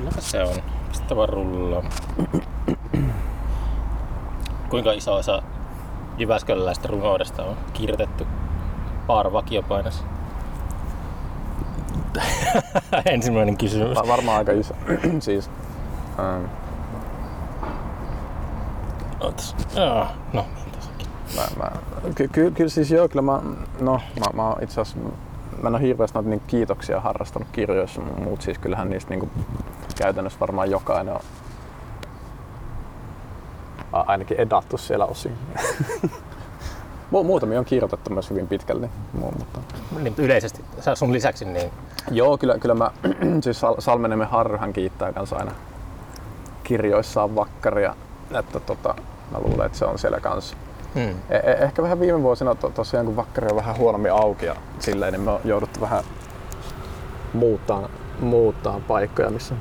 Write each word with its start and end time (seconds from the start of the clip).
Kyllä 0.00 0.20
se 0.20 0.42
on. 0.42 0.54
Pistä 0.88 1.16
vaan 1.16 1.28
rullaa. 1.28 1.82
Kuinka 4.68 4.92
iso 4.92 5.14
osa 5.14 5.42
Jyväskyläläistä 6.18 6.88
runoudesta 6.88 7.44
on 7.44 7.56
kirjoitettu 7.72 8.26
Paaro 9.06 9.32
vakiopainossa? 9.32 10.04
Ensimmäinen 13.06 13.56
kysymys. 13.56 13.96
Va- 13.98 14.08
varmaan 14.08 14.38
aika 14.38 14.52
iso. 14.52 14.74
siis, 15.18 15.50
ähm, 16.18 16.44
Ootas. 19.20 19.56
No, 20.32 20.46
niin 21.02 21.10
mä, 21.36 21.42
mä, 21.56 21.70
ky, 22.14 22.28
ky, 22.28 22.50
kyllä 22.50 22.70
siis 22.70 22.90
joo, 22.90 23.08
kyllä 23.08 23.22
mä, 23.22 23.40
no, 23.80 24.00
mä, 24.20 24.26
mä 24.34 24.48
oon 24.48 24.62
itse 24.62 24.80
asiassa, 24.80 24.98
mä 25.62 25.68
en 25.68 25.74
ole 25.74 25.82
hirveästi 25.82 26.14
noita 26.14 26.30
niin 26.30 26.42
kiitoksia 26.46 27.00
harrastanut 27.00 27.48
kirjoissa, 27.52 28.00
mutta 28.00 28.44
siis 28.44 28.58
kyllähän 28.58 28.90
niistä 28.90 29.14
niin 29.14 29.30
käytännössä 30.00 30.40
varmaan 30.40 30.70
jokainen 30.70 31.14
on 31.14 31.20
a- 33.92 34.04
ainakin 34.06 34.40
edattu 34.40 34.78
siellä 34.78 35.06
osin. 35.06 35.38
Mu- 37.12 37.24
Muutamia 37.24 37.58
on 37.58 37.64
kirjoitettu 37.64 38.10
myös 38.10 38.30
hyvin 38.30 38.48
pitkälti, 38.48 38.86
mu- 39.20 39.38
mutta 39.38 39.60
Niin, 40.02 40.14
yleisesti 40.18 40.64
sun 40.94 41.12
lisäksi 41.12 41.44
niin 41.44 41.70
Joo, 42.10 42.38
kyllä, 42.38 42.58
kyllä 42.58 42.74
mä, 42.74 42.90
siis 43.44 43.60
Sal- 43.60 43.80
Salmenemen 43.80 44.28
Harryhän 44.28 44.72
kiittää 44.72 45.12
kanssa 45.12 45.36
aina 45.36 45.52
kirjoissaan 46.64 47.34
vakkaria, 47.34 47.94
että 48.38 48.60
tota, 48.60 48.94
mä 49.32 49.38
luulen, 49.38 49.66
että 49.66 49.78
se 49.78 49.84
on 49.84 49.98
siellä 49.98 50.20
kanssa. 50.20 50.56
mm. 50.94 51.00
E- 51.30 51.36
e- 51.36 51.56
ehkä 51.64 51.82
vähän 51.82 52.00
viime 52.00 52.22
vuosina 52.22 52.54
to- 52.54 52.70
tosiaan, 52.70 53.06
kun 53.06 53.16
vakkari 53.16 53.48
on 53.50 53.56
vähän 53.56 53.76
huonommin 53.76 54.12
auki 54.12 54.46
ja 54.46 54.56
silleen, 54.78 55.12
niin 55.12 55.20
me 55.22 55.30
on 55.30 55.40
jouduttu 55.44 55.80
vähän 55.80 56.04
muuttaa, 57.32 57.88
muuttaa 58.20 58.80
paikkoja, 58.88 59.30
missä 59.30 59.54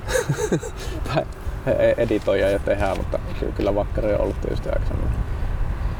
e- 1.67 1.93
editoja 1.97 2.49
ja 2.49 2.59
tehdään, 2.59 2.97
mutta 2.97 3.19
ky- 3.39 3.51
kyllä 3.51 3.75
vakkari 3.75 4.13
on 4.13 4.21
ollut 4.21 4.41
tietysti 4.41 4.69
aika 4.69 4.85
semmoinen. 4.85 5.19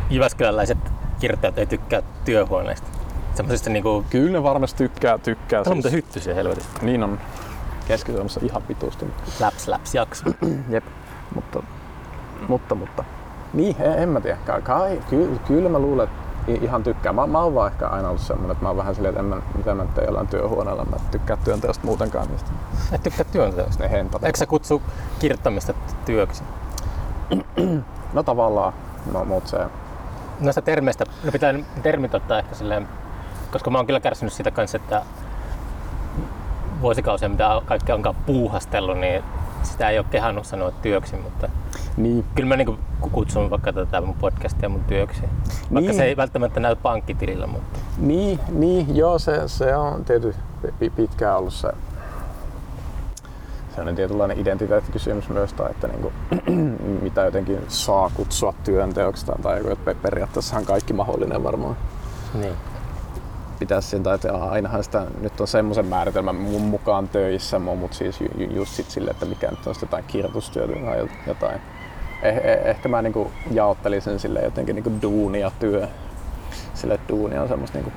Jyväskyläläiset 0.10 0.78
kirjoittajat 1.20 1.58
ei 1.58 1.66
tykkää 1.66 2.02
työhuoneista. 2.26 2.88
Semmoisista 3.36 3.70
niinku... 3.70 4.06
Kyllä 4.10 4.32
ne 4.32 4.44
varmasti 4.44 4.78
tykkää, 4.78 5.18
tykkää. 5.18 5.64
Tämä 5.64 5.72
on 5.72 5.78
muuten 5.78 5.92
hyttysiä 5.92 6.34
helvetisti. 6.34 6.86
Niin 6.86 7.04
on 7.04 7.20
Keski-Suomessa 7.88 8.40
ihan 8.44 8.62
vitusti. 8.70 9.06
Laps, 9.40 9.68
laps, 9.68 9.96
jakso. 9.96 10.26
Jep, 10.70 10.84
mutta, 11.36 11.64
mutta, 12.48 12.76
mutta. 12.76 13.04
Niin, 13.54 13.76
en, 13.80 13.94
en 13.94 14.10
mä 14.10 14.22
tiedä. 14.22 14.38
Kai, 14.46 14.62
kai 14.62 15.02
ky, 15.10 15.40
kyllä 15.48 15.70
mä 15.70 15.80
luulen, 15.80 16.04
että 16.04 16.29
ihan 16.48 16.84
tykkään. 16.84 17.16
Mä, 17.16 17.28
mä 17.28 17.44
oon 17.44 17.56
vaan 17.56 17.72
ehkä 17.72 17.88
aina 17.88 18.08
ollut 18.08 18.22
semmonen, 18.22 18.52
että 18.52 18.64
mä 18.64 18.70
oon 18.70 18.78
vähän 18.78 18.96
silleen, 18.96 19.12
että 19.12 19.20
en 19.20 19.26
mä, 19.26 19.42
mitä 19.58 19.76
mä 19.76 19.86
tee 19.86 20.06
jollain 20.06 20.28
työhuoneella. 20.28 20.86
Mä 20.86 20.98
tykkää 21.12 21.38
työnteosta 21.38 21.86
muutenkaan 21.86 22.28
niistä. 22.28 22.52
Et 22.92 23.04
tykkää 23.04 23.26
työnteosta. 23.32 23.84
Ne 23.84 23.92
hentat. 23.92 24.24
Eikö 24.24 24.38
sä 24.38 24.46
kutsu 24.46 24.82
kirjoittamista 25.20 25.74
työksi? 26.06 26.44
No 28.14 28.24
tavallaan, 28.24 28.74
no, 29.14 29.26
mut 29.26 29.48
se, 29.48 29.58
Noista 30.40 30.62
termeistä, 30.62 31.06
no 31.24 31.32
pitää 31.32 31.54
termit 31.84 32.16
ottaa 32.16 32.40
ehkä 32.40 32.56
silleen, 32.56 32.88
koska 33.52 33.70
mä 33.70 33.78
oon 33.78 33.86
kyllä 33.86 34.00
kärsinyt 34.00 34.34
siitä 34.34 34.52
kanssa, 34.52 34.78
että 34.78 35.02
vuosikausia 36.82 37.30
mitä 37.30 37.62
kaikki 37.66 37.92
onkaan 37.92 38.16
puuhastellut, 38.16 38.98
niin 38.98 39.24
sitä 39.64 39.90
ei 39.90 39.98
ole 40.00 40.06
kehannut 40.12 40.46
sanoa 40.46 40.72
työksi, 40.72 41.16
mutta 41.16 41.50
niin, 41.98 42.26
kyllä 42.36 42.50
mä 42.50 42.56
niin 42.56 42.80
kutsun 43.12 43.50
vaikka 43.50 43.74
tätä 43.74 44.02
mun 44.02 44.16
podcastia 44.16 44.70
mun 44.70 44.84
työksi. 44.84 45.22
Vaikka 45.74 45.80
Niin. 45.80 45.94
se 45.96 46.04
ei 46.04 46.18
välttämättä 46.18 46.60
näy 46.60 46.76
pankkitilillä, 46.76 47.48
mutta 47.48 47.80
niin, 47.98 48.40
niin, 48.50 48.96
joo, 48.96 49.20
se, 49.20 49.48
se 49.48 49.76
on 49.76 50.06
tietysti 50.06 50.42
pi- 50.80 50.90
pitkään 50.90 51.38
ollut 51.38 51.54
se 51.54 51.72
sellainen 53.70 53.96
tietynlainen 53.96 54.40
identiteettikysymys 54.40 55.30
myös, 55.30 55.54
tai 55.54 55.72
että 55.72 55.88
niin 55.88 56.02
kuin, 56.02 56.14
mitä 57.04 57.26
jotenkin 57.26 57.60
saa 57.68 58.12
kutsua 58.14 58.54
työnteoksi, 58.64 59.26
tai, 59.26 59.36
tai 59.42 59.58
joku, 59.58 59.70
että 59.72 59.96
periaatteessahan 60.02 60.66
kaikki 60.66 60.94
mahdollinen 60.94 61.44
varmaan 61.44 61.78
niin. 62.34 62.54
Pitäisi 63.60 63.88
sen, 63.88 64.04
että 64.16 64.34
ainahan 64.34 64.84
sitä 64.84 65.06
nyt 65.22 65.42
on 65.42 65.48
semmoisen 65.48 65.86
määritelmän 65.86 66.36
mun 66.36 66.62
mukaan 66.62 67.08
töissä, 67.08 67.60
mutta 67.60 67.98
siis 67.98 68.22
ju, 68.22 68.28
ju, 68.38 68.50
just 68.52 68.72
sit 68.72 68.90
sille, 68.90 69.12
että 69.12 69.26
mikä 69.26 69.48
nyt 69.48 69.68
on 69.68 69.76
sitten 69.76 69.88
jotain 69.88 70.04
kirjoitustyötä 70.08 70.74
tai 70.86 71.08
jotain. 71.28 71.62
Eh, 72.22 72.38
eh, 72.38 72.60
ehkä 72.66 72.90
mä 72.90 73.02
niinku 73.02 73.32
jaottelisin 73.52 74.20
sille 74.20 74.40
jotenkin 74.42 74.76
niinku 74.76 74.92
duuni 75.02 75.40
ja 75.40 75.52
työ. 75.60 75.88
Sille, 76.74 76.94
että 76.94 77.10
duuni 77.10 77.38
on 77.38 77.48
semmoista 77.48 77.78
niinku, 77.78 77.92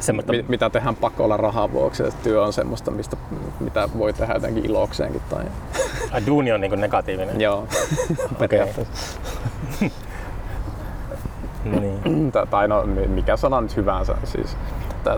Semmoista, 0.00 0.32
mi, 0.32 0.44
mitä 0.48 0.70
tehdään 0.70 0.96
pakolla 0.96 1.36
rahan 1.36 1.72
vuoksi, 1.72 2.02
ja 2.02 2.10
työ 2.22 2.42
on 2.44 2.52
semmoista, 2.52 2.90
mistä, 2.90 3.16
mitä 3.60 3.88
voi 3.98 4.12
tehdä 4.12 4.34
jotenkin 4.34 4.66
ilokseenkin. 4.66 5.22
Tai... 5.30 5.44
ai, 6.12 6.26
duuni 6.26 6.52
on 6.52 6.60
niin 6.60 6.80
negatiivinen. 6.80 7.40
Joo. 7.40 7.68
Periaatteessa. 8.38 9.20
Niin. 11.64 12.32
Tai- 12.32 12.46
tai 12.46 12.68
no 12.68 12.82
mi- 12.82 13.06
mikä 13.08 13.36
sana 13.36 13.60
nyt 13.60 13.76
hyvänsä. 13.76 14.14
Siis, 14.24 14.56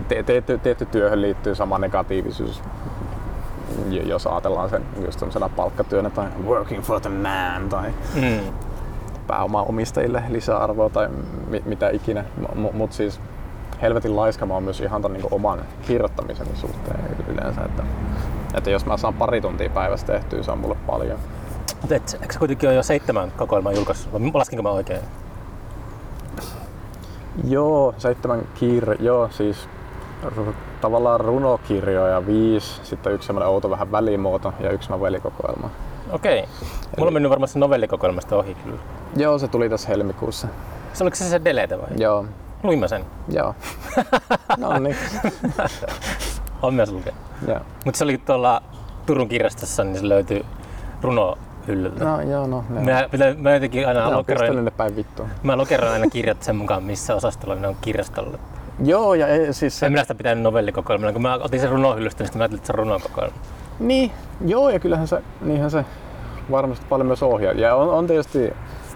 te- 0.07 0.23
tietty, 0.23 0.57
tietty 0.57 0.85
työhön 0.85 1.21
liittyy 1.21 1.55
sama 1.55 1.77
negatiivisuus, 1.77 2.61
jos 4.03 4.27
ajatellaan 4.27 4.69
sen 4.69 4.83
just 5.05 5.19
palkkatyönä 5.55 6.09
tai 6.09 6.25
working 6.45 6.83
for 6.83 7.01
the 7.01 7.09
man 7.09 7.69
tai 7.69 7.89
Mm. 8.15 8.39
pääomaomistajille 9.27 10.23
lisäarvoa 10.29 10.89
tai 10.89 11.09
mi- 11.47 11.63
mitä 11.65 11.89
ikinä. 11.89 12.23
Mutta 12.73 12.95
siis 12.95 13.19
helvetin 13.81 14.15
laiska 14.15 14.45
mä 14.45 14.53
oon 14.53 14.63
myös 14.63 14.81
ihan 14.81 15.01
ton 15.01 15.13
niinku 15.13 15.27
oman 15.31 15.59
kirjoittamisen 15.87 16.47
suhteen 16.55 16.99
yleensä. 17.27 17.61
Että, 17.61 17.83
että 18.57 18.69
jos 18.69 18.85
mä 18.85 18.97
saan 18.97 19.13
pari 19.13 19.41
tuntia 19.41 19.69
päivässä 19.69 20.07
tehtyä, 20.07 20.43
se 20.43 20.51
on 20.51 20.57
mulle 20.59 20.75
paljon. 20.87 21.19
Mutta 21.81 21.95
et, 21.95 22.17
eikö 22.21 22.35
kuitenkin 22.39 22.69
ole 22.69 22.75
jo 22.75 22.83
seitsemän 22.83 23.31
kokoelmaa 23.37 23.71
julkaissut? 23.71 24.13
Laskinko 24.33 24.63
mä 24.63 24.69
oikein? 24.69 25.01
Joo, 27.43 27.93
seitsemän 27.97 28.41
kirja, 28.53 28.95
joo 28.99 29.29
siis 29.31 29.69
r- 30.37 30.53
tavallaan 30.81 31.19
runokirjoja 31.19 32.25
viisi, 32.25 32.79
sitten 32.83 33.13
yksi 33.13 33.25
semmoinen 33.25 33.49
outo 33.49 33.69
vähän 33.69 33.91
välimuoto 33.91 34.53
ja 34.59 34.69
yksi 34.71 34.89
novellikokoelma. 34.89 35.69
Okei. 36.11 36.45
Mulla 36.97 37.07
on 37.09 37.13
mennyt 37.13 37.29
varmaan 37.29 37.47
se 37.47 37.59
novellikokoelmasta 37.59 38.35
ohi 38.35 38.55
kyllä. 38.63 38.79
Joo, 39.15 39.37
se 39.39 39.47
tuli 39.47 39.69
tässä 39.69 39.87
helmikuussa. 39.89 40.47
Se 40.93 41.03
oliko 41.03 41.15
se 41.15 41.29
se 41.29 41.41
delete 41.43 41.77
vai? 41.77 41.87
Joo, 41.97 42.25
Luin 42.63 42.79
mä 42.79 42.87
sen. 42.87 43.05
joo. 43.29 43.55
no 44.57 44.79
niin. 44.79 44.95
On 46.61 46.73
myös 46.73 46.91
lukea. 46.91 47.13
Joo. 47.47 47.59
Mutta 47.85 47.97
se 47.97 48.03
oli 48.03 48.17
tuolla 48.17 48.61
Turun 49.05 49.29
kirjastossa, 49.29 49.83
niin 49.83 49.99
se 49.99 50.09
löytyi 50.09 50.45
runohyllyltä. 51.67 52.05
No 52.05 52.21
joo, 52.21 52.47
no. 52.47 52.63
ne 52.69 52.79
Mä, 52.79 52.91
mä, 52.91 53.33
mä 53.37 53.53
jotenkin 53.53 53.87
aina 53.87 54.09
ne 54.09 54.15
lokeroin, 54.15 54.65
ne 54.65 54.71
päin 54.71 54.95
vittuun. 54.95 55.29
mä 55.43 55.57
lokeroin 55.57 55.93
aina 55.93 56.09
kirjat 56.09 56.43
sen 56.43 56.55
mukaan, 56.55 56.83
missä 56.83 57.15
osastolla 57.15 57.55
ne 57.55 57.67
on 57.67 57.75
kirjastolla. 57.81 58.37
Joo, 58.83 59.13
ja 59.13 59.27
ei, 59.27 59.53
siis 59.53 59.79
se... 59.79 59.85
En 59.85 59.91
minä 59.91 60.01
sitä 60.03 60.15
pitänyt 60.15 60.43
novellikokoelmana, 60.43 61.13
kun 61.13 61.21
mä 61.21 61.33
otin 61.33 61.59
sen 61.59 61.69
runohyllystä, 61.69 62.23
niin 62.23 62.27
sitten 62.27 62.39
mä 62.39 62.43
ajattelin, 62.43 62.59
että 62.59 62.67
se 62.67 62.73
on 62.73 62.79
runokokoelma. 62.79 63.35
Niin, 63.79 64.11
joo, 64.45 64.69
ja 64.69 64.79
kyllähän 64.79 65.07
se, 65.07 65.21
niinhän 65.41 65.71
se 65.71 65.85
varmasti 66.51 66.85
paljon 66.89 67.07
myös 67.07 67.23
ohjaa. 67.23 67.53
Ja 67.53 67.75
on, 67.75 67.89
on 67.89 68.07
tietysti, 68.07 68.53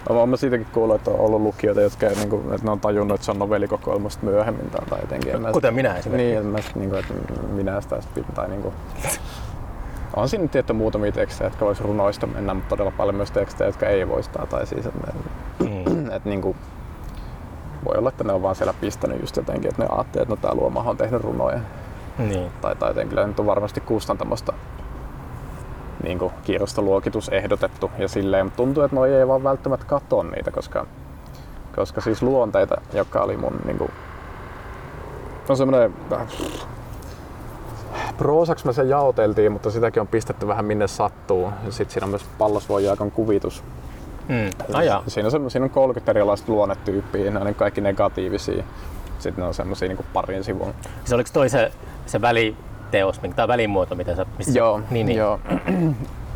olen 0.10 0.38
siitäkin 0.38 0.68
kuullut, 0.74 0.96
että 0.96 1.12
on 1.12 1.20
ollut 1.20 1.42
lukijoita, 1.42 1.82
jotka 1.82 2.08
ei, 2.08 2.16
niin 2.16 2.30
kuin, 2.30 2.42
että 2.42 2.66
ne 2.66 2.72
on 2.72 2.80
tajunnut, 2.80 3.16
että 3.16 3.26
se 3.26 3.32
on 3.32 3.40
novellikokoelmasta 3.40 4.26
myöhemmin 4.26 4.70
tai, 4.70 5.00
jotenkin. 5.02 5.34
Kuten 5.54 5.74
minä 5.74 5.96
esimerkiksi. 5.96 6.28
Niin, 6.28 6.38
että, 6.38 6.50
mä, 6.50 6.62
sit 6.62 6.76
niinku, 6.76 6.96
että 6.96 7.14
minä 7.54 7.82
sitä 7.82 8.02
sit, 8.02 8.26
tai 8.36 8.48
niinku, 8.48 8.74
on 10.20 10.30
siinä 10.30 10.48
tietty 10.48 10.74
muutamia 10.74 11.12
tekstejä, 11.12 11.48
jotka 11.48 11.66
vois 11.66 11.82
runoista 11.82 12.28
mennä, 12.28 12.54
mutta 12.54 12.70
todella 12.70 12.92
paljon 12.92 13.16
myös 13.16 13.32
tekstejä, 13.32 13.68
jotka 13.68 13.86
ei 13.86 14.08
voistaa. 14.08 14.46
Tai 14.46 14.68
siis, 14.68 14.86
että, 14.86 15.14
Mm. 15.60 16.06
että 16.16 16.30
niinku, 16.30 16.56
voi 17.86 17.98
olla, 17.98 18.10
että 18.10 18.24
ne 18.24 18.34
on 18.34 18.42
vaan 18.42 18.56
siellä 18.56 18.74
pistänyt 18.82 19.22
just 19.22 19.38
jotenkin, 19.38 19.70
että 19.70 19.84
ne 19.84 19.90
ajattelee, 19.92 20.22
että 20.24 20.36
no 20.36 20.42
tää 20.42 20.56
luomahan 20.56 20.90
on 20.90 20.98
tehnyt 20.98 21.22
runoja. 21.22 21.60
Niin. 22.18 22.52
Tai, 22.62 22.76
tai 22.76 22.90
jotenkin 22.90 23.10
kyllä 23.10 23.28
nyt 23.28 23.40
on 23.40 23.46
varmasti 23.46 23.82
kustantamosta 23.82 24.54
niin 26.04 26.20
kirjastoluokitus 26.44 27.30
ehdotettu 27.30 27.92
ja 27.98 28.08
silleen, 28.08 28.46
mutta 28.46 28.58
tuntuu, 28.58 28.84
että 28.84 28.96
noi 28.96 29.14
ei 29.14 29.28
vaan 29.28 29.44
välttämättä 29.44 29.86
katso 29.86 30.24
niitä, 30.24 30.52
koska, 30.52 30.86
koska 31.76 32.02
siis 32.02 32.22
luonteita, 32.22 32.82
joka 32.94 33.22
oli 33.22 33.38
mun 33.38 33.60
niin 33.66 33.78
kuin, 33.78 33.92
on 35.50 35.58
semmoinen 35.58 35.94
Proosaksi 38.18 38.66
me 38.66 38.74
sen 38.74 38.90
jaoteltiin, 38.90 39.52
mutta 39.52 39.72
sitäkin 39.72 40.02
on 40.02 40.08
pistetty 40.08 40.48
vähän 40.48 40.66
minne 40.66 40.88
sattuu. 40.88 41.50
Sitten 41.70 41.94
siinä 41.94 42.06
on 42.06 42.10
myös 42.10 42.26
pallosvoijaakon 42.38 43.12
kuvitus. 43.12 43.64
Mm. 44.28 44.50
Ajaa. 44.74 45.04
Siinä 45.08 45.30
on, 45.34 45.52
siinä 45.52 45.64
on 45.64 45.70
30 45.70 46.12
erilaista 46.12 46.52
luonnetyyppiä, 46.52 47.32
ne 47.32 47.40
on 47.40 47.56
kaikki 47.56 47.82
negatiivisia. 47.82 48.64
Sitten 49.20 49.42
ne 49.42 49.48
on 49.48 49.54
semmoisia 49.54 49.88
niin 49.88 50.06
parin 50.14 50.44
sivun. 50.44 50.74
Se 51.06 51.16
oliko 51.16 51.30
toi 51.34 51.50
se, 51.50 51.72
se 52.06 52.22
väliteos, 52.92 53.20
tai 53.36 53.48
välimuoto, 53.48 53.96
mitä 53.96 54.16
sä... 54.16 54.26
Missä 54.38 54.60
Joo, 54.60 54.82
niin, 54.90 55.06
niin. 55.06 55.18
joo. 55.18 55.40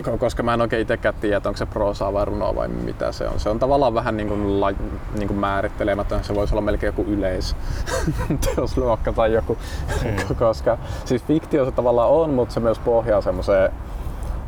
Ko- 0.04 0.18
Koska 0.18 0.44
mä 0.44 0.54
en 0.54 0.62
oikein 0.62 0.82
itsekään 0.82 1.16
tiedä, 1.22 1.38
että 1.38 1.50
onko 1.50 1.58
se 1.58 1.66
proosaa 1.66 2.14
vai 2.14 2.26
runoa 2.26 2.56
vai 2.56 2.68
mitä 2.68 3.12
se 3.12 3.28
on. 3.28 3.40
Se 3.40 3.50
on 3.50 3.60
tavallaan 3.60 3.94
vähän 3.94 4.18
niin 4.18 4.28
kuin, 4.28 4.62
la, 4.62 4.72
niin 5.18 5.28
kuin 5.28 5.40
määrittelemätön. 5.40 6.24
Se 6.24 6.36
voisi 6.36 6.54
olla 6.54 6.62
melkein 6.62 6.88
joku 6.88 7.06
yleisteosluokka 7.12 9.14
tai 9.20 9.34
joku. 9.34 9.58
Mm. 10.04 10.16
Koska 10.40 10.78
siis 11.06 11.24
fiktio 11.24 11.66
se 11.66 11.72
tavallaan 11.72 12.10
on, 12.10 12.30
mutta 12.30 12.54
se 12.54 12.60
myös 12.60 12.80
pohjaa 12.80 13.22
semmoiseen 13.22 13.72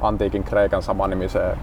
antiikin 0.02 0.44
Kreikan 0.44 0.84
samanimiseen 0.84 1.58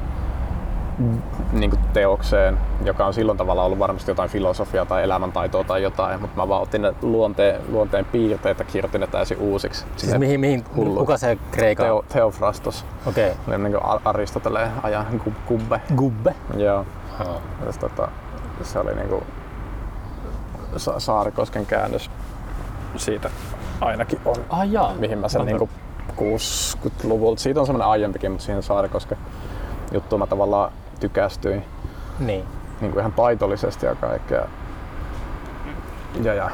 niin 1.52 1.70
kuin 1.70 1.82
teokseen, 1.92 2.58
joka 2.84 3.06
on 3.06 3.14
silloin 3.14 3.38
tavalla 3.38 3.64
ollut 3.64 3.78
varmasti 3.78 4.10
jotain 4.10 4.30
filosofiaa 4.30 4.86
tai 4.86 5.02
elämäntaitoa 5.02 5.64
tai 5.64 5.82
jotain, 5.82 6.20
mutta 6.20 6.36
mä 6.36 6.48
vaan 6.48 6.62
otin 6.62 6.82
ne 6.82 6.94
luonteen, 7.02 7.60
luonteen 7.68 8.04
piirteet 8.04 8.58
ja 8.58 8.64
kirjoitin 8.64 9.00
ne 9.00 9.06
täysin 9.06 9.38
uusiksi. 9.38 9.84
Siis 9.96 10.18
mihin, 10.18 10.40
mihin 10.40 10.64
hullu. 10.76 10.98
kuka 10.98 11.16
se 11.16 11.38
Kreikan? 11.50 11.86
Teo, 11.86 12.04
Theophrastos. 12.08 12.84
Okei. 13.06 13.32
Okay. 13.46 13.58
Niin 13.58 13.72
kuin 13.72 13.84
Aristoteleen 14.04 14.70
ajan 14.82 15.06
gu- 15.26 15.48
gubbe. 15.48 15.80
Gubbe? 15.96 16.34
Joo. 16.56 16.86
Oh. 17.20 17.40
Ja 17.66 17.72
tota, 17.80 18.08
se 18.62 18.78
oli 18.78 18.94
niinku 18.94 19.22
Sa- 20.76 21.00
Saarikosken 21.00 21.66
käännös 21.66 22.10
siitä 22.96 23.30
ainakin 23.80 24.20
on, 24.24 24.36
Ah 24.50 24.70
jaa. 24.70 24.94
mihin 24.98 25.18
mä 25.18 25.28
sen 25.28 25.46
niinku 25.46 25.68
60-luvulta, 26.16 27.40
siitä 27.40 27.60
on 27.60 27.66
semmoinen 27.66 27.88
aiempikin, 27.88 28.30
mutta 28.30 28.44
siihen 28.44 28.62
Saarikosken 28.62 29.18
juttuun 29.92 30.20
mä 30.20 30.26
tavallaan 30.26 30.72
tykästyin 31.02 31.64
Niin. 32.18 32.44
niin 32.80 32.92
kuin 32.92 33.00
ihan 33.00 33.12
paitollisesti 33.12 33.86
ja 33.86 33.94
kaikkea. 33.94 34.44
Ja, 36.22 36.34
ja 36.34 36.50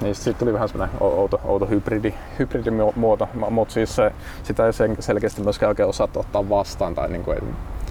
niin 0.00 0.14
siitä 0.14 0.38
tuli 0.38 0.52
vähän 0.52 0.68
semmoinen 0.68 0.96
outo, 1.00 1.40
outo 1.44 1.66
hybridi, 1.66 2.14
hybridimuoto, 2.38 3.28
mutta 3.50 3.74
siis 3.74 3.96
se, 3.96 4.12
sitä 4.42 4.66
ei 4.66 4.72
sen- 4.72 4.96
selkeästi 5.02 5.42
myöskään 5.42 5.68
oikein 5.68 5.88
osata 5.88 6.20
ottaa 6.20 6.48
vastaan. 6.48 6.94
Tai 6.94 7.08
niin 7.08 7.24
kuin 7.24 7.38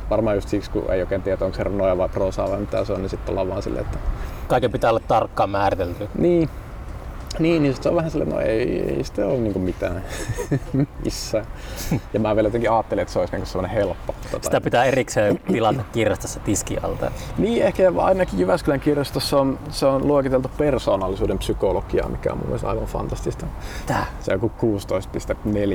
varmaan 0.09 0.37
just 0.37 0.49
siksi, 0.49 0.71
kun 0.71 0.91
ei 0.93 1.01
oikein 1.01 1.21
tiedä, 1.21 1.45
onko 1.45 1.57
se 1.57 1.63
runoja 1.63 1.97
vai 1.97 2.09
prosaa 2.09 2.49
vai 2.49 2.59
mitä 2.59 2.85
se 2.85 2.93
on, 2.93 3.01
niin 3.01 3.09
sitten 3.09 3.29
ollaan 3.31 3.49
vaan 3.49 3.61
silleen, 3.63 3.85
että 3.85 3.97
Kaiken 4.47 4.71
pitää 4.71 4.89
olla 4.89 5.01
tarkkaan 5.07 5.49
määritelty. 5.49 6.09
niin, 6.17 6.49
niin, 7.39 7.63
niin 7.63 7.75
se 7.81 7.89
on 7.89 7.95
vähän 7.95 8.11
silleen, 8.11 8.29
no 8.29 8.39
ei, 8.39 8.81
ei 8.97 9.03
sitä 9.03 9.25
ole 9.27 9.37
niinku 9.37 9.59
mitään 9.59 10.03
missään. 11.05 11.45
Ja 12.13 12.19
mä 12.19 12.35
vielä 12.35 12.47
jotenkin 12.47 12.71
ajattelin, 12.71 13.01
että 13.01 13.13
se 13.13 13.19
olisi 13.19 13.33
niinku 13.33 13.45
semmoinen 13.49 13.75
helppo. 13.77 14.15
Tota, 14.31 14.45
Sitä 14.45 14.61
pitää 14.61 14.85
erikseen 14.85 15.39
tilata 15.51 15.83
kirjastossa 15.91 16.39
tiskialta. 16.39 17.11
Niin, 17.37 17.63
ehkä 17.63 17.91
ainakin 17.97 18.39
Jyväskylän 18.39 18.79
kirjastossa 18.79 19.39
on, 19.39 19.59
se 19.69 19.85
on 19.85 20.07
luokiteltu 20.07 20.51
persoonallisuuden 20.57 21.37
psykologiaa, 21.37 22.09
mikä 22.09 22.31
on 22.31 22.37
mun 22.37 22.47
mielestä 22.47 22.69
aivan 22.69 22.85
fantastista. 22.85 23.45
Tää. 23.85 24.05
Se 24.19 24.33
on 24.33 24.39
joku 24.41 24.51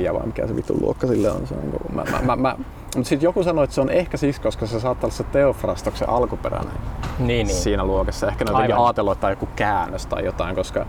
16.4 0.09 0.13
vai 0.13 0.25
mikä 0.25 0.47
se 0.47 0.55
vitun 0.55 0.77
luokka 0.81 1.07
sille 1.07 1.31
on. 1.31 1.47
Se 1.47 1.53
on 1.53 1.61
niinku- 1.61 1.91
mä, 1.93 2.03
mä, 2.11 2.21
mä, 2.21 2.35
mä, 2.35 2.55
mutta 2.95 3.09
sitten 3.09 3.27
joku 3.27 3.43
sanoi, 3.43 3.63
että 3.63 3.73
se 3.73 3.81
on 3.81 3.89
ehkä 3.89 4.17
siksi, 4.17 4.41
koska 4.41 4.65
se 4.67 4.79
saattaa 4.79 5.07
olla 5.07 5.15
se 5.17 5.23
Teofrastoksen 5.23 6.09
alkuperäinen 6.09 6.73
Niin, 7.19 7.27
niin. 7.47 7.57
siinä 7.57 7.85
luokassa. 7.85 8.27
Ehkä 8.27 8.45
ne 8.45 8.51
on 8.51 8.57
ajatellut, 8.85 9.13
että 9.13 9.29
joku 9.29 9.47
käännös 9.55 10.05
tai 10.05 10.25
jotain, 10.25 10.55
koska 10.55 10.85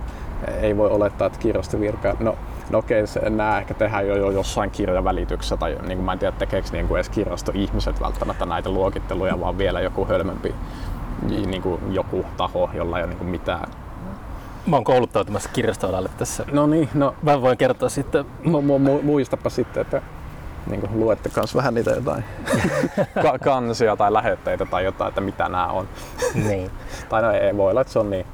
ei 0.61 0.77
voi 0.77 0.91
olettaa, 0.91 1.27
että 1.27 1.39
kirjastovirka... 1.39 2.17
No, 2.21 2.37
no 2.71 2.79
okei, 2.79 3.07
se, 3.07 3.31
nämä 3.31 3.59
ehkä 3.59 3.75
tehdään 3.75 4.09
jo, 4.09 4.17
jo 4.17 4.31
jossain 4.31 4.71
kirjavälityksessä 4.71 5.57
tai 5.57 5.77
niin 5.87 5.99
kuin 5.99 6.05
mä 6.05 6.13
en 6.13 6.19
tiedä, 6.19 6.37
tekeekö 6.39 6.69
niin 6.73 6.89
kuin 6.89 6.97
edes 6.97 7.09
kirjastoihmiset 7.09 8.01
välttämättä 8.01 8.47
näitä 8.47 8.71
luokitteluja, 8.71 9.41
vaan 9.41 9.59
vielä 9.59 9.81
joku 9.81 10.07
hölmempi 10.07 10.55
niin 11.29 11.63
kuin 11.63 11.95
joku 11.95 12.25
taho, 12.37 12.71
jolla 12.75 12.99
ei 12.99 13.03
ole 13.05 13.09
niin 13.11 13.19
kuin 13.19 13.31
mitään. 13.31 13.71
Mä 14.67 14.77
oon 14.77 14.85
kouluttautumassa 14.85 15.51
kirjastoalalle 15.53 16.11
tässä. 16.19 16.45
No 16.53 16.67
niin, 16.67 16.89
no 16.95 17.15
Mä 17.23 17.43
voin 17.43 17.59
kertoa 17.59 17.89
sitten, 17.89 18.25
mu- 18.25 18.49
mu- 18.49 18.89
mu- 18.99 19.03
muistapa 19.03 19.51
sitten, 19.51 19.81
että 19.81 20.03
niin 20.67 20.81
kuin 20.81 21.01
luette 21.01 21.29
kans 21.29 21.55
vähän 21.55 21.75
niitä 21.75 21.91
jotain 21.91 22.25
ka- 23.23 23.39
kansia 23.39 23.97
tai 23.97 24.13
lähetteitä 24.13 24.65
tai 24.67 24.85
jotain, 24.85 25.09
että 25.09 25.21
mitä 25.21 25.49
nämä 25.49 25.67
on. 25.67 25.89
niin. 26.35 26.71
Tai 27.09 27.23
no 27.23 27.31
ei 27.31 27.57
voi 27.57 27.71
olla, 27.71 27.81
että 27.81 27.93
se 27.93 27.99
on 27.99 28.11
niin. 28.11 28.27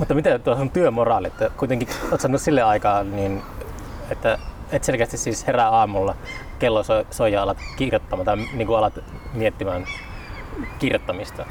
Mutta 0.00 0.14
miten 0.14 0.42
tuo 0.42 0.56
sun 0.56 0.70
työmoraali, 0.70 1.26
että 1.26 1.50
kuitenkin 1.56 1.88
oot 2.12 2.20
sanonut 2.20 2.40
sille 2.40 2.62
aikaa, 2.62 3.04
niin, 3.04 3.42
että 4.10 4.38
et 4.72 4.84
selkeästi 4.84 5.16
siis 5.18 5.46
herää 5.46 5.68
aamulla, 5.68 6.14
kello 6.58 6.82
soi, 6.82 7.06
soi 7.10 7.32
ja 7.32 7.42
alat 7.42 7.58
kirjoittamaan 7.76 8.24
tai 8.24 8.36
niin 8.36 8.66
kuin 8.66 8.78
alat 8.78 8.98
miettimään 9.34 9.84
kirjoittamista. 10.78 11.46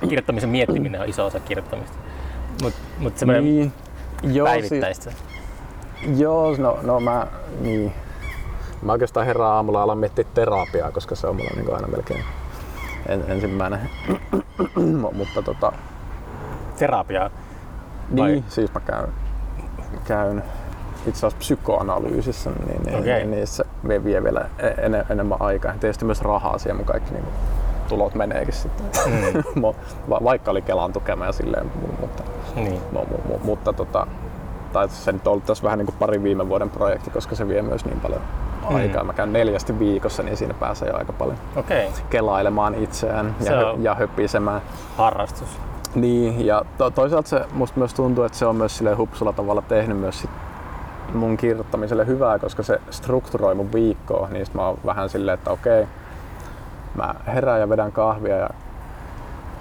Kirjoittamisen 0.00 0.48
miettiminen 0.48 1.00
on 1.00 1.08
iso 1.08 1.26
osa 1.26 1.40
kirjoittamista. 1.40 1.96
Mutta 2.62 2.78
mut 2.98 3.18
semmoinen 3.18 3.44
niin. 3.44 3.72
Joo, 4.22 4.46
si- 4.46 4.52
päivittäistä. 4.52 5.12
Joo, 6.16 6.56
no, 6.56 6.78
no 6.82 7.00
mä, 7.00 7.26
niin. 7.60 7.92
Mä 8.82 8.92
oikeastaan 8.92 9.26
herään 9.26 9.50
aamulla 9.50 9.82
alan 9.82 9.98
miettiä 9.98 10.24
terapiaa, 10.34 10.92
koska 10.92 11.14
se 11.14 11.26
on 11.26 11.36
mulla 11.36 11.50
niin 11.56 11.74
aina 11.74 11.88
melkein 11.88 12.24
en, 13.08 13.24
ensimmäinen. 13.28 13.90
Mu- 15.02 15.14
Mutta 15.14 15.42
tota, 15.42 15.72
Terapiaa. 16.78 17.30
Vai? 18.16 18.30
niin, 18.30 18.44
siis 18.48 18.74
mä 18.74 18.80
käyn, 18.80 19.08
käyn 20.04 20.42
itse 21.06 21.18
asiassa 21.18 21.38
psykoanalyysissä, 21.38 22.50
niin, 22.50 22.82
niin, 22.82 22.98
Okei. 22.98 23.14
niin, 23.18 23.30
niin 23.30 23.46
se 23.46 23.64
vie, 23.88 24.04
vie 24.04 24.22
vielä 24.22 24.44
en, 24.78 25.04
enemmän 25.10 25.42
aikaa. 25.42 25.72
Tietysti 25.80 26.04
myös 26.04 26.22
rahaa 26.22 26.58
siihen 26.58 26.76
mun 26.76 26.84
kaikki 26.86 27.12
niin 27.14 27.24
tulot 27.88 28.14
meneekin 28.14 28.54
sitten. 28.54 28.86
Mm. 29.06 29.62
Vaikka 30.24 30.50
oli 30.50 30.62
Kelan 30.62 30.92
tukema 30.92 31.26
ja 31.26 31.32
silleen, 31.32 31.66
mu- 31.82 32.00
mutta 32.00 32.22
niin. 32.54 32.80
Mu- 32.94 32.98
mu- 32.98 33.32
mu- 33.32 33.44
mutta 33.44 33.72
tota, 33.72 34.06
tai 34.72 34.88
se 34.88 35.12
nyt 35.12 35.26
on 35.26 35.30
ollut 35.32 35.46
tässä 35.46 35.64
vähän 35.64 35.78
niin 35.78 35.86
kuin 35.86 35.96
pari 35.98 36.22
viime 36.22 36.48
vuoden 36.48 36.70
projekti, 36.70 37.10
koska 37.10 37.34
se 37.34 37.48
vie 37.48 37.62
myös 37.62 37.84
niin 37.84 38.00
paljon 38.00 38.20
Mm. 38.70 38.76
aikaa. 38.76 39.04
Mä 39.04 39.12
käyn 39.12 39.32
neljästi 39.32 39.78
viikossa, 39.78 40.22
niin 40.22 40.36
siinä 40.36 40.54
pääsee 40.54 40.88
jo 40.88 40.96
aika 40.96 41.12
paljon 41.12 41.36
okay. 41.56 41.82
kelailemaan 42.10 42.74
itseään 42.74 43.34
Se 43.40 43.52
ja, 43.52 43.68
on- 43.70 43.82
ja 43.84 43.94
höpisemään. 43.94 44.62
harrastus. 44.96 45.48
Niin, 45.94 46.46
ja 46.46 46.64
to- 46.78 46.90
toisaalta 46.90 47.28
se 47.28 47.44
musta 47.52 47.78
myös 47.78 47.94
tuntuu, 47.94 48.24
että 48.24 48.38
se 48.38 48.46
on 48.46 48.56
myös 48.56 48.78
sille 48.78 48.94
hupsulla 48.94 49.32
tavalla 49.32 49.62
tehnyt 49.62 49.98
myös 49.98 50.20
sit 50.20 50.30
mun 51.14 51.36
kirjoittamiselle 51.36 52.06
hyvää, 52.06 52.38
koska 52.38 52.62
se 52.62 52.80
strukturoi 52.90 53.54
mun 53.54 53.72
viikkoa, 53.72 54.28
niin 54.30 54.46
sit 54.46 54.54
mä 54.54 54.66
oon 54.66 54.78
vähän 54.86 55.08
silleen, 55.08 55.34
että 55.34 55.50
okei, 55.50 55.86
mä 56.94 57.14
herään 57.26 57.60
ja 57.60 57.68
vedän 57.68 57.92
kahvia 57.92 58.36
ja 58.36 58.48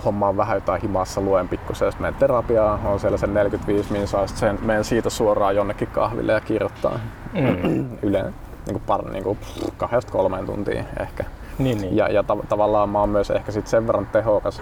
hommaan 0.05 0.37
vähän 0.37 0.57
jotain 0.57 0.81
himassa, 0.81 1.21
luen 1.21 1.47
pikkusen, 1.47 1.91
sitten 1.91 2.01
menen 2.07 2.19
terapiaan, 2.19 2.79
on 2.85 2.99
siellä 2.99 3.17
sen 3.17 3.33
45 3.33 3.91
minsaa, 3.91 4.27
sit 4.27 4.37
sen 4.37 4.59
menen 4.61 4.83
siitä 4.83 5.09
suoraan 5.09 5.55
jonnekin 5.55 5.87
kahville 5.87 6.31
ja 6.31 6.41
kirjoittaa 6.41 6.99
Mm. 7.33 7.87
yleensä 8.07 8.31
niin 8.65 8.73
kuin 8.73 8.83
par, 8.87 9.09
niin 9.11 9.23
kuin 9.23 9.37
kahdesta 9.77 10.11
kolmeen 10.11 10.45
tuntia 10.45 10.83
ehkä. 10.99 11.23
Niin, 11.57 11.81
niin. 11.81 11.95
Ja, 11.95 12.07
ja 12.11 12.21
tav- 12.21 12.47
tavallaan 12.49 12.89
mä 12.89 12.99
oon 12.99 13.09
myös 13.09 13.29
ehkä 13.31 13.51
sit 13.51 13.67
sen 13.67 13.87
verran 13.87 14.05
tehokas, 14.11 14.61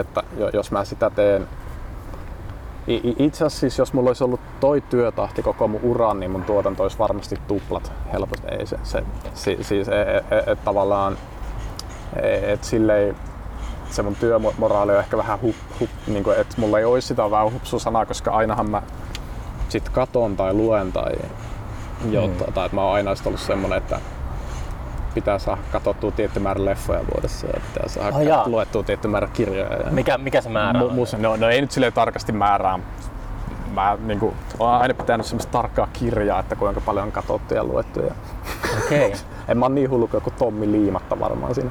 että 0.00 0.22
jo- 0.38 0.48
jos 0.48 0.70
mä 0.70 0.84
sitä 0.84 1.10
teen 1.10 1.48
Itse 2.86 3.44
asiassa 3.44 3.60
siis, 3.60 3.78
jos 3.78 3.92
mulla 3.92 4.10
olisi 4.10 4.24
ollut 4.24 4.40
toi 4.60 4.80
työtahti 4.80 5.42
koko 5.42 5.68
mun 5.68 5.80
uran, 5.82 6.20
niin 6.20 6.30
mun 6.30 6.44
tuotanto 6.44 6.82
olisi 6.82 6.98
varmasti 6.98 7.36
tuplat 7.48 7.92
helposti. 8.12 8.46
Ei 8.48 8.66
se, 8.66 8.78
se 8.82 9.02
si, 9.34 9.58
siis 9.60 9.88
e, 9.88 10.02
e, 10.02 10.16
e, 10.16 10.52
et 10.52 10.64
tavallaan, 10.64 11.16
e, 12.22 12.52
et 12.52 12.64
silleen, 12.64 13.16
se 13.90 14.02
mun 14.02 14.14
työmoraali 14.14 14.92
on 14.92 14.98
ehkä 14.98 15.16
vähän 15.16 15.40
hup, 15.40 15.56
hup, 15.80 15.90
niin 16.06 16.24
kuin, 16.24 16.38
että 16.38 16.54
mulla 16.58 16.78
ei 16.78 16.84
olisi 16.84 17.08
sitä 17.08 17.30
vähän 17.30 17.52
hupsusanaa, 17.52 18.06
koska 18.06 18.30
ainahan 18.30 18.70
mä 18.70 18.82
sit 19.68 19.88
katon 19.88 20.36
tai 20.36 20.54
luen 20.54 20.92
tai 20.92 21.12
jotain, 22.10 22.52
tai 22.52 22.66
että 22.66 22.76
mä 22.76 22.82
oon 22.84 22.94
aina 22.94 23.10
ollut 23.26 23.40
semmonen, 23.40 23.78
että 23.78 24.00
pitää 25.14 25.38
saada 25.38 25.60
katsottua 25.72 26.10
tietty 26.10 26.40
määrä 26.40 26.64
leffoja 26.64 27.00
vuodessa 27.14 27.46
ja 27.46 27.60
pitää 27.72 27.88
saada 27.88 28.16
Ai 28.16 28.26
jaa. 28.28 28.48
luettua 28.48 28.82
tietty 28.82 29.08
määrä 29.08 29.28
kirjoja. 29.32 29.72
Ja 29.76 29.90
Mikä, 29.90 30.18
mikä 30.18 30.40
se 30.40 30.48
määrä 30.48 30.80
Mu- 30.80 30.84
on? 30.84 30.92
mus- 30.94 31.18
no, 31.18 31.36
no, 31.36 31.48
ei 31.48 31.60
nyt 31.60 31.70
silleen 31.70 31.92
tarkasti 31.92 32.32
määrää. 32.32 32.78
Mä 33.74 33.98
niinku, 34.06 34.34
oon 34.58 34.72
aina 34.80 34.94
pitänyt 34.94 35.26
semmoista 35.26 35.52
tarkkaa 35.52 35.88
kirjaa, 35.92 36.40
että 36.40 36.56
kuinka 36.56 36.80
paljon 36.80 37.04
on 37.04 37.12
katsottu 37.12 37.54
ja 37.54 37.64
luettu. 37.64 38.00
Ja 38.00 38.14
Okei. 38.86 39.12
en 39.48 39.58
mä 39.58 39.64
oon 39.64 39.74
niin 39.74 39.90
hullu 39.90 40.08
kuin 40.08 40.34
Tommi 40.38 40.72
Liimatta 40.72 41.20
varmaan 41.20 41.54
siinä 41.54 41.70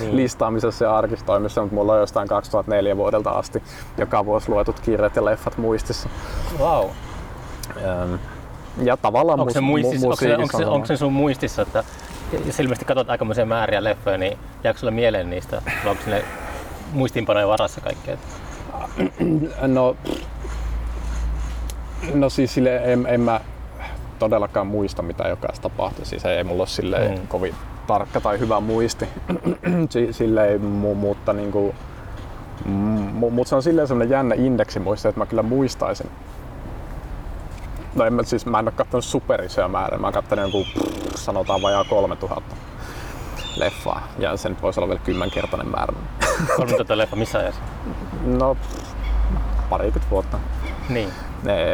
Niin. 0.00 0.16
listaamisessa 0.16 0.84
ja 0.84 0.96
arkistoimissa, 0.96 1.60
mutta 1.60 1.74
mulla 1.74 1.92
on 1.92 2.00
jostain 2.00 2.28
2004 2.28 2.96
vuodelta 2.96 3.30
asti 3.30 3.62
joka 3.98 4.24
vuosi 4.24 4.48
luetut 4.50 4.80
kirjat 4.80 5.16
ja 5.16 5.24
leffat 5.24 5.56
muistissa. 5.58 6.08
Wow. 6.58 6.84
Ähm, 7.76 8.14
Ja 8.82 8.96
tavallaan 8.96 9.40
Onko 9.40 9.52
se, 9.52 9.60
muistissa, 9.60 10.06
mu- 10.06 10.10
onko, 10.10 10.16
se, 10.16 10.36
onko, 10.36 10.58
se, 10.58 10.66
on 10.66 10.72
onko 10.72 10.86
se 10.86 10.96
sun 10.96 11.12
muistissa, 11.12 11.62
että 11.62 11.84
jos 12.46 12.60
ilmeisesti 12.60 12.84
katsot 12.84 13.10
aikamoisia 13.10 13.46
määriä 13.46 13.84
leffoja, 13.84 14.18
niin 14.18 14.38
jääkö 14.64 14.78
sulle 14.78 14.90
mieleen 14.92 15.30
niistä? 15.30 15.62
Vai 15.84 15.90
onko 15.90 16.02
ne 16.06 16.24
muistiinpanojen 16.92 17.48
varassa 17.48 17.80
kaikkea? 17.80 18.16
No, 19.66 19.96
no 22.14 22.30
siis 22.30 22.54
sille 22.54 22.76
en, 22.92 23.06
en 23.08 23.20
mä 23.20 23.40
todellakaan 24.18 24.66
muista 24.66 25.02
mitä 25.02 25.28
jokaista 25.28 25.62
tapahtui. 25.68 26.06
Siis 26.06 26.24
ei 26.24 26.44
mulla 26.44 26.62
ole 26.62 26.68
silleen 26.68 27.18
Mm. 27.18 27.26
kovin 27.26 27.54
tarkka 27.86 28.20
tai 28.20 28.38
hyvä 28.38 28.60
muisti. 28.60 29.08
Si- 29.90 30.12
silleen, 30.12 30.60
mu- 30.60 30.94
mutta 30.94 31.32
niinku, 31.32 31.74
mu- 33.20 33.30
mut 33.30 33.46
se 33.46 33.54
on 33.54 33.62
silleen 33.62 33.88
semmonen 33.88 34.10
jännä 34.10 34.34
indeksi 34.34 34.78
muista, 34.80 35.08
että 35.08 35.20
mä 35.20 35.26
kyllä 35.26 35.42
muistaisin. 35.42 36.10
No 37.94 38.04
en 38.04 38.12
mä, 38.12 38.22
siis 38.22 38.46
mä 38.46 38.58
en 38.58 38.64
ole 38.64 38.72
kattonut 38.76 39.04
superisoja 39.04 39.68
määrä. 39.68 39.98
Mä 39.98 40.06
oon 40.06 40.14
kattonut 40.14 40.42
jonkun, 40.42 40.64
pff, 40.64 41.14
sanotaan 41.14 41.62
vajaa 41.62 41.84
3000 41.84 42.56
leffaa. 43.56 44.08
Ja 44.18 44.36
se 44.36 44.48
nyt 44.48 44.62
voisi 44.62 44.80
olla 44.80 44.88
vielä 44.88 45.00
kymmenkertainen 45.04 45.68
määrä. 45.68 45.92
3000 46.56 46.98
leffa 46.98 47.16
missä 47.16 47.38
ajassa? 47.38 47.60
No, 48.24 48.56
parikymmentä 49.70 50.10
vuotta. 50.10 50.38
Niin. 50.88 51.08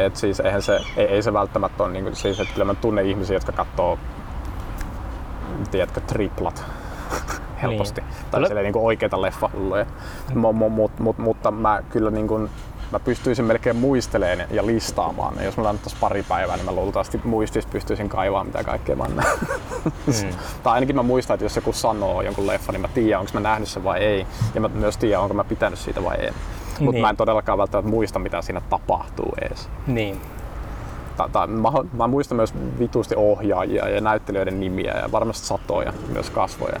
Et 0.05 0.15
siis 0.15 0.39
eihän 0.39 0.61
se, 0.61 0.79
ei, 0.97 1.05
ei 1.05 1.23
se 1.23 1.33
välttämättä 1.33 1.83
ole, 1.83 1.91
niin 1.91 2.03
kuin, 2.03 2.15
siis, 2.15 2.39
että 2.39 2.53
kyllä 2.53 2.65
mä 2.65 2.73
tunnen 2.73 3.05
ihmisiä, 3.05 3.35
jotka 3.35 3.51
katsoo 3.51 3.99
tiedätkö, 5.71 6.01
triplat 6.01 6.65
helposti. 7.61 8.01
Niin. 8.01 8.13
Tai 8.31 8.39
Tule- 8.39 8.47
silleen 8.47 8.63
niin 8.63 8.73
kuin 8.73 8.85
oikeita 8.85 9.21
leffahulluja. 9.21 9.85
Mo, 10.33 10.53
mut, 10.53 10.99
mut, 10.99 11.17
mutta 11.17 11.51
mä 11.51 11.83
kyllä 11.89 12.11
niin 12.11 12.27
kuin, 12.27 12.49
mä 12.91 12.99
pystyisin 12.99 13.45
melkein 13.45 13.75
muisteleen 13.75 14.47
ja 14.51 14.65
listaamaan. 14.65 15.35
ne. 15.35 15.45
Jos 15.45 15.57
mulla 15.57 15.69
annettaisiin 15.69 15.99
pari 15.99 16.23
päivää, 16.23 16.55
niin 16.55 16.65
mä 16.65 16.71
luultavasti 16.71 17.21
muistista 17.23 17.71
pystyisin 17.71 18.09
kaivaamaan 18.09 18.47
mitä 18.47 18.63
kaikkea 18.63 18.95
mä. 18.95 19.05
Mm. 19.07 19.17
Tai 20.63 20.73
ainakin 20.73 20.95
mä 20.95 21.03
muistan, 21.03 21.33
että 21.33 21.45
jos 21.45 21.55
joku 21.55 21.73
sanoo 21.73 22.21
jonkun 22.21 22.47
leffan, 22.47 22.73
niin 22.73 22.81
mä 22.81 22.87
tiedän, 22.87 23.19
onko 23.19 23.31
mä 23.33 23.39
nähnyt 23.39 23.69
sen 23.69 23.83
vai 23.83 23.99
ei. 23.99 24.27
Ja 24.55 24.61
mä 24.61 24.67
myös 24.67 24.97
tiedän, 24.97 25.21
onko 25.21 25.33
mä 25.33 25.43
pitänyt 25.43 25.79
siitä 25.79 26.03
vai 26.03 26.15
ei. 26.15 26.31
Mutta 26.79 26.91
Niin. 26.91 27.01
mä 27.01 27.09
en 27.09 27.17
todellakaan 27.17 27.57
välttämättä 27.57 27.89
muista, 27.91 28.19
mitä 28.19 28.41
siinä 28.41 28.61
tapahtuu 28.61 29.33
edes. 29.41 29.69
Niin. 29.87 30.21
Ta- 31.17 31.29
ta- 31.31 31.47
mä, 31.47 31.69
mä, 31.93 32.07
muistan 32.07 32.35
myös 32.35 32.53
vitusti 32.79 33.15
ohjaajia 33.17 33.89
ja 33.89 34.01
näyttelijöiden 34.01 34.59
nimiä 34.59 34.93
ja 34.93 35.11
varmasti 35.11 35.47
satoja, 35.47 35.93
myös 36.13 36.29
kasvoja. 36.29 36.79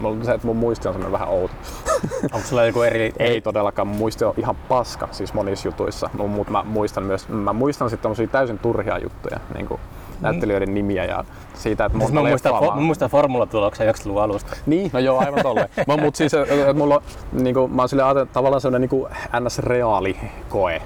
Mulla 0.00 0.24
se, 0.24 0.32
että 0.32 0.46
mun 0.46 0.56
muisti 0.56 0.88
on 0.88 0.94
semmoinen 0.94 1.12
vähän 1.12 1.28
outo. 1.28 1.54
Onko 2.34 2.46
sulla 2.48 2.64
joku 2.64 2.82
eri... 2.82 3.12
Ei 3.18 3.40
todellakaan, 3.40 3.88
mun 3.88 3.96
muisti 3.96 4.24
on 4.24 4.34
ihan 4.36 4.56
paska 4.56 5.08
siis 5.10 5.34
monissa 5.34 5.68
jutuissa, 5.68 6.10
mutta 6.28 6.52
mä 6.52 6.62
muistan 6.62 7.04
myös, 7.04 7.28
mä 7.28 7.52
muistan 7.52 7.90
sitten 7.90 8.02
tommosia 8.02 8.26
täysin 8.26 8.58
turhia 8.58 8.98
juttuja, 8.98 9.40
niin 9.54 9.66
kuin 9.66 9.80
näyttelijöiden 10.22 10.74
nimiä 10.74 11.04
ja 11.04 11.24
siitä, 11.54 11.84
että 11.84 11.98
Siis 11.98 12.12
mä 12.12 12.20
muistan, 12.20 12.52
fo- 12.52 12.74
mä 12.74 12.80
muistan 12.80 13.10
formulatuloksen 13.10 13.94
90-luvun 13.94 14.22
alusta. 14.22 14.56
Niin, 14.66 14.90
no 14.92 14.98
joo, 14.98 15.18
aivan 15.18 15.42
tolle. 15.42 15.70
Mä, 15.86 15.96
mut 15.96 16.16
siis, 16.16 16.32
mulla 16.74 16.94
on, 16.94 17.02
niinku, 17.32 17.68
mä 17.68 17.82
oon 17.82 17.88
sille 17.88 18.02
tavallaan 18.32 18.60
sellainen 18.60 18.90
niinku 18.90 19.08
ns-reaali 19.40 20.16
koe 20.48 20.82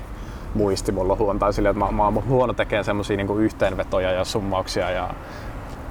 muisti 0.54 0.92
mulla 0.92 1.12
on 1.12 1.18
huono, 1.18 1.38
tai 1.38 1.52
silleen, 1.52 1.70
että 1.76 1.84
mä, 1.84 1.92
mä 1.92 2.04
oon 2.04 2.28
huono 2.28 2.52
tekemään 2.52 2.84
semmosia 2.84 3.16
niinku 3.16 3.36
yhteenvetoja 3.38 4.12
ja 4.12 4.24
summauksia 4.24 4.90
ja 4.90 5.08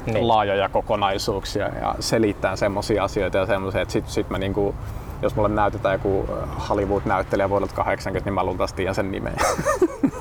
Niin. 0.06 0.14
niin. 0.14 0.28
laajoja 0.28 0.70
kokonaisuuksia 0.70 1.68
ja 1.68 1.96
selittää 2.00 2.56
semmosia 2.56 3.04
asioita 3.04 3.38
ja 3.38 3.46
semmoisia, 3.46 3.82
että 3.82 3.92
sit, 3.92 4.08
sit 4.10 4.30
mä 4.30 4.38
niinku, 4.38 4.76
jos 5.22 5.36
mulle 5.36 5.50
näytetään 5.50 5.94
joku 5.94 6.30
Hollywood-näyttelijä 6.70 7.50
vuodelta 7.50 7.74
80, 7.76 8.28
niin 8.28 8.34
mä 8.34 8.44
luultavasti 8.44 8.76
tiedän 8.78 8.96
sen 8.96 9.12
nimeä. 9.12 9.34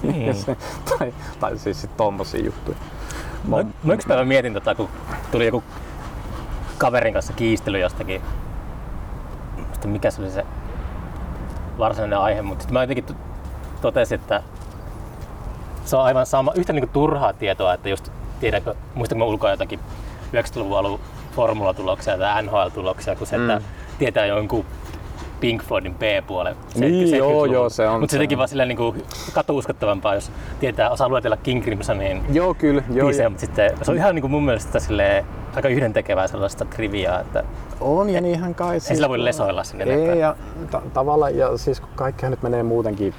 Mm. 0.03 0.55
tai, 0.99 1.15
tai 1.41 1.59
siis 1.59 1.81
sit 1.81 1.97
tommosia 1.97 2.45
juttuja. 2.45 2.77
Mä, 3.49 3.57
Mä, 3.57 3.65
mä 3.85 3.93
yksi 3.95 4.09
päivä 4.09 4.25
mietin, 4.25 4.55
tota, 4.55 4.75
kun 4.75 4.89
tuli 5.31 5.47
joku 5.47 5.63
kaverin 6.79 7.15
kanssa 7.15 7.33
kiistely 7.33 7.79
jostakin, 7.79 8.23
sitten 9.73 9.91
mikä 9.91 10.11
se 10.11 10.23
oli 10.23 10.31
se 10.31 10.45
varsinainen 11.79 12.19
aihe, 12.19 12.43
mutta 12.43 12.63
sitten 12.63 12.73
mä 12.75 12.83
jotenkin 12.83 13.17
t- 13.91 13.95
totesin, 13.95 14.21
että 14.21 14.43
se 15.85 15.97
on 15.97 16.05
aivan 16.05 16.27
sama, 16.27 16.53
yhtä 16.55 16.73
niin 16.73 16.89
turhaa 16.89 17.33
tietoa, 17.33 17.75
että 17.75 17.89
just 17.89 18.09
tiedätkö, 18.41 18.75
muistanko 18.95 19.27
ulkoa 19.27 19.51
jotakin 19.51 19.81
90-luvun 20.33 20.79
alun 20.79 21.01
formulatuloksia 21.37 22.19
tai 22.19 22.43
NHL-tuloksia, 22.43 23.17
kuin 23.17 23.29
se, 23.29 23.37
että 23.37 23.59
Mm. 23.59 23.65
tietää 23.99 24.27
jonkun 24.27 24.65
Pink 25.45 25.63
Floydin 25.63 25.95
B-puolen. 25.95 26.57
Niin, 26.75 27.17
joo, 27.17 27.45
joo, 27.45 27.71
se 27.71 27.89
on 27.89 28.01
Mutta 28.01 28.13
se 28.13 28.19
teki 28.19 28.37
vaan 28.37 28.49
silleen 28.49 28.69
niin 28.69 29.05
katuuskottavampaa, 29.33 30.15
jos 30.15 30.31
tietää, 30.61 30.91
osaa 30.91 31.09
luetella 31.09 31.37
King 31.37 31.63
Crimsonin 31.63 32.23
joo, 32.33 32.55
kyllä. 32.55 32.83
Joo, 32.93 33.07
biisejä, 33.07 33.29
mutta 33.29 33.41
sitten 33.41 33.73
se 33.83 33.91
on 33.91 33.97
ihan 33.97 34.15
niin 34.15 34.21
kuin 34.21 34.31
mun 34.31 34.45
mielestä 34.45 34.81
silleen, 34.81 35.25
aika 35.57 35.69
yhdentekevää 35.69 36.27
sellaista 36.29 36.65
triviaa, 36.65 37.21
että 37.21 37.45
On 37.81 38.11
ja 38.11 38.21
niinhän 38.21 38.55
kai. 38.55 38.75
ei 38.75 38.81
sillä 38.81 39.09
voi 39.09 39.25
lesoilla 39.25 39.65
sinne. 39.65 39.85
Ei, 39.85 40.19
ja 40.19 40.37
ta- 40.71 40.83
tavallaan, 40.95 41.37
ja 41.37 41.57
siis 41.57 41.81
kun 41.81 41.89
kaikkihan 41.95 42.31
nyt 42.31 42.43
menee 42.43 42.63
muutenkin, 42.63 43.15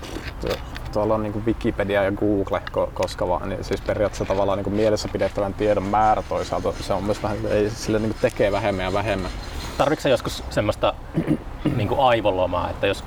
tuolla 0.95 1.15
on 1.15 1.23
niin 1.23 1.45
Wikipedia 1.45 2.03
ja 2.03 2.11
Google, 2.11 2.61
ko- 2.71 2.89
koska 2.93 3.27
vaan, 3.27 3.49
niin 3.49 3.63
siis 3.63 3.81
periaatteessa 3.81 4.25
tavallaan 4.25 4.59
niin 4.59 4.73
mielessä 4.73 5.07
pidettävän 5.07 5.53
tiedon 5.53 5.83
määrä 5.83 6.23
toisaalta, 6.29 6.73
se 6.79 6.93
on 6.93 7.03
myös 7.03 7.23
vähän, 7.23 7.37
ei 7.49 7.69
sille 7.69 7.99
niin 7.99 8.15
tekee 8.21 8.51
vähemmän 8.51 8.85
ja 8.85 8.93
vähemmän. 8.93 9.31
Tarvitsetko 9.77 10.09
joskus 10.09 10.43
semmoista 10.49 10.93
niin 11.77 11.89
aivolomaa, 11.97 12.69
että 12.69 12.87
jos 12.87 13.03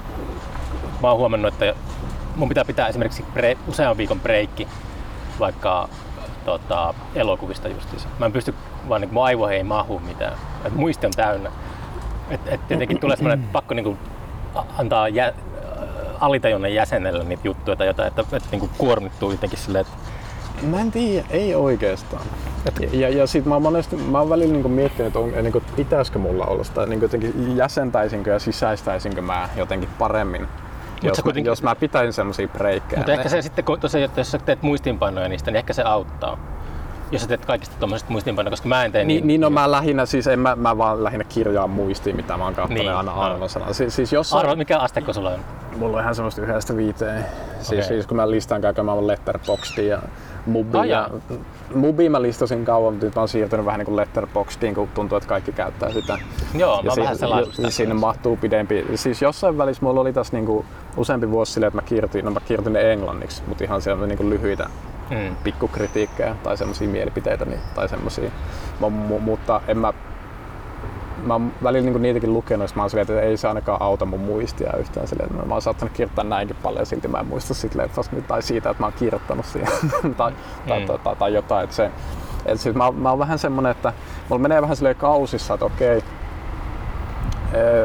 mä 1.02 1.08
oon 1.08 1.18
huomannut, 1.18 1.52
että 1.52 1.74
mun 2.36 2.48
pitää 2.48 2.64
pitää 2.64 2.88
esimerkiksi 2.88 3.24
bre- 3.34 3.58
usean 3.68 3.96
viikon 3.96 4.20
breikki 4.20 4.68
vaikka 5.38 5.88
tota, 6.44 6.94
elokuvista 7.14 7.68
justiinsa. 7.68 8.08
Mä 8.18 8.26
en 8.26 8.32
pysty, 8.32 8.54
vaan 8.88 9.00
niin 9.00 9.14
mun 9.14 9.52
ei 9.52 9.64
mahu 9.64 9.98
mitään. 9.98 10.38
Et 10.64 10.74
muisti 10.74 11.06
on 11.06 11.12
täynnä. 11.16 11.50
Et, 12.30 12.40
et 12.46 12.60
jotenkin 12.70 13.00
tulee 13.00 13.16
semmoinen, 13.16 13.40
että 13.40 13.52
pakko 13.52 13.74
niin 13.74 13.84
kuin 13.84 13.98
antaa 14.78 15.08
jä, 15.08 15.32
alitajunnan 16.20 16.74
jäsenelle 16.74 17.24
niitä 17.24 17.42
juttuja 17.44 17.76
tai 17.76 17.86
jotain, 17.86 18.08
että, 18.08 18.22
että 18.22 18.48
niin 18.50 18.60
kuin 18.60 18.70
kuormittuu 18.78 19.30
jotenkin 19.30 19.58
silleen, 19.58 19.80
että 19.80 19.96
Mä 20.62 20.80
en 20.80 20.90
tiedä, 20.90 21.26
ei 21.30 21.54
oikeastaan. 21.54 22.22
Ja, 22.64 22.88
ja, 22.92 23.08
ja 23.08 23.26
sit 23.26 23.44
mä 23.44 23.54
oon 23.54 23.62
monesti, 23.62 23.96
mä 23.96 24.18
oon 24.18 24.30
välillä 24.30 24.52
niinku 24.52 24.68
miettinyt, 24.68 25.06
että 25.06 25.18
on, 25.18 25.32
niinku, 25.42 25.62
pitäisikö 25.76 26.18
mulla 26.18 26.46
olla 26.46 26.64
sitä, 26.64 26.86
niinku 26.86 27.04
jotenkin 27.04 27.56
jäsentäisinkö 27.56 28.30
ja 28.30 28.38
sisäistäisinkö 28.38 29.22
mä 29.22 29.48
jotenkin 29.56 29.88
paremmin. 29.98 30.46
Jos, 31.02 31.18
mä, 31.18 31.22
kuitenkin- 31.22 31.50
jos 31.50 31.62
mä 31.62 31.74
pitäisin 31.74 32.12
semmosia 32.12 32.48
breikkejä. 32.48 32.98
Mutta 32.98 33.12
ehkä 33.12 33.28
se 33.28 33.42
sitten, 33.42 33.64
kun 33.64 33.80
tosiaan, 33.80 34.04
että 34.04 34.20
jos 34.20 34.30
sä 34.30 34.38
teet 34.38 34.62
muistiinpanoja 34.62 35.28
niistä, 35.28 35.50
niin 35.50 35.58
ehkä 35.58 35.72
se 35.72 35.82
auttaa. 35.82 36.38
Jos 37.10 37.22
sä 37.22 37.28
teet 37.28 37.46
kaikista 37.46 37.76
tuommoisista 37.78 38.12
muistiinpanoja, 38.12 38.50
koska 38.50 38.68
mä 38.68 38.84
en 38.84 38.92
tee 38.92 39.04
Niin, 39.04 39.26
niin 39.26 39.40
no 39.40 39.50
mä 39.50 39.70
lähinnä, 39.70 40.06
siis 40.06 40.26
en 40.26 40.38
mä, 40.38 40.56
mä 40.56 40.78
vaan 40.78 41.04
lähinnä 41.04 41.24
kirjaan 41.24 41.70
muistiin, 41.70 42.16
mitä 42.16 42.36
mä 42.36 42.44
oon 42.44 42.54
katsonut 42.54 42.74
Niin, 42.74 42.86
niin, 42.86 42.96
aina 42.96 43.12
arvosana. 43.12 43.72
Siis, 43.72 43.96
siis 43.96 44.12
jossain, 44.12 44.44
Arvo, 44.46 44.56
mikä 44.56 44.78
asteikko 44.78 45.12
sulla 45.12 45.30
on? 45.30 45.40
mulla 45.78 45.96
on 45.96 46.02
ihan 46.02 46.14
semmoista 46.14 46.42
yhdestä 46.42 46.76
viiteen. 46.76 47.24
Siis, 47.54 47.68
Okei. 47.68 47.82
siis 47.82 48.06
kun 48.06 48.16
mä 48.16 48.30
listaan 48.30 48.60
käymään 48.60 49.06
Letterboxdin 49.06 49.88
ja 49.88 50.02
Mubiin. 50.46 50.80
Ai 50.80 50.88
ja, 50.88 51.10
mä 52.10 52.22
listasin 52.22 52.64
kauan, 52.64 52.92
mutta 52.92 53.06
nyt 53.06 53.14
mä 53.14 53.20
oon 53.20 53.28
siirtynyt 53.28 53.66
vähän 53.66 53.78
niin 53.78 53.86
kuin 53.86 53.96
Letterboxdiin, 53.96 54.74
kun 54.74 54.88
tuntuu, 54.94 55.18
että 55.18 55.28
kaikki 55.28 55.52
käyttää 55.52 55.92
sitä. 55.92 56.18
Joo, 56.54 56.82
mä 56.82 56.90
ja 56.90 57.02
vähän 57.02 57.16
si- 57.16 57.20
sellainen. 57.20 57.50
ja 57.58 57.70
sinne 57.70 57.94
mahtuu 57.94 58.36
pidempi. 58.36 58.86
Siis 58.94 59.22
jossain 59.22 59.58
välissä 59.58 59.84
mulla 59.84 60.00
oli 60.00 60.12
tässä 60.12 60.36
niinku 60.36 60.64
useampi 60.96 61.30
vuosi 61.30 61.52
silleen, 61.52 61.68
että 61.68 61.82
mä 61.82 61.88
kirjoitin, 61.88 62.24
no 62.24 62.30
mä 62.30 62.40
kirjoitin 62.40 62.72
ne 62.72 62.92
englanniksi, 62.92 63.42
mutta 63.46 63.64
ihan 63.64 63.82
siellä 63.82 64.06
niinku 64.06 64.30
lyhyitä 64.30 64.68
Mm. 65.10 65.36
pikkukritiikkejä 65.44 66.34
tai 66.42 66.56
semmoisia 66.56 66.88
mielipiteitä 66.88 67.44
niin, 67.44 67.60
tai 67.74 67.88
semmoisia. 67.88 68.30
Mu- 68.82 69.20
mutta 69.20 69.60
en 69.68 69.78
mä, 69.78 69.92
mä 71.24 71.34
oon 71.34 71.52
välillä 71.62 71.84
niinku 71.84 71.98
niitäkin 71.98 72.32
lukenut, 72.32 72.74
mä 72.76 72.82
oon 72.82 72.90
silleen, 72.90 73.02
että 73.10 73.20
ei 73.20 73.36
se 73.36 73.48
ainakaan 73.48 73.82
auta 73.82 74.04
mun 74.04 74.20
muistia 74.20 74.72
yhtään. 74.76 75.08
Silleen, 75.08 75.30
että 75.30 75.46
mä 75.46 75.54
oon 75.54 75.62
saattanut 75.62 75.92
kirjoittaa 75.92 76.24
näinkin 76.24 76.56
paljon 76.62 76.80
ja 76.82 76.86
silti 76.86 77.08
mä 77.08 77.18
en 77.18 77.26
muista 77.26 77.54
siitä 77.54 77.78
leffasta 77.78 78.16
tai 78.28 78.42
siitä, 78.42 78.70
että 78.70 78.82
mä 78.82 78.86
oon 78.86 78.94
kirjoittanut 78.98 79.46
siihen 79.46 79.68
tai, 80.16 80.32
tai, 80.68 80.80
Mm. 80.80 80.86
tai, 80.86 80.98
tai, 81.04 81.16
tai, 81.16 81.34
jotain. 81.34 81.64
Että 81.64 81.76
se, 81.76 81.90
et 82.46 82.60
siis 82.60 82.74
mä, 82.74 82.84
oon- 82.84 82.94
mä 82.96 83.10
oon 83.10 83.18
vähän 83.18 83.38
semmonen, 83.38 83.70
että 83.72 83.92
mulla 84.28 84.42
menee 84.42 84.62
vähän 84.62 84.76
silleen 84.76 84.96
kausissa, 84.96 85.54
että 85.54 85.66
okei, 85.66 86.02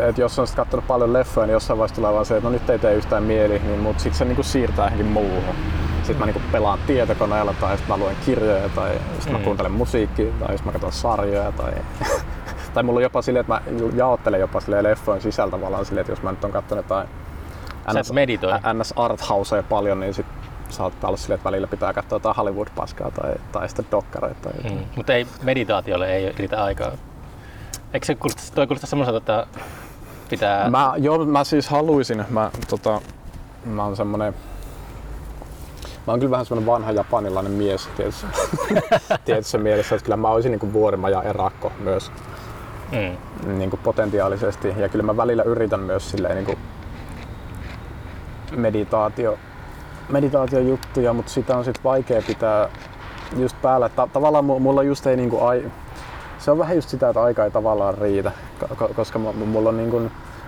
et 0.10 0.18
jos 0.18 0.40
on 0.40 0.48
sit 0.48 0.56
katsonut 0.56 0.88
paljon 0.88 1.14
leffoja, 1.14 1.48
niin 1.48 1.54
jossain 1.54 1.78
vaiheessa 1.80 1.96
tulee 1.96 2.14
vaan 2.14 2.26
se, 2.26 2.38
että 2.38 2.50
no 2.50 2.54
nyt 2.54 2.70
ei 2.70 2.80
tee 2.80 2.94
yhtään 2.96 3.24
mieli, 3.24 3.60
niin, 3.60 3.80
mutta 3.80 4.04
sitten 4.04 4.18
se 4.18 4.26
niinku 4.26 4.44
siirtää 4.44 4.86
johonkin 4.86 5.06
muuhun. 5.06 5.56
Sitten 6.04 6.18
mä 6.20 6.26
niinku 6.26 6.42
pelaan 6.52 6.80
tietokoneella 6.88 7.54
tai 7.62 7.78
sitten 7.78 7.98
mä 7.98 8.04
luen 8.04 8.16
kirjoja 8.26 8.70
tai 8.70 8.92
sitten 9.14 9.34
Mm. 9.34 9.40
mä 9.40 9.44
kuuntelen 9.44 9.72
musiikkia 9.72 10.32
tai 10.40 10.48
sitten 10.48 10.66
mä 10.66 10.72
katson 10.72 10.92
sarjoja 10.92 11.52
tai, 11.52 11.74
tai 12.74 12.84
mulla 12.84 12.98
on 12.98 13.04
jopa 13.04 13.22
silleen, 13.22 13.42
että 13.42 13.54
mä 13.54 13.62
jaottelen 13.96 14.40
jopa 14.40 14.60
silleen 14.60 14.84
leffojen 14.84 15.22
sisältä 15.22 15.58
tavallaan 15.58 15.86
silleen, 15.86 16.02
että 16.02 16.12
jos 16.12 16.22
mä 16.22 16.32
nyt 16.32 16.44
on 16.44 16.52
katsonut 16.52 16.86
jotain 16.86 17.08
meditoi. 18.14 18.52
NS 18.74 18.94
Arthousea 18.96 19.64
paljon, 19.64 20.00
niin 20.00 20.14
sit 20.14 20.26
saattaa 20.70 21.08
olla 21.08 21.18
silleen, 21.18 21.36
että 21.36 21.50
välillä 21.50 21.68
pitää 21.68 21.94
katsoa 21.94 22.16
jotain 22.16 22.36
Hollywood-paskaa 22.36 23.12
tai, 23.12 23.34
tai 23.52 23.70
sitten 23.70 23.86
dokkareita. 23.92 24.50
Tai. 24.50 24.72
Mm. 24.72 24.78
Mutta 24.96 25.14
ei 25.14 25.28
meditaatiolle 25.44 26.14
ei 26.16 26.32
riitä 26.32 26.64
aikaa. 26.64 26.92
Eikö 27.94 28.06
se 28.06 28.16
kuulosta, 28.16 28.56
toi 28.56 28.68
kuulostaa 28.68 28.90
semmoiselta, 28.90 29.18
että 29.18 29.48
pitää... 30.30 30.70
Mä, 30.70 30.94
joo, 30.98 31.26
mä 31.26 31.44
siis 31.44 31.70
haluaisin, 31.70 32.26
mä, 32.30 32.52
tota, 32.70 33.02
mä 33.66 33.84
oon 33.84 33.96
semmonen, 33.96 34.34
mä 36.08 36.14
oon 36.14 36.20
kyllä 36.20 36.32
vähän 36.32 36.46
semmonen 36.46 36.66
vanha 36.66 36.92
japanilainen 36.92 37.52
mies 37.52 37.90
tietyssä, 37.98 38.28
tietyssä 39.26 39.58
mielessä, 39.58 39.96
että 39.96 40.06
kyllä 40.06 40.18
mä 40.18 40.28
olisin 40.28 40.52
niinku 40.52 40.74
vuorimaja 40.74 41.24
erakko 41.24 41.72
myös 41.80 42.12
Mm. 42.92 43.58
niinku 43.58 43.78
potentiaalisesti 43.84 44.74
ja 44.78 44.90
kyllä 44.90 45.04
mä 45.04 45.18
välillä 45.18 45.44
yritän 45.44 45.80
myös 45.80 46.12
silleen 46.12 46.36
niinku 46.36 46.56
meditaatio, 48.56 49.38
meditaatiojuttuja, 50.10 51.14
mutta 51.14 51.32
sitä 51.32 51.58
on 51.58 51.66
sit 51.66 51.84
vaikea 51.84 52.22
pitää 52.28 52.70
just 53.38 53.58
päällä. 53.62 53.90
Ta- 53.90 54.08
tavallaan 54.14 54.46
mu- 54.46 54.60
mulla 54.60 54.84
just 54.84 55.08
ei 55.08 55.18
niinku 55.18 55.40
ai... 55.46 55.72
Se 56.40 56.52
on 56.52 56.58
vähän 56.58 56.76
just 56.76 56.90
sitä, 56.90 57.10
että 57.10 57.22
aika 57.24 57.44
ei 57.44 57.52
tavallaan 57.52 57.98
riitä, 57.98 58.32
ko- 58.64 58.94
koska 58.94 59.20
mu- 59.20 59.46
mulla 59.46 59.70
on, 59.70 59.78
niinku, 59.78 60.02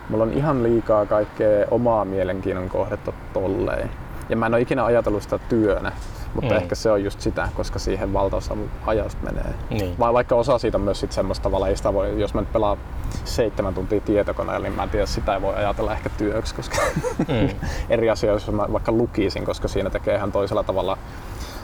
mulla 0.10 0.24
on 0.24 0.34
ihan 0.34 0.64
liikaa 0.64 1.06
kaikkea 1.06 1.66
omaa 1.72 2.06
mielenkiinnon 2.06 2.70
kohdetta 2.70 3.14
tolleen. 3.34 3.90
Ja 4.30 4.36
mä 4.38 4.46
en 4.46 4.54
ole 4.54 4.62
ikinä 4.62 4.86
ajatellut 4.86 5.24
sitä 5.24 5.38
työnä, 5.40 5.92
mutta 6.34 6.50
Mm. 6.50 6.56
mm. 6.56 6.62
ehkä 6.64 6.76
se 6.76 6.92
on 6.92 7.04
just 7.04 7.22
sitä, 7.22 7.50
koska 7.56 7.80
siihen 7.80 8.14
valtaosa 8.14 8.58
ajasta 8.86 9.24
menee. 9.24 9.54
Niin. 9.70 10.00
Vai 10.00 10.14
vaikka 10.14 10.36
osa 10.36 10.58
siitä 10.58 10.78
on 10.78 10.82
myös 10.82 11.00
sit 11.00 11.12
semmoista 11.12 11.44
tavalla, 11.44 11.68
ei 11.68 11.78
sitä 11.78 11.94
voi, 11.94 12.22
jos 12.22 12.34
mä 12.34 12.42
nyt 12.42 12.54
pelaan 12.54 12.78
seitsemän 13.26 13.74
tuntia 13.74 14.02
tietokoneella, 14.02 14.64
niin 14.64 14.74
mä 14.76 14.84
en 14.84 14.90
tiedä, 14.90 15.06
sitä 15.06 15.34
ei 15.36 15.42
voi 15.42 15.56
ajatella 15.56 15.94
ehkä 15.94 16.10
työksi, 16.10 16.56
koska 16.56 16.78
Mm. 17.18 17.50
eri 17.90 18.10
asia, 18.10 18.32
jos 18.32 18.52
mä 18.52 18.66
vaikka 18.74 18.92
lukisin, 18.92 19.46
koska 19.46 19.68
siinä 19.68 19.90
tekee 19.90 20.16
ihan 20.16 20.32
toisella 20.32 20.64
tavalla 20.64 20.98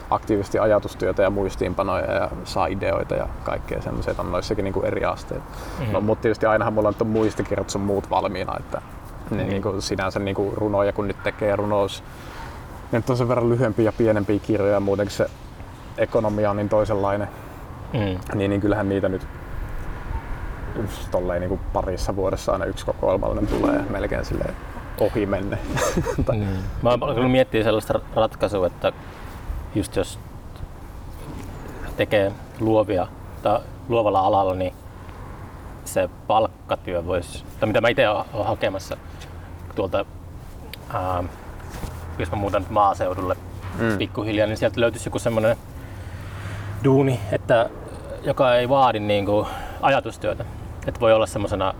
aktiivisesti 0.09 0.59
ajatustyötä 0.59 1.23
ja 1.23 1.29
muistiinpanoja 1.29 2.13
ja 2.13 2.29
saa 2.43 2.65
ideoita 2.67 3.15
ja 3.15 3.27
kaikkea 3.43 3.81
semmoisia, 3.81 4.13
on 4.17 4.31
noissakin 4.31 4.63
niin 4.63 4.73
kuin 4.73 4.85
eri 4.85 5.05
asteet. 5.05 5.41
Mm-hmm. 5.79 5.93
No, 5.93 6.01
mutta 6.01 6.21
tietysti 6.21 6.45
ainahan 6.45 6.73
mulla 6.73 6.93
on 7.01 7.07
muistikirjat 7.07 7.69
sun 7.69 7.81
muut 7.81 8.09
valmiina, 8.09 8.57
että 8.59 8.81
ne 9.31 9.43
niin 9.43 9.61
kuin 9.61 9.81
sinänsä 9.81 10.19
niin 10.19 10.35
kuin 10.35 10.53
runoja 10.57 10.93
kun 10.93 11.07
nyt 11.07 11.23
tekee 11.23 11.55
runous, 11.55 12.03
nyt 12.91 13.09
on 13.09 13.17
sen 13.17 13.27
verran 13.27 13.49
lyhyempiä 13.49 13.85
ja 13.85 13.91
pienempiä 13.91 14.39
kirjoja 14.39 14.73
ja 14.73 14.79
muutenkin 14.79 15.15
se 15.15 15.29
ekonomia 15.97 16.49
on 16.49 16.57
niin 16.57 16.69
toisenlainen, 16.69 17.27
mm. 17.93 18.19
niin, 18.35 18.49
niin 18.49 18.61
kyllähän 18.61 18.89
niitä 18.89 19.09
nyt 19.09 19.27
tolleen 21.11 21.41
niin 21.41 21.49
kuin 21.49 21.61
parissa 21.73 22.15
vuodessa 22.15 22.51
aina 22.51 22.65
yksi 22.65 22.85
kokoelmallinen 22.85 23.47
tulee 23.47 23.85
melkein 23.89 24.25
silleen 24.25 24.55
ohi 24.99 25.25
menne. 25.25 25.57
mm. 26.33 26.45
Mä 26.81 26.89
oon 26.89 27.03
alkanut 27.03 27.31
miettiä 27.31 27.63
sellaista 27.63 27.99
ratkaisua, 28.15 28.67
että 28.67 28.91
just 29.75 29.95
jos 29.95 30.19
tekee 31.97 32.31
luovia 32.59 33.07
tai 33.43 33.59
luovalla 33.89 34.19
alalla, 34.19 34.55
niin 34.55 34.73
se 35.85 36.09
palkkatyö 36.27 37.05
voisi, 37.05 37.43
tai 37.59 37.67
mitä 37.67 37.81
mä 37.81 37.89
itse 37.89 38.09
olen 38.09 38.25
hakemassa 38.47 38.97
tuolta, 39.75 40.05
ää, 40.89 41.23
jos 42.19 42.31
mä 42.31 42.37
muutan 42.37 42.65
maaseudulle 42.69 43.35
mm. 43.79 43.97
pikkuhiljaa, 43.97 44.47
niin 44.47 44.57
sieltä 44.57 44.81
löytyisi 44.81 45.07
joku 45.07 45.19
semmoinen 45.19 45.57
duuni, 46.83 47.19
että, 47.31 47.69
joka 48.23 48.55
ei 48.55 48.69
vaadi 48.69 48.99
niin 48.99 49.25
kuin, 49.25 49.47
ajatustyötä. 49.81 50.45
Että 50.87 50.99
voi 50.99 51.13
olla 51.13 51.25
semmoisena 51.25 51.73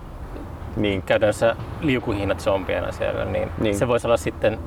niin. 0.76 1.02
käytännössä 1.02 1.56
liukuhinnat 1.82 2.40
zombiena 2.40 2.92
siellä, 2.92 3.26
niin, 3.26 3.52
niin. 3.60 3.78
se 3.78 3.88
voisi 3.88 4.08
olla 4.08 4.18
sitten 4.18 4.60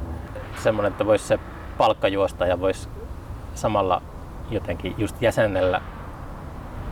semmoinen, 0.62 0.92
että 0.92 1.06
voisi 1.06 1.25
se 1.26 1.38
palkka 1.78 2.09
juosta 2.09 2.47
ja 2.47 2.61
voisi 2.61 2.88
samalla 3.54 4.02
jotenkin 4.50 4.94
just 4.99 5.23
jäsennellä, 5.23 5.80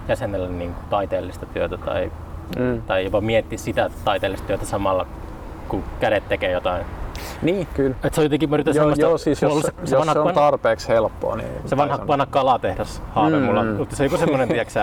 jäsennellä 0.09 0.49
niin 0.49 0.75
kuin 0.75 0.85
taiteellista 0.91 1.47
työtä 1.47 1.77
tai, 1.77 2.13
mm. 2.59 2.83
tai 2.83 3.05
jopa 3.05 3.21
miettiä 3.21 3.59
sitä 3.59 3.91
taiteellista 4.05 4.47
työtä 4.47 4.67
samalla, 4.67 5.07
kun 5.73 5.85
kädet 6.01 6.29
tekee 6.29 6.51
jotain. 6.51 6.87
Niin, 7.43 7.67
kyllä. 7.75 7.97
Et 8.05 8.15
se 8.15 8.21
on 8.21 8.25
jotenkin, 8.25 8.51
mä 8.51 8.57
joo, 8.57 8.73
semmoista, 8.73 9.05
joo, 9.05 9.19
siis 9.19 9.43
jos, 9.43 9.61
se, 9.61 9.73
se, 9.85 9.95
jos 9.95 10.01
vanha, 10.01 10.13
se 10.13 10.19
on 10.19 10.35
tarpeeksi 10.35 10.89
helppoa, 10.89 11.37
niin... 11.37 11.49
Se 11.67 11.77
vanha, 11.77 12.07
vanha 12.07 12.27
kalatehdas 12.27 13.03
haave 13.15 13.39
mm. 13.39 13.43
mulla, 13.43 13.65
mutta 13.65 13.97
se 13.97 14.03
on 14.03 14.07
joku 14.07 14.17
semmoinen, 14.17 14.49
tiedätkö 14.49 14.81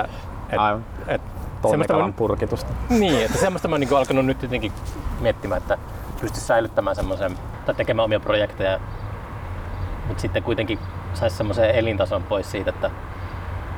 että 0.49 0.79
et, 1.07 1.21
tonnikalan 1.61 2.13
purkitusta. 2.13 2.73
Niin, 2.89 3.25
että 3.25 3.37
semmoista 3.37 3.67
mä 3.67 3.73
oon 3.73 3.79
niin 3.79 3.97
alkanut 3.97 4.25
nyt 4.25 4.41
jotenkin 4.43 4.71
miettimään, 5.19 5.61
että 5.61 5.77
pystyisi 6.21 6.47
säilyttämään 6.47 6.95
semmoisen, 6.95 7.37
tai 7.65 7.75
tekemään 7.75 8.05
omia 8.05 8.19
projekteja, 8.19 8.79
mutta 10.07 10.21
sitten 10.21 10.43
kuitenkin 10.43 10.79
saisi 11.13 11.37
semmoisen 11.37 11.71
elintason 11.71 12.23
pois 12.23 12.51
siitä, 12.51 12.69
että 12.69 12.91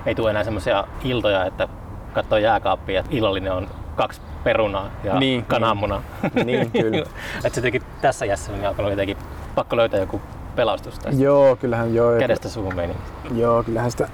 ei 0.05 0.15
tule 0.15 0.29
enää 0.29 0.43
semmoisia 0.43 0.87
iltoja, 1.03 1.45
että 1.45 1.67
katsoo 2.13 2.37
jääkaappia, 2.37 2.99
että 2.99 3.15
illallinen 3.15 3.53
on 3.53 3.67
kaksi 3.95 4.21
perunaa 4.43 4.91
ja 5.03 5.19
niin, 5.19 5.45
kananmuna. 5.45 6.03
Niin, 6.33 6.47
niin 6.47 6.71
kyllä. 6.71 7.05
että 7.35 7.49
se 7.49 7.59
jotenkin 7.59 7.83
tässä 8.01 8.25
jässä 8.25 8.51
niin 8.51 8.67
alkanut 8.67 8.91
jotenkin 8.91 9.17
pakko 9.55 9.77
löytää 9.77 9.99
joku 9.99 10.21
pelastus 10.55 10.99
tästä. 10.99 11.21
Joo, 11.21 11.55
kyllähän 11.55 11.95
joo. 11.95 12.19
Kädestä 12.19 12.49
suuhun 12.49 12.75
meni. 12.75 12.93
Joo, 13.35 13.63
kyllähän 13.63 13.91
sitä... 13.91 14.09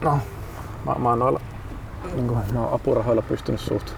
No, 0.00 0.18
mä, 0.86 0.94
mä 0.98 1.08
oon 1.08 1.18
noilla 1.18 1.40
niin 2.14 2.28
kuin, 2.28 2.38
no, 2.52 2.74
apurahoilla 2.74 3.22
pystynyt 3.22 3.60
suht, 3.60 3.92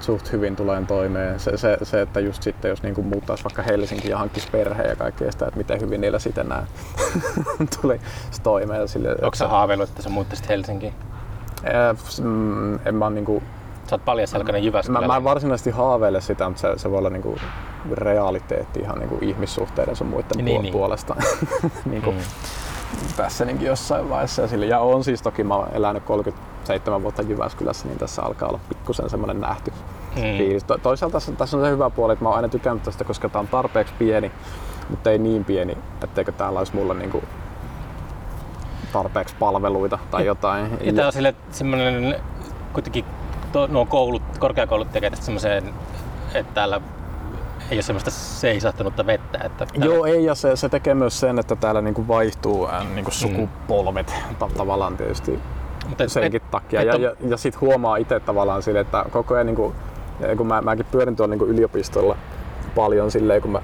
suht 0.00 0.32
hyvin 0.32 0.56
tuleen 0.56 0.86
toimeen. 0.86 1.40
Se, 1.40 1.56
se, 1.56 1.78
se, 1.82 2.00
että 2.00 2.20
just 2.20 2.42
sitten 2.42 2.68
jos 2.68 2.82
niin 2.82 3.06
muuttaisi 3.06 3.44
vaikka 3.44 3.62
Helsinki 3.62 4.10
ja 4.10 4.18
hankkisi 4.18 4.48
perheen 4.52 4.88
ja 4.88 4.96
kaikkea 4.96 5.32
sitä, 5.32 5.46
että 5.46 5.58
miten 5.58 5.80
hyvin 5.80 6.00
niillä 6.00 6.18
sitten 6.18 6.48
nämä 6.48 6.66
tuli 7.80 8.00
toimeen. 8.42 8.88
Sille, 8.88 9.16
Onko 9.22 9.34
sä 9.34 9.48
haaveillut, 9.48 9.88
että 9.88 10.02
sä 10.02 10.08
muuttaisit 10.08 10.48
Helsinkiin? 10.48 10.94
Mm, 12.22 12.74
en 12.74 12.94
mä 12.94 13.10
niin 13.10 13.24
kuin, 13.24 13.42
Sä 13.90 13.94
oot 13.94 14.04
paljasjalkainen 14.04 14.64
Jyväskylä. 14.64 15.00
Mä, 15.00 15.06
mä 15.06 15.16
en 15.16 15.24
varsinaisesti 15.24 15.70
haaveile 15.70 16.20
sitä, 16.20 16.48
mutta 16.48 16.60
se, 16.60 16.72
se 16.76 16.90
voi 16.90 16.98
olla 16.98 17.10
niin 17.10 17.22
kuin 17.22 17.40
realiteetti 17.92 18.80
ihan 18.80 18.98
niin 18.98 19.08
kuin 19.08 19.24
ihmissuhteiden 19.24 19.96
sun 19.96 20.06
muiden 20.06 20.44
niin, 20.44 20.58
puol- 20.58 20.62
niin. 20.62 20.72
puolesta. 20.72 21.16
niin 21.90 22.02
kuin, 22.02 22.16
mm. 22.16 22.22
Tässäninkin 23.16 23.66
jossain 23.66 24.08
vaiheessa. 24.08 24.42
Ja, 24.42 24.48
sille, 24.48 24.66
ja 24.66 24.80
on 24.80 25.04
siis 25.04 25.22
toki, 25.22 25.44
mä 25.44 25.54
oon 25.54 25.68
elänyt 25.72 26.02
37 26.04 27.02
vuotta 27.02 27.22
Jyväskylässä, 27.22 27.88
niin 27.88 27.98
tässä 27.98 28.22
alkaa 28.22 28.48
olla 28.48 28.60
pikkusen 28.68 29.10
semmoinen 29.10 29.40
nähty 29.40 29.72
mm. 30.16 30.22
fiilis. 30.22 30.64
To, 30.64 30.78
toisaalta 30.78 31.12
tässä, 31.12 31.32
tässä, 31.32 31.56
on 31.56 31.62
se 31.62 31.70
hyvä 31.70 31.90
puoli, 31.90 32.12
että 32.12 32.24
mä 32.24 32.28
oon 32.28 32.36
aina 32.36 32.48
tykännyt 32.48 32.82
tästä, 32.82 33.04
koska 33.04 33.28
tää 33.28 33.40
on 33.40 33.48
tarpeeksi 33.48 33.94
pieni, 33.98 34.32
mutta 34.90 35.10
ei 35.10 35.18
niin 35.18 35.44
pieni, 35.44 35.78
etteikö 36.04 36.32
täällä 36.32 36.58
olisi 36.58 36.74
mulla 36.74 36.94
niinku 36.94 37.22
tarpeeksi 38.94 39.34
palveluita 39.38 39.98
tai 40.10 40.26
jotain. 40.26 40.70
Ja, 40.70 40.86
ja 40.86 40.92
tää 40.92 41.06
on 41.06 41.12
sille 41.12 41.34
semmoinen 41.50 42.16
kuitenkin 42.72 43.04
to, 43.52 43.66
nuo 43.66 43.86
koulut, 43.86 44.22
korkeakoulut 44.38 44.92
tekee 44.92 45.10
tästä 45.10 45.24
semmoiseen, 45.24 45.74
että 46.34 46.54
täällä 46.54 46.80
ei 47.70 47.76
ole 47.76 47.82
semmoista 47.82 48.10
seisahtunutta 48.10 49.06
vettä. 49.06 49.38
Että 49.44 49.66
täällä... 49.66 49.94
Joo, 49.94 50.04
ei, 50.04 50.24
ja 50.24 50.34
se, 50.34 50.56
se 50.56 50.68
tekee 50.68 50.94
myös 50.94 51.20
sen, 51.20 51.38
että 51.38 51.56
täällä 51.56 51.80
niinku 51.80 52.08
vaihtuu 52.08 52.68
niinku 52.94 53.10
mm. 53.10 53.14
sukupolvet 53.14 54.14
mm. 54.40 54.48
tavallaan 54.56 54.96
tietysti 54.96 55.38
Mutta 55.88 56.08
senkin 56.08 56.42
et, 56.42 56.50
takia. 56.50 56.80
Et, 56.80 56.86
ja, 56.86 56.96
ja, 56.96 57.14
ja 57.28 57.36
sitten 57.36 57.60
huomaa 57.60 57.96
itse 57.96 58.20
tavallaan 58.20 58.62
sille, 58.62 58.80
että 58.80 59.04
koko 59.10 59.34
ajan, 59.34 59.46
niinku, 59.46 59.74
kun 60.36 60.46
mä, 60.46 60.62
mäkin 60.62 60.86
pyörin 60.90 61.16
tuolla 61.16 61.30
niinku 61.30 61.46
yliopistolla 61.46 62.16
paljon 62.74 63.10
silleen, 63.10 63.42
kun 63.42 63.50
mä 63.50 63.62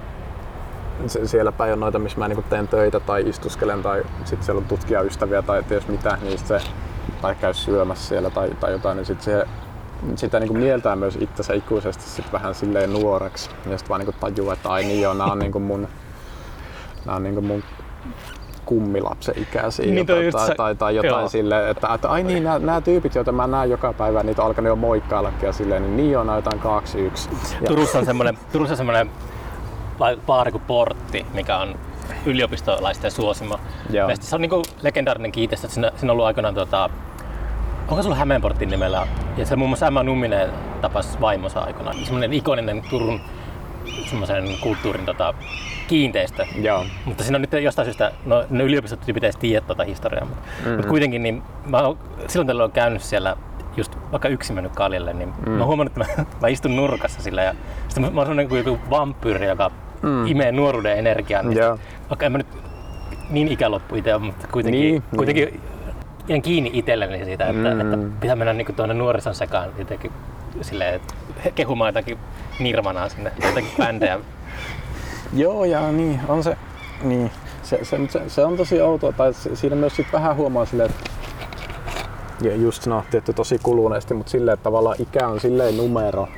siellä 1.08 1.52
päin 1.52 1.72
on 1.72 1.80
noita, 1.80 1.98
missä 1.98 2.18
mä 2.18 2.28
niinku 2.28 2.44
teen 2.50 2.68
töitä 2.68 3.00
tai 3.00 3.28
istuskelen 3.28 3.82
tai 3.82 4.02
sitten 4.24 4.42
siellä 4.42 4.58
on 4.58 4.64
tutkijaystäviä 4.64 5.42
tai 5.42 5.62
ties 5.62 5.88
mitä, 5.88 6.18
niin 6.22 6.38
se, 6.38 6.60
tai 7.22 7.34
käy 7.34 7.54
syömässä 7.54 8.08
siellä 8.08 8.30
tai, 8.30 8.50
tai 8.60 8.72
jotain, 8.72 8.96
niin 8.96 9.06
sitten 9.06 9.24
se 9.24 9.46
sitä 10.14 10.40
niin 10.40 10.48
kuin 10.48 10.60
mieltää 10.60 10.96
myös 10.96 11.18
itsensä 11.20 11.54
ikuisesti 11.54 12.04
sit 12.04 12.32
vähän 12.32 12.54
silleen 12.54 12.92
nuoreksi. 12.92 13.50
Ja 13.50 13.78
sitten 13.78 13.88
vaan 13.88 13.98
niin 13.98 14.12
kuin 14.12 14.34
tajuu, 14.34 14.50
että 14.50 14.68
ai 14.68 14.84
niin 14.84 15.00
joo, 15.00 15.14
nämä 15.14 15.32
on 15.32 15.38
niin 15.38 15.52
kuin 15.52 15.62
mun, 15.62 15.88
nämä 17.06 17.16
on 17.16 17.22
niin 17.22 17.34
kuin 17.34 17.46
mun 17.46 17.62
kummilapsen 18.64 19.38
ikäisiä 19.38 19.86
niin 19.86 20.06
tai, 20.06 20.30
tai, 20.32 20.56
tai, 20.56 20.74
tai, 20.74 20.96
jotain 20.96 21.30
silleen, 21.30 21.68
että, 21.68 21.94
että 21.94 22.08
ai 22.08 22.22
niin, 22.22 22.44
nämä, 22.44 22.80
tyypit, 22.80 23.14
joita 23.14 23.32
mä 23.32 23.46
näen 23.46 23.70
joka 23.70 23.92
päivä, 23.92 24.22
niitä 24.22 24.42
on 24.42 24.48
alkanut 24.48 24.68
jo 24.68 24.76
moikkaillakin 24.76 25.46
ja 25.46 25.52
silleen, 25.52 25.82
niin 25.82 25.96
niin 25.96 26.18
on 26.18 26.36
jotain 26.36 26.58
kaksi 26.58 26.98
yksi. 26.98 27.30
Turussa 27.66 27.98
on 27.98 28.04
semmoinen, 28.04 28.38
Turussa 28.52 28.72
on 28.72 28.76
semmoinen 28.76 29.10
baari 30.26 30.52
kuin 30.52 30.62
Portti, 30.66 31.26
mikä 31.34 31.58
on 31.58 31.74
yliopistolaisten 32.26 33.10
suosima. 33.10 33.58
Joo. 33.90 34.10
Se 34.20 34.34
on 34.34 34.42
niin 34.42 34.50
kuin 34.50 34.64
legendaarinen 34.82 35.32
kiitos, 35.32 35.64
että 35.64 35.74
siinä, 35.74 35.90
siinä 35.96 36.12
on 36.12 36.14
ollut 36.14 36.26
aikanaan 36.26 36.54
tota, 36.54 36.90
onko 37.88 38.02
sulla 38.02 38.16
Hämeenportin 38.16 38.70
nimellä? 38.70 39.06
Ja 39.36 39.46
se 39.46 39.56
muun 39.56 39.70
muassa 39.70 39.86
Emma 39.86 40.02
Numminen 40.02 40.50
tapas 40.80 41.20
vaimonsa 41.20 41.60
aikana. 41.60 41.92
Semmoinen 41.92 42.32
ikoninen 42.32 42.82
Turun 42.90 43.20
semmoisen 44.06 44.44
kulttuurin 44.60 45.06
tota, 45.06 45.34
kiinteistö. 45.88 46.46
Joo. 46.62 46.86
Mutta 47.04 47.24
siinä 47.24 47.36
on 47.36 47.42
nyt 47.42 47.62
jostain 47.62 47.86
syystä, 47.86 48.12
no 48.26 48.44
ne 48.50 48.64
yliopistot 48.64 49.00
pitäisi 49.14 49.38
tietää 49.38 49.66
tuota 49.66 49.84
historiaa, 49.84 50.24
mutta, 50.24 50.42
mm-hmm. 50.58 50.72
mutta 50.72 50.88
kuitenkin 50.88 51.22
niin 51.22 51.42
mä 51.66 51.78
oon, 51.78 51.98
silloin 52.26 52.46
tällä 52.46 52.64
on 52.64 52.72
käynyt 52.72 53.02
siellä 53.02 53.36
just 53.76 53.96
vaikka 54.12 54.28
yksi 54.28 54.52
mennyt 54.52 54.72
kaljalle, 54.72 55.12
niin 55.12 55.28
mm. 55.28 55.50
mä 55.50 55.58
oon 55.58 55.66
huomannut, 55.66 55.96
että 55.96 56.20
mä, 56.20 56.24
mä 56.42 56.48
istun 56.48 56.76
nurkassa 56.76 57.22
sillä 57.22 57.42
ja 57.42 57.54
sitten 57.88 58.02
mä, 58.04 58.10
mä 58.10 58.20
oon 58.20 58.26
semmoinen 58.26 58.48
kuin 58.48 58.64
joku 58.64 58.80
vampyyri, 58.90 59.46
joka 59.46 59.70
mm. 60.02 60.26
imee 60.26 60.52
nuoruuden 60.52 60.98
energiaa. 60.98 61.42
Niin 61.42 61.58
yeah. 61.58 61.78
Vaikka 62.10 62.26
en 62.26 62.32
mä 62.32 62.38
nyt 62.38 62.46
niin 63.30 63.48
ikäloppu 63.48 63.94
itse 63.94 64.18
mutta 64.18 64.48
kuitenkin, 64.52 64.80
niin, 64.80 65.02
kuitenkin 65.16 65.44
niin 65.44 65.60
jään 66.28 66.42
kiinni 66.42 66.70
itselleni 66.72 67.24
siitä, 67.24 67.46
että, 67.46 67.74
mm. 67.74 67.80
että 67.80 67.98
pitää 68.20 68.36
mennä 68.36 68.52
niin 68.52 68.74
tuonne 68.74 68.94
nuorison 68.94 69.34
sekaan 69.34 69.70
jotenkin 69.78 70.12
silleen, 70.60 70.94
että 70.94 71.14
kehumaan 71.54 71.88
jotakin 71.88 72.18
Nirvanaa 72.58 73.08
sinne, 73.08 73.32
jotakin 73.44 73.70
bändejä. 73.78 74.20
Joo, 75.32 75.64
ja 75.64 75.92
niin, 75.92 76.20
on 76.28 76.44
se, 76.44 76.56
niin, 77.02 77.30
se, 77.62 77.84
se, 77.84 77.98
se, 78.08 78.22
se 78.28 78.44
on 78.44 78.56
tosi 78.56 78.80
outoa, 78.80 79.12
tai 79.12 79.34
siinä 79.34 79.76
myös 79.76 79.96
sit 79.96 80.06
vähän 80.12 80.36
huomaa 80.36 80.64
silleen, 80.64 80.90
että 80.90 81.10
ja 82.42 82.56
just 82.56 82.86
no, 82.86 83.04
tietty 83.10 83.32
tosi 83.32 83.58
kuluneesti, 83.62 84.14
mutta 84.14 84.30
silleen, 84.30 84.54
että 84.54 84.64
tavallaan 84.64 84.96
ikä 84.98 85.28
on 85.28 85.40
silleen 85.40 85.76
numero, 85.76 86.28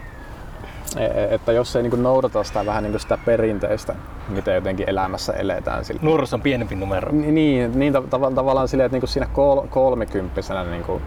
että 1.31 1.53
jos 1.53 1.77
ei 1.77 1.83
niin 1.83 2.03
noudata 2.03 2.45
sitä 2.45 2.67
vähän 2.67 2.83
niin 2.83 3.01
sitä 3.01 3.19
perinteistä, 3.25 3.95
miten 4.29 4.55
jotenkin 4.55 4.89
elämässä 4.89 5.33
eletään. 5.33 5.85
Sillä... 5.85 6.01
Nuoruus 6.03 6.35
on 6.35 6.43
pienempi 6.43 6.75
numero. 6.75 7.13
Niin, 7.13 7.79
niin 7.79 7.95
tav- 7.95 8.07
tav- 8.07 8.35
tavallaan 8.35 8.69
silleen, 8.69 8.87
että 8.87 8.99
niin 8.99 9.09
siinä 9.09 9.27
kol- 9.27 9.67
kolmikymppisenä 9.71 10.65
niin 10.65 10.85
kuin 10.85 11.03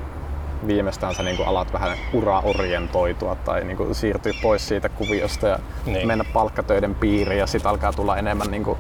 viimeistään 0.68 1.16
sä 1.16 1.24
niin 1.24 1.48
alat 1.48 1.74
vähän 1.74 1.98
ura-orientoitua 2.14 3.36
tai 3.36 3.64
niin 3.64 3.78
kuin 3.78 3.96
siirtyä 3.96 4.34
pois 4.42 4.68
siitä 4.68 4.90
kuviosta 4.90 5.48
ja 5.48 5.60
niin. 5.86 6.08
mennä 6.08 6.26
palkkatöiden 6.34 6.96
piiriin 6.96 7.40
ja 7.40 7.48
sitten 7.48 7.70
alkaa 7.70 7.94
tulla 7.94 8.18
enemmän 8.18 8.52
niin 8.52 8.64
kuin 8.64 8.78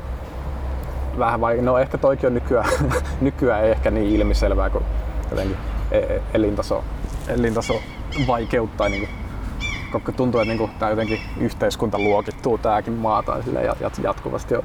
vähän 1.20 1.41
vai, 1.41 1.62
no 1.62 1.78
ehkä 1.78 1.98
toikin 1.98 2.28
on 2.28 2.34
nykyään, 2.34 2.70
nykyään 3.22 3.63
ei 3.63 3.72
ehkä 3.72 3.91
niin 3.91 4.15
ilmiselvää 4.15 4.70
kuin 4.70 4.84
jotenkin 5.30 5.58
e, 5.91 6.22
elintaso, 6.34 6.84
elintaso 7.28 7.82
vaikeuttaa 8.28 8.89
niin 8.89 9.08
kuin 9.08 9.25
koska 9.99 10.12
tuntuu, 10.12 10.41
että 10.41 10.49
niinku, 10.51 10.69
tämä 10.79 10.89
jotenkin 10.89 11.19
yhteiskunta 11.39 11.99
luokittuu 11.99 12.58
tämäkin 12.58 12.93
maa 12.93 13.23
tai 13.23 13.43
sille 13.43 13.62
jatkuvasti 14.03 14.55
on 14.55 14.63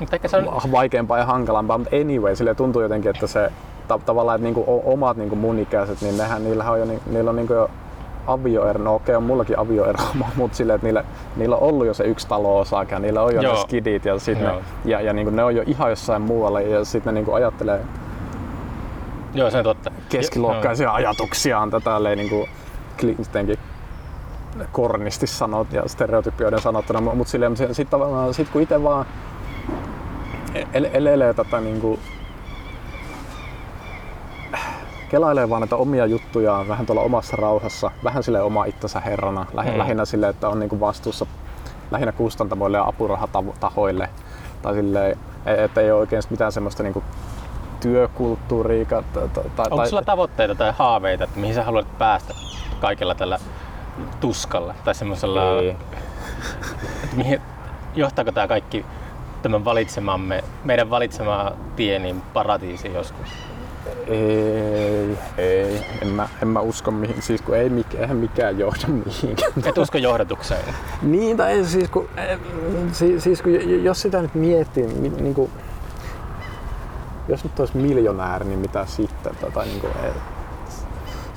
Mutta 0.00 0.16
ehkä 0.16 0.28
se 0.28 0.36
on... 0.36 0.72
vaikeampaa 0.72 1.18
ja 1.18 1.24
hankalampaa, 1.26 1.78
mutta 1.78 1.96
anyway, 1.96 2.36
sille 2.36 2.54
tuntuu 2.54 2.82
jotenkin, 2.82 3.10
että 3.10 3.26
se 3.26 3.52
ta- 3.88 3.98
tavallaan, 3.98 4.36
että 4.36 4.44
niinku 4.44 4.82
omat 4.84 5.16
niinku 5.16 5.36
mun 5.36 5.58
ikäiset, 5.58 6.00
niin 6.00 6.18
nehän, 6.18 6.44
niillähän 6.44 6.72
on 6.72 6.78
jo, 6.78 6.84
ni- 6.84 7.00
niillä 7.06 7.30
on 7.30 7.36
niinku 7.36 7.52
jo 7.52 7.70
avioero, 8.26 8.84
no 8.84 8.94
okei 8.94 9.14
on 9.14 9.22
mullakin 9.22 9.58
avioero, 9.58 9.98
mutta 10.36 10.56
silleen, 10.56 10.74
että 10.74 10.86
niillä, 10.86 11.04
niillä 11.36 11.56
on 11.56 11.62
ollut 11.62 11.86
jo 11.86 11.94
se 11.94 12.04
yksi 12.04 12.28
talo 12.28 12.58
osake 12.58 12.94
ja 12.94 12.98
niillä 12.98 13.22
on 13.22 13.34
jo 13.34 13.40
Joo. 13.42 13.54
ne 13.54 13.60
skidit 13.60 14.04
ja, 14.04 14.18
sit 14.18 14.38
ne, 14.38 14.44
Joo. 14.44 14.60
ja, 14.84 15.00
ja 15.00 15.12
niinku 15.12 15.30
ne 15.30 15.44
on 15.44 15.56
jo 15.56 15.62
ihan 15.66 15.90
jossain 15.90 16.22
muualla 16.22 16.60
ja 16.60 16.84
sitten 16.84 17.14
ne 17.14 17.20
niinku 17.20 17.32
ajattelee 17.32 17.80
Joo, 19.34 19.50
se 19.50 19.58
on 19.58 19.64
totta. 19.64 19.90
keskiluokkaisia 20.08 20.92
ajatuksiaan 20.92 21.70
tätä 21.70 21.84
tälleen 21.84 22.18
niinku 22.18 22.48
jotenkin 23.18 23.58
kornisti 24.72 25.26
sanot 25.26 25.72
ja 25.72 25.82
stereotypioiden 25.86 26.60
sanottuna, 26.60 27.00
mutta 27.00 27.30
silleen, 27.30 27.56
sit, 27.56 27.74
sit, 27.76 27.90
tavallaan, 27.90 28.34
sit 28.34 28.48
kun 28.48 28.62
itse 28.62 28.82
vaan 28.82 29.06
el- 30.72 30.88
elelee 30.92 31.34
tätä 31.34 31.60
niinku 31.60 31.98
kelailee 35.08 35.50
vaan 35.50 35.60
näitä 35.60 35.76
omia 35.76 36.06
juttujaan 36.06 36.68
vähän 36.68 36.86
tuolla 36.86 37.02
omassa 37.02 37.36
rauhassa, 37.36 37.90
vähän 38.04 38.22
sille 38.22 38.42
oma 38.42 38.64
itsensä 38.64 39.00
herrana, 39.00 39.46
lähi- 39.52 39.70
Mm. 39.70 39.78
lähinnä 39.78 40.04
sille, 40.04 40.28
että 40.28 40.48
on 40.48 40.58
niinku 40.58 40.80
vastuussa 40.80 41.26
lähinnä 41.90 42.12
kustantamoille 42.12 42.76
ja 42.76 42.84
apurahatahoille. 42.86 44.08
Tai 44.62 44.74
silleen, 44.74 45.18
e- 45.46 45.64
että 45.64 45.80
ei 45.80 45.90
ole 45.90 46.00
oikein 46.00 46.22
mitään 46.30 46.52
semmoista 46.52 46.82
niinku 46.82 47.02
työkulttuuria. 47.80 48.84
Tai, 48.84 49.02
tai, 49.56 49.66
Onko 49.70 49.86
sulla 49.86 50.02
tavoitteita 50.02 50.54
tai 50.54 50.72
haaveita, 50.78 51.24
että 51.24 51.40
mihin 51.40 51.54
sä 51.54 51.64
haluat 51.64 51.98
päästä 51.98 52.34
kaikella 52.80 53.14
tällä 53.14 53.38
tuskalla 54.20 54.74
tai 54.84 54.94
semmoisella, 54.94 55.40
johtaako 57.94 58.32
tämä 58.32 58.48
kaikki 58.48 58.84
tämän 59.42 59.64
valitsemamme, 59.64 60.44
meidän 60.64 60.90
valitsemaa 60.90 61.52
tie 61.76 61.98
niin 61.98 62.20
paratiisiin 62.20 62.94
joskus? 62.94 63.28
Ei, 64.06 65.18
ei. 65.38 65.84
En 66.02 66.08
mä, 66.08 66.28
en 66.42 66.48
mä 66.48 66.60
usko 66.60 66.90
mihin. 66.90 67.22
Siis 67.22 67.42
kun 67.42 67.56
ei 67.56 67.70
mikään, 67.70 68.02
eihän 68.02 68.16
mikään 68.16 68.58
johda 68.58 68.88
mihinkään. 68.88 69.52
Et 69.64 69.78
usko 69.78 69.98
johdatukseen. 69.98 70.74
Niin, 71.02 71.36
tai 71.36 71.64
siis 71.64 71.90
kun, 71.90 72.08
siis, 72.92 73.24
siis 73.24 73.42
kun 73.42 73.84
jos 73.84 74.02
sitä 74.02 74.22
nyt 74.22 74.34
miettii, 74.34 74.86
niin, 74.86 75.16
niin 75.16 75.34
kuin, 75.34 75.50
jos 77.28 77.44
nyt 77.44 77.60
olisi 77.60 77.76
miljonääri, 77.76 78.44
niin 78.44 78.58
mitä 78.58 78.86
sitten? 78.86 79.32
Tai, 79.54 79.66
niin 79.66 79.80
kuin, 79.80 79.92
ei. 80.04 80.12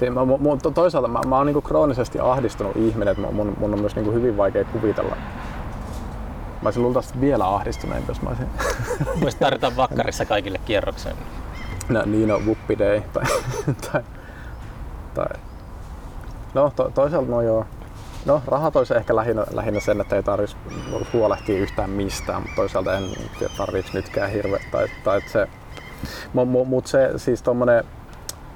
Se, 0.03 0.09
mä, 0.09 0.25
mä, 0.25 0.57
to- 0.61 0.71
toisaalta 0.71 1.07
mä, 1.07 1.19
mä 1.27 1.37
oon 1.37 1.45
niin 1.45 1.53
kuin 1.53 1.63
kroonisesti 1.63 2.19
ahdistunut 2.19 2.75
ihminen, 2.75 3.11
että 3.11 3.31
mun, 3.31 3.53
mun 3.59 3.73
on 3.73 3.79
myös 3.79 3.95
niin 3.95 4.05
kuin 4.05 4.15
hyvin 4.15 4.37
vaikea 4.37 4.65
kuvitella. 4.65 5.15
Mä 6.61 6.67
olisin 6.67 6.83
luultavasti 6.83 7.21
vielä 7.21 7.47
ahdistuneempi, 7.47 8.11
jos 8.11 8.21
mä 8.21 8.29
olisin 8.29 8.47
Voisi 9.21 9.37
tarjota 9.37 9.75
vakkarissa 9.75 10.25
kaikille 10.25 10.59
kierrokseen. 10.65 11.15
No, 11.89 12.01
niin 12.05 12.31
on 12.31 12.41
Whoopi 12.41 12.79
Day. 12.79 13.01
Tai, 13.13 13.23
tai, 13.91 14.01
tai. 15.13 15.39
No 16.53 16.71
to, 16.75 16.91
toisaalta 16.95 17.31
no 17.31 17.41
joo. 17.41 17.65
No 18.25 18.41
rahat 18.47 18.75
olisi 18.75 18.93
ehkä 18.93 19.15
lähinnä, 19.15 19.45
lähinnä 19.51 19.79
sen, 19.79 20.01
että 20.01 20.15
ei 20.15 20.23
tarvitsisi 20.23 20.61
huolehtia 21.13 21.59
yhtään 21.59 21.89
mistään, 21.89 22.41
mutta 22.41 22.55
toisaalta 22.55 22.97
en 22.97 23.03
tiedä 23.39 23.53
tarvitsi 23.57 23.93
nytkään 23.93 24.31
hirveä. 24.31 24.59
Tai, 24.71 24.87
tai 25.03 25.21
se, 25.21 25.47
mutta 26.33 26.65
mut 26.69 26.87
se 26.87 27.11
siis 27.17 27.41
tommonen, 27.41 27.83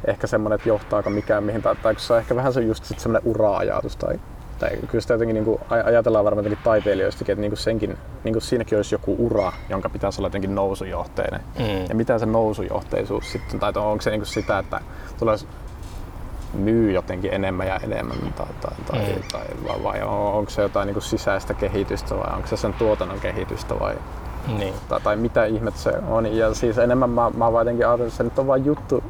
ehkä 0.06 0.28
semmoinen, 0.28 0.56
että 0.56 0.70
johtaako 0.70 1.10
mikään 1.10 1.44
mihin, 1.44 1.62
tai, 1.62 1.76
tai 1.76 1.96
se 1.98 2.14
on 2.14 2.20
ehkä 2.20 2.36
vähän 2.36 2.54
se 2.54 2.62
just 2.62 2.84
sit 2.86 3.00
semmoinen 3.00 3.32
ura-ajatus, 3.32 3.96
tai, 3.96 4.20
tai 4.60 4.70
kyllä 4.88 5.02
sitä 5.02 5.14
jotenkin 5.14 5.34
niinku 5.34 5.60
aj- 5.70 5.88
ajatellaan 5.88 6.26
varmaan 6.26 6.46
jotenkin 6.46 6.64
taiteilijoistakin, 6.64 7.34
että 7.34 7.42
niinku 7.42 7.56
senkin, 7.56 7.98
niinku 8.24 8.40
siinäkin 8.40 8.78
olisi 8.78 8.96
joku 8.96 9.16
ura, 9.20 9.52
jonka 9.70 9.90
pitäisi 9.90 10.20
olla 10.22 10.26
jotenkin 10.28 10.56
nousujohteinen. 10.56 11.42
Mm. 11.60 11.86
Ja 11.90 11.96
mitä 11.96 12.20
se 12.20 12.26
nousujohteisuus 12.26 13.32
sitten, 13.32 13.60
tai 13.60 13.72
onko 13.76 14.02
se 14.02 14.10
niinku 14.10 14.26
sitä, 14.26 14.60
että 14.60 14.80
tulee 15.20 15.36
myy 16.54 16.92
jotenkin 16.92 17.34
enemmän 17.34 17.68
ja 17.68 17.76
enemmän, 17.84 18.18
tai, 18.38 18.46
tai, 18.62 18.72
tai, 18.92 19.00
Mm. 19.00 19.22
tai 19.32 19.46
vai, 19.68 19.84
vai 19.84 20.02
on- 20.02 20.34
onko 20.34 20.50
se 20.50 20.62
jotain 20.62 20.86
niinku 20.86 21.02
sisäistä 21.02 21.54
kehitystä 21.54 22.16
vai 22.16 22.36
onko 22.36 22.48
se 22.48 22.58
sen 22.58 22.74
tuotannon 22.74 23.20
kehitystä 23.20 23.80
vai 23.80 23.96
Niin. 24.58 24.74
tai, 24.90 25.02
tai 25.02 25.16
mitä 25.16 25.46
ihmettä 25.46 25.80
se 25.80 25.92
on. 26.10 26.36
Ja 26.36 26.54
siis 26.54 26.78
enemmän 26.78 27.10
mä, 27.10 27.30
mä 27.30 27.52
vaan 27.52 27.62
jotenkin 27.66 27.88
ajattelin, 27.88 28.08
että 28.08 28.18
se 28.18 28.24
nyt 28.24 28.40
on 28.40 28.48
vain 28.48 28.66
juttu, 28.66 29.04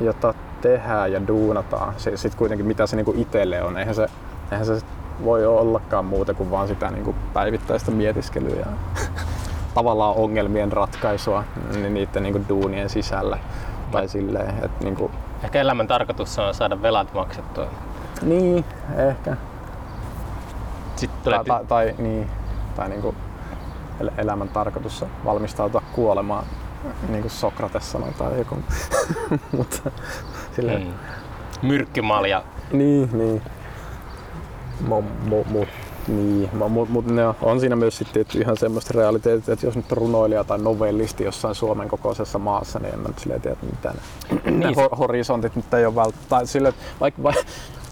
jota 0.00 0.34
tehdään 0.60 1.12
ja 1.12 1.26
duunataan. 1.28 1.94
Sitten 1.96 2.38
kuitenkin 2.38 2.66
mitä 2.66 2.86
se 2.86 2.96
niinku 2.96 3.14
itselle 3.16 3.62
on. 3.62 3.78
Eihän 3.78 3.94
se, 3.94 4.06
eihän 4.52 4.66
se 4.66 4.80
voi 5.24 5.46
ollakaan 5.46 6.04
muuta 6.04 6.34
kuin 6.34 6.50
vaan 6.50 6.68
sitä 6.68 6.90
niinku 6.90 7.14
päivittäistä 7.32 7.90
mietiskelyä 7.90 8.56
ja 8.56 8.66
tavallaan 9.74 10.16
ongelmien 10.16 10.72
ratkaisua 10.72 11.44
ni- 11.74 11.90
niiden 11.90 12.22
niinku 12.22 12.40
duunien 12.48 12.88
sisällä. 12.90 13.38
Tai 13.92 14.08
silleen, 14.08 14.48
että 14.64 14.84
niinku, 14.84 15.10
Ehkä 15.42 15.60
elämän 15.60 15.86
tarkoitus 15.86 16.38
on 16.38 16.54
saada 16.54 16.82
velat 16.82 17.14
maksettua. 17.14 17.66
niin, 18.22 18.64
ehkä. 19.10 19.36
Sitten 20.96 21.20
tulee 21.24 21.38
Tai, 21.38 21.44
tai, 21.44 21.64
tai, 21.66 21.94
niin, 21.98 22.30
tai 22.76 22.88
niinku 22.88 23.14
el- 24.00 24.10
elämän 24.18 24.48
tarkoitus 24.48 25.02
on 25.02 25.08
valmistautua 25.24 25.82
kuolemaan, 25.92 26.44
niin 27.08 27.20
kuin 27.20 27.30
Sokrates 27.30 27.92
sanoi 27.92 28.12
tai 28.18 28.38
joku. 28.38 28.56
Mutta 29.56 29.90
silleen, 30.56 30.82
mm. 30.82 30.92
myrkkymalja. 31.62 32.44
Niin, 32.72 33.10
niin. 33.12 33.42
Mo, 34.80 35.00
mo, 35.00 35.44
mo, 35.44 35.66
niin, 36.08 36.50
mutta 36.52 36.92
mut, 36.92 37.06
ne 37.06 37.26
on, 37.26 37.34
on 37.42 37.60
siinä 37.60 37.76
myös 37.76 37.98
sitten 37.98 38.20
että 38.20 38.38
ihan 38.38 38.56
semmoista 38.56 38.94
realiteetit, 38.96 39.48
että 39.48 39.66
jos 39.66 39.76
nyt 39.76 39.92
on 39.92 39.98
runoilija 39.98 40.44
tai 40.44 40.58
novellisti 40.58 41.24
jossain 41.24 41.54
Suomen 41.54 41.88
kokoisessa 41.88 42.38
maassa, 42.38 42.78
niin 42.78 42.94
en 42.94 43.00
mä 43.00 43.08
nyt 43.08 43.18
silleen 43.18 43.40
tiedä, 43.40 43.56
mitä 43.62 43.88
ne, 43.88 44.40
ne 44.50 44.50
Niin, 44.66 44.78
ho- 44.78 44.96
horisontit 44.98 45.56
nyt 45.56 45.74
ei 45.74 45.86
ole 45.86 45.94
välttämättä. 45.94 46.46
Sille, 46.46 46.74
vaikka, 47.00 47.22
va, 47.22 47.32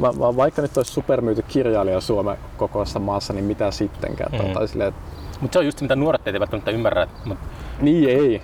va, 0.01 0.19
va, 0.19 0.37
vaikka 0.37 0.63
nyt 0.63 0.77
olisi 0.77 0.93
supermyyty 0.93 1.43
kirjailija 1.43 2.01
Suomen 2.01 2.37
kokoisessa 2.57 2.99
maassa, 2.99 3.33
niin 3.33 3.45
mitä 3.45 3.71
sittenkään. 3.71 4.33
Mm. 4.33 4.55
Tai 4.55 4.69
silleen, 4.69 4.89
että, 4.89 5.16
Mutta 5.41 5.53
se 5.53 5.59
on 5.59 5.65
just 5.65 5.79
se, 5.79 5.85
mitä 5.85 5.97
nuoret 5.97 6.27
eivät 6.27 6.41
välttämättä 6.41 6.71
ymmärrä. 6.71 7.07
Mut, 7.25 7.39
niin 7.81 8.09
ei. 8.09 8.43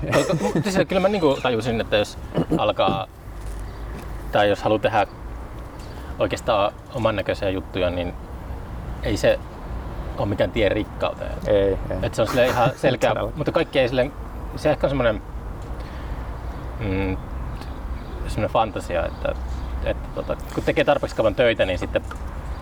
mutta 0.54 0.70
siis 0.70 0.88
kyllä 0.88 1.00
mä 1.00 1.08
niinku 1.08 1.38
tajusin, 1.42 1.80
että 1.80 1.96
jos 1.96 2.18
alkaa, 2.58 3.06
tai 4.32 4.48
jos 4.48 4.62
haluaa 4.62 4.78
tehdä 4.78 5.06
oikeastaan 6.18 6.72
oman 6.94 7.16
näköisiä 7.16 7.50
juttuja, 7.50 7.90
niin 7.90 8.14
ei 9.02 9.16
se 9.16 9.38
ole 10.18 10.28
mikään 10.28 10.50
tie 10.50 10.68
rikkauteen. 10.68 11.32
ei, 11.46 11.56
ei. 11.56 11.78
Et 12.02 12.14
se 12.14 12.22
on 12.22 12.28
sille 12.28 12.46
ihan 12.46 12.70
selkeä, 12.76 13.14
mutta 13.34 13.52
kaikki 13.52 13.78
ei 13.78 13.88
sille, 13.88 14.10
se 14.56 14.70
ehkä 14.70 14.86
on 14.86 14.90
semmoinen 14.90 15.22
mm, 16.80 17.16
semmoinen 18.28 18.52
fantasia, 18.52 19.06
että, 19.06 19.34
että 19.84 20.08
tota, 20.14 20.36
kun 20.54 20.64
tekee 20.64 20.84
tarpeeksi 20.84 21.16
kauan 21.16 21.34
töitä, 21.34 21.66
niin 21.66 21.78
sitten 21.78 22.02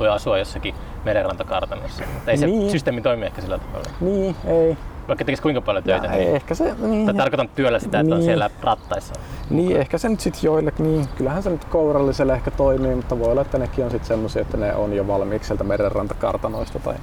voi 0.00 0.08
asua 0.08 0.38
jossakin 0.38 0.74
merenrantakartanossa. 1.04 2.04
Ei 2.26 2.36
se 2.36 2.46
Niin. 2.46 2.70
systeemi 2.70 3.00
toimi 3.02 3.26
ehkä 3.26 3.40
sillä 3.42 3.58
tavalla. 3.58 3.90
Niin, 4.00 4.36
ei. 4.46 4.76
Vaikka 5.08 5.24
tekisi 5.24 5.42
kuinka 5.42 5.60
paljon 5.60 5.84
töitä, 5.84 6.06
Ja, 6.06 6.12
niin, 6.12 6.34
ehkä 6.34 6.54
se, 6.54 6.74
niin, 6.78 7.06
tai 7.06 7.14
tarkoitan 7.14 7.48
työllä 7.48 7.78
sitä, 7.78 8.00
että 8.00 8.14
on 8.14 8.18
Niin. 8.20 8.24
siellä 8.26 8.50
rattaissa. 8.62 9.14
Niin, 9.50 9.76
ehkä 9.76 9.98
se 9.98 10.08
nyt 10.08 10.20
sitten 10.20 10.40
joillekin, 10.44 10.86
niin 10.92 11.08
kyllähän 11.16 11.42
se 11.42 11.50
nyt 11.50 11.64
kouralliselle 11.64 12.32
ehkä 12.32 12.50
toimii, 12.50 12.94
mutta 12.94 13.18
voi 13.18 13.30
olla, 13.30 13.40
että 13.40 13.58
nekin 13.58 13.84
on 13.84 13.90
sitten 13.90 14.08
semmoisia, 14.08 14.42
että 14.42 14.56
ne 14.56 14.74
on 14.74 14.92
jo 14.92 15.06
valmiiksi 15.06 15.46
sieltä 15.46 15.64
merenrantakartanoista 15.64 16.78
tai, 16.78 16.94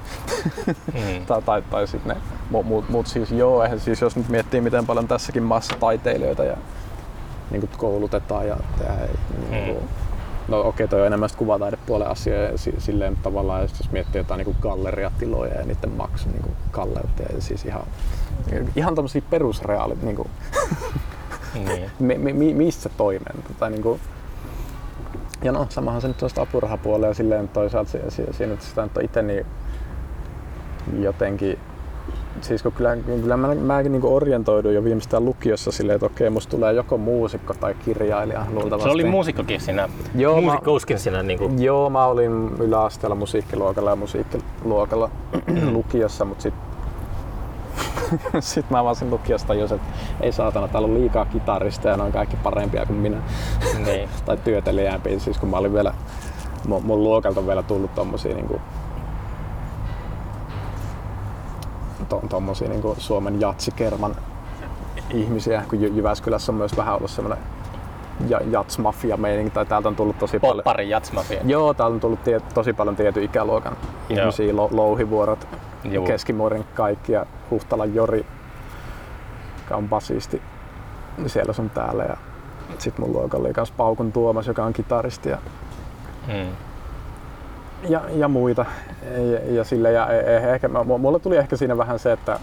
Mm. 0.93 1.25
tai, 1.27 1.41
tai, 1.41 1.61
tai 1.61 1.87
sitten 1.87 2.15
ne, 2.15 2.21
mutta 2.49 2.67
mut, 2.69 2.89
mut 2.89 3.07
siis 3.07 3.31
joo, 3.31 3.63
eihän 3.63 3.79
siis 3.79 4.01
jos 4.01 4.15
nyt 4.15 4.29
miettii 4.29 4.61
miten 4.61 4.85
paljon 4.85 5.07
tässäkin 5.07 5.43
maassa 5.43 5.75
taiteilijoita 5.79 6.43
ja 6.43 6.57
niin 7.51 7.59
kuin 7.61 7.69
koulutetaan 7.77 8.47
ja 8.47 8.57
tehdään, 8.77 8.99
niin 9.49 9.65
kuin, 9.65 9.77
Mm. 9.83 9.87
No 10.47 10.59
okei, 10.59 10.69
okay, 10.69 10.87
toi 10.87 11.01
on 11.01 11.07
enemmän 11.07 11.29
kuvataidepuolen 11.37 12.07
asia 12.07 12.35
silleen 12.77 13.17
tavallaan, 13.23 13.61
jos 13.61 13.91
miettii 13.91 14.19
jotain 14.19 14.37
niin 14.45 14.55
galleriatiloja 14.61 15.53
ja 15.53 15.65
niiden 15.65 15.91
maksu 15.91 16.29
niin 16.29 16.55
kalleutta 16.71 17.23
ja 17.23 17.41
siis 17.41 17.65
ihan, 17.65 17.83
ihan 18.75 18.95
tämmöisiä 18.95 19.21
perusreaalit, 19.29 20.01
niin 20.01 20.15
kuin, 20.19 20.29
Niin. 21.53 21.91
mi, 21.99 22.33
mi, 22.33 22.53
missä 22.53 22.89
toinen. 22.89 23.43
Tai 23.59 23.69
niinku, 23.69 23.99
ja 25.43 25.51
no, 25.51 25.67
samahan 25.69 26.01
se 26.01 26.07
nyt 26.07 26.23
on 26.23 26.29
sitä 26.29 26.41
apurahapuolella 26.41 27.07
ja 27.07 27.13
silleen 27.13 27.47
toisaalta 27.47 27.91
si, 27.91 27.97
si, 28.09 28.23
siinä 28.31 28.51
nyt 28.53 28.61
sitä 28.61 28.83
nyt 28.83 28.97
on 28.97 29.03
itse 29.05 29.21
niin 29.21 29.45
jotenkin 30.99 31.59
Siis 32.41 32.63
kun 32.63 32.71
kyllä, 32.71 32.95
kyllä 32.95 33.37
mä, 33.37 33.55
mäkin 33.55 33.91
niinku 33.91 34.15
orientoiduin 34.15 34.75
jo 34.75 34.83
viimeistään 34.83 35.25
lukiossa 35.25 35.71
silleen, 35.71 35.95
että 35.95 36.05
okei, 36.05 36.29
musta 36.29 36.51
tulee 36.51 36.73
joko 36.73 36.97
muusikko 36.97 37.53
tai 37.53 37.75
kirjailija 37.85 38.45
luultavasti. 38.53 38.83
Se 38.89 38.93
oli 38.93 39.03
muusikkokin 39.03 39.61
siinä, 39.61 39.89
Joo, 40.15 40.35
mä- 40.35 40.41
muusikkouskin 40.41 40.99
siinä 40.99 41.23
niinku, 41.23 41.51
Joo, 41.57 41.89
mä 41.89 42.05
olin 42.05 42.51
yläasteella 42.59 43.15
musiikkiluokalla 43.15 43.89
ja 43.89 43.95
musiikkiluokalla 43.95 45.09
lukiossa, 45.71 46.25
mutta 46.25 46.41
sit, 46.41 46.53
sit 48.39 48.69
mä 48.69 48.83
vaan 48.83 48.95
sen 48.95 49.09
lukiosta 49.09 49.47
tajusin, 49.47 49.75
että 49.75 49.87
ei 50.21 50.31
saatana, 50.31 50.67
täällä 50.67 50.85
on 50.87 50.93
liikaa 50.93 51.25
kitaristeja 51.25 51.93
ja 51.93 51.97
ne 51.97 52.03
on 52.03 52.11
kaikki 52.11 52.37
parempia 52.43 52.85
kuin 52.85 52.99
minä. 52.99 53.17
niin. 53.85 54.09
tai 54.25 54.37
työtelijäämpiä, 54.37 55.19
siis 55.19 55.37
kun 55.37 55.49
mä 55.49 55.57
olin 55.57 55.73
vielä, 55.73 55.93
mun, 56.67 56.85
mun 56.85 57.03
luokalta 57.03 57.39
on 57.39 57.47
vielä 57.47 57.63
tullut 57.63 57.95
tommosia 57.95 58.35
niinku, 62.11 62.27
to, 62.27 62.67
niin 62.67 62.95
Suomen 62.97 63.41
jatsikerman 63.41 64.15
ihmisiä, 65.13 65.63
kun 65.69 65.79
Jy- 65.79 65.93
Jyväskylässä 65.95 66.51
on 66.51 66.55
myös 66.57 66.77
vähän 66.77 66.95
ollut 66.95 67.11
semmoinen 67.11 67.43
ja, 68.27 68.39
jatsmafia 68.51 69.17
meininki, 69.17 69.51
tai 69.51 69.65
täältä 69.65 69.87
on 69.87 69.95
tullut 69.95 70.19
tosi 70.19 70.39
paljon. 70.39 70.57
Poppari 70.57 70.89
jatsmafia. 70.89 71.41
Joo, 71.45 71.73
täältä 71.73 71.93
on 71.93 71.99
tullut 71.99 72.23
tie, 72.23 72.39
tosi 72.53 72.73
paljon 72.73 72.95
tietyn 72.95 73.23
ikäluokan 73.23 73.77
Joo. 74.09 74.19
ihmisiä, 74.21 74.55
lo, 74.55 74.69
louhivuorot, 74.71 75.47
Joo. 75.83 76.05
keskimuorin 76.05 76.65
kaikki 76.73 77.11
ja 77.11 77.25
Huhtalan 77.51 77.95
Jori, 77.95 78.25
joka 79.63 79.75
on 79.75 79.89
basisti, 79.89 80.41
niin 81.17 81.29
siellä 81.29 81.53
sun 81.53 81.69
täällä. 81.69 82.03
Ja 82.03 82.17
sitten 82.79 83.05
mun 83.05 83.13
luokalla 83.13 83.45
oli 83.45 83.53
kans 83.53 83.71
Paukun 83.71 84.11
Tuomas, 84.11 84.47
joka 84.47 84.63
on 84.63 84.73
kitaristi 84.73 85.29
ja, 85.29 85.37
Mm. 86.27 86.47
Ja, 87.89 88.01
ja 88.15 88.27
muita. 88.27 88.65
Ja, 89.31 89.53
ja, 89.55 89.63
sille, 89.63 89.91
ja 89.91 90.07
e- 90.13 90.35
e- 90.35 90.53
ehkä, 90.53 90.67
mu- 90.67 90.97
mulle 90.97 91.19
tuli 91.19 91.37
ehkä 91.37 91.57
siinä 91.57 91.77
vähän 91.77 91.99
se, 91.99 92.11
että 92.11 92.39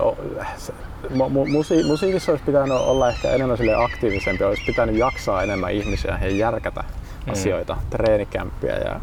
o- 0.00 0.16
se, 0.56 0.72
mu, 1.14 1.28
mu, 1.28 1.46
musi, 1.46 1.84
musiikissa 1.84 2.32
olisi 2.32 2.44
pitänyt 2.44 2.76
olla 2.78 3.08
ehkä 3.08 3.30
enemmän 3.30 3.56
sille 3.56 3.74
aktiivisempi, 3.84 4.44
olisi 4.44 4.62
pitänyt 4.66 4.96
jaksaa 4.96 5.42
enemmän 5.42 5.72
ihmisiä 5.72 6.18
ja 6.22 6.28
järkätä 6.30 6.84
Mm. 7.26 7.32
asioita, 7.32 7.76
treenikämppiä 7.90 8.76
ja 8.76 9.00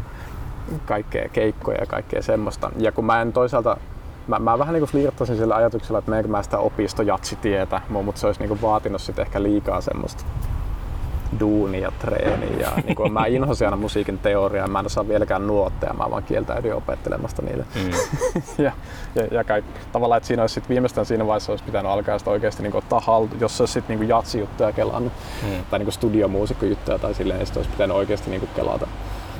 kaikkea 0.86 1.28
keikkoja 1.28 1.78
ja 1.80 1.86
kaikkea 1.86 2.22
semmoista. 2.22 2.70
Ja 2.78 2.92
kun 2.92 3.04
mä 3.04 3.22
en 3.22 3.32
toisaalta, 3.32 3.76
mä, 4.28 4.38
mä 4.38 4.58
vähän 4.58 4.74
niin 4.74 4.84
flirttasin 4.84 5.36
sillä 5.36 5.54
ajatuksella, 5.56 5.98
että 5.98 6.10
meneekö 6.10 6.28
mä 6.28 6.42
sitä 6.42 6.58
opistojatsitietä, 6.58 7.80
mutta 7.88 8.20
se 8.20 8.26
olisi 8.26 8.40
niin 8.46 8.62
vaatinut 8.62 9.00
sit 9.00 9.18
ehkä 9.18 9.42
liikaa 9.42 9.80
semmoista 9.80 10.24
duunia 11.40 11.80
ja 11.80 11.92
treeniä. 11.98 12.56
Ja 12.60 12.70
niin 12.84 12.96
kuin 12.96 13.12
mä 13.12 13.26
inhosin 13.26 13.66
aina 13.66 13.76
musiikin 13.76 14.18
teoriaa, 14.18 14.66
mä 14.68 14.78
en 14.80 14.86
osaa 14.86 15.08
vieläkään 15.08 15.46
nuotteja, 15.46 15.92
mä 15.92 16.10
vaan 16.10 16.22
kieltäydyin 16.22 16.74
opettelemasta 16.74 17.42
niitä. 17.42 17.64
Mm. 17.74 17.90
ja, 18.64 18.72
ja, 19.14 19.26
ja 19.30 19.44
kaikki. 19.44 19.70
Tavallaan, 19.92 20.16
että 20.16 20.26
siinä 20.26 20.42
olisi 20.42 20.54
sit 20.54 20.68
viimeistään 20.68 21.06
siinä 21.06 21.26
vaiheessa 21.26 21.52
olisi 21.52 21.64
pitänyt 21.64 21.92
alkaa 21.92 22.18
sitä 22.18 22.30
oikeasti 22.30 22.62
niin 22.62 22.76
ottaa 22.76 23.00
haltu, 23.00 23.36
jos 23.40 23.56
se 23.56 23.62
olisi 23.62 23.72
sitten 23.72 23.98
niin 23.98 24.08
jatsijuttuja 24.08 24.72
kelannut, 24.72 25.12
Mm. 25.42 25.64
tai 25.70 25.78
niin 25.78 25.92
studiomuusikkojuttuja 25.92 26.98
tai 26.98 27.14
silleen, 27.14 27.38
niin 27.38 27.46
sit 27.46 27.56
olisi 27.56 27.70
pitänyt 27.70 27.96
oikeasti 27.96 28.30
niin 28.30 28.48
kelata 28.56 28.86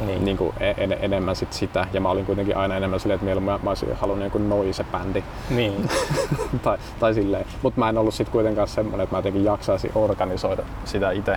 Niin. 0.06 0.24
niin 0.24 0.36
kuin 0.36 0.52
en, 0.60 0.96
enemmän 1.00 1.36
sit 1.36 1.52
sitä. 1.52 1.86
Ja 1.92 2.00
mä 2.00 2.08
olin 2.10 2.26
kuitenkin 2.26 2.56
aina 2.56 2.76
enemmän 2.76 3.00
silleen, 3.00 3.14
että 3.14 3.24
mieluummin 3.24 3.52
mä, 3.52 3.58
mä 3.62 3.70
olisin 3.70 3.94
halunnut 3.94 4.24
joku 4.24 4.38
noise-bändi 4.38 5.22
Niin. 5.50 5.88
tai, 6.62 6.78
tai 7.00 7.14
silleen. 7.14 7.46
Mutta 7.62 7.80
mä 7.80 7.88
en 7.88 7.98
ollut 7.98 8.14
sit 8.14 8.28
kuitenkaan 8.28 8.68
semmoinen, 8.68 9.04
että 9.04 9.14
mä 9.14 9.18
jotenkin 9.18 9.44
jaksaisin 9.44 9.90
organisoida 9.94 10.62
sitä 10.84 11.10
itse 11.10 11.36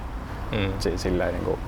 Mm. 0.51 0.73
si, 0.79 0.97
silleen 0.97 1.33
niin 1.33 1.43
kuin 1.45 1.59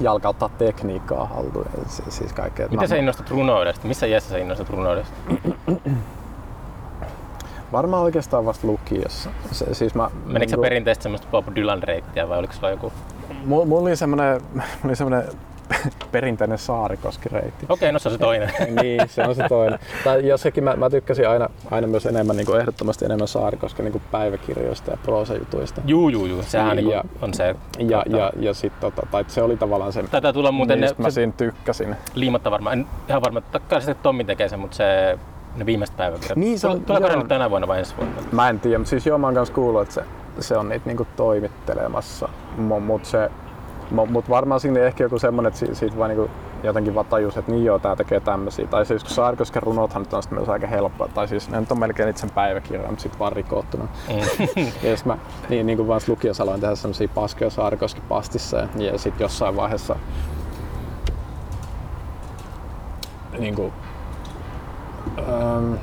jalkauttaa 0.00 0.48
tekniikkaa 0.48 1.24
haltuun 1.26 1.66
ja 1.76 1.82
si- 1.88 2.02
siis 2.08 2.32
kaikkea. 2.32 2.68
Miten 2.68 2.88
sä 2.88 2.96
innostut 2.96 3.30
runoudesta? 3.30 3.86
Missä 3.88 4.06
iässä 4.06 4.30
sä 4.30 4.38
innostut 4.38 4.70
runoudesta? 4.70 5.12
Varmaan 7.72 8.02
oikeastaan 8.02 8.44
vasta 8.46 8.66
lukiossa. 8.66 9.30
Se, 9.52 9.74
siis 9.74 9.94
mä, 9.94 10.10
Menikö 10.26 10.50
sä 10.50 10.56
niinku- 10.56 10.62
perinteisesti 10.62 11.02
semmoista 11.02 11.26
Bob 11.30 11.46
Dylan-reittiä 11.56 12.28
vai 12.28 12.38
oliko 12.38 12.52
sulla 12.52 12.70
joku? 12.70 12.92
Mulla, 13.44 13.64
mulla 13.64 13.82
oli 13.82 13.96
semmoinen, 13.96 14.40
mulla 14.54 14.64
oli 14.84 14.96
semmoinen 14.96 15.28
perinteinen 16.12 16.58
Saarikoski-reitti. 16.58 17.66
Okei, 17.68 17.92
no 17.92 17.98
se 17.98 18.08
on 18.08 18.12
se 18.12 18.18
toinen. 18.18 18.50
niin, 18.82 19.08
se 19.08 19.22
on 19.22 19.34
se 19.34 19.44
toinen. 19.48 19.78
Tai, 20.04 20.28
ja 20.28 20.36
sekin 20.36 20.64
mä, 20.64 20.76
mä 20.76 20.90
tykkäsin 20.90 21.28
aina, 21.28 21.48
aina 21.70 21.86
myös 21.86 22.06
enemmän, 22.06 22.36
niin 22.36 22.46
kuin 22.46 22.60
ehdottomasti 22.60 23.04
enemmän 23.04 23.28
Saarikosken 23.28 23.84
niin 23.84 23.92
kuin 23.92 24.02
päiväkirjoista 24.10 24.90
ja 24.90 24.96
proosajutuista. 25.02 25.80
juu, 25.86 26.08
juu, 26.08 26.26
juu. 26.26 26.42
Sehän 26.42 26.68
Ja- 26.68 26.74
niinku 26.74 27.08
on 27.22 27.34
se. 27.34 27.56
Ja, 27.78 28.02
tota, 28.04 28.16
ja, 28.16 28.32
ja 28.40 28.54
sit, 28.54 28.80
tota, 28.80 29.06
tai 29.10 29.24
se 29.28 29.42
oli 29.42 29.56
tavallaan 29.56 29.92
se, 29.92 30.02
Taitaa 30.02 30.32
tulla 30.32 30.52
muuten 30.52 30.80
ne, 30.80 30.86
mistä 30.86 31.02
mä 31.02 31.10
se 31.10 31.14
siinä 31.14 31.32
tykkäsin. 31.36 31.96
liimatta 32.14 32.50
varmaan. 32.50 32.78
En 32.78 32.86
ihan 33.08 33.22
varma, 33.22 33.38
että 33.38 33.60
kai 33.60 33.80
sitten 33.80 34.02
Tommi 34.02 34.24
tekee 34.24 34.48
sen, 34.48 34.60
mutta 34.60 34.76
se 34.76 35.18
ne 35.56 35.66
viimeiset 35.66 35.96
päiväkirjat. 35.96 36.36
Niin, 36.38 36.58
se 36.58 36.68
on- 36.68 36.80
Tuleeko 36.84 37.08
ne 37.08 37.16
nyt 37.16 37.28
tänä 37.28 37.50
vuonna 37.50 37.68
vai 37.68 37.78
ensi 37.78 37.94
vuonna? 37.96 38.14
Mä 38.32 38.48
en 38.48 38.60
tiedä, 38.60 38.78
mutta 38.78 38.90
siis 38.90 39.06
joo, 39.06 39.18
mä 39.18 39.26
oon 39.26 39.34
kanssa 39.34 39.54
kuullut, 39.54 39.82
että 39.82 39.94
se, 39.94 40.02
se 40.40 40.56
on 40.56 40.68
niitä 40.68 40.86
niinku 40.86 41.06
toimittelemassa. 41.16 42.28
Mutta 42.56 43.08
se, 43.08 43.30
mu- 43.92 44.06
mut 44.10 44.28
varmaan 44.28 44.60
siinä 44.60 44.78
oli 44.80 44.86
ehkä 44.86 45.04
joku 45.04 45.18
semmonen, 45.18 45.48
että 45.48 45.58
si- 45.60 45.74
siitä 45.74 45.98
vaan 45.98 46.10
niinku 46.10 46.30
jotenkin 46.62 46.94
vaan 46.94 47.06
tajus, 47.06 47.36
että 47.36 47.52
niin 47.52 47.64
joo, 47.64 47.78
tää 47.78 47.96
tekee 47.96 48.20
tämmösiä. 48.20 48.66
Tai 48.66 48.86
siis 48.86 49.04
kun 49.04 49.10
Saarikosken 49.12 49.62
runothan 49.62 50.02
nyt 50.02 50.12
on 50.14 50.22
sitten 50.22 50.38
myös 50.38 50.48
aika 50.48 50.66
helppoa. 50.66 51.08
Tai 51.14 51.28
siis 51.28 51.50
ne 51.50 51.60
nyt 51.60 51.72
on 51.72 51.78
melkein 51.78 52.08
itse 52.08 52.26
päiväkirja, 52.34 52.86
mutta 52.88 53.02
sitten 53.02 53.18
vaan 53.18 53.32
rikottuna. 53.32 53.84
Mm. 54.56 54.66
Ja 54.82 54.90
jos 54.90 55.04
mä 55.04 55.18
niin, 55.48 55.66
niin 55.66 55.76
kuin 55.78 55.88
vaan 55.88 56.00
lukiossa 56.08 56.42
aloin 56.42 56.60
tehdä 56.60 56.74
semmosia 56.74 57.08
paskeja 57.14 57.50
Saarikoski 57.50 58.00
pastissa 58.08 58.56
ja, 58.56 58.66
ja 58.76 58.98
sitten 58.98 59.24
jossain 59.24 59.56
vaiheessa 59.56 59.96
niin 63.38 63.54
kuin, 63.54 63.72
ähm, 65.18 65.74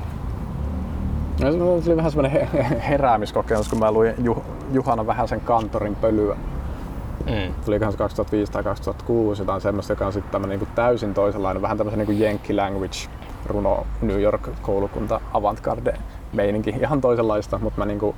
no, 1.42 1.52
se 1.52 1.58
tuli 1.84 1.96
vähän 1.96 2.10
semmoinen 2.10 2.48
he- 2.52 2.80
heräämiskokemus, 2.88 3.68
kun 3.68 3.78
mä 3.78 3.92
luin 3.92 4.14
Ju- 4.18 4.44
Juhana 4.72 5.06
vähän 5.06 5.28
sen 5.28 5.40
kantorin 5.40 5.94
pölyä. 5.96 6.36
Mm. 7.26 7.54
Tulikohan 7.64 7.92
se 7.92 7.98
2005 7.98 8.52
tai 8.52 8.62
2006 8.64 9.42
jotain 9.42 9.60
semmoista, 9.60 9.92
joka 9.92 10.06
on 10.06 10.12
sitten 10.12 10.32
tämmöinen 10.32 10.58
niin 10.58 10.68
täysin 10.74 11.14
toisenlainen, 11.14 11.62
vähän 11.62 11.78
tämmöisen 11.78 12.06
niin 12.06 12.22
Yankee 12.22 12.56
language 12.56 12.98
runo 13.46 13.86
New 14.02 14.20
York 14.20 14.48
koulukunta 14.62 15.20
avantgarde 15.32 15.94
meininki. 16.32 16.70
Ihan 16.70 17.00
toisenlaista, 17.00 17.58
mutta 17.58 17.78
mä 17.78 17.84
niinku, 17.86 18.14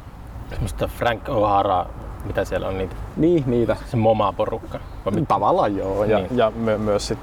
Semmoista 0.51 0.87
Frank 0.87 1.23
O'Hara, 1.29 1.89
mitä 2.25 2.45
siellä 2.45 2.69
on, 2.69 2.79
niitä, 2.79 2.97
niin 3.17 3.45
niitä 3.47 3.77
se 3.87 3.97
Moma-porukka. 3.97 4.79
Vai 5.05 5.15
mit- 5.15 5.29
Tavallaan 5.29 5.77
joo. 5.77 6.05
Ja, 6.05 6.19
Niin. 6.19 6.37
ja 6.37 6.51
my, 6.57 6.79
myös 6.79 7.09
sit, 7.09 7.19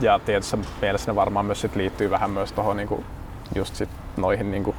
ja 0.00 0.18
tietyssä 0.18 0.58
mielessä 0.82 1.10
ne 1.12 1.16
varmaan 1.16 1.46
myös 1.46 1.60
sit 1.60 1.76
liittyy 1.76 2.10
vähän 2.10 2.30
myös 2.30 2.52
tuohon 2.52 2.76
niinku, 2.76 3.04
just 3.54 3.74
sit 3.74 3.88
noihin 4.16 4.50
niinku 4.50 4.74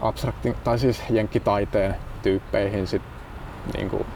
abstrakti, 0.00 0.56
tai 0.64 0.78
siis 0.78 1.02
jenkkitaiteen 1.10 1.96
tyyppeihin 2.22 2.86
sit 2.86 3.02
niinku 3.76 4.06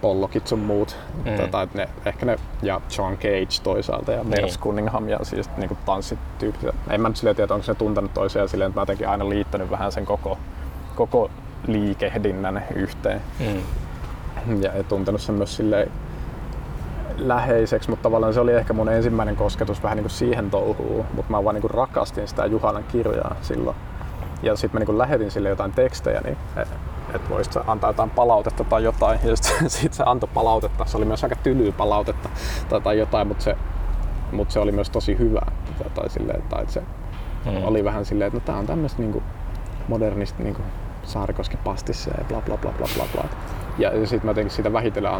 Pollokit 0.00 0.46
sun 0.46 0.58
muut. 0.58 0.96
Mm. 1.24 1.36
Tota, 1.36 1.68
ne, 1.74 1.88
ehkä 2.06 2.26
ne, 2.26 2.36
ja 2.62 2.80
John 2.98 3.14
Cage 3.16 3.62
toisaalta 3.62 4.12
ja 4.12 4.24
Merce 4.24 4.46
Niin. 4.46 4.58
Cunningham 4.60 5.08
ja 5.08 5.18
siis 5.22 5.50
niinku 5.56 5.76
tanssityyppiset. 5.86 6.74
En 6.90 7.00
mä 7.00 7.08
nyt 7.08 7.16
silleen 7.16 7.36
tiedä, 7.36 7.54
onko 7.54 7.64
ne 7.68 7.74
tuntenut 7.74 8.14
toisiaan 8.14 8.48
silleen, 8.48 8.68
että 8.68 8.80
mä 8.80 8.82
jotenkin 8.82 9.08
aina 9.08 9.28
liittänyt 9.28 9.70
vähän 9.70 9.92
sen 9.92 10.06
koko, 10.06 10.38
koko 10.96 11.30
liikehdinnän 11.66 12.64
yhteen 12.74 13.20
Mm. 14.46 14.62
ja 14.62 14.76
ja 14.76 14.82
tuntenut 14.82 15.20
sen 15.20 15.34
myös 15.34 15.56
silleen 15.56 15.90
läheiseksi, 17.16 17.90
mutta 17.90 18.02
tavallaan 18.02 18.34
se 18.34 18.40
oli 18.40 18.52
ehkä 18.52 18.72
mun 18.72 18.88
ensimmäinen 18.88 19.36
kosketus 19.36 19.82
vähän 19.82 19.96
niin 19.96 20.04
kuin 20.04 20.10
siihen 20.10 20.50
touhuun, 20.50 21.06
mutta 21.14 21.30
mä 21.32 21.44
vaan 21.44 21.54
niin 21.54 21.62
kuin 21.62 21.70
rakastin 21.70 22.28
sitä 22.28 22.46
Juhanan 22.46 22.84
kirjaa 22.84 23.36
silloin. 23.42 23.76
Ja 24.42 24.56
sitten 24.56 24.80
mä 24.80 24.84
niin 24.84 24.98
lähetin 24.98 25.30
sille 25.30 25.48
jotain 25.48 25.72
tekstejä, 25.72 26.20
niin 26.20 26.36
että 27.14 27.30
voisit 27.30 27.52
sä 27.52 27.64
antaa 27.66 27.90
jotain 27.90 28.10
palautetta 28.10 28.64
tai 28.64 28.84
jotain. 28.84 29.18
Ja 29.24 29.36
sitten 29.36 29.70
sit 29.80 29.92
se 29.92 30.02
antoi 30.06 30.30
palautetta. 30.34 30.84
Se 30.84 30.96
oli 30.96 31.04
myös 31.04 31.24
aika 31.24 31.36
tylyä 31.36 31.72
palautetta 31.72 32.28
tai, 32.68 32.80
tai 32.80 32.98
jotain, 32.98 33.28
mutta 33.28 33.44
se, 33.44 33.56
mutta 34.32 34.52
se 34.52 34.60
oli 34.60 34.72
myös 34.72 34.90
tosi 34.90 35.18
hyvä. 35.18 35.40
Tai, 35.78 35.90
tai 35.94 36.10
silleen, 36.10 36.42
tai 36.42 36.64
se 36.68 36.82
Mm. 37.44 37.64
oli 37.64 37.84
vähän 37.84 38.04
silleen, 38.04 38.26
että 38.26 38.38
no 38.38 38.42
tää 38.46 38.56
on 38.56 38.66
tämmöistä 38.66 39.02
niinku 39.02 39.22
modernista 39.88 40.42
niinku 40.42 40.62
Saarikoski 41.02 41.56
pastissa 41.56 42.10
ja 42.18 42.24
bla 42.24 42.40
bla 42.40 42.56
bla 42.56 42.72
bla 42.78 42.86
bla 42.94 43.04
bla. 43.12 43.24
Ja 43.78 43.90
sitten 44.06 44.24
mä 44.26 44.30
jotenkin 44.30 44.50
siitä 44.54 44.72
vähitellen 44.72 45.12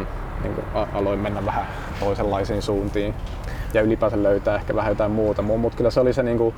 a- 0.75 0.87
aloin 0.95 1.19
mennä 1.19 1.47
vähän 1.47 1.67
toisenlaisiin 2.01 2.63
suuntiin 2.63 3.15
ja 3.75 3.83
ylipäänsä 3.83 4.23
löytää 4.23 4.55
ehkä 4.55 4.75
vähän 4.75 4.91
jotain 4.91 5.11
muuta. 5.11 5.43
Mutta 5.43 5.77
kyllä 5.77 5.91
se 5.91 6.01
oli 6.01 6.13
se, 6.13 6.23
niinku, 6.23 6.55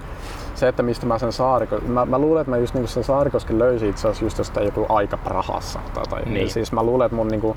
se 0.55 0.69
että 0.69 0.83
mistä 0.83 1.07
mä 1.07 1.19
sen 1.19 1.33
saariko... 1.33 1.79
Mä, 1.79 2.07
mä 2.07 2.19
luulen, 2.19 2.41
että 2.41 2.51
mä 2.51 2.57
just 2.57 2.75
niinku 2.75 2.89
sen 2.89 3.05
saarikosken 3.05 3.59
löysin 3.59 3.91
itse 3.91 4.09
asiassa 4.09 4.25
just 4.25 4.39
jostain 4.39 4.67
joku 4.67 4.87
aika 4.89 5.17
Prahassa. 5.17 5.81
Tai, 5.95 6.05
tai, 6.05 6.23
Niin. 6.23 6.51
Siis 6.51 6.73
mä 6.73 6.83
luulen, 6.83 7.07
että 7.07 7.17
mun 7.17 7.29
niinku, 7.29 7.57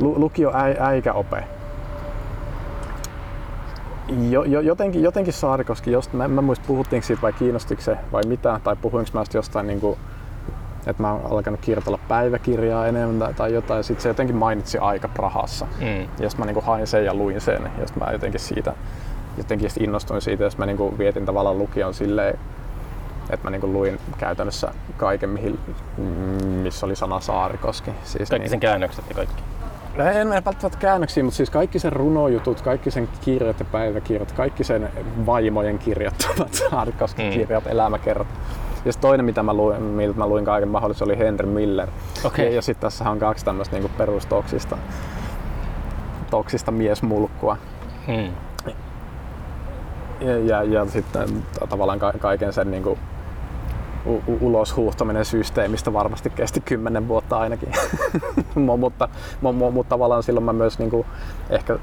lu, 0.00 0.20
lukio 0.20 0.52
äi, 0.54 0.76
äikäope 0.80 1.44
jo, 4.30 4.44
jo, 4.44 4.60
jotenkin, 4.60 5.02
jotenkin 5.02 5.32
Saarikoski, 5.32 5.92
jost, 5.92 6.12
mä, 6.12 6.28
mä 6.28 6.42
muista 6.42 6.64
puhuttiinko 6.66 7.06
siitä 7.06 7.22
vai 7.22 7.32
kiinnostiko 7.32 7.82
se 7.82 7.96
vai 8.12 8.22
mitä, 8.26 8.60
tai 8.64 8.76
puhuinko 8.76 9.10
mä 9.14 9.24
jostain 9.34 9.66
niin 9.66 9.80
kuin, 9.80 9.98
että 10.86 11.02
mä 11.02 11.12
oon 11.12 11.32
alkanut 11.32 11.60
kirjoitella 11.60 11.98
päiväkirjaa 12.08 12.86
enemmän 12.86 13.18
tai, 13.18 13.34
tai 13.34 13.52
jotain, 13.54 13.78
ja 13.78 13.82
sitten 13.82 14.02
se 14.02 14.08
jotenkin 14.08 14.36
mainitsi 14.36 14.78
aika 14.78 15.08
Prahassa. 15.08 15.66
Mm. 15.80 16.00
Ja 16.00 16.06
sitten 16.06 16.38
mä 16.38 16.44
niinku 16.44 16.60
hain 16.60 16.86
sen 16.86 17.04
ja 17.04 17.14
luin 17.14 17.40
sen, 17.40 17.62
ja 17.78 17.86
sitten 17.86 18.04
mä 18.06 18.12
jotenkin 18.12 18.40
siitä 18.40 18.72
jotenkin 19.36 19.70
innostuin 19.80 20.22
siitä, 20.22 20.50
sit 20.50 20.58
mä 20.58 20.66
niinku 20.66 20.98
vietin 20.98 21.26
tavallaan 21.26 21.58
lukion 21.58 21.94
silleen, 21.94 22.38
että 23.30 23.46
mä 23.46 23.50
niinku 23.50 23.72
luin 23.72 23.98
käytännössä 24.18 24.72
kaiken, 24.96 25.30
mihin, 25.30 25.58
missä 26.62 26.86
oli 26.86 26.96
sana 26.96 27.20
Saarikoski. 27.20 27.90
Siis 28.04 28.28
Kaikki 28.30 28.48
sen 28.48 28.60
käännökset 28.60 29.04
ja 29.08 29.14
kaikki. 29.14 29.42
No 29.96 30.04
En, 30.04 30.32
en 30.32 30.44
välttämättä 30.44 30.78
käännöksiä, 30.78 31.24
mutta 31.24 31.36
siis 31.36 31.50
kaikki 31.50 31.78
sen 31.78 31.92
runojutut, 31.92 32.60
kaikki 32.60 32.90
sen 32.90 33.08
kirjat 33.20 33.60
ja 33.60 33.66
päiväkirjat, 33.72 34.32
kaikki 34.32 34.64
sen 34.64 34.88
vaimojen 35.26 35.78
kirjoittamat 35.78 36.54
Saarikosken 36.70 37.26
Mm. 37.26 37.70
elämäkerrat. 37.70 38.26
Ja 38.84 38.92
toinen, 39.00 39.26
mitä 39.26 39.42
mä 39.42 39.54
luin, 39.54 39.82
miltä 39.82 40.18
mä 40.18 40.26
luin 40.26 40.44
kaiken 40.44 40.68
mahdollisen, 40.68 41.04
oli 41.04 41.18
Henry 41.18 41.46
Miller. 41.46 41.88
Okei. 42.24 42.46
Ja, 42.46 42.54
ja 42.54 42.62
sitten 42.62 42.82
tässä 42.82 43.10
on 43.10 43.18
kaksi 43.18 43.44
tämmöistä 43.44 43.76
niinku 43.76 43.90
perustoksista 43.98 44.78
toksista 46.30 46.70
miesmulkkua. 46.70 47.56
Mm. 48.08 48.32
Ja, 50.20 50.38
ja, 50.38 50.62
ja 50.62 50.86
sitten 50.86 51.42
ta- 51.60 51.66
tavallaan 51.66 51.98
ka- 51.98 52.12
kaiken 52.18 52.52
sen 52.52 52.70
niinku 52.70 52.98
u- 54.06 54.38
ulos 54.40 54.76
huuhtaminen 54.76 55.24
systeemistä 55.24 55.92
varmasti 55.92 56.30
kesti 56.30 56.60
kymmenen 56.60 57.08
vuotta 57.08 57.38
ainakin. 57.38 57.68
mutta, 58.54 59.08
mutta, 59.40 59.70
mutta 59.70 59.88
tavallaan 59.88 60.22
silloin 60.22 60.44
mä 60.44 60.52
myös 60.52 60.78
niin 60.78 60.90
kuin, 60.90 61.06
ehkä 61.50 61.78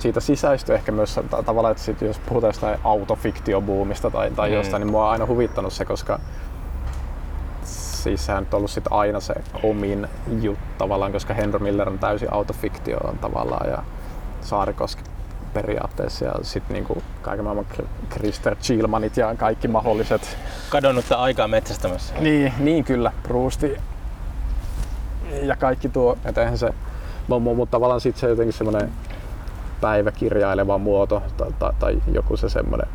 siitä 0.00 0.20
sisäistyi 0.20 0.74
ehkä 0.74 0.92
myös 0.92 1.20
tavallaan, 1.46 1.72
että 1.72 1.84
sit 1.84 2.00
jos 2.00 2.18
puhutaan 2.18 2.48
jostain 2.48 2.78
autofiktiobuumista 2.84 4.10
tai, 4.10 4.30
tai 4.30 4.48
mm. 4.48 4.54
jostain, 4.54 4.80
niin 4.80 4.90
mua 4.90 5.06
on 5.06 5.12
aina 5.12 5.26
huvittanut 5.26 5.72
se, 5.72 5.84
koska 5.84 6.20
siis 7.64 8.26
sehän 8.26 8.46
on 8.52 8.56
ollut 8.56 8.70
sit 8.70 8.84
aina 8.90 9.20
se 9.20 9.34
omin 9.62 10.08
juttu 10.40 10.64
tavallaan, 10.78 11.12
koska 11.12 11.34
Henry 11.34 11.58
Miller 11.58 11.88
on 11.88 11.98
täysin 11.98 12.32
autofiktio 12.32 12.98
on 12.98 13.18
tavallaan 13.18 13.70
ja 13.70 13.82
Saarikoski 14.40 15.02
periaatteessa 15.54 16.24
ja 16.24 16.32
sitten 16.42 16.74
niinku 16.74 17.02
kaiken 17.22 17.44
maailman 17.44 17.66
Krister 18.08 18.56
Chilmanit 18.56 19.16
ja 19.16 19.34
kaikki 19.34 19.68
mahdolliset. 19.68 20.36
Kadonnutta 20.70 21.16
aikaa 21.16 21.48
metsästämässä. 21.48 22.14
Niin, 22.20 22.52
niin 22.58 22.84
kyllä, 22.84 23.12
Prusti 23.22 23.76
ja 25.42 25.56
kaikki 25.56 25.88
tuo, 25.88 26.18
että 26.24 26.40
eihän 26.40 26.58
se, 26.58 26.74
mutta 27.28 27.70
tavallaan 27.70 28.00
sitten 28.00 28.20
se 28.20 28.28
jotenkin 28.28 28.52
semmoinen 28.52 28.92
päiväkirjaileva 29.80 30.78
muoto 30.78 31.22
tai, 31.36 31.52
tai, 31.58 31.72
tai 31.78 32.02
joku 32.12 32.36
se 32.36 32.48
semmoinen 32.48 32.86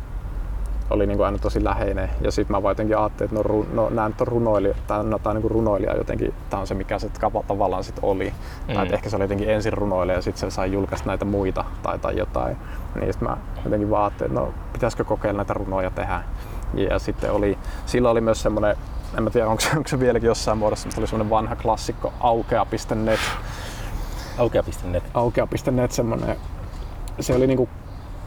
oli 0.90 1.06
niin 1.06 1.16
kuin 1.16 1.26
aina 1.26 1.38
tosi 1.38 1.64
läheinen. 1.64 2.10
Ja 2.20 2.30
sitten 2.30 2.56
mä 2.56 2.62
vaan 2.62 2.70
jotenkin 2.70 2.98
ajattelin, 2.98 3.30
että 3.36 3.48
no, 3.48 3.66
no 3.72 3.90
nämä 3.90 4.08
nyt 4.08 4.20
on 4.20 4.26
runoilija, 4.26 4.74
tai 4.86 5.04
no, 5.04 5.20
on 5.24 5.36
niin 5.36 5.50
runoilija 5.50 5.96
jotenkin, 5.96 6.34
tämä 6.50 6.60
on 6.60 6.66
se 6.66 6.74
mikä 6.74 6.98
se 6.98 7.10
tavallaan 7.46 7.84
sitten 7.84 8.04
oli. 8.04 8.32
Mm. 8.68 8.74
Tai 8.74 8.82
että 8.82 8.94
ehkä 8.94 9.10
se 9.10 9.16
oli 9.16 9.24
jotenkin 9.24 9.50
ensin 9.50 9.72
runoilija 9.72 10.18
ja 10.18 10.22
sitten 10.22 10.50
se 10.50 10.54
sai 10.54 10.72
julkaista 10.72 11.06
näitä 11.06 11.24
muita 11.24 11.64
tai, 11.82 11.98
tai 11.98 12.16
jotain. 12.16 12.56
Niin 12.94 13.12
sitten 13.12 13.28
mä 13.28 13.36
jotenkin 13.64 13.90
vaan 13.90 14.04
ajattelin, 14.04 14.32
että 14.32 14.40
no 14.40 14.54
pitäisikö 14.72 15.04
kokeilla 15.04 15.38
näitä 15.38 15.54
runoja 15.54 15.90
tehdä. 15.90 16.22
Ja 16.74 16.98
sitten 16.98 17.32
oli, 17.32 17.58
silloin 17.86 18.12
oli 18.12 18.20
myös 18.20 18.42
semmoinen, 18.42 18.76
en 19.18 19.22
mä 19.22 19.30
tiedä 19.30 19.48
onko 19.48 19.60
se, 19.60 19.70
onko 19.76 19.88
se 19.88 20.00
vieläkin 20.00 20.26
jossain 20.26 20.58
muodossa, 20.58 20.88
mutta 20.88 21.00
oli 21.00 21.06
semmoinen 21.06 21.30
vanha 21.30 21.56
klassikko 21.56 22.12
aukea.net. 22.20 23.20
Aukea.net. 24.38 25.04
Aukea.net 25.14 25.92
semmoinen, 25.92 26.36
se 27.20 27.34
oli 27.34 27.46
niinku 27.46 27.68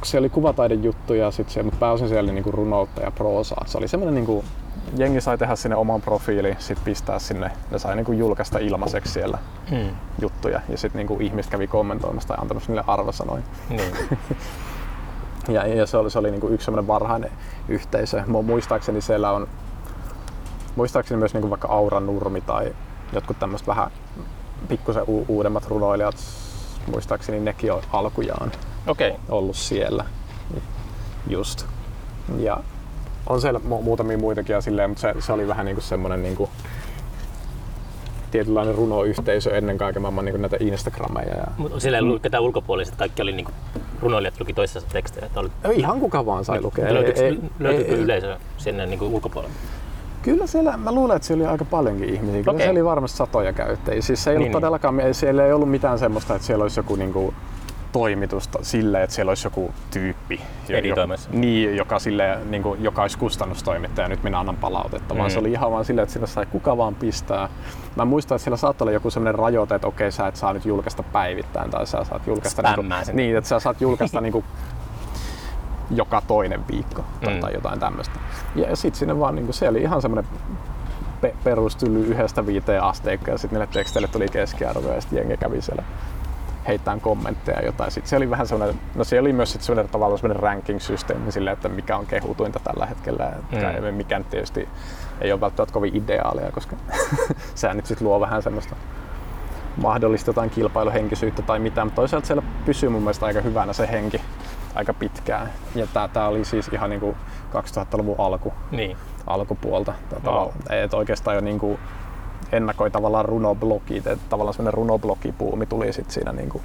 se 0.03 0.17
oli 0.17 0.29
kuvataiden 0.29 0.83
juttu 0.83 1.13
ja 1.13 1.31
sit 1.31 1.49
se, 1.49 1.63
mutta 1.63 1.79
pääosin 1.79 2.07
siellä 2.07 2.27
oli 2.27 2.33
niinku 2.33 2.51
runoutta 2.51 3.01
ja 3.01 3.11
proosaa. 3.11 3.63
Se 3.67 3.77
oli 3.77 3.87
semmoinen 3.87 4.15
niinku, 4.15 4.43
jengi 4.97 5.21
sai 5.21 5.37
tehdä 5.37 5.55
sinne 5.55 5.75
oman 5.75 6.01
profiili, 6.01 6.55
sit 6.59 6.83
pistää 6.83 7.19
sinne, 7.19 7.51
ne 7.71 7.79
sai 7.79 7.95
niinku 7.95 8.11
julkaista 8.11 8.59
ilmaiseksi 8.59 9.13
siellä 9.13 9.37
hmm. 9.69 9.89
juttuja 10.21 10.61
ja 10.69 10.77
sitten 10.77 10.99
niinku 10.99 11.17
ihmiset 11.19 11.51
kävi 11.51 11.67
kommentoimassa 11.67 12.27
tai 12.27 12.37
antamassa 12.41 12.71
niille 12.71 12.83
arvosanoja. 12.87 13.43
Niin. 13.69 13.93
ja, 15.55 15.67
ja, 15.67 15.85
se 15.85 15.97
oli, 15.97 16.11
se 16.11 16.19
oli 16.19 16.31
niinku 16.31 16.47
yksi 16.47 16.65
semmoinen 16.65 16.87
varhainen 16.87 17.31
yhteisö. 17.67 18.23
Muistaakseni 18.27 19.01
siellä 19.01 19.31
on, 19.31 19.47
muistaakseni 20.75 21.19
myös 21.19 21.33
niinku 21.33 21.49
vaikka 21.49 21.67
Aura 21.67 21.99
Nurmi 21.99 22.41
tai 22.41 22.75
jotkut 23.13 23.39
tämmöiset 23.39 23.67
vähän 23.67 23.91
pikkusen 24.67 25.03
u- 25.07 25.25
uudemmat 25.27 25.67
runoilijat, 25.67 26.15
muistaakseni 26.91 27.39
nekin 27.39 27.73
on 27.73 27.81
alkujaan 27.91 28.51
okay. 28.87 29.11
ollut 29.29 29.55
siellä. 29.55 30.05
Just. 31.27 31.65
Ja 32.37 32.57
on 33.27 33.41
siellä 33.41 33.59
mu- 33.59 33.81
muutamia 33.81 34.17
muitakin 34.17 34.53
ja 34.53 34.61
silleen, 34.61 34.89
mutta 34.89 35.01
se, 35.01 35.13
se 35.19 35.33
oli 35.33 35.47
vähän 35.47 35.65
niinku 35.65 35.81
semmoinen 35.81 36.23
niinku 36.23 36.49
tietynlainen 38.31 38.75
runoyhteisö 38.75 39.57
ennen 39.57 39.77
kaiken 39.77 40.01
maailman 40.01 40.25
niinku 40.25 40.41
näitä 40.41 40.57
Instagrameja. 40.59 41.35
Ja... 41.35 41.43
Mutta 41.57 41.79
siellä 41.79 41.97
ei 41.97 42.03
ollut 42.03 42.21
ketään 42.21 42.43
ulkopuoliset, 42.43 42.95
kaikki 42.95 43.21
oli 43.21 43.31
niinku 43.31 43.51
runoilijat 44.01 44.39
luki 44.39 44.53
toisessa 44.53 44.89
tekstejä. 44.89 45.25
Että 45.25 45.39
oli... 45.39 45.49
Ei, 45.63 45.79
ihan 45.79 45.99
kuka 45.99 46.25
vaan 46.25 46.45
sai 46.45 46.61
lukea. 46.61 46.93
Löytyykö, 46.93 47.25
ei, 47.25 47.39
löytyykö 47.59 47.95
ei, 47.95 47.99
yleisö 47.99 48.37
sinne 48.57 48.85
niinku 48.85 49.05
ulkopuolelle? 49.05 49.55
Kyllä 50.21 50.47
siellä, 50.47 50.77
mä 50.77 50.91
luulen, 50.91 51.15
että 51.15 51.27
siellä 51.27 51.43
oli 51.43 51.51
aika 51.51 51.65
paljonkin 51.65 52.09
ihmisiä. 52.09 52.39
Kyllä 52.39 52.51
okay. 52.51 52.57
siellä 52.57 52.71
oli 52.71 52.85
varmasti 52.85 53.17
satoja 53.17 53.53
käyttäjiä. 53.53 54.01
Siis 54.01 54.23
se 54.23 54.29
ei 54.29 54.33
niin, 54.33 54.37
ollut 54.37 54.47
niin. 54.47 54.61
todellakaan, 54.61 55.01
siellä 55.11 55.45
ei 55.45 55.53
ollut 55.53 55.71
mitään 55.71 55.99
semmoista, 55.99 56.35
että 56.35 56.45
siellä 56.45 56.63
olisi 56.63 56.79
joku 56.79 56.95
niinku 56.95 57.33
toimitusta 57.91 58.59
silleen, 58.61 59.03
että 59.03 59.15
siellä 59.15 59.29
olisi 59.29 59.47
joku 59.47 59.73
tyyppi, 59.91 60.41
jo, 61.29 61.37
niin, 61.39 61.75
joka, 61.77 61.99
sille, 61.99 62.39
niin 62.49 62.63
kuin, 62.63 62.83
joka 62.83 63.01
olisi 63.01 63.17
kustannustoimittaja 63.17 64.05
ja 64.05 64.09
nyt 64.09 64.23
minä 64.23 64.39
annan 64.39 64.57
palautetta, 64.57 65.13
mm. 65.13 65.17
vaan 65.17 65.31
se 65.31 65.39
oli 65.39 65.51
ihan 65.51 65.71
vaan 65.71 65.85
silleen, 65.85 66.03
että 66.03 66.13
sillä 66.13 66.27
sai 66.27 66.45
kuka 66.45 66.77
vaan 66.77 66.95
pistää. 66.95 67.49
Mä 67.95 68.05
muistan, 68.05 68.35
että 68.35 68.43
siellä 68.43 68.57
saattoi 68.57 68.85
olla 68.85 68.93
joku 68.93 69.09
sellainen 69.09 69.39
rajoite, 69.39 69.75
että 69.75 69.87
okei, 69.87 70.11
sä 70.11 70.27
et 70.27 70.35
saa 70.35 70.53
nyt 70.53 70.65
julkaista 70.65 71.03
päivittäin 71.03 71.71
tai 71.71 71.87
sä 71.87 72.03
saat 72.03 72.27
julkaista, 72.27 72.61
niin, 72.61 72.75
kuin, 72.75 73.15
niin 73.15 73.37
että 73.37 73.47
sä 73.47 73.59
saat 73.59 73.81
julkaista 73.81 74.21
niin 74.25 74.33
kuin, 74.33 74.45
joka 75.91 76.21
toinen 76.27 76.67
viikko 76.67 77.03
tai, 77.23 77.33
mm. 77.33 77.39
tai 77.39 77.53
jotain 77.53 77.79
tämmöistä. 77.79 78.19
Ja 78.55 78.75
sitten 78.75 78.99
sinne 78.99 79.19
vaan, 79.19 79.35
niin 79.35 79.45
kuin, 79.45 79.53
se 79.53 79.69
oli 79.69 79.81
ihan 79.81 80.01
semmoinen 80.01 80.31
pe- 81.21 81.35
perustyly 81.43 81.99
yhdestä 81.99 82.45
viiteen 82.45 82.83
asteikkoa 82.83 83.33
ja 83.33 83.37
sitten 83.37 83.59
niille 83.59 83.73
teksteille 83.73 84.07
tuli 84.07 84.27
keskiarvo 84.27 84.93
ja 84.93 85.01
sitten 85.01 85.17
jengi 85.17 85.37
kävi 85.37 85.61
siellä 85.61 85.83
heittää 86.69 86.97
kommentteja 87.01 87.65
jotain. 87.65 87.91
Sitten 87.91 88.09
se 88.09 88.17
oli 88.17 88.29
vähän 88.29 88.47
semmoinen, 88.47 88.79
no 88.95 89.03
se 89.03 89.19
oli 89.19 89.33
myös 89.33 89.57
semmoinen 89.59 89.91
tavallaan 89.91 90.19
semmoinen 90.19 90.43
ranking-systeemi 90.43 91.31
sille, 91.31 91.51
että 91.51 91.69
mikä 91.69 91.97
on 91.97 92.05
kehutuinta 92.05 92.59
tällä 92.59 92.85
hetkellä. 92.85 93.33
Mm. 93.51 93.95
Mikä 93.95 94.21
tietysti 94.29 94.69
ei 95.21 95.31
ole 95.31 95.41
välttämättä 95.41 95.73
kovin 95.73 95.95
ideaalia, 95.95 96.51
koska 96.51 96.75
sehän 97.55 97.77
nyt 97.77 97.85
sitten 97.85 98.07
luo 98.07 98.19
vähän 98.19 98.41
semmoista 98.41 98.75
mahdollista 99.77 100.29
jotain 100.29 100.49
kilpailuhenkisyyttä 100.49 101.41
tai 101.41 101.59
mitään, 101.59 101.87
mutta 101.87 102.01
toisaalta 102.01 102.27
siellä 102.27 102.43
pysyy 102.65 102.89
mun 102.89 103.01
mielestä 103.01 103.25
aika 103.25 103.41
hyvänä 103.41 103.73
se 103.73 103.87
henki 103.91 104.21
aika 104.75 104.93
pitkään. 104.93 105.49
Ja 105.75 105.87
tää, 105.87 106.07
tää 106.07 106.27
oli 106.27 106.45
siis 106.45 106.67
ihan 106.67 106.89
niinku 106.89 107.17
2000-luvun 107.53 108.15
alku, 108.17 108.53
niin. 108.71 108.97
alkupuolta. 109.27 109.93
Oh. 110.25 110.53
Et 110.69 110.93
oikeastaan 110.93 111.35
jo 111.35 111.41
niinku 111.41 111.79
ennakoi 112.51 112.91
tavallaan 112.91 113.25
runoblogit, 113.25 114.07
että 114.07 114.25
tavallaan 114.29 114.53
semmoinen 114.53 114.73
runoblogipuumi 114.73 115.65
tuli 115.65 115.93
sitten 115.93 116.13
siinä 116.13 116.31
niin 116.31 116.49
kuin 116.49 116.63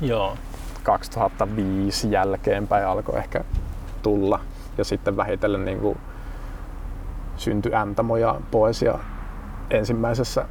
Joo. 0.00 0.36
2005 0.82 2.12
jälkeenpäin 2.12 2.86
alkoi 2.86 3.18
ehkä 3.18 3.44
tulla 4.02 4.40
ja 4.78 4.84
sitten 4.84 5.16
vähitellen 5.16 5.64
niin 5.64 5.78
kuin 5.78 5.98
syntyi 7.36 7.74
Äntamo 7.74 8.16
ja 8.16 8.40
poesia 8.50 8.98
ensimmäisessä 9.70 10.46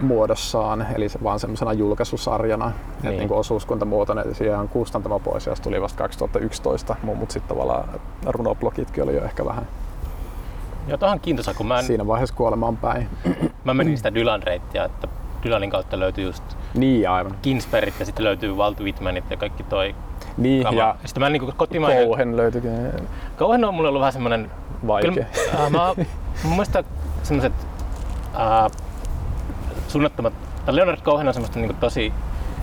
muodossaan, 0.00 0.86
eli 0.94 1.08
se 1.08 1.18
vaan 1.22 1.40
semmoisena 1.40 1.72
julkaisusarjana, 1.72 2.66
niin. 2.66 2.76
että 2.96 3.08
niin 3.10 3.28
kuin 3.28 3.38
osuuskuntamuotoinen, 3.38 4.34
siihen 4.34 4.68
kustantamo 4.68 5.18
poesiasta 5.18 5.64
tuli 5.64 5.82
vasta 5.82 5.98
2011, 5.98 6.96
mutta 7.02 7.32
sitten 7.32 7.48
tavallaan 7.48 7.88
runoblogitkin 8.26 9.04
oli 9.04 9.14
jo 9.14 9.24
ehkä 9.24 9.44
vähän 9.44 9.66
Joo, 10.88 10.98
tuohon 10.98 11.20
kiintoisa, 11.20 11.54
kun 11.54 11.66
mä 11.66 11.78
en... 11.78 11.84
Siinä 11.84 12.06
vaiheessa 12.06 12.34
kuolemaan 12.34 12.76
päin. 12.76 13.08
Mä 13.64 13.74
menin 13.74 13.96
sitä 13.96 14.14
Dylan-reittiä, 14.14 14.84
että 14.84 15.08
Dylanin 15.44 15.70
kautta 15.70 15.98
löytyy 15.98 16.24
just 16.24 16.42
niin, 16.74 17.10
aivan. 17.10 17.34
Kinsperit 17.42 17.94
ja 18.00 18.06
sitten 18.06 18.24
löytyy 18.24 18.52
Walt 18.52 18.80
Whitmanit 18.80 19.30
ja 19.30 19.36
kaikki 19.36 19.62
toi 19.62 19.94
niin, 20.36 20.62
kama. 20.62 20.78
ja 20.78 20.96
sitten 21.04 21.20
mä 21.20 21.30
niin 21.30 21.52
kotimainen... 21.56 22.06
Kouhen 22.06 22.36
löytyykin. 22.36 22.70
Kouhen 23.38 23.64
on 23.64 23.74
mulle 23.74 23.88
ollut 23.88 24.00
vähän 24.00 24.12
semmonen... 24.12 24.50
Vaikea. 24.86 25.10
Kyllä, 25.10 25.26
äh, 25.64 25.70
mä, 25.70 25.94
mun 26.42 26.52
mielestä 26.52 26.84
semmoset 27.22 27.52
äh, 28.34 28.70
suunnattomat... 29.88 30.32
Leonard 30.66 31.00
Cohen 31.00 31.28
on 31.28 31.34
semmoista 31.34 31.58
niin 31.58 31.76
tosi 31.76 32.12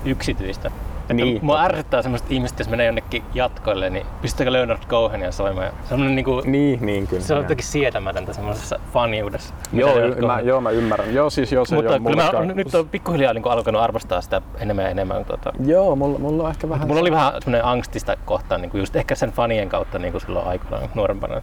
yksityistä. 0.05 0.71
Niin, 1.13 1.39
mua 1.41 1.61
ärsyttää 1.61 2.01
semmoiset 2.01 2.31
ihmiset, 2.31 2.59
jos 2.59 2.69
menee 2.69 2.85
jonnekin 2.85 3.23
jatkoille, 3.33 3.89
niin 3.89 4.05
pistäkö 4.21 4.51
Leonard 4.51 4.79
Cohenia 4.87 5.31
soimaan. 5.31 5.71
Semmoinen 5.89 6.15
niinku, 6.15 6.41
niin, 6.45 6.85
niin 6.85 7.07
kyllä. 7.07 7.23
Se 7.23 7.33
on 7.33 7.41
jotenkin 7.41 7.65
sietämätöntä 7.65 8.33
semmoisessa 8.33 8.79
faniudessa. 8.93 9.53
Joo, 9.73 9.99
y- 9.99 10.21
mä, 10.25 10.39
joo, 10.39 10.61
mä 10.61 10.69
ymmärrän. 10.69 11.13
Joo, 11.13 11.29
siis 11.29 11.51
joo, 11.51 11.65
se 11.65 11.75
Mutta 11.75 11.99
kyllä 11.99 12.45
mä 12.45 12.53
nyt 12.53 12.75
on 12.75 12.89
pikkuhiljaa 12.89 13.33
niin 13.33 13.47
alkanut 13.47 13.81
arvostaa 13.81 14.21
sitä 14.21 14.41
enemmän 14.59 14.85
ja 14.85 14.91
enemmän. 14.91 15.25
Tuota. 15.25 15.53
Joo, 15.65 15.95
mulla, 15.95 16.19
mulla 16.19 16.43
on 16.43 16.49
ehkä 16.49 16.69
vähän... 16.69 16.87
Mulla 16.87 17.01
oli 17.01 17.11
vähän 17.11 17.33
semmoinen 17.41 17.65
angstista 17.65 18.17
kohtaan, 18.25 18.61
niin 18.61 18.69
kuin 18.69 18.79
just 18.79 18.95
ehkä 18.95 19.15
sen 19.15 19.31
fanien 19.31 19.69
kautta 19.69 19.99
niin 19.99 20.11
kuin 20.11 20.21
silloin 20.21 20.47
aikoinaan 20.47 20.89
nuorempana. 20.95 21.41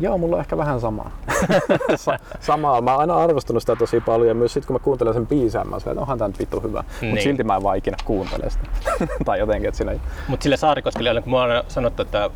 Joo, 0.00 0.18
mulla 0.18 0.36
on 0.36 0.40
ehkä 0.40 0.56
vähän 0.56 0.80
samaa. 0.80 1.10
Sa- 1.96 2.18
samaa. 2.40 2.80
Mä 2.80 2.90
oon 2.90 3.00
aina 3.00 3.16
arvostanut 3.16 3.62
sitä 3.62 3.76
tosi 3.76 4.00
paljon 4.00 4.28
ja 4.28 4.34
myös 4.34 4.52
sit 4.52 4.66
kun 4.66 4.74
mä 4.74 4.78
kuuntelen 4.78 5.14
sen 5.14 5.26
biisän, 5.26 5.68
mä 5.68 5.76
että 5.76 5.90
onhan 6.00 6.18
tää 6.18 6.28
nyt 6.28 6.38
vittu 6.38 6.60
hyvä. 6.60 6.84
Niin. 7.00 7.10
Mutta 7.10 7.22
silti 7.22 7.44
mä 7.44 7.56
en 7.56 7.62
vaan 7.62 7.76
ikinä 7.76 7.96
kuuntele 8.04 8.50
sitä. 8.50 8.66
tai 9.26 9.38
jotenkin, 9.38 9.68
että 9.68 9.76
siinä 9.76 9.92
ei... 9.92 10.00
Mut 10.28 10.42
sille 10.42 10.56
Saarikoskelle, 10.56 11.22
kun 11.22 11.32
mä 11.32 11.40
oon 11.40 11.64
sanottu, 11.68 12.02
että 12.02 12.30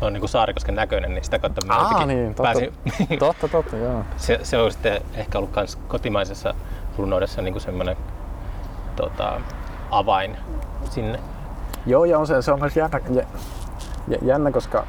on 0.00 0.12
niin 0.12 0.20
kuin 0.20 0.30
Saarikosken 0.30 0.74
näköinen, 0.74 1.14
niin 1.14 1.24
sitä 1.24 1.38
kautta 1.38 1.66
mä 1.66 1.76
Aa, 1.76 2.06
niin, 2.06 2.26
totta, 2.28 2.42
pääsin... 2.42 2.72
totta, 3.18 3.48
totta, 3.48 3.76
joo. 3.76 4.04
Se, 4.16 4.40
se 4.42 4.58
on 4.58 4.72
sitten 4.72 5.02
ehkä 5.14 5.38
ollut 5.38 5.50
kans 5.50 5.76
kotimaisessa 5.76 6.54
runoudessa 6.98 7.42
niin 7.42 7.60
semmoinen 7.60 7.96
tota, 8.96 9.40
avain 9.90 10.36
sinne. 10.90 11.20
Joo, 11.86 12.04
ja 12.04 12.18
on 12.18 12.26
se, 12.26 12.42
se 12.42 12.52
on 12.52 12.60
myös 12.60 12.76
jännä, 12.76 13.00
jännä, 14.22 14.50
koska 14.50 14.86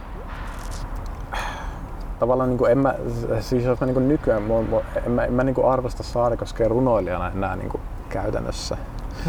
tavallaan 2.20 2.49
niin 2.49 2.57
kuin 2.57 2.72
en 2.72 2.78
mä, 2.78 2.95
siis 3.39 3.63
jos 3.63 3.80
mä 3.80 3.88
niin 3.88 4.07
nykyään, 4.07 4.43
mä, 4.43 4.53
en 5.05 5.11
mä, 5.11 5.24
en 5.26 5.34
mä 5.34 5.43
niin 5.43 5.65
arvosta 5.65 6.03
Saarikoskea 6.03 6.68
runoilijana 6.68 7.32
enää 7.36 7.55
niin 7.55 7.72
käytännössä. 8.09 8.78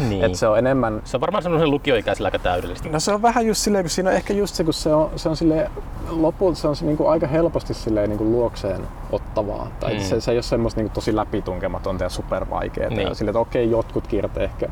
Niin. 0.09 0.23
Et 0.23 0.35
se 0.35 0.47
on 0.47 0.57
enemmän... 0.57 1.01
Se 1.03 1.17
on 1.17 1.21
varmaan 1.21 1.43
semmoisen 1.43 1.71
lukioikäisellä 1.71 2.27
aika 2.27 2.39
täydellistä. 2.39 2.89
No 2.89 2.99
se 2.99 3.11
on 3.13 3.21
vähän 3.21 3.45
just 3.47 3.61
silleen, 3.61 3.83
kun 3.83 3.89
siinä 3.89 4.09
on 4.09 4.15
ehkä 4.15 4.33
just 4.33 4.55
se, 4.55 4.63
kun 4.63 4.73
se 4.73 4.93
on, 4.93 5.09
se 5.15 5.29
on 5.29 5.35
silleen, 5.37 5.71
lopulta 6.09 6.59
se 6.59 6.67
on 6.67 6.75
se 6.75 6.85
niinku 6.85 7.07
aika 7.07 7.27
helposti 7.27 7.73
silleen 7.73 8.09
niinku 8.09 8.23
luokseen 8.23 8.81
ottavaa. 9.11 9.67
Tai 9.79 9.93
Mm. 9.93 9.99
se, 9.99 10.21
se 10.21 10.31
ei 10.31 10.35
ole 10.37 10.41
semmoista 10.43 10.79
niinku 10.79 10.93
tosi 10.93 11.15
läpitunkematonta 11.15 12.03
ja 12.03 12.09
supervaikeaa. 12.09 12.89
Niin. 12.89 13.01
Ja 13.07 13.13
silleen, 13.13 13.31
että 13.31 13.39
okei, 13.39 13.71
jotkut 13.71 14.07
kirjat 14.07 14.37
ehkä, 14.37 14.69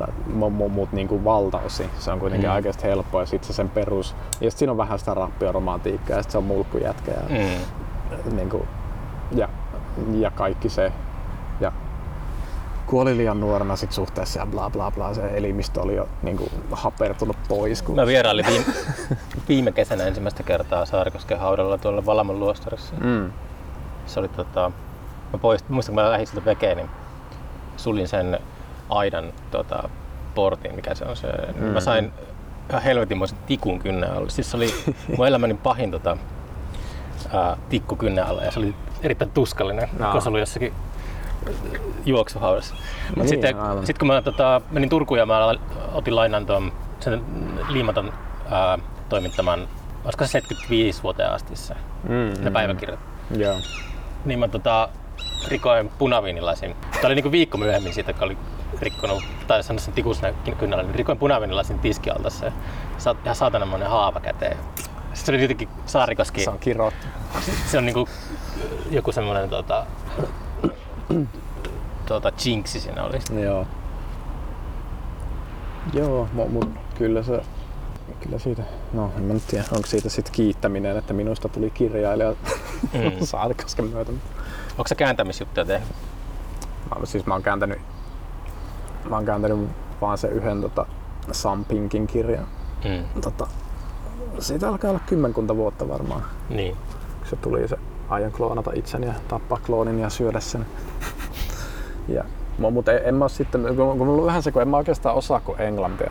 tai 0.00 0.08
mu- 0.38 0.50
mu- 0.62 0.68
muut 0.68 0.92
niinku 0.92 1.24
valtaosi, 1.24 1.90
se 1.98 2.10
on 2.12 2.20
kuitenkin 2.20 2.48
Mm. 2.50 2.54
oikeasti 2.54 2.82
helppoa. 2.84 3.22
Ja 3.22 3.26
sitten 3.26 3.46
se 3.46 3.52
sen 3.52 3.68
perus, 3.68 4.16
ja 4.40 4.50
sit 4.50 4.58
siinä 4.58 4.70
on 4.72 4.78
vähän 4.78 4.98
sitä 4.98 5.14
rappioromantiikkaa 5.14 6.16
ja 6.16 6.22
sitten 6.22 6.32
se 6.32 6.38
on 6.38 6.44
mulkkujätkä 6.44 7.10
ja, 7.10 7.22
Mm. 7.28 8.36
niinku, 8.36 8.66
ja, 9.34 9.48
ja 10.18 10.30
kaikki 10.30 10.68
se. 10.68 10.92
Ja 11.60 11.72
kuoli 12.86 13.16
liian 13.16 13.40
nuorena 13.40 13.76
sit 13.76 13.92
suhteessa 13.92 14.38
ja 14.40 14.46
bla 14.46 14.70
bla 14.70 14.90
bla. 14.90 15.14
Se 15.14 15.30
elimistö 15.34 15.80
oli 15.82 15.94
jo 15.96 16.08
niinku 16.22 16.48
hapertunut 16.72 17.36
pois. 17.48 17.82
Kun... 17.82 17.96
Mä 17.96 18.06
vierailin 18.06 18.46
viime, 18.46 18.64
viime 19.48 19.72
kesänä 19.72 20.04
ensimmäistä 20.04 20.42
kertaa 20.42 20.84
Saarikosken 20.86 21.38
haudalla 21.38 21.78
tuolla 21.78 22.06
Valamon 22.06 22.40
luostarissa. 22.40 22.94
Mm. 23.00 23.32
Se 24.06 24.20
oli 24.20 24.28
tota, 24.28 24.72
mä 25.32 25.38
poist, 25.38 25.68
muistan 25.68 25.94
kun 25.94 26.04
mä 26.04 26.10
lähdin 26.10 26.26
siltä 26.26 26.44
vekeen, 26.44 26.76
niin 26.76 26.90
sulin 27.76 28.08
sen 28.08 28.38
aidan 28.90 29.32
tota, 29.50 29.88
portin, 30.34 30.74
mikä 30.74 30.94
se 30.94 31.04
on 31.04 31.16
se. 31.16 31.28
Mm. 31.56 31.64
Mä 31.64 31.80
sain 31.80 32.12
ihan 32.70 32.82
helvetinmoisen 32.82 33.38
tikun 33.46 33.78
kynnen 33.78 34.12
alle. 34.12 34.30
Siis 34.30 34.50
se 34.50 34.56
oli 34.56 34.74
mun 35.16 35.26
elämäni 35.26 35.54
pahin 35.54 35.90
tota, 35.90 36.16
ää, 37.32 37.56
tikku 37.68 37.96
kynnen 37.96 38.26
alla 38.26 38.42
ja 38.42 38.50
se 38.50 38.58
oli 38.58 38.74
erittäin 39.02 39.30
tuskallinen, 39.30 39.88
Aa. 40.00 40.12
kun 40.12 40.22
se 40.22 40.28
oli 40.28 40.40
jossakin 40.40 40.72
juoksuhaudassa. 42.06 42.74
Mut 42.74 43.16
niin, 43.16 43.28
sitten 43.28 43.56
sit 43.84 43.98
kun 43.98 44.08
mä 44.08 44.22
tota, 44.22 44.60
menin 44.70 44.88
Turkuun 44.88 45.18
ja 45.18 45.26
mä 45.26 45.54
otin 45.92 46.16
lainan 46.16 46.46
tuon 46.46 46.72
sen 47.00 47.22
liimaton 47.68 48.12
ää, 48.50 48.78
toimittaman, 49.08 49.68
olisiko 50.04 50.24
se 50.24 50.30
75 50.30 51.02
vuoteen 51.02 51.30
asti 51.30 51.56
se, 51.56 51.74
Mm, 52.08 52.44
ne 52.44 52.50
päiväkirjat. 52.50 53.00
Joo. 53.36 53.56
Niin 54.24 54.38
mä 54.38 54.48
tota, 54.48 54.88
rikoin 55.48 55.90
punaviinilasin. 55.98 56.76
Tämä 56.92 57.06
oli 57.06 57.14
niinku 57.14 57.32
viikko 57.32 57.58
myöhemmin 57.58 57.94
siitä, 57.94 58.12
kun 58.12 58.22
oli 58.22 58.36
rikkonut, 58.80 59.22
tai 59.46 59.62
sanoa 59.62 59.80
sen 59.80 59.94
tikusna 59.94 60.28
kynnällä, 60.58 60.82
niin 60.84 60.94
rikoin 60.94 61.18
punaviinilasin 61.18 61.78
tiskialtassa 61.78 62.44
ja 62.46 62.52
sa- 62.98 63.16
ihan 63.24 63.36
saatanamainen 63.36 63.90
haava 63.90 64.20
käteen. 64.20 64.56
Sitten 64.76 65.16
se 65.24 65.32
oli 65.32 65.42
jotenkin 65.42 65.68
Saarikoski, 65.86 66.44
Se 66.44 66.50
on 66.50 66.58
kirottu. 66.58 67.06
se 67.66 67.78
on 67.78 67.86
niinku 67.86 68.08
joku 68.90 69.12
semmoinen 69.12 69.50
tota, 69.50 69.86
tota 72.06 72.32
jinxi 72.44 72.80
siinä 72.80 73.04
oli. 73.04 73.18
Joo. 73.42 73.66
Joo, 75.92 76.28
mu- 76.36 76.48
mut 76.48 76.70
kyllä 76.98 77.22
se 77.22 77.40
kyllä 78.20 78.38
siitä, 78.38 78.62
no 78.92 79.12
en 79.16 79.22
mä 79.22 79.32
nyt 79.32 79.46
tiedä, 79.46 79.64
onko 79.72 79.86
siitä 79.86 80.08
sitten 80.08 80.32
kiittäminen, 80.34 80.96
että 80.96 81.12
minusta 81.12 81.48
tuli 81.48 81.70
kirjailija 81.70 82.34
Mm. 82.92 83.12
Saarikosken 83.26 83.84
myötä. 83.84 84.12
Onko 84.70 84.88
sä 84.88 84.94
kääntämisjuttuja 84.94 85.66
tehnyt? 85.66 85.88
Mä, 87.00 87.06
siis 87.06 87.26
mä 87.26 87.34
oon 87.34 87.42
kääntänyt, 87.42 87.78
mä 89.08 89.16
oon 89.16 89.24
kääntänyt 89.26 89.58
vaan 90.00 90.18
sen 90.18 90.30
yhden 90.32 90.60
tota, 90.60 90.86
Sam 91.32 91.64
Pinkin 91.64 92.06
kirjan. 92.06 92.46
Mm. 92.84 93.20
Tota, 93.20 93.46
siitä 94.38 94.68
alkaa 94.68 94.90
olla 94.90 95.00
kymmenkunta 95.06 95.56
vuotta 95.56 95.88
varmaan, 95.88 96.22
Niin. 96.48 96.76
se 97.30 97.36
tuli 97.36 97.68
se 97.68 97.76
aion 98.08 98.32
kloonata 98.32 98.70
itseni 98.74 99.06
ja 99.06 99.12
tappaa 99.28 99.58
kloonin 99.66 99.98
ja 99.98 100.10
syödä 100.10 100.40
sen. 100.40 100.66
ja, 102.08 102.24
mutta 102.58 102.92
en, 102.92 103.00
en 103.04 103.14
mä 103.14 103.28
sitten, 103.28 103.62
kun, 103.76 103.98
kun 103.98 104.06
mulla 104.06 104.22
on 104.22 104.26
vähän 104.26 104.42
se, 104.42 104.52
kun 104.52 104.62
en 104.62 104.68
mä 104.68 104.76
oikeastaan 104.76 105.14
osaa 105.16 105.40
kuin 105.40 105.60
englantia 105.60 106.10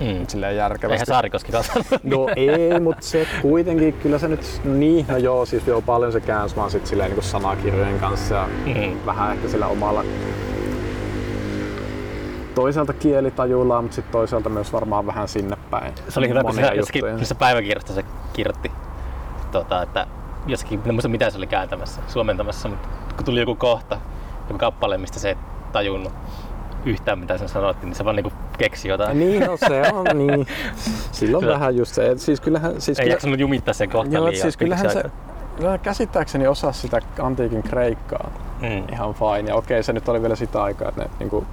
Mm. 0.00 0.26
silleen 0.28 0.56
järkevästi. 0.56 0.94
Eihän 0.94 1.06
Saarikoski. 1.06 1.52
No 2.02 2.26
ei, 2.36 2.80
mutta 2.80 3.02
se 3.06 3.26
kuitenkin, 3.42 3.92
kyllä 3.94 4.18
se 4.18 4.28
nyt, 4.28 4.60
niin, 4.64 5.06
no 5.08 5.16
joo, 5.16 5.46
siis 5.46 5.66
joo, 5.66 5.80
paljon 5.82 6.12
se 6.12 6.20
käänsi 6.20 6.56
vaan 6.56 6.70
sit 6.70 6.86
silleen 6.86 7.10
niin 7.10 7.22
sanakirjojen 7.22 7.98
kanssa 7.98 8.34
ja 8.34 8.48
Mm. 8.66 8.96
vähän 9.06 9.32
ehkä 9.32 9.48
sillä 9.48 9.66
omalla 9.66 10.04
toisaalta 12.60 12.92
kielitajuilla, 12.92 13.82
mutta 13.82 13.94
sitten 13.94 14.12
toisaalta 14.12 14.48
myös 14.48 14.72
varmaan 14.72 15.06
vähän 15.06 15.28
sinne 15.28 15.56
päin. 15.70 15.92
Se 16.08 16.20
oli 16.20 16.28
hyvä, 16.28 16.42
kun 16.42 16.54
se 16.54 16.74
jossakin 16.74 17.04
missä 17.18 17.34
päiväkirjasta 17.34 17.92
se 17.92 18.04
kirjoitti, 18.32 18.72
tota, 19.52 19.82
että 19.82 20.06
jossakin, 20.46 20.80
en 20.86 20.94
muista 20.94 21.08
mitä 21.08 21.30
se 21.30 21.38
oli 21.38 21.46
kääntämässä, 21.46 22.00
suomentamassa, 22.08 22.68
mutta 22.68 22.88
kun 23.16 23.24
tuli 23.24 23.40
joku 23.40 23.54
kohta, 23.54 24.00
joku 24.48 24.58
kappale, 24.58 24.98
mistä 24.98 25.18
se 25.18 25.28
ei 25.28 25.36
tajunnut 25.72 26.12
yhtään 26.84 27.18
mitä 27.18 27.38
sen 27.38 27.48
sanottiin, 27.48 27.88
niin 27.88 27.96
se 27.96 28.04
vaan 28.04 28.16
niinku 28.16 28.32
keksi 28.58 28.88
jotain. 28.88 29.18
Niin, 29.18 29.46
no 29.46 29.56
se 29.56 29.82
on 29.92 30.06
niin. 30.26 30.46
Silloin 31.12 31.42
Kyllä. 31.44 31.54
vähän 31.54 31.76
just 31.76 31.94
se, 31.94 32.12
siis 32.16 32.40
kyllähän, 32.40 32.80
siis 32.80 32.98
Ei 32.98 33.04
kyllä, 33.04 33.14
jaksanut 33.14 33.40
jumittaa 33.40 33.74
sen 33.74 33.90
kohta 33.90 34.14
joo, 34.14 34.24
liian 34.24 34.42
siis 34.42 34.56
kyllähän 34.56 34.90
se, 34.90 35.04
kyllä 35.56 35.78
käsittääkseni 35.78 36.46
osaa 36.46 36.72
sitä 36.72 37.00
antiikin 37.22 37.62
kreikkaa 37.62 38.30
aikaa. 38.62 38.78
Mm. 38.78 38.92
ihan 38.92 39.14
fine. 39.14 39.48
Ja 39.48 39.54
okei, 39.54 39.82
se 39.82 39.92
nyt 39.92 40.08
oli 40.08 40.22
vielä 40.22 40.36
sitä 40.36 40.62
aikaa, 40.62 40.88
että 40.88 41.02
ne 41.02 41.10
niinku, 41.18 41.46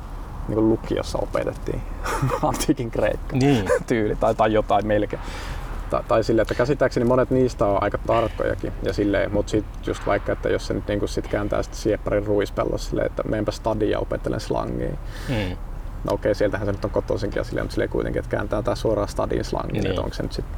niinku 0.47 0.69
lukiossa 0.69 1.17
opetettiin 1.21 1.81
antiikin 2.47 2.91
kreikkaa. 2.91 3.39
Niin. 3.39 3.65
tyyli 3.87 4.15
tai, 4.15 4.35
tai 4.35 4.53
jotain 4.53 4.87
melkein. 4.87 5.21
Tai, 5.89 6.03
tai 6.07 6.23
sille, 6.23 6.41
että 6.41 6.53
käsittääkseni 6.55 7.05
monet 7.05 7.29
niistä 7.29 7.65
on 7.65 7.83
aika 7.83 7.97
tarkkojakin. 7.97 8.73
Ja 8.83 8.93
silleen, 8.93 9.33
mutta 9.33 9.49
sitten 9.49 9.73
just 9.87 10.05
vaikka, 10.05 10.31
että 10.31 10.49
jos 10.49 10.67
se 10.67 10.73
nyt 10.73 10.87
niinku 10.87 11.07
sit 11.07 11.27
kääntää 11.27 11.63
sitten 11.63 11.79
siepparin 11.81 12.25
ruispellossa 12.25 12.89
silleen, 12.89 13.05
että 13.07 13.23
menenpä 13.23 13.51
stadia 13.51 13.99
opettelen 13.99 14.39
slangia. 14.39 14.89
Mm. 15.29 15.57
No 16.03 16.13
okei, 16.13 16.35
sieltähän 16.35 16.65
se 16.65 16.71
nyt 16.71 16.85
on 16.85 16.91
kotoisinkin 16.91 17.39
ja 17.39 17.43
silleen, 17.43 17.65
mutta 17.65 17.73
silleen 17.73 17.89
kuitenkin, 17.89 18.19
että 18.19 18.31
kääntää 18.37 18.61
tää 18.61 18.75
suoraan 18.75 19.07
stadin 19.07 19.43
slangiin, 19.43 19.73
Niin. 19.73 19.83
niin. 19.83 19.89
että 19.91 20.01
onko 20.01 20.13
se 20.13 20.23
nyt 20.23 20.33
sitten 20.33 20.57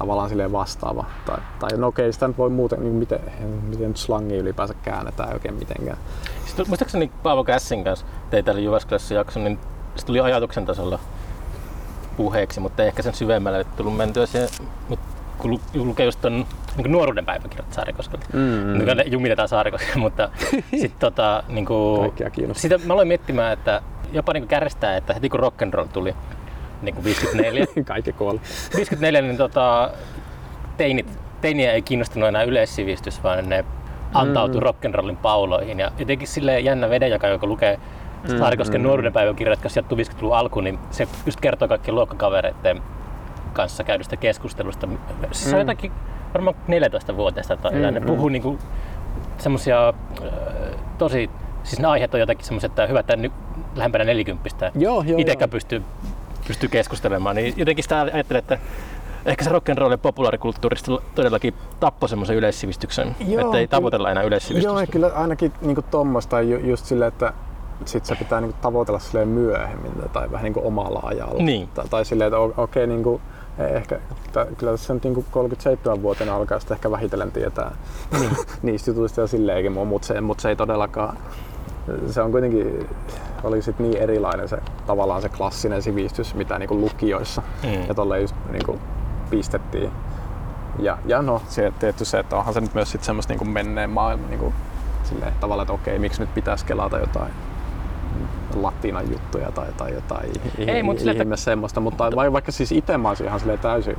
tavallaan 0.00 0.28
silleen 0.28 0.52
vastaava. 0.52 1.04
Tai, 1.26 1.38
tai 1.58 1.70
no 1.76 1.86
okei, 1.86 2.12
sitä 2.12 2.28
nyt 2.28 2.38
voi 2.38 2.50
muuten, 2.50 2.80
niin 2.80 2.92
miten, 2.94 3.20
miten 3.68 3.88
nyt 3.88 3.96
slangi 3.96 4.36
ylipäänsä 4.36 4.74
käännetään 4.82 5.32
oikein 5.32 5.54
mitenkään. 5.54 5.98
Sitten 6.46 6.64
muistaakseni 6.68 7.10
Paavo 7.22 7.44
Kässin 7.44 7.84
kanssa 7.84 8.06
tein 8.30 8.44
täällä 8.44 8.60
Jyväskylässä 8.60 9.14
jakson, 9.14 9.44
niin 9.44 9.58
se 9.96 10.06
tuli 10.06 10.20
ajatuksen 10.20 10.66
tasolla 10.66 10.98
puheeksi, 12.16 12.60
mutta 12.60 12.82
ei 12.82 12.88
ehkä 12.88 13.02
sen 13.02 13.14
syvemmälle 13.14 13.64
tullut 13.76 13.96
mentyä 13.96 14.26
siihen. 14.26 14.48
Mutta 14.88 15.06
kun 15.38 15.50
lu- 15.50 15.60
lukee 15.84 16.06
just 16.06 16.20
ton 16.20 16.46
niin 16.76 16.92
nuoruuden 16.92 17.26
päiväkirjat 17.26 17.72
Saarikoskelta, 17.72 18.26
Mm. 18.32 18.78
niin 18.78 19.12
jumitetaan 19.12 19.48
Saarikoskelle, 19.48 19.96
mutta 20.06 20.28
sitten 20.70 21.00
tota, 21.00 21.42
niin 21.48 21.66
kuin, 21.66 22.12
sitä 22.52 22.78
mä 22.78 22.92
aloin 22.92 23.08
miettimään, 23.08 23.52
että 23.52 23.82
jopa 24.12 24.32
niin 24.32 24.48
kärjestää, 24.48 24.96
että 24.96 25.14
heti 25.14 25.28
kun 25.28 25.40
rock'n'roll 25.40 25.88
tuli, 25.92 26.14
niin 26.82 26.94
kuin 26.94 27.04
54, 27.04 27.66
Kaikki 27.84 28.12
kuoli. 28.12 28.40
54 28.76 29.22
niin 29.22 29.36
tota, 29.36 29.90
teinit, 30.76 31.18
teiniä 31.40 31.72
ei 31.72 31.82
kiinnostunut 31.82 32.28
enää 32.28 32.42
yleissivistys, 32.42 33.22
vaan 33.22 33.48
ne 33.48 33.64
antautui 34.14 34.60
mm. 34.60 34.66
rock'n'rollin 34.66 35.16
pauloihin. 35.16 35.78
Ja 35.78 35.90
jotenkin 35.98 36.28
sille 36.28 36.60
jännä 36.60 36.90
vedenjaka, 36.90 37.28
joka 37.28 37.46
lukee 37.46 37.78
Saarikosken 38.38 38.80
mm. 38.80 38.86
nuoruuden 38.86 39.12
päiväkirjat, 39.12 39.58
jotka 39.58 39.68
sijoittuu 39.68 39.98
50-luvun 39.98 40.36
alkuun, 40.36 40.64
niin 40.64 40.78
se 40.90 41.08
just 41.26 41.40
kertoo 41.40 41.68
kaikkien 41.68 41.94
luokkakavereiden 41.94 42.82
kanssa 43.52 43.84
käydystä 43.84 44.16
keskustelusta. 44.16 44.88
Siis 45.32 45.50
se 45.50 45.56
on 45.56 45.60
jotakin 45.60 45.92
varmaan 46.34 46.56
14-vuotiaista 46.68 47.56
tai 47.56 47.72
mm, 47.72 47.94
ne 47.94 48.00
puhuu 48.00 48.28
niinku 48.28 48.58
semmosia 49.38 49.88
äh, 49.88 49.94
tosi, 50.98 51.30
siis 51.62 51.80
ne 51.80 51.88
aiheet 51.88 52.14
on 52.14 52.20
jotakin 52.20 52.44
semmoisia, 52.44 52.66
että 52.66 52.86
hyvä, 52.86 53.00
että 53.00 53.16
ny, 53.16 53.30
lähempänä 53.76 54.04
40 54.04 54.72
Joo, 54.74 55.02
joo, 55.06 55.18
itsekään 55.18 55.48
joo. 55.48 55.52
pystyy, 55.52 55.82
pystyy 56.50 56.68
keskustelemaan, 56.68 57.36
niin 57.36 57.54
jotenkin 57.56 57.82
sitä 57.82 58.00
ajattelen, 58.00 58.38
että 58.38 58.58
ehkä 59.24 59.44
se 59.44 59.50
rock'n'roll 59.50 59.90
ja 59.90 59.98
populaarikulttuurista 59.98 60.98
todellakin 61.14 61.54
tappoi 61.80 62.08
semmoisen 62.08 62.36
yleissivistyksen, 62.36 63.16
Joo, 63.28 63.40
että 63.40 63.58
ei 63.58 63.68
tavoitella 63.68 64.10
enää 64.10 64.22
yleissivistystä. 64.22 64.80
Joo, 64.80 64.86
kyllä 64.90 65.10
ainakin 65.14 65.52
niinku 65.60 65.82
tommosta 65.82 66.40
ju, 66.40 66.58
just 66.58 66.86
silleen, 66.86 67.08
että 67.08 67.32
sit 67.84 68.04
se 68.04 68.14
pitää 68.14 68.40
niinku 68.40 68.56
tavoitella 68.62 68.98
silleen 68.98 69.28
myöhemmin 69.28 69.92
tai 70.12 70.30
vähän 70.30 70.44
niinku 70.44 70.66
omalla 70.66 71.00
ajalla. 71.02 71.42
Niin. 71.42 71.68
Tai, 71.68 71.88
tai 71.88 72.04
silleen, 72.04 72.28
että 72.28 72.38
okei, 72.38 72.54
okay, 72.56 72.86
niinku, 72.86 73.20
ehkä, 73.58 74.00
ta, 74.32 74.46
kyllä 74.58 74.72
tässä 74.72 74.94
nyt 74.94 75.04
niinku 75.04 75.24
37-vuotiaana 75.30 76.36
alkaa 76.36 76.58
sitten 76.58 76.74
ehkä 76.74 76.90
vähitellen 76.90 77.32
tietää 77.32 77.72
Niin. 78.20 78.30
niistä 78.62 78.90
jutuista 78.90 79.20
ja 79.20 79.26
silleenkin, 79.26 79.72
mutta 79.72 80.06
se, 80.06 80.20
mut 80.20 80.40
se 80.40 80.48
ei 80.48 80.56
todellakaan, 80.56 81.16
se 82.06 82.22
on 82.22 82.30
kuitenkin, 82.32 82.86
oli 83.44 83.62
sit 83.62 83.78
niin 83.78 83.96
erilainen 83.96 84.48
se 84.48 84.58
tavallaan 84.86 85.22
se 85.22 85.28
klassinen 85.28 85.82
sivistys, 85.82 86.34
mitä 86.34 86.58
niinku 86.58 86.80
lukioissa 86.80 87.42
Mm. 87.62 87.84
ja 87.88 87.94
tolleen 87.94 88.22
just 88.22 88.34
niinku 88.52 88.78
pistettiin. 89.30 89.90
Ja, 90.78 90.98
ja 91.06 91.22
no, 91.22 91.42
se 91.48 91.72
tietty 91.78 92.04
se, 92.04 92.18
että 92.18 92.36
onhan 92.36 92.54
se 92.54 92.60
nyt 92.60 92.74
myös 92.74 92.90
sit 92.92 93.04
semmoista 93.04 93.32
niinku 93.32 93.44
menneen 93.44 93.90
maailman 93.90 94.28
niinku, 94.30 94.52
silleen, 95.04 95.32
tavallaan, 95.40 95.64
että 95.64 95.72
okei, 95.72 95.98
miksi 95.98 96.20
nyt 96.20 96.34
pitäisi 96.34 96.64
kelata 96.66 96.98
jotain 96.98 97.32
latinan 98.54 99.10
juttuja 99.12 99.52
tai, 99.52 99.66
tai 99.76 99.92
jotain 99.94 100.30
Ei, 100.58 100.82
mut 100.82 100.98
sille, 100.98 101.10
että- 101.12 101.22
ihme 101.22 101.36
semmoista, 101.36 101.80
mutta 101.80 102.16
vai, 102.16 102.32
vaikka 102.32 102.52
siis 102.52 102.72
itse 102.72 102.98
mä 102.98 103.08
olisin 103.08 103.26
ihan 103.26 103.40
täysin 103.62 103.96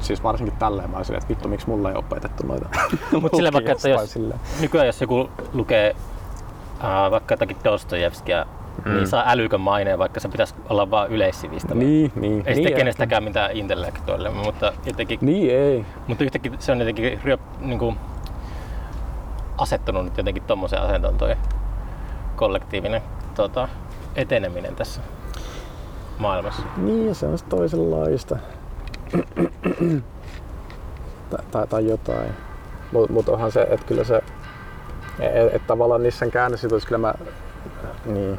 siis 0.00 0.22
varsinkin 0.22 0.58
tälleen 0.58 0.90
mä 0.90 0.96
olisin, 0.96 1.16
että 1.16 1.28
vittu 1.28 1.48
miksi 1.48 1.68
mulla 1.68 1.90
ei 1.90 1.96
opetettu 1.96 2.46
noita 2.46 2.68
Mutta 3.20 3.36
silleen 3.36 3.52
vaikka, 3.54 3.72
että 3.72 3.88
jos 3.88 4.12
silleen. 4.12 4.40
nykyään 4.60 4.86
jos 4.86 5.00
joku 5.00 5.28
lukee 5.52 5.96
äh, 6.84 7.10
vaikka 7.10 7.32
jotakin 7.32 7.56
Dostojevskia 7.64 8.46
mm. 8.84 8.94
niin 8.94 9.06
saa 9.06 9.24
älykön 9.26 9.60
maineen, 9.60 9.98
vaikka 9.98 10.20
se 10.20 10.28
pitäisi 10.28 10.54
olla 10.68 10.90
vain 10.90 11.12
yleissivistävä. 11.12 11.74
Niin, 11.74 12.12
niin. 12.14 12.32
Ei 12.32 12.42
niin 12.44 12.54
sitten 12.54 12.74
kenestäkään 12.74 13.24
mitään 13.24 13.50
intellektuaalia, 13.52 14.30
mutta 14.30 14.72
jotenkin, 14.86 15.18
Niin 15.22 15.50
ei. 15.56 15.84
mutta 16.06 16.24
yhtäkkiä 16.24 16.52
se 16.58 16.72
on 16.72 16.78
jotenkin 16.78 17.20
ryöp, 17.24 17.40
niin 17.60 17.78
kuin, 17.78 17.96
asettunut 19.58 20.04
nyt 20.04 20.16
jotenkin 20.16 20.42
tommoseen 20.42 20.82
asentoon 20.82 21.18
toi 21.18 21.36
kollektiivinen 22.36 23.02
tota, 23.34 23.68
eteneminen 24.16 24.76
tässä 24.76 25.00
maailmassa. 26.18 26.62
Niin, 26.76 27.14
se 27.14 27.26
on 27.26 27.38
toisenlaista. 27.48 28.36
tai, 31.30 31.44
tai, 31.50 31.66
tai 31.66 31.88
jotain. 31.88 32.30
Mutta 32.92 33.12
mut 33.12 33.28
onhan 33.28 33.52
se, 33.52 33.62
että 33.70 33.86
kyllä 33.86 34.04
se, 34.04 34.22
että 35.18 35.56
et 35.56 35.66
tavallaan 35.66 36.02
niissä 36.02 36.26
käännösjutuissa 36.26 36.88
kyllä 36.88 36.98
mä, 36.98 37.14
niin, 38.06 38.38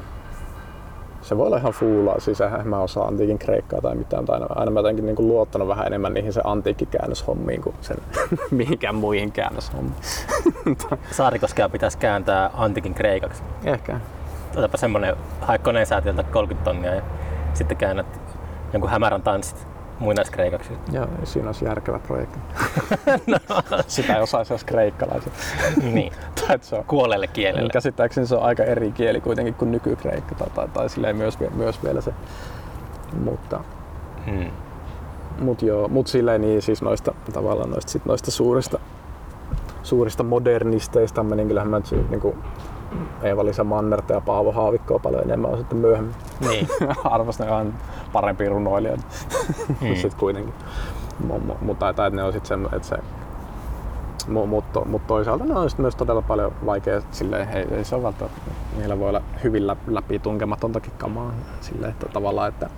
se 1.21 1.37
voi 1.37 1.47
olla 1.47 1.57
ihan 1.57 1.73
fuulaa, 1.73 2.19
siis 2.19 2.41
eihän 2.41 2.67
mä 2.67 2.79
osaa 2.79 3.07
antiikin 3.07 3.39
kreikkaa 3.39 3.81
tai 3.81 3.95
mitään, 3.95 4.23
mutta 4.23 4.33
aina, 4.33 4.45
aina 4.49 4.71
mä 4.71 4.79
jotenkin 4.79 5.05
niin 5.05 5.27
luottanut 5.27 5.67
vähän 5.67 5.87
enemmän 5.87 6.13
niihin 6.13 6.33
se 6.33 6.41
antiikkikäännöshommiin 6.43 7.61
kuin 7.61 7.75
sen 7.81 7.97
mihinkään 8.51 8.95
muihin 8.95 9.31
käännöshommiin. 9.31 9.95
Saarikoskea 11.11 11.69
pitäisi 11.69 11.97
kääntää 11.97 12.49
antikin 12.53 12.93
kreikaksi. 12.93 13.43
Ehkä. 13.65 13.99
Otapa 14.55 14.77
semmonen, 14.77 15.15
hae 15.41 15.57
koneen 15.57 15.85
säätiöltä 15.85 16.23
30 16.23 16.69
tonnia 16.69 16.95
ja 16.95 17.01
sitten 17.53 17.77
käännät 17.77 18.19
jonkun 18.73 18.89
hämärän 18.89 19.21
tanssit 19.21 19.72
muinaiskreikaksi. 20.03 20.73
Joo, 20.91 21.07
siinä 21.23 21.47
olisi 21.47 21.65
järkevä 21.65 21.99
projekti. 21.99 22.39
no. 23.31 23.37
Sitä 23.87 24.15
ei 24.15 24.21
osaisi 24.21 24.53
jos 24.53 24.63
kreikkalaiset. 24.63 25.33
niin, 25.93 26.13
tai 26.47 26.59
se 26.61 26.75
on, 26.75 26.83
kuolleelle 26.83 27.27
kielelle. 27.27 27.61
niin 27.61 27.71
käsittääkseni 27.71 28.27
se 28.27 28.35
on 28.35 28.43
aika 28.43 28.63
eri 28.63 28.91
kieli 28.91 29.21
kuitenkin 29.21 29.53
kuin 29.53 29.71
nykykreikka 29.71 30.35
tai, 30.35 30.49
tai, 30.55 30.67
tai 30.67 30.89
silleen 30.89 31.15
myös, 31.15 31.37
myös 31.55 31.83
vielä 31.83 32.01
se. 32.01 32.13
Mutta, 33.23 33.59
Hmm. 34.25 34.51
mut 35.39 35.61
joo, 35.61 35.87
mut 35.87 36.07
silleen 36.07 36.41
niin 36.41 36.61
siis 36.61 36.81
noista 36.81 37.13
tavallaan 37.33 37.69
noista, 37.69 37.91
sit 37.91 38.05
noista 38.05 38.31
suurista, 38.31 38.79
suurista 39.83 40.23
modernisteista, 40.23 41.23
niin 41.23 41.47
kyllähän 41.47 41.69
mä 41.69 41.79
nyt 41.79 42.09
niinku 42.09 42.35
Eeva-Liisa 43.21 43.63
Mannerta 43.63 44.13
ja 44.13 44.21
Paavo 44.21 44.51
Haavikkoa 44.51 44.99
paljon 44.99 45.23
enemmän 45.23 45.51
on 45.51 45.57
sitten 45.57 45.77
myöhemmin. 45.77 46.15
Niin. 46.39 46.67
Arvostan 47.03 47.47
ihan 47.47 47.73
parempia 48.13 48.49
runoilijoita 48.49 49.03
Hmm. 49.81 49.95
sitten 50.01 50.19
kuitenkin. 50.19 50.53
Mutta 51.61 51.89
että 51.89 52.09
ne 52.09 52.23
on 52.23 52.33
sitten 52.33 52.59
se, 52.69 52.75
että 52.75 52.87
se 52.87 52.97
mutta 54.27 54.85
mut 54.85 55.07
toisaalta 55.07 55.45
ne 55.45 55.55
on 55.55 55.69
sit 55.69 55.79
myös 55.79 55.95
todella 55.95 56.21
paljon 56.21 56.53
vaikea, 56.65 57.01
silleen, 57.11 57.49
ei, 57.49 57.65
ei 57.71 57.83
se 57.83 57.95
ole 57.95 58.03
välttämättä, 58.03 58.41
niillä 58.77 58.99
voi 58.99 59.09
olla 59.09 59.21
hyvin 59.43 59.67
lä- 59.67 59.75
läpi 59.87 60.19
tunkematontakin 60.19 60.93
kamaa 60.97 61.33
silleen, 61.61 61.91
että 61.91 62.05
tavallaan, 62.13 62.49
että, 62.49 62.69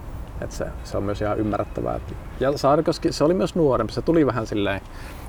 että 0.41 0.55
se, 0.55 0.65
se, 0.83 0.97
on 0.97 1.03
myös 1.03 1.21
ihan 1.21 1.37
ymmärrettävää. 1.37 1.99
Ja 2.39 2.57
Saarikoski, 2.57 3.11
se 3.11 3.23
oli 3.23 3.33
myös 3.33 3.55
nuorempi, 3.55 3.93
se 3.93 4.01
tuli 4.01 4.25
vähän 4.25 4.47
silleen, 4.47 4.81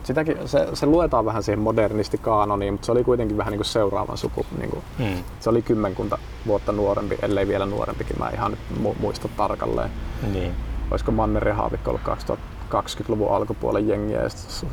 sitäkin, 0.06 0.48
se, 0.48 0.68
se 0.74 0.86
luetaan 0.86 1.24
vähän 1.24 1.42
siihen 1.42 1.60
modernisti 1.60 2.18
kaanoniin, 2.18 2.74
mutta 2.74 2.86
se 2.86 2.92
oli 2.92 3.04
kuitenkin 3.04 3.36
vähän 3.36 3.50
niin 3.50 3.58
kuin 3.58 3.66
seuraavan 3.66 4.18
suku. 4.18 4.46
Niin 4.58 4.70
kuin, 4.70 4.82
Hmm. 4.98 5.24
se 5.40 5.50
oli 5.50 5.62
kymmenkunta 5.62 6.18
vuotta 6.46 6.72
nuorempi, 6.72 7.18
ellei 7.22 7.48
vielä 7.48 7.66
nuorempikin, 7.66 8.16
mä 8.18 8.30
ihan 8.34 8.50
nyt 8.50 8.60
mu- 8.82 9.00
muista 9.00 9.28
tarkalleen. 9.36 9.90
Niin. 10.32 10.52
Olisiko 10.90 11.12
Manner 11.12 11.48
ja 11.48 11.54
Haavikko 11.54 11.90
ollut 11.90 12.02
2020-luvun 12.02 13.32
alkupuolen 13.32 13.88
jengiä 13.88 14.22
ja 14.22 14.28
sitten 14.28 14.68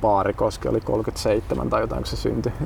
Baarikoski 0.00 0.68
oli 0.68 0.80
37 0.80 1.70
tai 1.70 1.80
jotain, 1.80 2.02
kun 2.02 2.06
se 2.06 2.16
syntyi. 2.16 2.52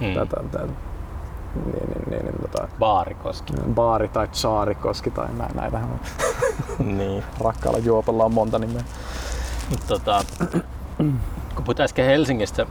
Hmm. 0.00 0.14
Tätä, 0.14 0.36
tätä. 0.52 0.66
Niin, 0.66 1.88
niin, 1.88 2.10
niin, 2.10 2.24
niin, 2.24 2.34
tota, 2.50 2.68
Baarikoski. 2.78 3.52
Baari 3.74 4.08
tai 4.08 4.28
Tsaarikoski 4.28 5.10
tai 5.10 5.26
nä, 5.38 5.48
näitähän 5.54 5.88
on. 5.90 6.00
niin. 6.98 7.24
Rakkaalla 7.40 7.78
juopolla 7.78 8.24
on 8.24 8.34
monta 8.34 8.58
nimeä. 8.58 8.82
Tota, 9.88 10.24
kun 11.54 11.64
puhutaan 11.64 11.84
äsken 11.84 12.04
Helsingistä 12.06 12.66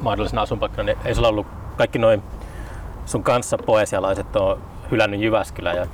mahdollisena 0.00 0.42
asunpaikkana, 0.42 0.86
niin 0.86 0.98
ei 1.04 1.14
sulla 1.14 1.28
ollut 1.28 1.46
kaikki 1.76 1.98
noin 1.98 2.22
sun 3.06 3.22
kanssa 3.22 3.58
poesialaiset 3.58 4.36
on 4.36 4.58
hylännyt 4.90 5.20
Jyväskylän 5.20 5.76
ja 5.76 5.86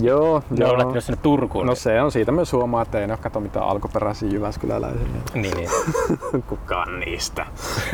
Joo, 0.00 0.42
ne 0.50 0.64
on 0.64 0.70
joo. 0.70 0.78
lähtenyt 0.78 1.04
sinne 1.04 1.20
Turkuun. 1.22 1.66
No 1.66 1.74
se 1.74 2.02
on 2.02 2.12
siitä 2.12 2.32
myös 2.32 2.52
huomaa, 2.52 2.82
että 2.82 2.98
ei 3.00 3.06
ne 3.06 3.12
ole 3.12 3.18
kato 3.22 3.40
mitään 3.40 3.66
alkuperäisiä 3.66 4.28
Jyväskyläläisiä. 4.28 5.06
niin, 5.34 5.56
niin. 5.56 5.68
Kukaan 6.48 7.00
niistä. 7.00 7.46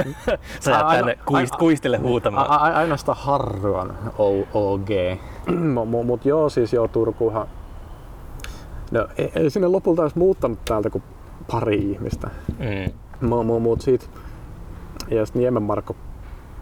Sä 0.61 0.71
jäät 0.71 0.89
tänne 0.89 1.19
kuist, 1.27 1.55
a- 1.55 1.59
kuistille 1.59 1.97
A- 1.97 2.01
huutamaan. 2.01 2.47
a- 2.51 2.57
ainoastaan 2.79 3.19
harvoin 3.21 3.91
O- 4.19 4.47
OG. 4.75 4.89
Mutta 5.75 6.07
mut 6.07 6.25
joo, 6.25 6.49
siis 6.49 6.73
joo, 6.73 6.89
Turkuhan... 6.89 7.47
No, 8.91 9.07
ei, 9.19 9.33
ei 9.35 9.51
sinne 9.51 9.69
lopulta 9.69 10.03
olisi 10.03 10.19
muuttanut 10.19 10.59
täältä 10.65 10.91
kuin 10.91 11.05
pari 11.53 11.77
ihmistä. 11.77 12.31
Mm. 12.59 12.93
Mu- 13.29 13.45
mu- 13.45 13.61
Mut 13.61 13.81
siitä... 13.81 14.07
Ja 15.09 15.27
sitten 15.27 15.41
Niemen 15.43 15.63
Marko 15.63 15.97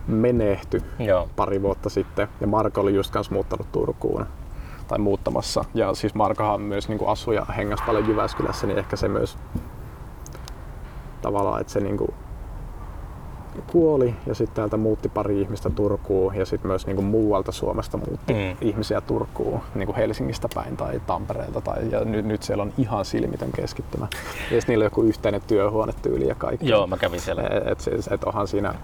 menehtyi 0.07 0.81
Joo. 0.99 1.29
pari 1.37 1.63
vuotta 1.63 1.89
sitten. 1.89 2.29
Ja 2.41 2.47
Marko 2.47 2.81
oli 2.81 2.95
just 2.95 3.11
kanssa 3.11 3.35
muuttanut 3.35 3.73
Turkuun 3.73 4.27
tai 4.89 4.99
muuttamassa. 4.99 5.65
Ja 5.75 5.95
siis 5.95 6.15
Markohan 6.15 6.61
myös 6.61 6.89
niin 6.89 6.99
asui 7.07 7.35
ja 7.35 7.45
hengasi 7.57 7.83
paljon 7.87 8.09
Jyväskylässä, 8.09 8.67
niin 8.67 8.79
ehkä 8.79 8.97
se 8.97 9.09
myös 9.09 9.39
tavallaan, 11.23 11.61
että 11.61 11.73
se 11.73 11.81
niin 11.81 11.97
kuin 11.97 12.15
kuoli 13.73 14.15
ja 14.27 14.35
sitten 14.35 14.57
täältä 14.57 14.77
muutti 14.77 15.09
pari 15.09 15.41
ihmistä 15.41 15.71
Turkuun 15.71 16.35
ja 16.35 16.47
sitten 16.47 16.69
myös 16.69 16.87
niin 16.87 16.97
kuin 16.97 17.07
muualta 17.07 17.53
Suomesta 17.53 17.99
muutti 17.99 18.33
Mm. 18.33 18.57
ihmisiä 18.61 19.01
Turkuun, 19.01 19.61
niin 19.75 19.87
kuin 19.87 19.97
Helsingistä 19.97 20.49
päin 20.55 20.77
tai 20.77 21.01
Tampereelta 21.07 21.61
tai 21.61 21.91
ja 21.91 22.05
nyt, 22.05 22.27
nyt 22.27 22.43
siellä 22.43 22.63
on 22.63 22.73
ihan 22.79 23.05
silmitön 23.05 23.53
keskittymä. 23.53 24.07
Ja 24.51 24.61
sitten 24.61 24.73
niillä 24.73 24.83
on 24.83 24.87
joku 24.87 25.03
yhteinen 25.03 25.41
työhuonetyyli 25.47 26.29
ja 26.29 26.35
kaikki. 26.35 26.69
Joo, 26.69 26.87
mä 26.87 26.97
kävin 26.97 27.21
siellä. 27.21 27.43
Et, 27.43 27.67
et, 27.67 27.81
siis, 27.81 28.09
et 28.09 28.25
onhan 28.25 28.49
siinä 28.49 28.75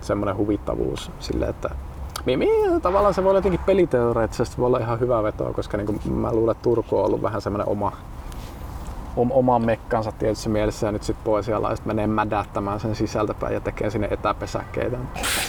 semmoinen 0.00 0.36
huvittavuus 0.36 1.10
sille, 1.18 1.46
että 1.46 1.70
tavallaan 2.82 3.14
se 3.14 3.22
voi 3.22 3.30
olla 3.30 3.38
jotenkin 3.38 3.60
peliteoreettisesti 3.66 4.58
voi 4.58 4.66
olla 4.66 4.78
ihan 4.78 5.00
hyvä 5.00 5.22
vetoa, 5.22 5.52
koska 5.52 5.76
niin 5.76 5.86
kuin 5.86 6.12
mä 6.12 6.32
luulen, 6.32 6.52
että 6.52 6.62
Turku 6.62 6.98
on 6.98 7.04
ollut 7.04 7.22
vähän 7.22 7.40
semmoinen 7.40 7.68
oma, 7.68 7.86
om, 7.86 7.92
oman 9.16 9.64
mekkansa 9.64 10.12
tietyssä 10.12 10.50
mielessä 10.50 10.86
ja 10.86 10.92
nyt 10.92 11.02
sitten 11.02 11.24
poesialaiset 11.24 11.86
menee 11.86 12.06
mädättämään 12.06 12.80
sen 12.80 12.94
sisältäpäin 12.94 13.54
ja 13.54 13.60
tekee 13.60 13.90
sinne 13.90 14.08
etäpesäkkeitä. 14.10 14.96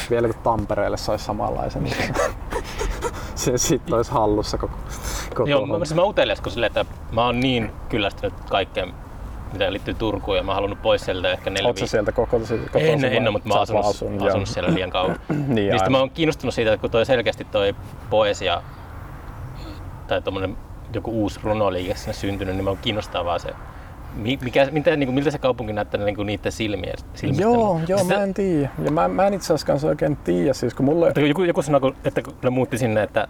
Vielä 0.09 0.27
kun 0.27 0.43
Tampereelle 0.43 0.97
se 1.05 1.11
olisi 1.11 1.25
samanlaisen, 1.25 1.83
niin 1.83 1.95
se 3.35 3.57
sitten 3.57 3.93
olisi 3.93 4.11
hallussa 4.11 4.57
koko, 4.57 4.77
koko 5.29 5.49
Joo, 5.49 5.59
homma. 5.59 5.79
mä, 5.79 5.85
mä 5.95 6.03
utelias, 6.03 6.41
kun 6.41 6.51
silleen, 6.51 6.67
että 6.67 6.85
mä 7.11 7.25
oon 7.25 7.39
niin 7.39 7.71
kyllästynyt 7.89 8.33
kaikkeen, 8.49 8.93
mitä 9.53 9.71
liittyy 9.71 9.93
Turkuun 9.93 10.37
ja 10.37 10.43
mä 10.43 10.51
oon 10.51 10.55
halunnut 10.55 10.81
pois 10.81 11.05
sieltä 11.05 11.31
ehkä 11.31 11.49
neljä 11.49 11.67
Oletko 11.67 11.87
sieltä 11.87 12.11
koko, 12.11 12.39
koko 12.39 12.79
En, 12.79 13.05
en 13.05 13.31
mutta 13.31 13.47
mä 13.47 13.53
oon 13.53 13.63
asunut, 13.63 13.85
asunut 13.85 14.21
joo. 14.21 14.45
siellä 14.45 14.73
liian 14.73 14.89
kauan. 14.89 15.15
Niin, 15.29 15.57
sitten 15.57 15.73
aivan. 15.73 15.91
mä 15.91 15.99
oon 15.99 16.09
kiinnostunut 16.09 16.53
siitä, 16.53 16.73
että 16.73 16.81
kun 16.81 16.91
toi 16.91 17.05
selkeästi 17.05 17.45
toi 17.45 17.75
poesia 18.09 18.61
tai 20.07 20.21
tommonen 20.21 20.57
joku 20.95 21.11
uusi 21.11 21.39
runoliike 21.43 21.95
sinne 21.95 22.13
syntynyt, 22.13 22.55
niin 22.55 22.63
mä 22.63 22.69
oon 22.69 22.79
kiinnostavaa 22.81 23.39
se, 23.39 23.49
mi- 24.15 24.39
mikä, 24.41 24.67
mitä, 24.71 24.95
niin 24.95 25.07
kuin, 25.07 25.15
miltä 25.15 25.31
se 25.31 25.37
kaupunki 25.37 25.73
näyttää 25.73 26.01
niin 26.05 26.15
kuin 26.15 26.25
niiden 26.25 26.51
silmiä, 26.51 26.93
silmistä. 27.13 27.43
Joo, 27.43 27.79
joo, 27.87 27.99
Sitten- 27.99 28.17
mä 28.17 28.23
en 28.23 28.33
tiedä. 28.33 28.69
Ja 28.83 28.91
mä, 28.91 29.07
mä 29.07 29.27
en 29.27 29.33
itse 29.33 29.45
asiassa 29.45 29.67
kanssa 29.67 29.87
oikein 29.87 30.17
tiedä, 30.17 30.53
siis 30.53 30.73
kun 30.73 30.85
mulle... 30.85 31.05
Mutta 31.05 31.19
joku, 31.21 31.43
joku 31.43 31.61
sanoi, 31.61 31.93
että 32.05 32.21
kun 32.21 32.33
ne 32.43 32.49
muutti 32.49 32.77
sinne, 32.77 33.03
että 33.03 33.27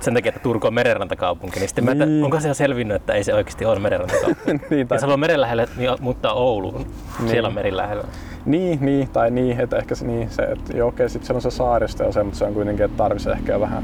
sen 0.00 0.14
takia, 0.14 0.28
että 0.28 0.40
Turku 0.40 0.66
on 0.66 0.74
merenrantakaupunki, 0.74 1.58
niin 1.60 1.68
sitten 1.68 1.84
mä, 1.84 1.92
että 1.92 2.06
Niin. 2.06 2.24
onko 2.24 2.40
se 2.40 2.54
selvinnyt, 2.54 2.94
että 2.96 3.12
ei 3.12 3.24
se 3.24 3.34
oikeasti 3.34 3.64
ole 3.64 3.78
merenrantakaupunki. 3.78 4.66
niin, 4.70 4.88
tai, 4.88 4.96
Jos 4.96 5.02
haluaa 5.02 5.16
meren 5.16 5.40
lähelle, 5.40 5.68
niin 5.76 5.90
muuttaa 6.00 6.32
Ouluun. 6.32 6.86
Niin. 7.18 7.28
Siellä 7.28 7.46
on 7.48 7.54
meri 7.54 7.76
lähellä. 7.76 8.04
niin, 8.46 8.78
niin, 8.82 9.08
tai 9.08 9.30
niin, 9.30 9.60
että 9.60 9.76
ehkä 9.76 9.94
se, 9.94 10.06
niin, 10.06 10.30
se 10.30 10.42
että 10.42 10.76
joo, 10.76 10.88
okei, 10.88 11.08
sitten 11.08 11.26
siellä 11.26 11.38
on 11.38 11.42
se 11.42 11.50
saaristo 11.50 12.04
ja 12.04 12.12
se, 12.12 12.22
mutta 12.22 12.38
se 12.38 12.44
on 12.44 12.54
kuitenkin, 12.54 12.84
että 12.84 12.96
tarvitsisi 12.96 13.30
ehkä 13.30 13.60
vähän, 13.60 13.82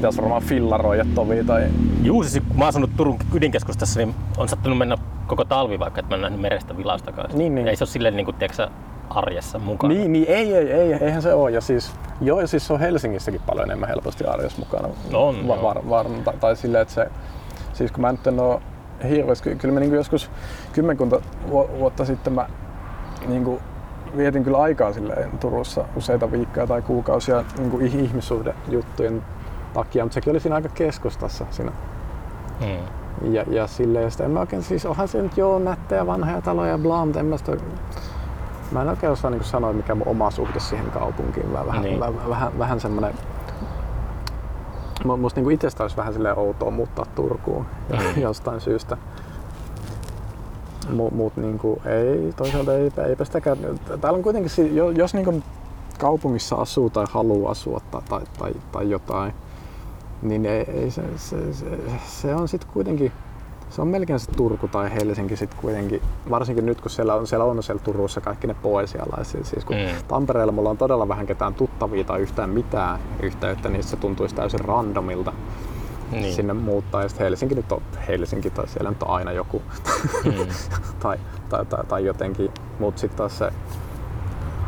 pitäisi 0.00 0.18
varmaan 0.18 0.42
fillaroida 0.42 1.04
tovi 1.14 1.44
tai... 1.44 1.64
Juu, 2.02 2.22
siis 2.24 2.44
kun 2.48 2.56
mä 2.56 2.64
oon 2.64 2.68
asunut 2.68 2.90
Turun 2.96 3.18
ydinkeskustassa, 3.34 4.00
niin 4.00 4.14
on 4.38 4.48
sattunut 4.48 4.78
mennä 4.78 4.96
koko 5.26 5.44
talvi 5.44 5.78
vaikka, 5.78 6.00
että 6.00 6.10
mä 6.10 6.14
en 6.14 6.22
nähnyt 6.22 6.40
merestä 6.40 6.76
vilaustakaan. 6.76 7.30
Niin, 7.34 7.54
niin. 7.54 7.68
Ei 7.68 7.76
se 7.76 7.84
ole 7.84 7.90
silleen 7.90 8.16
niin 8.16 8.24
kuin, 8.24 8.36
tiedätkö, 8.36 8.68
arjessa 9.10 9.58
mukana. 9.58 9.94
Niin, 9.94 10.12
niin, 10.12 10.24
ei, 10.28 10.54
ei, 10.54 10.72
ei, 10.72 10.92
eihän 10.92 11.22
se 11.22 11.34
ole. 11.34 11.50
Ja 11.50 11.60
siis, 11.60 11.92
joo, 12.20 12.40
ja 12.40 12.46
siis 12.46 12.66
se 12.66 12.72
on 12.72 12.80
Helsingissäkin 12.80 13.40
paljon 13.46 13.64
enemmän 13.68 13.88
helposti 13.88 14.24
arjessa 14.24 14.58
mukana. 14.58 14.88
No 15.10 15.28
on, 15.28 15.48
Va- 15.48 15.62
var, 15.62 15.88
var, 15.88 16.06
tai, 16.24 16.34
tai 16.40 16.56
silleen, 16.56 16.82
että 16.82 16.94
se, 16.94 17.10
siis 17.72 17.92
kun 17.92 18.00
mä 18.00 18.12
nyt 18.12 18.26
en 18.26 18.40
ole 18.40 18.60
hirveästi, 19.08 19.50
ky- 19.50 19.56
kyllä 19.56 19.74
mä 19.74 19.80
niin 19.80 19.94
joskus 19.94 20.30
kymmenkunta 20.72 21.20
vu- 21.50 21.70
vuotta 21.78 22.04
sitten 22.04 22.32
mä 22.32 22.46
niin 23.26 23.44
kuin 23.44 23.60
vietin 24.16 24.44
kyllä 24.44 24.58
aikaa 24.58 24.92
silleen 24.92 25.30
Turussa 25.38 25.84
useita 25.96 26.32
viikkoja 26.32 26.66
tai 26.66 26.82
kuukausia 26.82 27.44
niin 27.58 27.82
ihmissuhdejuttujen 27.86 29.22
takia, 29.72 30.04
mutta 30.04 30.14
sekin 30.14 30.30
oli 30.30 30.40
siinä 30.40 30.54
aika 30.56 30.68
keskustassa 30.68 31.46
siinä 31.50 31.72
Mm. 32.60 33.32
ja, 33.32 33.44
ja 33.48 33.66
silleen, 33.66 34.10
ja 34.18 34.24
en 34.24 34.30
mä 34.30 34.40
oikein, 34.40 34.62
siis 34.62 34.86
onhan 34.86 35.08
se 35.08 35.22
nyt 35.22 35.36
joo 35.36 35.58
nättejä 35.58 36.06
vanhoja 36.06 36.40
taloja 36.42 36.70
ja 36.70 36.78
bla, 36.78 37.04
mutta 37.04 37.20
en 37.20 37.26
mä 37.26 37.36
sitä, 37.36 37.56
mä 38.72 38.82
en 38.82 38.88
oikein 38.88 39.12
osaa 39.12 39.30
niin 39.30 39.44
sanoa, 39.44 39.72
mikä 39.72 39.94
mun 39.94 40.08
oma 40.08 40.30
suhde 40.30 40.60
siihen 40.60 40.90
kaupunkiin, 40.90 41.52
vähän, 41.52 41.82
Niin. 41.82 41.82
niin. 41.82 42.00
vähän, 42.00 42.28
vähän, 42.28 42.58
vähän 42.58 42.80
semmoinen 42.80 43.14
Mu- 45.04 45.16
Musta 45.16 45.38
niinku 45.40 45.50
itsestä 45.50 45.84
olisi 45.84 45.96
vähän 45.96 46.12
silleen 46.12 46.38
outoa 46.38 46.70
muuttaa 46.70 47.04
Turkuun 47.14 47.66
Mm. 47.90 48.20
jostain 48.22 48.60
syystä. 48.60 48.96
Mu- 50.88 51.14
Mut 51.14 51.36
niinku 51.36 51.82
ei, 51.84 52.32
toisaalta 52.36 52.74
ei, 52.74 52.90
eipä 53.08 53.24
sitäkään. 53.24 53.58
Täällä 54.00 54.16
on 54.16 54.22
kuitenkin, 54.22 54.50
jos 54.96 55.14
niinku 55.14 55.42
kaupungissa 55.98 56.56
asuu 56.56 56.90
tai 56.90 57.04
haluaa 57.10 57.50
asua 57.52 57.80
tai, 57.90 58.02
tai, 58.08 58.20
tai, 58.38 58.52
tai 58.72 58.90
jotain, 58.90 59.32
niin 60.22 60.46
ei, 60.46 60.60
ei 60.70 60.90
se, 60.90 61.02
se, 61.16 61.52
se, 61.52 61.66
se, 62.06 62.34
on 62.34 62.48
sitten 62.48 62.70
kuitenkin, 62.72 63.12
se 63.70 63.82
on 63.82 63.88
melkein 63.88 64.20
se 64.20 64.32
Turku 64.32 64.68
tai 64.68 64.94
Helsinki 64.94 65.36
sitten 65.36 65.60
kuitenkin, 65.60 66.02
varsinkin 66.30 66.66
nyt 66.66 66.80
kun 66.80 66.90
siellä 66.90 67.14
on 67.14 67.26
siellä, 67.26 67.44
on 67.44 67.62
siellä 67.62 67.82
Turussa 67.82 68.20
kaikki 68.20 68.46
ne 68.46 68.54
poesialaiset. 68.54 69.46
Siis 69.46 69.64
kun 69.64 69.76
Mm. 69.76 70.02
Tampereella 70.08 70.52
mulla 70.52 70.70
on 70.70 70.78
todella 70.78 71.08
vähän 71.08 71.26
ketään 71.26 71.54
tuttavia 71.54 72.04
tai 72.04 72.20
yhtään 72.20 72.50
mitään 72.50 72.98
yhteyttä, 73.22 73.68
niin 73.68 73.82
se 73.82 73.96
tuntuisi 73.96 74.34
täysin 74.34 74.60
randomilta 74.60 75.32
Niin. 76.10 76.34
sinne 76.34 76.52
muuttaa. 76.52 77.02
Ja 77.02 77.08
sitten 77.08 77.24
Helsinki 77.24 77.54
nyt 77.54 77.72
on 77.72 77.82
Helsinki 78.08 78.50
tai 78.50 78.68
siellä 78.68 78.90
nyt 78.90 79.02
on 79.02 79.10
aina 79.10 79.32
joku 79.32 79.62
Mm. 80.24 80.32
tai, 81.02 81.18
tai, 81.48 81.66
tai, 81.66 81.84
tai 81.88 82.04
jotenkin. 82.04 82.50
Mutta 82.78 83.00
sitten 83.00 83.18
taas 83.18 83.38
se 83.38 83.50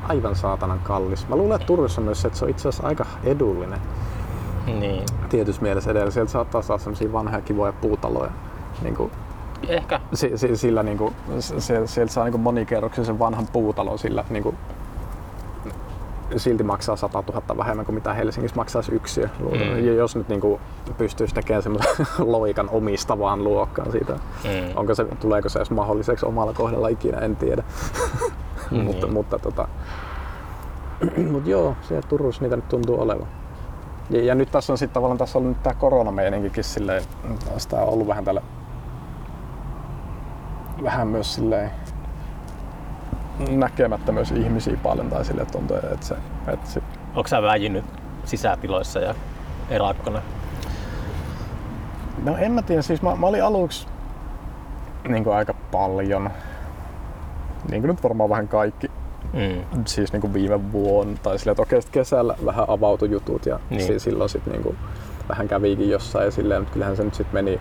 aivan 0.09 0.37
saatanan 0.37 0.79
kallis. 0.81 1.29
Mä 1.29 1.37
luulen, 1.37 1.55
että 1.57 1.67
Turussa 1.67 2.01
myös, 2.01 2.25
että 2.25 2.39
se 2.39 2.45
on 2.45 2.51
itse 2.51 2.69
asiassa 2.69 2.87
aika 2.89 3.07
edullinen 3.25 3.79
niin. 4.67 5.05
tietyssä 5.29 5.63
mielessä 5.63 5.91
edellä. 5.91 6.11
Sieltä 6.11 6.33
saattaa 6.33 6.63
saada 6.63 6.83
sellaisia 6.83 7.13
vanhoja 7.13 7.43
kivoja 7.43 7.73
puutaloja. 7.73 8.31
Niin 8.83 8.97
kuin, 8.97 9.11
Ehkä. 9.69 10.01
si, 10.15 10.33
si, 10.39 10.57
sillä 10.57 10.83
niin 10.83 10.99
kuin, 10.99 11.15
se, 11.39 11.87
sieltä 11.87 12.13
saa 12.13 12.25
niin 12.25 12.41
monikerroksisen 12.41 13.19
vanhan 13.19 13.47
puutalon 13.53 13.99
sillä 13.99 14.25
niin 14.31 14.43
kuin, 14.43 14.57
silti 16.37 16.65
maksaa 16.65 16.97
100 16.97 17.25
000 17.33 17.57
vähemmän 17.57 17.87
kuin 17.87 17.95
mitä 17.95 18.15
Helsingissä 18.15 18.57
maksaisi 18.57 18.95
yksiö. 18.95 19.29
Mm. 19.39 19.87
Ja 19.87 19.93
jos 19.93 20.17
nyt 20.17 20.29
niin 20.29 20.41
kuin, 20.41 20.61
pystyisi 20.99 21.35
tekemään 21.35 21.63
semmoisen 21.63 22.07
loikan 22.33 22.69
omistavaan 22.71 23.45
luokkaan 23.45 23.93
siitä. 23.93 24.13
Mm. 24.13 24.77
Onko 24.77 24.95
se, 24.95 25.05
tuleeko 25.05 25.49
se 25.49 25.59
edes 25.59 25.71
mahdolliseksi 25.71 26.27
omalla 26.27 26.53
kohdalla 26.53 26.89
ikinä, 26.89 27.19
en 27.19 27.37
tiedä. 27.37 27.63
Niin. 28.71 28.85
mutta, 28.85 29.07
mutta 29.07 29.39
tota, 29.39 29.69
mut 31.33 31.47
joo, 31.47 31.77
siellä 31.83 32.09
Turussa 32.09 32.43
niitä 32.43 32.57
nyt 32.57 32.69
tuntuu 32.69 33.01
olevan. 33.01 33.27
Ja, 34.11 34.25
ja 34.25 34.35
nyt 34.35 34.51
tässä 34.51 34.73
on 34.73 34.79
sitten 34.79 34.95
tavallaan 34.95 35.19
tässä 35.19 35.39
on 35.39 35.49
nyt 35.49 35.63
tää 35.63 35.75
koronameininkikin 35.75 36.65
silleen, 36.65 37.03
sitä 37.57 37.77
on 37.77 37.89
ollut 37.89 38.09
vähän 38.09 38.25
tällä 38.25 38.43
vähän 40.83 41.09
myös 41.09 41.35
silleen 41.35 41.71
näkemättä 43.51 44.13
myös 44.13 44.31
ihmisiä 44.31 44.77
paljon 44.83 45.11
tai 45.11 45.23
että 45.31 45.45
tuntuu, 45.45 45.77
että 45.77 46.07
se, 46.07 46.17
että 46.47 46.71
se 46.71 46.83
Onko 47.15 47.29
sä 47.29 47.43
väijynyt 47.43 47.85
sisätiloissa 48.25 49.01
ja 49.01 49.15
erakkona? 49.71 50.23
No 52.25 52.37
en 52.37 52.53
mä 52.53 52.63
tiedä, 52.63 52.83
siis 52.83 53.03
mä, 53.03 53.17
mä 53.17 53.27
olin 53.27 53.45
aluksi 53.45 53.87
niin 55.09 55.25
kuin 55.25 55.37
aika 55.37 55.55
paljon, 55.55 56.31
niin 57.71 57.83
kuin 57.83 57.89
nyt 57.89 58.03
varmaan 58.03 58.31
vähän 58.31 58.49
kaikki, 58.49 58.91
Mm. 59.33 59.85
siis 59.87 60.13
niin 60.13 60.21
kuin 60.21 60.33
viime 60.35 60.73
vuonna, 60.73 61.17
tai 61.23 61.39
silleen, 61.39 61.53
että 61.53 61.63
okei 61.63 61.83
sit 61.83 61.91
kesällä 61.91 62.35
vähän 62.45 62.65
avautui 62.69 63.11
jutut 63.11 63.47
ja 63.47 63.61
Niin. 63.71 63.87
niin. 63.89 64.01
silloin 64.01 64.31
sitten 64.31 64.53
niin 64.53 64.63
kuin 64.63 64.77
vähän 65.29 65.49
kävikin 65.49 65.91
jossain 65.91 66.25
ja 66.25 66.31
silleen, 66.31 66.61
mutta 66.61 66.73
kyllähän 66.73 66.97
se 66.97 67.05
nyt 67.05 67.15
sitten 67.15 67.45
meni 67.45 67.61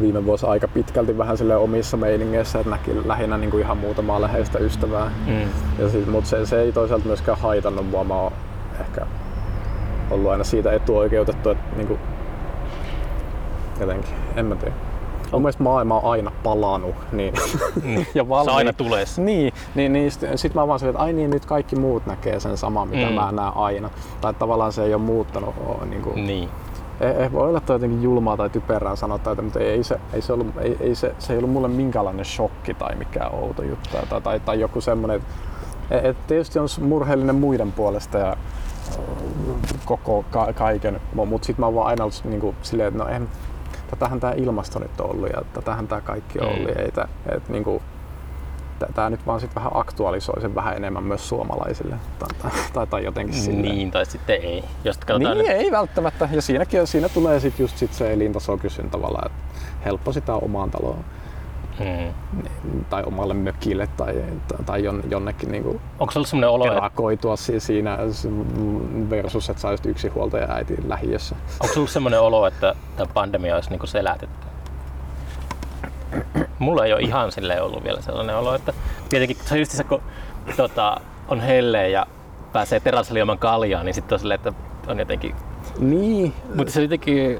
viime 0.00 0.24
vuosi 0.26 0.46
aika 0.46 0.68
pitkälti 0.68 1.18
vähän 1.18 1.38
sille 1.38 1.56
omissa 1.56 1.96
meiningeissä, 1.96 2.58
että 2.58 2.70
näki 2.70 3.08
lähinnä 3.08 3.38
niin 3.38 3.50
kuin 3.50 3.62
ihan 3.62 3.76
muutamaa 3.76 4.20
läheistä 4.20 4.58
ystävää. 4.58 5.10
Mm. 5.26 5.40
Ja 5.78 5.88
siis, 5.88 6.06
mutta 6.06 6.30
se, 6.30 6.46
se, 6.46 6.60
ei 6.60 6.72
toisaalta 6.72 7.06
myöskään 7.06 7.38
haitannut 7.38 7.90
mua. 7.90 8.04
Mä 8.04 8.14
oon 8.14 8.32
ehkä 8.80 9.06
ollut 10.10 10.30
aina 10.30 10.44
siitä 10.44 10.72
etuoikeutettu, 10.72 11.50
että 11.50 11.76
niinku, 11.76 11.98
jotenkin, 13.80 14.14
en 14.36 14.46
mä 14.46 14.56
tiedä. 14.56 14.74
Mun 15.32 15.42
mielestä 15.42 15.62
maailma 15.62 15.98
on 15.98 16.10
aina 16.10 16.32
palannut. 16.42 16.94
Niin. 17.12 17.34
Mm. 17.84 17.94
ja 18.14 18.24
Se 18.44 18.50
aina 18.50 18.72
tulee. 18.72 19.04
Niin, 19.16 19.52
niin, 19.74 19.92
niin 19.92 20.10
sitten 20.10 20.38
sit 20.38 20.54
mä 20.54 20.68
vaan 20.68 20.78
silleen, 20.78 20.94
että 20.94 21.02
ai 21.04 21.12
niin, 21.12 21.30
nyt 21.30 21.44
kaikki 21.46 21.76
muut 21.76 22.06
näkee 22.06 22.40
sen 22.40 22.56
saman, 22.56 22.88
mitä 22.88 23.06
Mm. 23.08 23.14
mä 23.14 23.32
näen 23.32 23.56
aina. 23.56 23.90
Tai 24.20 24.34
tavallaan 24.34 24.72
se 24.72 24.84
ei 24.84 24.94
ole 24.94 25.02
muuttanut. 25.02 25.54
oo, 25.66 25.84
Niin 25.84 26.02
kuin, 26.02 26.26
Niin. 26.26 26.48
ei, 27.00 27.08
ei 27.10 27.32
voi 27.32 27.48
olla 27.48 27.60
toi 27.60 27.74
jotenkin 27.74 28.02
julmaa 28.02 28.36
tai 28.36 28.50
typerää 28.50 28.96
sanoa 28.96 29.18
tätä, 29.18 29.42
mutta 29.42 29.58
ei, 29.60 29.66
ei, 29.68 29.84
se, 29.84 30.00
ei, 30.12 30.22
se, 30.22 30.32
ollut, 30.32 30.46
ei, 30.60 30.76
ei 30.80 30.94
se, 30.94 31.14
se 31.18 31.32
ei 31.32 31.36
ollut 31.38 31.50
mulle 31.50 31.68
minkäänlainen 31.68 32.24
shokki 32.24 32.74
tai 32.74 32.94
mikään 32.94 33.34
outo 33.34 33.62
juttu 33.62 33.88
tai, 34.10 34.20
tai, 34.20 34.40
tai 34.40 34.60
joku 34.60 34.80
semmoinen, 34.80 35.16
että 35.90 36.08
et 36.08 36.26
tietysti 36.26 36.58
on 36.58 36.68
murheellinen 36.80 37.34
muiden 37.36 37.72
puolesta 37.72 38.18
ja 38.18 38.36
koko 39.84 40.24
ka, 40.30 40.52
kaiken, 40.52 41.00
mutta 41.14 41.46
sitten 41.46 41.62
mä 41.62 41.66
oon 41.66 41.74
vaan 41.74 41.86
aina 41.86 42.04
ollut 42.04 42.20
niinku 42.24 42.54
silleen, 42.62 42.88
että 42.88 43.04
no 43.04 43.10
en, 43.10 43.28
tätähän 43.92 44.20
tämä 44.20 44.32
ilmasto 44.36 44.78
nyt 44.78 45.00
on 45.00 45.10
ollut 45.10 45.28
ja 45.28 45.42
tätähän 45.54 45.88
tämä 45.88 46.00
kaikki 46.00 46.38
on 46.40 46.46
Mm. 46.46 46.52
ollut. 46.54 46.68
Ja 46.68 46.82
ei 46.82 46.92
tää, 46.92 47.08
et 47.36 47.48
niinku, 47.48 47.82
tämä 48.94 49.10
nyt 49.10 49.26
vaan 49.26 49.40
sit 49.40 49.54
vähän 49.54 49.70
aktualisoi 49.74 50.40
sen 50.40 50.54
vähän 50.54 50.76
enemmän 50.76 51.04
myös 51.04 51.28
suomalaisille 51.28 51.96
tai, 52.18 52.28
tai, 52.42 52.50
tai, 52.72 52.86
tai 52.86 53.04
jotenkin 53.04 53.34
silleen. 53.34 53.62
Niin, 53.62 53.90
tai 53.90 54.06
sitten 54.06 54.36
ei. 54.42 54.64
Jos 54.84 54.98
Niin, 55.18 55.38
nyt, 55.38 55.46
ei 55.48 55.70
välttämättä. 55.70 56.28
Ja 56.32 56.42
siinäkin, 56.42 56.86
siinä 56.86 57.08
tulee 57.08 57.40
sit 57.40 57.58
just 57.58 57.76
sit 57.78 57.92
se 57.92 58.12
elintasokysyn 58.12 58.90
tavallaan, 58.90 59.26
että 59.26 59.58
helppo 59.84 60.12
sitä 60.12 60.34
omaan 60.34 60.70
taloon 60.70 61.04
mm. 61.80 62.14
tai 62.90 63.02
omalle 63.06 63.34
mökille 63.34 63.88
tai, 63.96 64.24
tai 64.66 64.82
jon- 64.82 65.10
jonnekin 65.10 65.52
niinku 65.52 65.80
Onko 65.98 66.12
se 66.12 66.18
ollut 66.18 66.28
sellainen 66.28 66.50
olo, 66.50 66.64
että, 66.64 66.76
erakoitua 66.76 67.36
si- 67.36 67.60
siinä 67.60 67.98
versus, 69.10 69.50
että 69.50 69.62
sä 69.62 69.68
olisit 69.68 69.86
yksi 69.86 70.08
huoltaja 70.08 70.52
äiti 70.54 70.76
lähiössä. 70.88 71.36
onko 71.60 71.74
ollut 71.76 71.90
sellainen 71.90 72.20
olo, 72.20 72.46
että 72.46 72.74
tämä 72.96 73.12
pandemia 73.14 73.54
olisi 73.54 73.70
niinku 73.70 73.86
selätetty? 73.86 74.46
Mulla 76.58 76.84
ei 76.84 76.92
ole 76.92 77.00
ihan 77.00 77.32
silleen 77.32 77.62
ollut 77.62 77.84
vielä 77.84 78.00
sellainen 78.00 78.36
olo, 78.36 78.54
että 78.54 78.72
tietenkin 79.08 79.36
se 79.44 79.58
just 79.58 79.72
se, 79.72 79.84
kun 79.84 80.02
tota, 80.56 81.00
on 81.28 81.40
helleä 81.40 81.86
ja 81.86 82.06
pääsee 82.52 82.80
terassille 82.80 83.20
ilman 83.20 83.38
kaljaa, 83.38 83.82
niin 83.82 83.94
sitten 83.94 84.16
on 84.16 84.20
silleen, 84.20 84.40
että 84.40 84.52
on 84.86 84.98
jotenkin... 84.98 85.34
Niin, 85.78 86.32
Mutta 86.54 86.72
se 86.72 86.82
jotenkin... 86.82 87.38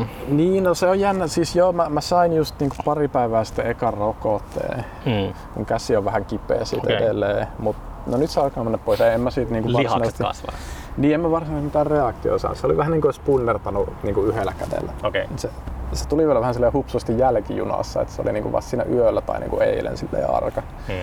Äh, 0.00 0.06
niin 0.28 0.64
no 0.64 0.74
se 0.74 0.86
on 0.86 1.00
jännä. 1.00 1.26
Siis 1.26 1.56
joo, 1.56 1.72
mä, 1.72 1.88
mä 1.88 2.00
sain 2.00 2.32
just 2.32 2.54
niinku 2.60 2.76
pari 2.84 3.08
päivää 3.08 3.44
sitten 3.44 3.66
ekan 3.66 3.94
rokotteen. 3.94 4.84
mm, 5.06 5.34
Mun 5.56 5.66
käsi 5.66 5.96
on 5.96 6.04
vähän 6.04 6.24
kipeä 6.24 6.64
siitä 6.64 6.86
okay. 6.86 6.96
edelleen. 6.96 7.46
Mut, 7.58 7.76
no 8.06 8.16
nyt 8.16 8.30
se 8.30 8.40
alkaa 8.40 8.64
mennä 8.64 8.78
pois. 8.78 9.00
En 9.00 9.20
mä 9.20 9.30
siitä 9.30 9.52
niinku 9.52 9.72
varsinaisesti- 9.72 10.22
kasvaa. 10.24 10.54
Niin 10.96 11.14
en 11.14 11.20
mä 11.20 11.30
varsinaisesti 11.30 11.64
mitään 11.64 11.86
reaktioa 11.86 12.38
saa. 12.38 12.54
Se 12.54 12.66
oli 12.66 12.76
vähän 12.76 12.92
niin 12.92 13.00
kuin 13.00 13.08
olisi 13.08 13.20
punnertanut 13.20 13.88
niin 14.02 14.14
kuin 14.14 14.26
yhdellä 14.28 14.52
kädellä. 14.58 14.92
Okei. 15.02 15.26
Se, 15.36 15.50
se 15.92 16.08
tuli 16.08 16.26
vielä 16.26 16.40
vähän 16.40 16.54
silleen 16.54 16.72
hupsusti 16.72 17.18
jälkijunassa, 17.18 18.02
että 18.02 18.14
se 18.14 18.22
oli 18.22 18.32
niin 18.32 18.42
kuin 18.42 18.52
vasta 18.52 18.70
siinä 18.70 18.84
yöllä 18.84 19.20
tai 19.20 19.40
niin 19.40 19.50
kuin 19.50 19.62
eilen 19.62 19.96
silleen 19.96 20.30
arka. 20.30 20.62
Mm. 20.88 20.94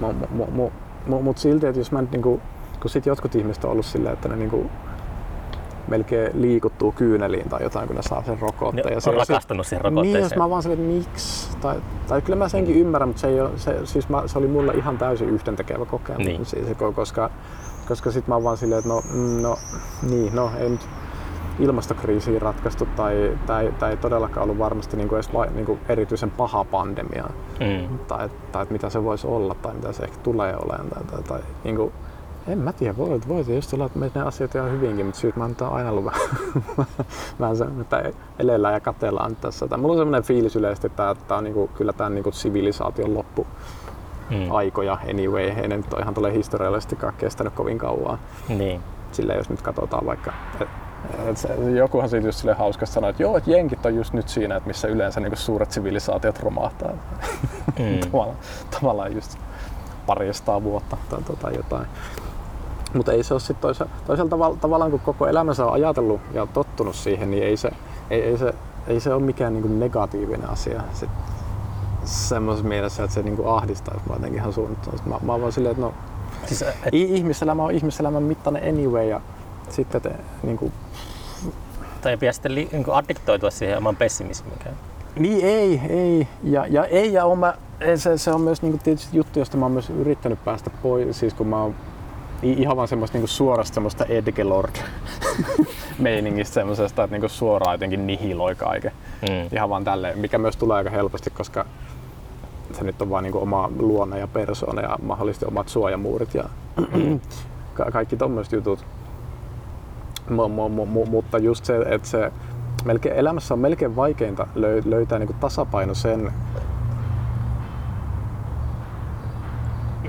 Mu, 0.00 0.12
mu, 0.30 0.46
mu, 0.52 0.70
mu, 1.06 1.22
Mutta 1.22 1.42
silti, 1.42 1.66
että 1.66 1.80
jos 1.80 1.92
mä 1.92 2.00
nyt 2.00 2.10
niin 2.10 2.22
kuin, 2.22 2.42
kun 2.80 2.90
sit 2.90 3.06
jotkut 3.06 3.34
ihmiset 3.34 3.64
on 3.64 3.70
ollut 3.70 3.86
silleen, 3.86 4.12
että 4.12 4.28
ne 4.28 4.36
niin 4.36 4.50
kuin 4.50 4.70
melkein 5.88 6.30
liikuttuu 6.42 6.92
kyyneliin 6.92 7.48
tai 7.48 7.62
jotain, 7.62 7.86
kun 7.86 7.96
ne 7.96 8.02
saa 8.02 8.22
sen 8.26 8.38
rokotteen. 8.40 8.86
Ne 8.86 8.94
Ja 8.94 9.00
se 9.00 9.10
on 9.10 9.16
rakastunut 9.16 9.66
siihen 9.66 9.82
Niin, 9.82 9.90
rokotteeseen. 9.94 10.22
jos 10.22 10.36
mä 10.36 10.50
vaan 10.50 10.62
silleen, 10.62 10.80
että 10.80 10.94
miksi? 11.08 11.56
Tai, 11.58 11.76
tai 12.08 12.22
kyllä 12.22 12.36
mä 12.38 12.48
senkin 12.48 12.76
ymmärrän, 12.76 13.08
mutta 13.08 13.20
se, 13.20 13.28
ei 13.28 13.40
ole, 13.40 13.50
se, 13.56 13.86
siis 13.86 14.08
mä, 14.08 14.22
se 14.26 14.38
oli 14.38 14.46
mulle 14.46 14.72
ihan 14.74 14.98
täysin 14.98 15.28
yhdentekevä 15.28 15.84
kokemus. 15.84 16.24
Niin. 16.24 16.46
Siis, 16.46 16.66
koska, 16.94 17.30
koska 17.88 18.10
sit 18.10 18.28
mä 18.28 18.34
oon 18.34 18.44
vaan 18.44 18.56
silleen, 18.56 18.78
että 18.78 18.88
no, 18.88 19.02
mm, 19.14 19.42
no, 19.42 19.56
niin, 20.10 20.34
no 20.34 20.50
ei 20.58 20.68
nyt 20.70 20.88
ilmastokriisiin 21.58 22.42
ratkaistu 22.42 22.88
tai 22.96 23.32
tämä 23.46 23.60
ei, 23.60 23.70
ei 23.90 23.96
todellakaan 23.96 24.44
ollut 24.44 24.58
varmasti 24.58 24.96
niinku 24.96 25.14
edes 25.14 25.32
vai, 25.32 25.48
niinku 25.54 25.78
erityisen 25.88 26.30
paha 26.30 26.64
pandemia 26.64 27.24
Mm. 27.60 27.98
tai, 27.98 28.28
tai 28.52 28.62
että 28.62 28.72
mitä 28.72 28.90
se 28.90 29.04
voisi 29.04 29.26
olla 29.26 29.54
tai 29.54 29.74
mitä 29.74 29.92
se 29.92 30.02
ehkä 30.02 30.16
tulee 30.22 30.56
olemaan. 30.56 30.88
Tai, 30.88 31.02
tai, 31.04 31.22
tai 31.22 31.40
niinku, 31.64 31.92
en 32.48 32.58
mä 32.58 32.72
tiedä, 32.72 32.96
voi, 32.96 33.20
voi 33.28 33.44
tietysti 33.44 33.76
olla, 33.76 33.86
että 33.86 33.98
menee 33.98 34.22
asiat 34.24 34.54
ihan 34.54 34.72
hyvinkin, 34.72 35.06
mutta 35.06 35.20
syyt 35.20 35.36
mä 35.36 35.48
nyt 35.48 35.60
oon 35.60 35.72
aina 35.72 35.90
ollut 35.90 36.04
vähän, 36.04 36.20
vähän 37.40 37.56
se, 37.56 37.64
että 37.80 38.12
elellään 38.38 38.74
ja 38.74 38.80
katellaan 38.80 39.36
tässä. 39.36 39.68
Tai 39.68 39.78
mulla 39.78 39.92
on 39.92 39.98
semmoinen 39.98 40.22
fiilis 40.22 40.56
yleisesti, 40.56 40.86
että 40.86 41.16
tämä 41.28 41.38
on 41.38 41.44
niinku, 41.44 41.70
kyllä 41.74 41.92
tämä 41.92 42.10
niinku 42.10 42.32
sivilisaation 42.32 43.14
loppu 43.14 43.46
Mm. 44.30 44.50
aikoja 44.50 44.98
anyway. 45.10 45.42
Ei 45.42 45.68
ne 45.68 45.76
nyt 45.76 45.92
ole 45.92 46.02
ihan 46.02 46.14
tulee 46.14 46.32
historiallisestikaan 46.32 47.14
kestänyt 47.18 47.54
kovin 47.54 47.78
kauan. 47.78 48.18
Niin. 48.48 48.80
Silleen, 49.12 49.36
jos 49.36 49.50
nyt 49.50 49.62
katsotaan 49.62 50.06
vaikka, 50.06 50.32
et, 50.60 50.68
et 51.26 51.36
se, 51.36 51.48
jokuhan 51.76 52.08
siitä 52.08 52.28
just 52.28 52.38
silleen 52.38 52.58
hauskasti 52.58 52.94
sanoi, 52.94 53.10
että 53.10 53.22
joo, 53.22 53.36
että 53.36 53.50
jenkit 53.50 53.86
on 53.86 53.94
just 53.94 54.12
nyt 54.12 54.28
siinä, 54.28 54.56
että 54.56 54.66
missä 54.66 54.88
yleensä 54.88 55.20
niinku 55.20 55.36
suuret 55.36 55.72
sivilisaatiot 55.72 56.40
romahtaa. 56.40 56.92
Mm. 57.78 58.00
tavallaan, 58.10 58.36
tavallaan 58.70 59.14
just 59.14 59.38
parista 60.06 60.62
vuotta 60.62 60.96
tai 61.10 61.22
tota 61.22 61.50
jotain. 61.50 61.86
Mutta 62.96 63.12
ei 63.12 63.22
se 63.22 63.34
ole 63.34 63.40
sitten 63.40 63.60
toisa, 63.60 63.86
toisaalta 64.06 64.30
tavalla, 64.30 64.56
tavallaan, 64.56 64.90
kun 64.90 65.00
koko 65.00 65.26
elämänsä 65.26 65.66
on 65.66 65.72
ajatellut 65.72 66.20
ja 66.34 66.46
tottunut 66.46 66.96
siihen, 66.96 67.30
niin 67.30 67.42
ei 67.42 67.56
se, 67.56 67.70
ei, 68.10 68.22
ei 68.22 68.38
se, 68.38 68.54
ei 68.86 69.00
se 69.00 69.14
ole 69.14 69.22
mikään 69.22 69.52
niinku 69.52 69.68
negatiivinen 69.68 70.50
asia. 70.50 70.82
Sit 70.92 71.10
semmoisessa 72.04 72.68
mielessä, 72.68 73.04
että 73.04 73.14
se 73.14 73.22
niinku 73.22 73.48
ahdistaisi 73.48 74.02
mua 74.06 74.16
jotenkin 74.16 74.40
ihan 74.40 74.52
suunnittomasti. 74.52 75.08
Mä, 75.08 75.18
mä 75.22 75.32
oon 75.32 75.40
vaan 75.40 75.52
silleen, 75.52 75.70
että 75.70 75.82
no, 75.82 75.94
Siis, 76.46 76.62
et, 76.62 76.94
I- 76.94 77.14
ihmiselämä 77.16 77.62
on 77.62 77.70
ihmiselämän 77.70 78.22
mittainen 78.22 78.68
anyway 78.68 79.08
ja 79.08 79.20
sitten 79.68 80.02
te, 80.02 80.12
niin 80.42 80.58
kuin, 80.58 80.72
Tai 82.00 82.12
ei 82.12 82.16
pidä 82.16 82.32
sitten 82.32 82.54
li, 82.54 82.68
niin 82.72 82.84
addiktoitua 82.92 83.50
siihen 83.50 83.78
oman 83.78 83.96
pessimismiin. 83.96 84.58
Niin 85.18 85.44
ei, 85.46 85.80
ei. 85.88 86.28
Ja, 86.42 86.66
ja 86.66 86.84
ei, 86.84 87.12
ja 87.12 87.24
on 87.24 87.38
mä, 87.38 87.54
se, 87.96 88.18
se, 88.18 88.32
on 88.32 88.40
myös 88.40 88.62
niinku 88.62 88.78
tietysti 88.84 89.16
juttu, 89.16 89.38
josta 89.38 89.56
mä 89.56 89.64
oon 89.64 89.72
myös 89.72 89.90
yrittänyt 89.90 90.44
päästä 90.44 90.70
pois, 90.82 91.18
siis 91.18 91.34
kun 91.34 91.46
mä 91.46 91.62
oon 91.62 91.74
ihan 92.42 92.76
vaan 92.76 92.88
semmoista 92.88 93.16
niinku 93.18 93.26
suorasta 93.26 93.74
semmoista 93.74 94.04
edgelord 94.04 94.74
meiningistä 95.98 96.54
semmoisesta, 96.54 97.04
että 97.04 97.14
niinku 97.14 97.28
suoraan 97.28 97.74
jotenkin 97.74 98.06
nihiloi 98.06 98.54
kaiken. 98.54 98.92
Mm. 99.22 99.48
Ihan 99.52 99.70
vaan 99.70 99.84
tälleen, 99.84 100.18
mikä 100.18 100.38
myös 100.38 100.56
tulee 100.56 100.76
aika 100.76 100.90
helposti, 100.90 101.30
koska 101.30 101.66
se 102.72 102.84
nyt 102.84 103.02
on 103.02 103.10
vaan 103.10 103.24
niinku 103.24 103.42
oma 103.42 103.70
luonne 103.78 104.18
ja 104.18 104.26
persoona 104.28 104.82
ja 104.82 104.98
mahdollisesti 105.02 105.46
omat 105.46 105.68
suojamuurit 105.68 106.34
ja 106.34 106.44
ka- 107.74 107.90
kaikki 107.90 108.16
tommoiset 108.16 108.52
jutut. 108.52 108.84
M- 110.30 110.34
m- 110.34 110.80
m- 110.80 111.10
mutta 111.10 111.38
just 111.38 111.64
se, 111.64 111.76
että 111.88 112.08
se 112.08 112.32
melkein, 112.84 113.14
elämässä 113.16 113.54
on 113.54 113.60
melkein 113.60 113.96
vaikeinta 113.96 114.46
löytää 114.84 115.18
niinku 115.18 115.34
tasapaino 115.40 115.94
sen, 115.94 116.32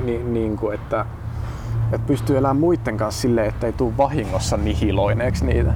niin, 0.03 0.33
niin 0.33 0.57
kuin, 0.57 0.75
että, 0.75 1.05
että 1.93 2.07
pystyy 2.07 2.37
elämään 2.37 2.57
muiden 2.57 2.97
kanssa 2.97 3.21
silleen, 3.21 3.47
että 3.47 3.67
ei 3.67 3.73
tule 3.73 3.97
vahingossa 3.97 4.57
nihiloineeksi 4.57 5.45
niitä 5.45 5.73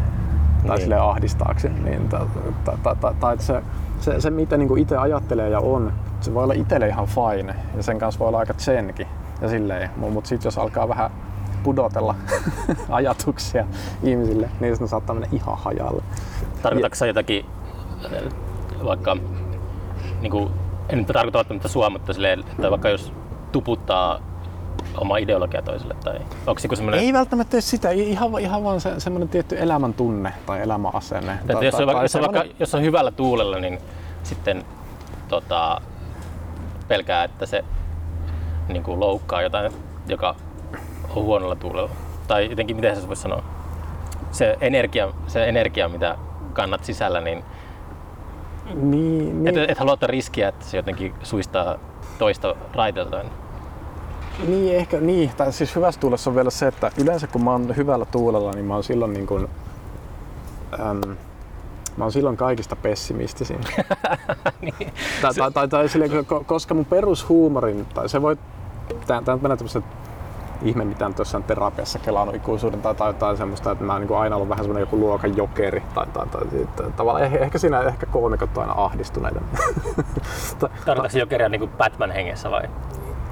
tai 0.68 0.76
niin. 0.76 0.82
sille 0.82 0.96
ahdistaakseen. 0.96 1.86
Niin, 1.86 2.10
tai, 2.10 2.26
tai, 2.66 2.78
tai, 2.84 2.96
tai, 2.96 3.14
tai 3.20 3.38
se, 3.40 3.64
se, 4.00 4.22
se, 4.22 4.30
mitä 4.30 4.58
niin 4.58 4.78
itse 4.78 4.98
ajattelee 4.98 5.50
ja 5.50 5.60
on, 5.60 5.94
se 6.22 6.34
voi 6.34 6.44
olla 6.44 6.54
itselle 6.54 6.88
ihan 6.88 7.08
fine 7.08 7.56
ja 7.78 7.84
sen 7.84 8.00
kanssa 8.00 8.20
voi 8.20 8.28
olla 8.28 8.40
aika 8.40 8.54
tsenkin 8.54 9.08
ja 9.42 9.50
silleen. 9.50 9.90
Mutta 9.98 10.28
sitten 10.28 10.48
jos 10.48 10.58
alkaa 10.58 10.90
vähän 10.90 11.12
pudotella 11.64 12.16
ajatuksia 12.90 13.66
ihmisille, 14.04 14.50
niin 14.60 14.78
se 14.78 14.88
saattaa 14.88 15.16
mennä 15.16 15.30
ihan 15.32 15.58
hajalle. 15.58 16.04
Tarkoitatko 16.62 16.96
sä 16.96 17.08
jotakin 17.08 17.46
vaikka, 18.84 19.18
niin 20.22 20.32
kuin, 20.32 20.50
en 20.90 20.98
nyt 20.98 21.08
tarkoita 21.08 21.38
välttämättä 21.38 21.68
sua, 21.68 21.90
mutta 21.90 22.14
silleen, 22.14 22.40
että 22.40 22.70
vaikka 22.70 22.90
jos 22.90 23.14
tuputtaa 23.52 24.20
oma 24.98 25.18
ideologia 25.18 25.62
toiselle? 25.62 25.96
Tai 26.04 26.20
onko 26.48 26.60
se 26.60 26.68
semmoinen... 26.76 27.04
Ei 27.04 27.14
välttämättä 27.14 27.58
edes 27.58 27.70
sitä, 27.70 27.90
ihan, 27.90 28.40
ihan 28.40 28.64
vaan 28.64 28.82
se, 28.82 29.00
semmoinen 29.00 29.30
tietty 29.30 29.56
elämän 29.60 29.94
tunne 29.94 30.34
tai 30.46 30.62
elämäasenne. 30.62 31.40
Tai, 31.48 31.56
tai, 31.56 31.66
jos, 31.66 31.76
on, 31.76 31.88
tai 31.88 32.04
jos, 32.04 32.16
on 32.16 32.22
vaikka, 32.22 32.44
jos 32.60 32.76
on 32.76 32.82
hyvällä 32.82 33.12
tuulella, 33.12 33.60
niin 33.60 33.80
sitten 34.24 34.66
tota, 35.28 35.82
pelkää, 36.88 37.24
että 37.24 37.46
se 37.46 37.64
niin 38.68 38.84
kuin 38.84 39.00
loukkaa 39.00 39.42
jotain, 39.42 39.72
joka 40.08 40.36
on 41.16 41.24
huonolla 41.24 41.56
tuulella. 41.56 41.90
Tai 42.28 42.50
jotenkin, 42.50 42.76
miten 42.76 43.02
se 43.02 43.08
voisi 43.08 43.22
sanoa? 43.22 43.44
Se 44.32 44.58
energia, 44.62 45.14
se 45.28 45.50
energia, 45.50 45.90
mitä 45.90 46.18
kannat 46.54 46.84
sisällä, 46.84 47.22
niin 47.22 47.44
niin, 48.74 49.44
niin. 49.44 49.58
Et, 49.58 49.70
et 49.70 49.78
halua 49.78 49.94
ottaa 49.94 50.08
riskiä, 50.08 50.48
että 50.48 50.66
se 50.66 50.78
jotenkin 50.78 51.14
suistaa 51.24 51.76
toista 52.20 52.56
raiteeltaan. 52.74 53.26
Niin, 54.48 54.76
ehkä 54.76 55.00
niin. 55.00 55.32
Tai 55.38 55.54
siis 55.54 55.76
hyvässä 55.76 56.02
tuulessa 56.02 56.30
on 56.30 56.36
vielä 56.36 56.50
se, 56.50 56.68
että 56.68 56.92
yleensä 56.98 57.28
kun 57.28 57.44
mä 57.44 57.52
oon 57.52 57.76
hyvällä 57.76 58.06
tuulella, 58.06 58.52
niin 58.52 58.66
mä 58.66 58.74
oon 58.74 58.84
silloin 58.84 59.14
niin 59.14 59.28
kuin, 59.28 59.48
äm, 60.80 61.16
Mä 61.98 62.04
oon 62.04 62.12
silloin 62.12 62.38
kaikista 62.38 62.76
pessimistisin. 62.76 63.60
niin. 64.62 64.94
tai, 65.22 65.34
tai, 65.34 65.52
tai, 65.52 65.68
tai 65.68 65.90
sille, 65.90 66.06
koska 66.46 66.74
mun 66.74 66.86
perushuumorin, 66.86 67.86
tai 67.94 68.10
se 68.10 68.22
voi, 68.22 68.38
tää, 69.08 69.22
tää 69.22 69.38
mennä 69.38 69.58
tämmöset 69.58 69.84
ihme, 70.62 70.86
mitä 70.86 71.08
nyt 71.08 71.18
jossain 71.18 71.44
terapiassa 71.44 72.00
kelannut 72.00 72.36
ikuisuuden 72.36 72.82
tai 72.82 73.10
jotain 73.10 73.38
semmoista, 73.38 73.72
että 73.72 73.84
mä 73.84 73.94
oon 73.94 74.02
niin 74.02 74.18
aina 74.18 74.36
ollut 74.36 74.50
vähän 74.50 74.66
semmoinen 74.66 74.82
joku 74.82 75.00
luokan 75.00 75.38
jokeri. 75.38 75.84
Tai, 75.94 76.08
tai, 76.14 76.28
tai, 76.28 76.42
tai, 76.76 76.92
tavallaan 76.92 77.26
ehkä, 77.26 77.38
ehkä 77.40 77.58
siinä 77.58 77.82
ehkä 77.82 78.06
koomikot 78.06 78.58
on 78.58 78.64
aina 78.64 78.84
ahdistuneita. 78.84 79.42
Tarkoitatko 80.60 81.18
jokeria 81.18 81.50
niin 81.50 81.60
kuin 81.60 81.72
Batman 81.72 82.12
hengessä 82.12 82.52
vai? 82.52 82.64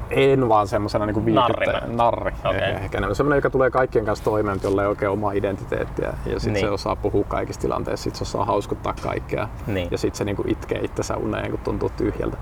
En 0.09 0.49
vaan 0.49 0.67
semmoisena 0.67 1.05
niin 1.05 1.25
viihdyttäjä. 1.25 1.81
Narri. 1.87 2.33
Okay. 2.45 2.57
Ehkä 2.57 2.97
enemmän. 2.97 3.15
Semmoinen, 3.15 3.37
joka 3.37 3.49
tulee 3.49 3.71
kaikkien 3.71 4.05
kanssa 4.05 4.25
toimeen, 4.25 4.59
jolla 4.63 4.81
ei 4.81 4.87
oikein 4.87 5.11
oma 5.11 5.31
identiteettiä. 5.31 6.13
Ja 6.25 6.39
sitten 6.39 6.53
niin. 6.53 6.65
se 6.65 6.71
osaa 6.71 6.95
puhua 6.95 7.23
kaikissa 7.23 7.61
tilanteissa, 7.61 8.03
sitten 8.03 8.17
se 8.17 8.23
osaa 8.23 8.45
hauskuttaa 8.45 8.93
kaikkea. 9.03 9.49
Niin. 9.67 9.87
Ja 9.91 9.97
sitten 9.97 10.17
se 10.17 10.23
niin 10.23 10.35
kuin 10.35 10.49
itkee 10.49 10.79
itsensä 10.79 11.17
uneen, 11.17 11.51
kun 11.51 11.59
tuntuu 11.59 11.91
tyhjältä. 11.97 12.37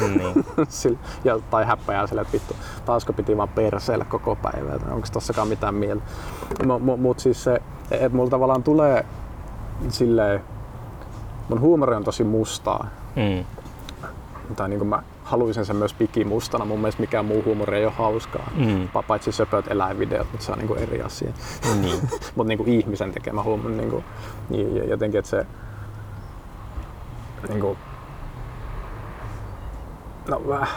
Niin. 0.00 0.44
ja, 1.24 1.38
tai 1.50 1.64
häppäjää 1.64 2.06
sille, 2.06 2.20
että 2.20 2.32
vittu, 2.32 2.56
taasko 2.84 3.12
piti 3.12 3.36
vaan 3.36 3.48
perseellä 3.48 4.04
koko 4.04 4.36
päivä. 4.36 4.72
Onko 4.90 5.06
tossakaan 5.12 5.48
mitään 5.48 5.74
mieltä. 5.74 6.04
Mutta 6.66 6.96
mut 6.96 7.18
siis 7.18 7.44
se, 7.44 7.62
että 7.90 8.16
mulla 8.16 8.30
tavallaan 8.30 8.62
tulee 8.62 9.04
silleen, 9.88 10.40
mun 11.48 11.60
huumori 11.60 11.94
on 11.94 12.04
tosi 12.04 12.24
mustaa. 12.24 12.86
Mm. 13.16 13.44
Tai 14.56 14.68
niin 14.68 14.78
kuin 14.78 14.88
mä 14.88 15.02
haluaisin 15.24 15.64
sen 15.64 15.76
myös 15.76 15.94
pikimustana. 15.94 16.64
Mun 16.64 16.78
mielestä 16.78 17.00
mikään 17.00 17.24
muu 17.24 17.42
huumori 17.44 17.78
ei 17.78 17.84
ole 17.84 17.92
hauskaa. 17.92 18.50
Mm. 18.56 18.88
Paitsi 19.08 19.32
söpöt 19.32 19.68
eläinvideot, 19.70 20.26
mutta 20.32 20.46
se 20.46 20.52
on 20.52 20.58
niinku 20.58 20.74
eri 20.74 21.02
asia. 21.02 21.32
Niin. 21.80 22.00
mutta 22.34 22.48
niinku 22.48 22.64
ihmisen 22.66 23.12
tekemä 23.12 23.42
huumori. 23.42 23.74
Niinku, 23.74 24.04
niin 24.50 24.88
jotenkin, 24.88 25.18
että 25.18 25.30
se 25.30 25.46
niinku, 27.48 27.76
no, 30.28 30.42
vähän, 30.48 30.68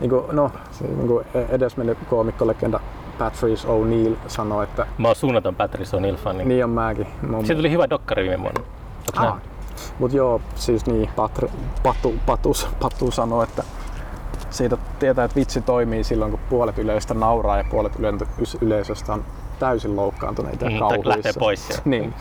niinku, 0.00 0.24
no, 0.32 0.50
se, 0.70 0.84
niinku 0.84 1.22
edesmennyt 1.48 1.98
koomikkolegenda 2.10 2.80
Patrice 3.18 3.68
O'Neill 3.68 4.14
sanoi, 4.26 4.64
että... 4.64 4.86
Mä 4.98 5.08
oon 5.08 5.16
suunnaton 5.16 5.54
Patrice 5.54 5.96
O'Neill-fani. 5.96 6.44
Niin 6.44 6.64
on 6.64 6.70
mäkin. 6.70 7.06
Mun... 7.28 7.46
Siitä 7.46 7.58
tuli 7.58 7.70
hyvä 7.70 7.90
dokkari 7.90 8.28
viime 8.28 8.42
vuonna. 8.42 8.60
ah, 9.16 9.36
Mut 9.98 10.12
joo, 10.12 10.40
siis 10.54 10.86
niin, 10.86 11.10
Patru, 11.16 11.50
Patu, 11.82 12.14
Patus, 12.26 12.68
Patu 12.80 13.10
sanoi, 13.10 13.44
että 13.44 13.64
siitä 14.50 14.76
tietää, 14.98 15.24
että 15.24 15.36
vitsi 15.36 15.60
toimii 15.60 16.04
silloin, 16.04 16.30
kun 16.30 16.40
puolet 16.50 16.78
yleisöstä 16.78 17.14
nauraa 17.14 17.56
ja 17.56 17.64
puolet 17.70 17.92
yleisöstä 18.60 19.12
on 19.12 19.24
täysin 19.58 19.96
loukkaantuneita 19.96 20.64
ja 20.64 20.70
mm, 20.70 20.78
kauhuissa. 20.78 21.40
pois 21.40 21.66
sieltä. 21.66 21.82
Niin. 21.84 22.14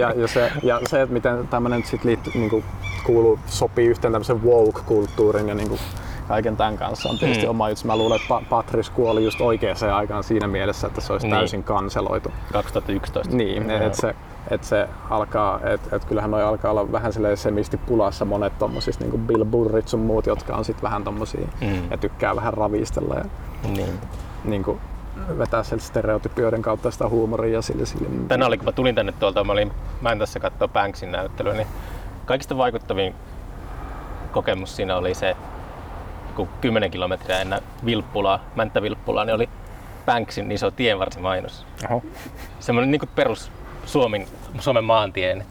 ja, 0.00 0.12
ja, 0.16 0.28
se, 0.28 0.52
ja 0.62 0.80
se, 0.86 1.02
että 1.02 1.12
miten 1.12 1.48
tämmöinen 1.48 1.84
sit 1.84 2.04
liittyy, 2.04 2.32
niin 2.34 2.50
kuin, 2.50 2.64
kuuluu, 3.06 3.38
sopii 3.46 3.86
yhteen 3.86 4.12
tämmöisen 4.12 4.44
woke-kulttuurin 4.44 5.48
ja 5.48 5.54
niin 5.54 5.68
kuin, 5.68 5.80
kaiken 6.28 6.56
tämän 6.56 6.78
kanssa 6.78 7.08
on 7.08 7.18
tietysti 7.18 7.44
mm. 7.44 7.50
oma 7.50 7.68
juttu. 7.68 7.86
Mä 7.86 7.96
luulen, 7.96 8.20
että 8.20 8.40
Patrice 8.50 8.92
kuoli 8.92 9.24
just 9.24 9.40
oikeaan 9.40 9.76
aikaan 9.94 10.24
siinä 10.24 10.46
mielessä, 10.46 10.86
että 10.86 11.00
se 11.00 11.12
olisi 11.12 11.26
niin. 11.26 11.36
täysin 11.36 11.64
kanseloitu. 11.64 12.32
2011. 12.52 13.36
Niin, 13.36 13.70
että 13.70 14.00
se, 14.00 14.14
että 14.50 14.66
se 14.66 14.88
alkaa, 15.10 15.60
että 15.64 15.96
et 15.96 16.04
kyllähän 16.04 16.30
noi 16.30 16.42
alkaa 16.42 16.70
olla 16.70 16.92
vähän 16.92 17.12
semisti 17.34 17.76
pulassa 17.76 18.24
monet 18.24 18.58
tommosista 18.58 19.04
niin 19.04 19.10
kuin 19.10 19.26
Bill 19.26 19.44
Burrit 19.44 19.88
sun 19.88 20.00
muut, 20.00 20.26
jotka 20.26 20.56
on 20.56 20.64
sitten 20.64 20.82
vähän 20.82 21.04
tommosia 21.04 21.48
mm. 21.60 21.90
ja 21.90 21.98
tykkää 21.98 22.36
vähän 22.36 22.54
ravistella 22.54 23.14
ja 23.14 23.24
niin. 23.68 23.98
Niin 24.44 24.62
kuin, 24.62 24.80
vetää 25.38 25.62
sieltä 25.62 25.84
stereotypioiden 25.84 26.62
kautta 26.62 26.90
sitä 26.90 27.08
huumoria 27.08 27.52
ja 27.54 27.62
sille, 27.62 27.86
sille. 27.86 28.08
Tänä 28.28 28.46
oli, 28.46 28.56
kun 28.56 28.64
mä 28.64 28.72
tulin 28.72 28.94
tänne 28.94 29.12
tuolta, 29.12 29.44
mä, 29.44 29.52
olin, 29.52 29.72
mä 30.00 30.12
en 30.12 30.18
tässä 30.18 30.40
katsoa 30.40 30.68
Banksin 30.68 31.12
näyttelyä, 31.12 31.54
niin 31.54 31.66
kaikista 32.24 32.56
vaikuttavin 32.56 33.14
kokemus 34.32 34.76
siinä 34.76 34.96
oli 34.96 35.14
se, 35.14 35.36
kun 36.38 36.48
10 36.60 36.90
kilometriä 36.90 37.40
ennen 37.40 37.62
Vilppulaa, 37.84 38.44
Mänttä 38.54 38.82
Vilppulaa, 38.82 39.24
niin 39.24 39.34
oli 39.34 39.48
Banksin 40.06 40.52
iso 40.52 40.70
tienvarsimainos. 40.70 41.66
Oho. 41.90 42.02
Semmoinen 42.60 42.90
niin 42.90 43.10
perus 43.14 43.52
Suomen, 43.84 44.26
Suomen 44.58 44.84
maantien 44.84 45.44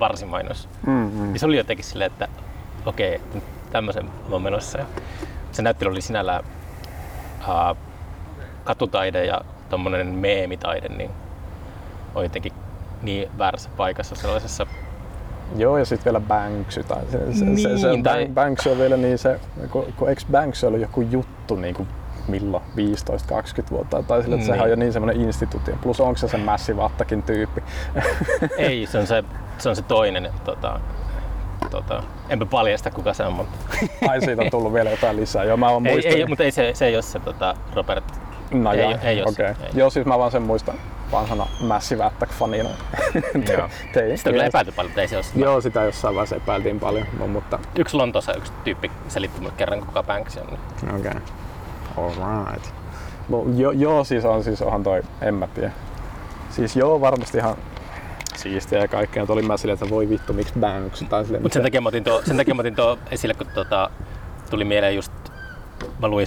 varsimainos. 0.00 0.68
Mm-hmm. 0.86 1.32
Ja 1.32 1.38
se 1.38 1.46
oli 1.46 1.56
jotenkin 1.56 1.84
silleen, 1.84 2.10
että 2.10 2.28
okei, 2.86 3.16
okay, 3.16 3.40
tämmöisen 3.70 4.10
on 4.30 4.42
menossa. 4.42 4.78
Se 5.52 5.62
näyttely 5.62 5.90
oli 5.90 6.00
sinällään 6.00 6.44
uh, 7.48 7.76
katutaide 8.64 9.24
ja 9.24 9.40
tommonen 9.70 10.06
meemitaide, 10.06 10.88
niin 10.88 11.10
on 12.14 12.22
jotenkin 12.22 12.52
niin 13.02 13.28
väärässä 13.38 13.70
paikassa 13.76 14.14
sellaisessa 14.14 14.66
Joo, 15.56 15.78
ja 15.78 15.84
sitten 15.84 16.04
vielä 16.04 16.20
Banksy. 16.20 16.82
Tai 16.82 17.00
se, 17.10 17.18
se, 17.34 17.44
niin, 17.44 17.58
se, 17.58 17.78
se, 17.78 17.88
tai... 18.02 18.28
Banksy 18.34 18.70
on 18.70 18.78
vielä 18.78 18.96
niin 18.96 19.18
se, 19.18 19.40
kun, 19.70 19.84
kun 19.96 20.08
eikö 20.08 20.22
Banksy 20.32 20.66
ollut 20.66 20.80
joku 20.80 21.00
juttu 21.00 21.56
niin 21.56 21.74
kuin 21.74 21.88
milloin 22.28 22.62
15-20 22.62 23.70
vuotta 23.70 24.02
tai 24.02 24.22
sille, 24.22 24.34
että 24.34 24.36
niin. 24.36 24.44
sehän 24.44 24.62
on 24.62 24.70
jo 24.70 24.76
niin 24.76 24.92
semmoinen 24.92 25.20
instituutio. 25.20 25.74
Plus 25.82 26.00
onko 26.00 26.18
se 26.18 26.28
se 26.28 26.36
Massive 26.36 26.82
Attackin 26.82 27.22
tyyppi? 27.22 27.62
Ei, 28.58 28.86
se 28.86 28.98
on 28.98 29.06
se, 29.06 29.24
se, 29.58 29.68
on 29.68 29.76
se 29.76 29.82
toinen. 29.82 30.30
Tota, 30.44 30.80
tota, 31.70 32.02
enpä 32.28 32.46
paljasta 32.46 32.90
kuka 32.90 33.14
se 33.14 33.24
on, 33.24 33.32
mutta... 33.32 33.58
Ai 34.08 34.20
siitä 34.20 34.42
on 34.42 34.50
tullut 34.50 34.72
vielä 34.72 34.90
jotain 34.90 35.16
lisää. 35.16 35.44
Joo, 35.44 35.56
mä 35.56 35.68
oon 35.68 35.86
ei, 35.86 36.08
ei, 36.08 36.26
mutta 36.26 36.44
ei 36.44 36.50
se, 36.50 36.70
se 36.74 36.86
ei 36.86 36.96
ole 36.96 37.02
se 37.02 37.18
tota, 37.18 37.56
Robert. 37.74 38.04
No 38.50 38.72
ei, 38.72 38.80
jaa, 38.80 38.98
ei 39.02 39.22
okay. 39.22 39.46
Ei. 39.46 39.70
Joo, 39.74 39.90
siis 39.90 40.06
mä 40.06 40.18
vaan 40.18 40.30
sen 40.30 40.42
muistan 40.42 40.74
vanhana 41.12 41.46
Massive 41.60 42.04
Attack-fanina. 42.04 42.68
Joo. 43.52 43.68
Sitä 44.16 44.30
kyllä 44.30 44.44
epäilty 44.44 44.72
paljon, 44.72 44.90
mutta 44.90 45.00
ei 45.00 45.08
se 45.08 45.16
ole 45.16 45.22
sitä. 45.22 45.38
Joo, 45.38 45.60
sitä 45.60 45.82
jossain 45.84 46.14
vaiheessa 46.14 46.36
epäiltiin 46.36 46.80
paljon. 46.80 47.06
Mutta... 47.28 47.58
Yksi 47.76 47.96
Lontoossa 47.96 48.34
yksi 48.34 48.52
tyyppi 48.64 48.90
selitti 49.08 49.40
mulle 49.40 49.52
kerran, 49.56 49.80
kuka 49.86 50.02
Banks 50.02 50.36
on. 50.36 50.58
Okei. 50.94 51.10
Okay. 51.10 51.20
Alright. 51.96 52.70
No, 53.28 53.44
jo, 53.56 53.70
joo, 53.70 54.04
siis 54.04 54.24
on, 54.24 54.44
siis 54.44 54.62
onhan 54.62 54.82
toi, 54.82 55.02
en 55.20 55.34
mä 55.34 55.46
tiedä. 55.46 55.70
Siis 56.50 56.76
joo, 56.76 57.00
varmasti 57.00 57.38
ihan 57.38 57.56
siistiä 58.36 58.78
ja 58.78 58.88
kaikkea, 58.88 59.22
mutta 59.22 59.32
olin 59.32 59.46
mä 59.46 59.56
silleen, 59.56 59.74
että 59.82 59.90
voi 59.90 60.08
vittu, 60.08 60.32
miksi 60.32 60.54
Banks? 60.60 61.04
Tai 61.08 61.24
silleen, 61.24 61.42
Mutta 61.42 61.54
sen 61.54 61.62
takia 61.62 61.80
mä 61.80 61.88
otin 61.88 62.04
tuo, 62.04 62.22
sen 62.24 62.36
takia 62.36 62.54
mä 62.54 62.60
otin 62.60 62.76
tuo 62.76 62.98
esille, 63.10 63.34
kun 63.34 63.46
tota, 63.54 63.90
tuli 64.50 64.64
mieleen 64.64 64.96
just, 64.96 65.12
mä 66.02 66.08
luin, 66.08 66.26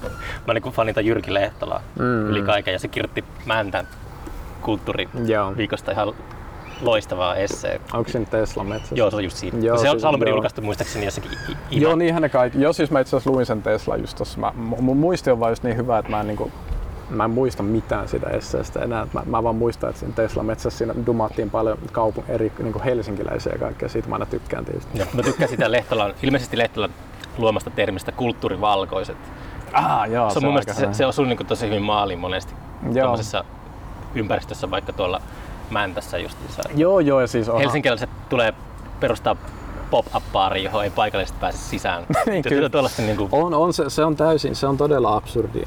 mä 0.46 0.54
niin 0.54 0.72
fanita 0.72 1.00
Jyrki 1.00 1.34
Lehtolaa 1.34 1.82
Mm. 1.98 2.26
yli 2.26 2.42
kaiken 2.42 2.72
ja 2.72 2.78
se 2.78 2.88
kirjoitti 2.88 3.24
Mäntän 3.46 3.86
kulttuuriviikosta 4.60 5.90
Joo. 5.90 6.02
ihan 6.02 6.14
loistavaa 6.82 7.34
essee. 7.36 7.80
Onko 7.92 8.10
se 8.10 8.18
nyt 8.18 8.30
Tesla 8.30 8.64
metsässä? 8.64 8.94
Joo, 8.94 9.10
se 9.10 9.16
on 9.16 9.24
just 9.24 9.36
siitä. 9.36 9.56
Joo, 9.56 9.66
Joo, 9.66 9.76
se 9.78 9.88
on 9.90 9.94
siis- 9.96 10.04
alun 10.04 10.20
joo. 10.20 10.30
julkaistu 10.30 10.62
muistaakseni 10.62 11.04
jossakin 11.04 11.30
i- 11.32 11.36
i- 11.70 11.80
Joo, 11.80 11.90
ihan- 11.90 11.98
niinhän 11.98 12.22
ne 12.22 12.28
kaikki. 12.28 12.60
Joo, 12.60 12.72
siis 12.72 12.90
mä 12.90 13.00
itse 13.00 13.16
asiassa 13.16 13.30
luin 13.30 13.46
sen 13.46 13.62
Tesla 13.62 13.96
just 13.96 14.16
tossa. 14.16 14.40
Mä, 14.40 14.52
mun 14.56 14.96
muisti 14.96 15.30
on 15.30 15.40
vaan 15.40 15.52
just 15.52 15.62
niin 15.62 15.76
hyvä, 15.76 15.98
että 15.98 16.10
mä 16.10 16.20
en, 16.20 16.26
niinku, 16.26 16.50
mä 17.10 17.24
en 17.24 17.30
muista 17.30 17.62
mitään 17.62 18.08
siitä 18.08 18.30
esseestä 18.30 18.80
enää. 18.80 19.06
Mä, 19.12 19.22
mä 19.26 19.42
vaan 19.42 19.54
muistan, 19.54 19.90
että 19.90 20.00
siinä 20.00 20.14
Tesla 20.14 20.42
metsässä 20.42 20.78
siinä 20.78 20.94
dumattiin 21.06 21.50
paljon 21.50 21.78
kaupun, 21.92 22.24
eri 22.28 22.52
niinku 22.58 22.80
helsinkiläisiä 22.84 23.52
ja 23.52 23.58
kaikkea. 23.58 23.88
Siitä 23.88 24.08
mä 24.08 24.14
aina 24.14 24.26
tykkään 24.26 24.64
tietysti. 24.64 24.98
Ja 24.98 25.06
mä 25.14 25.22
tykkään 25.22 25.48
sitä 25.50 25.70
Lehtolan, 25.72 26.14
ilmeisesti 26.22 26.58
Lehtolan 26.58 26.90
luomasta 27.38 27.70
termistä 27.70 28.12
kulttuurivalkoiset. 28.12 29.16
Ah, 29.72 30.10
joo, 30.10 30.30
Se 30.30 30.38
on 30.38 30.44
mun 30.44 30.52
mielestä 30.52 30.74
se, 30.74 30.88
se 30.92 31.06
osuu 31.06 31.24
niin 31.24 31.46
tosi 31.46 31.66
hyvin 31.66 31.82
maaliin 31.82 32.18
monesti 32.18 32.54
Joo. 32.92 33.16
Ympäristössä, 34.14 34.70
vaikka 34.70 34.92
tuolla 34.92 35.20
Mäntässä 35.70 36.18
justiinsa. 36.18 36.62
Joo, 36.74 37.00
joo, 37.00 37.20
ja 37.20 37.26
siis 37.26 37.48
onhan, 37.48 37.62
Helsinkiläiset 37.62 38.10
tulee 38.28 38.54
perustaa 39.00 39.36
pop-up-baari, 39.90 40.64
johon 40.64 40.84
ei 40.84 40.90
paikalliset 40.90 41.40
pääse 41.40 41.58
sisään. 41.58 42.06
Niin, 42.26 42.42
kyllä. 42.42 42.70
Niin 42.98 43.16
kuin, 43.16 43.28
on, 43.32 43.54
on 43.54 43.72
se, 43.72 43.90
se, 43.90 44.04
on 44.04 44.16
täysin, 44.16 44.56
se 44.56 44.66
on 44.66 44.76
todella 44.76 45.16
absurdi 45.16 45.62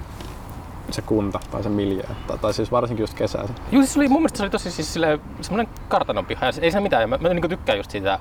se 0.91 1.02
kunta 1.02 1.39
tai 1.52 1.64
se 1.64 1.70
miljö, 1.70 2.04
tai, 2.28 2.38
tai 2.38 2.54
siis 2.54 2.72
varsinkin 2.72 3.04
just 3.04 3.14
kesäisin. 3.14 3.56
Joo, 3.72 3.84
siis 3.84 3.98
oli, 3.98 4.08
mun 4.08 4.22
mielestä 4.22 4.38
se 4.38 4.44
oli 4.44 4.50
tosi 4.50 4.72
siis 4.72 4.94
silleen, 4.94 5.22
semmoinen 5.41 5.74
kartanonpiha. 5.88 6.46
Ja 6.46 6.52
se- 6.52 6.62
ei 6.62 6.72
se 6.72 6.80
mitään. 6.80 7.10
Mä, 7.10 7.18
mä 7.18 7.30
niin 7.30 7.50
tykkään 7.50 7.78
just 7.78 7.91
siitä. 7.91 8.20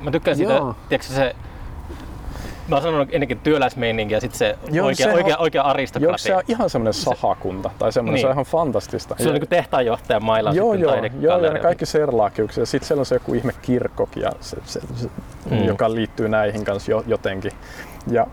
Mä 0.00 0.10
tykkään 0.10 0.36
siitä, 0.36 0.52
Joo. 0.52 0.76
tiedätkö 0.88 1.12
se, 1.12 1.36
mä 2.68 2.76
oon 2.76 2.82
sanonut 2.82 3.08
ennenkin 3.12 3.40
työläismeininki 3.40 4.14
ja 4.14 4.20
sitten 4.20 4.38
se 4.38 4.58
Joo, 4.70 4.86
oikea, 4.86 5.04
sehän- 5.04 5.14
oikea, 5.14 5.36
oikea 5.36 5.62
Joo, 5.62 5.68
aristokratia. 5.70 6.18
se 6.18 6.36
on 6.36 6.42
ihan 6.48 6.70
semmoinen 6.70 6.92
sahakunta, 6.94 7.70
tai 7.78 7.92
semmoinen, 7.92 8.14
Niin. 8.14 8.22
se 8.22 8.26
on 8.26 8.32
ihan 8.32 8.44
fantastista. 8.44 9.14
Se 9.18 9.28
on 9.28 9.34
niin 9.34 9.48
tehtaanjohtaja 9.48 10.20
mailla 10.20 10.52
Joo, 10.52 10.74
joo, 10.74 10.94
joo, 11.20 11.38
ja 11.44 11.52
ne 11.52 11.58
kaikki 11.58 11.86
serlaakiuksia. 11.86 12.66
Sitten 12.66 12.86
siellä 12.88 13.00
on 13.00 13.06
se 13.06 13.14
joku 13.14 13.34
ihme 13.34 13.52
kirkkokin, 13.62 14.22
ja 14.22 14.30
se, 14.40 14.56
se, 14.64 14.80
se, 14.94 15.08
Mm. 15.50 15.64
joka 15.64 15.94
liittyy 15.94 16.28
näihin 16.28 16.64
kanssa 16.64 16.90
jo, 16.90 17.04
jotenkin. 17.06 17.52
Ja, 18.10 18.26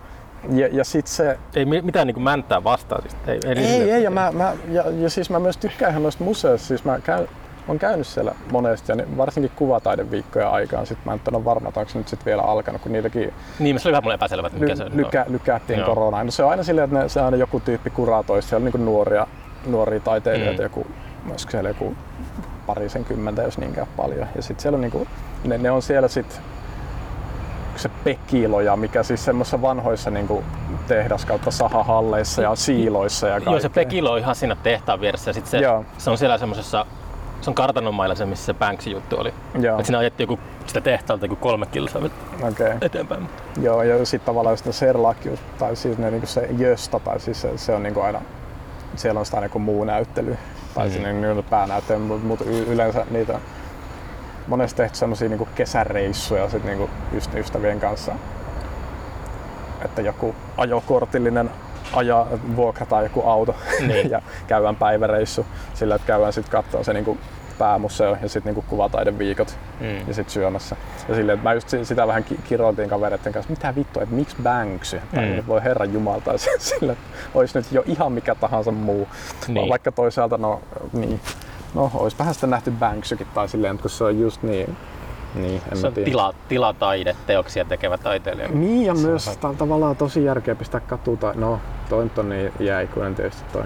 ja, 0.49 0.67
ja 0.71 0.83
sitten 0.83 1.13
se... 1.13 1.37
Ei 1.55 1.65
mi- 1.65 1.81
mitään 1.81 2.07
niin 2.07 2.21
mänttää 2.21 2.63
vastaan. 2.63 3.01
Siis. 3.01 3.15
Ei, 3.27 3.39
ei, 3.45 3.65
Ei, 3.65 3.91
ei, 3.91 4.03
ja, 4.03 4.11
mä, 4.11 4.31
mä, 4.31 4.53
ja, 4.71 4.83
ja 4.99 5.09
siis 5.09 5.29
mä 5.29 5.39
myös 5.39 5.57
tykkään 5.57 5.91
ihan 5.91 6.03
noista 6.03 6.23
museoista. 6.23 6.67
Siis 6.67 6.83
mä 6.83 6.99
käyn, 6.99 7.27
on 7.69 7.79
käynyt 7.79 8.07
siellä 8.07 8.35
monesti, 8.51 8.91
ja 8.91 8.95
ne, 8.95 9.07
varsinkin 9.17 9.51
kuvataideviikkoja 9.55 10.49
aikaan. 10.49 10.85
Sitten 10.87 11.05
mä 11.05 11.13
en 11.13 11.35
ole 11.35 11.45
varma, 11.45 11.67
että 11.69 11.79
onko 11.79 11.91
se 11.91 11.97
nyt 11.97 12.07
sit 12.07 12.25
vielä 12.25 12.41
alkanut, 12.41 12.81
kun 12.81 12.91
niitäkin 12.91 13.33
Niin, 13.59 13.79
se 13.79 13.87
oli 13.87 13.93
vähän 13.93 14.03
mulle 14.03 14.13
epäselvä, 14.15 14.47
että 14.47 14.59
mikä 14.59 14.75
se 14.75 14.83
ly, 14.83 14.89
on. 14.91 14.97
lykä, 14.97 15.25
lykättiin 15.29 15.79
Joo. 15.79 15.87
koronaan. 15.89 16.25
No 16.25 16.31
se 16.31 16.43
on 16.43 16.51
aina 16.51 16.63
silleen, 16.63 16.85
että 16.85 16.99
ne, 17.03 17.09
se 17.09 17.21
aina 17.21 17.37
joku 17.37 17.59
tyyppi 17.59 17.89
kuratoi. 17.89 18.41
Siellä 18.41 18.65
on 18.65 18.71
niin 18.73 18.85
nuoria, 18.85 19.27
nuoria 19.65 19.99
taiteilijoita, 19.99 20.61
Mm. 20.61 20.63
joku, 20.65 20.87
olisiko 21.29 21.51
siellä 21.51 21.69
joku 21.69 21.95
parisen 22.65 23.05
kymmentä, 23.05 23.41
jos 23.43 23.57
niinkään 23.57 23.87
paljon. 23.97 24.27
Ja 24.35 24.41
sitten 24.41 24.61
siellä 24.61 24.75
on 24.75 24.81
niinku, 24.81 25.07
ne, 25.43 25.57
ne, 25.57 25.71
on 25.71 25.81
siellä 25.81 26.07
sitten 26.07 26.37
se 27.75 27.89
pekiloja, 28.03 28.75
mikä 28.75 29.03
siis 29.03 29.25
semmoisissa 29.25 29.61
vanhoissa 29.61 30.09
niinku 30.11 30.43
tehdas 30.87 31.25
kautta 31.25 31.51
sahahalleissa 31.51 32.41
ja 32.41 32.55
siiloissa 32.55 33.27
ja 33.27 33.33
kaikkea. 33.33 33.53
Joo, 33.53 33.59
se 33.59 33.69
Pekilo 33.69 34.11
on 34.11 34.19
ihan 34.19 34.35
siinä 34.35 34.55
tehtaan 34.63 35.01
vieressä 35.01 35.29
ja 35.29 35.33
sit 35.33 35.45
se, 35.45 35.57
Joo. 35.57 35.85
se 35.97 36.09
on 36.09 36.17
siellä 36.17 36.37
semmoisessa 36.37 36.85
se 37.41 37.49
on 37.49 37.55
kartanonmailla 37.55 38.15
se, 38.15 38.25
missä 38.25 38.45
se 38.45 38.53
Banksy 38.53 38.89
juttu 38.89 39.15
oli. 39.19 39.33
Joo, 39.59 39.79
Et 39.79 39.85
siinä 39.85 39.97
ajettiin 39.99 40.29
joku, 40.29 40.39
sitä 40.65 40.81
tehtaalta 40.81 41.25
joku 41.25 41.35
kolme 41.35 41.65
kilsaa. 41.65 42.01
Okay. 42.51 42.71
eteenpäin. 42.81 43.29
Joo, 43.61 43.83
ja 43.83 44.05
sitten 44.05 44.25
tavallaan 44.25 44.57
sitä 44.57 44.71
serlakius, 44.71 45.39
tai 45.59 45.75
siis 45.75 45.97
ne, 45.97 46.11
niinku 46.11 46.27
se 46.27 46.49
Jösta, 46.57 46.99
tai 46.99 47.19
siis 47.19 47.41
se, 47.41 47.57
se 47.57 47.75
on 47.75 47.83
niinku 47.83 48.01
aina, 48.01 48.21
siellä 48.95 49.19
on 49.19 49.25
sitä 49.25 49.39
niinku 49.39 49.59
muu 49.59 49.83
näyttely, 49.83 50.37
tai 50.75 50.87
Mm. 50.87 50.93
sinne 50.93 51.13
niinku 51.13 51.43
päänäyttely, 51.43 51.99
mutta 51.99 52.27
mut 52.27 52.41
yleensä 52.41 53.05
niitä 53.11 53.39
monesti 54.47 54.77
tehty 54.77 54.97
semmosia 54.97 55.29
niinku 55.29 55.47
kesäreissuja 55.55 56.49
sit 56.49 56.63
just 57.13 57.33
ystävien 57.33 57.79
kanssa, 57.79 58.11
että 59.85 60.01
joku 60.01 60.35
ajokortillinen 60.57 61.51
ajaa, 61.93 62.27
vuokrataan 62.55 63.03
joku 63.03 63.21
auto 63.29 63.55
Niin. 63.87 64.09
ja 64.15 64.21
käydään 64.47 64.75
päiväreissu 64.75 65.45
sillä, 65.73 65.95
että 65.95 66.07
käydään 66.07 66.33
sitten 66.33 66.51
katsoa 66.51 66.83
se 66.83 66.93
niinku 66.93 67.17
päämuseo 67.57 68.17
ja 68.21 68.29
sitten 68.29 68.43
niinku 68.55 68.65
kuvataideviikot 68.69 69.57
Mm. 69.79 70.07
ja 70.07 70.13
sitten 70.13 70.33
syömässä. 70.33 70.75
Ja 71.09 71.15
silleen, 71.15 71.35
että 71.37 71.49
mä 71.49 71.53
just 71.53 71.69
si- 71.69 71.85
sitä 71.85 72.07
vähän 72.07 72.23
ki- 72.23 72.39
kiroiltiin 72.43 72.89
kavereiden 72.89 73.33
kanssa, 73.33 73.49
mitä 73.49 73.75
vittua, 73.75 74.03
että 74.03 74.15
miksi 74.15 74.35
Banksy? 74.43 75.01
Tai 75.15 75.25
Mm. 75.25 75.43
voi 75.47 75.63
herran 75.63 75.93
sille, 76.59 76.91
että 76.91 77.03
olisi 77.33 77.57
nyt 77.57 77.71
jo 77.71 77.83
ihan 77.85 78.11
mikä 78.11 78.35
tahansa 78.35 78.71
muu. 78.71 79.07
Niin. 79.47 79.69
Vaikka 79.69 79.91
toisaalta, 79.91 80.37
no, 80.37 80.61
niin, 80.93 81.19
no 81.73 81.91
olisi 81.93 82.17
vähän 82.19 82.33
sitten 82.33 82.49
nähty 82.49 82.71
Banksykin 82.71 83.27
tai 83.33 83.49
silleen, 83.49 83.77
kun 83.77 83.89
se 83.89 84.03
on 84.03 84.19
just 84.19 84.43
niin, 84.43 84.77
niin 85.35 85.61
en 85.71 85.77
Se 85.77 85.87
on 85.87 85.93
tiedä. 85.93 86.09
tila, 86.09 86.33
tilataideteoksia 86.47 87.65
tekevä 87.65 87.97
taiteilija. 87.97 88.47
Niin 88.47 88.85
ja 88.85 88.95
Se 88.95 89.07
myös 89.07 89.27
on- 89.27 89.37
ta- 89.37 89.53
tavallaan 89.57 89.95
tosi 89.95 90.23
järkeä 90.23 90.55
pistää 90.55 90.79
katuta. 90.79 91.33
No, 91.35 91.59
toi 91.89 92.03
nyt 92.03 92.17
on 92.17 92.29
niin 92.29 92.51
jääikuinen 92.59 93.15
tietysti 93.15 93.43
toi 93.53 93.63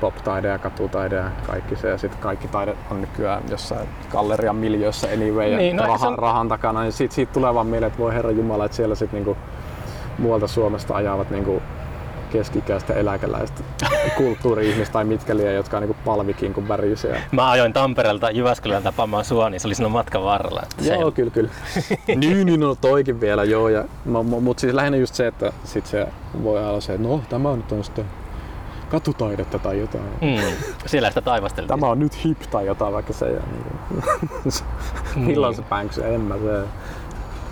pop-taide 0.00 0.48
ja 0.48 0.58
katutaide 0.58 1.16
ja 1.16 1.30
kaikki 1.46 1.76
se. 1.76 1.88
Ja 1.88 1.98
sitten 1.98 2.20
kaikki 2.20 2.48
taide 2.48 2.76
on 2.90 3.00
nykyään 3.00 3.42
jossain 3.50 3.88
gallerian 4.10 4.56
miljöissä 4.56 5.08
anyway 5.14 5.48
ja 5.48 5.58
Niin, 5.58 5.76
no 5.76 5.86
rahan, 5.86 6.12
on- 6.12 6.18
rahan 6.18 6.48
takana. 6.48 6.82
Niin 6.82 6.92
siitä, 6.92 7.14
siitä 7.14 7.32
tulee 7.32 7.54
vaan 7.54 7.66
mieleen, 7.66 7.88
että 7.88 7.98
voi 8.02 8.14
herra 8.14 8.30
jumala, 8.30 8.64
että 8.64 8.76
siellä 8.76 8.94
sitten 8.94 9.16
niinku 9.24 9.36
muualta 10.18 10.46
Suomesta 10.46 10.94
ajavat 10.94 11.30
niinku 11.30 11.62
keski-ikäistä 12.32 12.94
eläkeläistä 12.94 13.62
kulttuuri-ihmistä 14.16 14.92
tai 14.92 15.04
mitkä 15.04 15.36
liian, 15.36 15.54
jotka 15.54 15.76
on 15.76 15.82
niinku 15.82 15.96
palvikin 16.04 16.54
kuin 16.54 16.68
värisiä. 16.68 17.22
Mä 17.32 17.50
ajoin 17.50 17.72
Tampereelta 17.72 18.30
Jyväskylään 18.30 18.82
tapaamaan 18.82 19.24
sua, 19.24 19.50
niin 19.50 19.60
se 19.60 19.68
oli 19.68 19.74
siinä 19.74 19.88
matkan 19.88 20.24
varrella. 20.24 20.60
Että 20.62 20.84
se 20.84 20.94
Joo, 20.94 21.10
kyllä, 21.10 21.30
kyllä. 21.30 21.50
niin, 22.16 22.46
niin, 22.46 22.60
no 22.60 22.74
toikin 22.74 23.20
vielä, 23.20 23.44
joo. 23.44 23.68
Ja, 23.68 23.84
mutta 24.40 24.60
siis 24.60 24.74
lähinnä 24.74 24.98
just 24.98 25.14
se, 25.14 25.26
että 25.26 25.52
sit 25.64 25.86
se 25.86 26.08
voi 26.42 26.64
olla 26.64 26.80
se, 26.80 26.94
että 26.94 27.08
no 27.08 27.20
tämä 27.28 27.56
nyt 27.56 27.72
on 27.72 27.84
sitten 27.84 28.04
katutaidetta 28.90 29.58
tai 29.58 29.80
jotain. 29.80 30.04
Mm, 30.04 30.66
siellä 30.86 31.08
sitä 31.08 31.20
taivasteltiin. 31.20 31.68
Tämä 31.68 31.86
on 31.86 31.98
nyt 31.98 32.24
hip 32.24 32.40
tai 32.50 32.66
jotain, 32.66 32.94
vaikka 32.94 33.12
se 33.12 33.26
ei 33.26 33.32
ole 33.32 33.42
niin. 33.52 34.54
Milloin 35.26 35.54
se 35.54 35.62
Banks, 35.62 35.98
en 35.98 36.20
mä 36.20 36.34
se. 36.34 36.62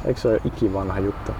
Eikö 0.04 0.20
se 0.20 0.28
ole 0.28 0.40
ikivanha 0.44 0.98
juttu? 0.98 1.32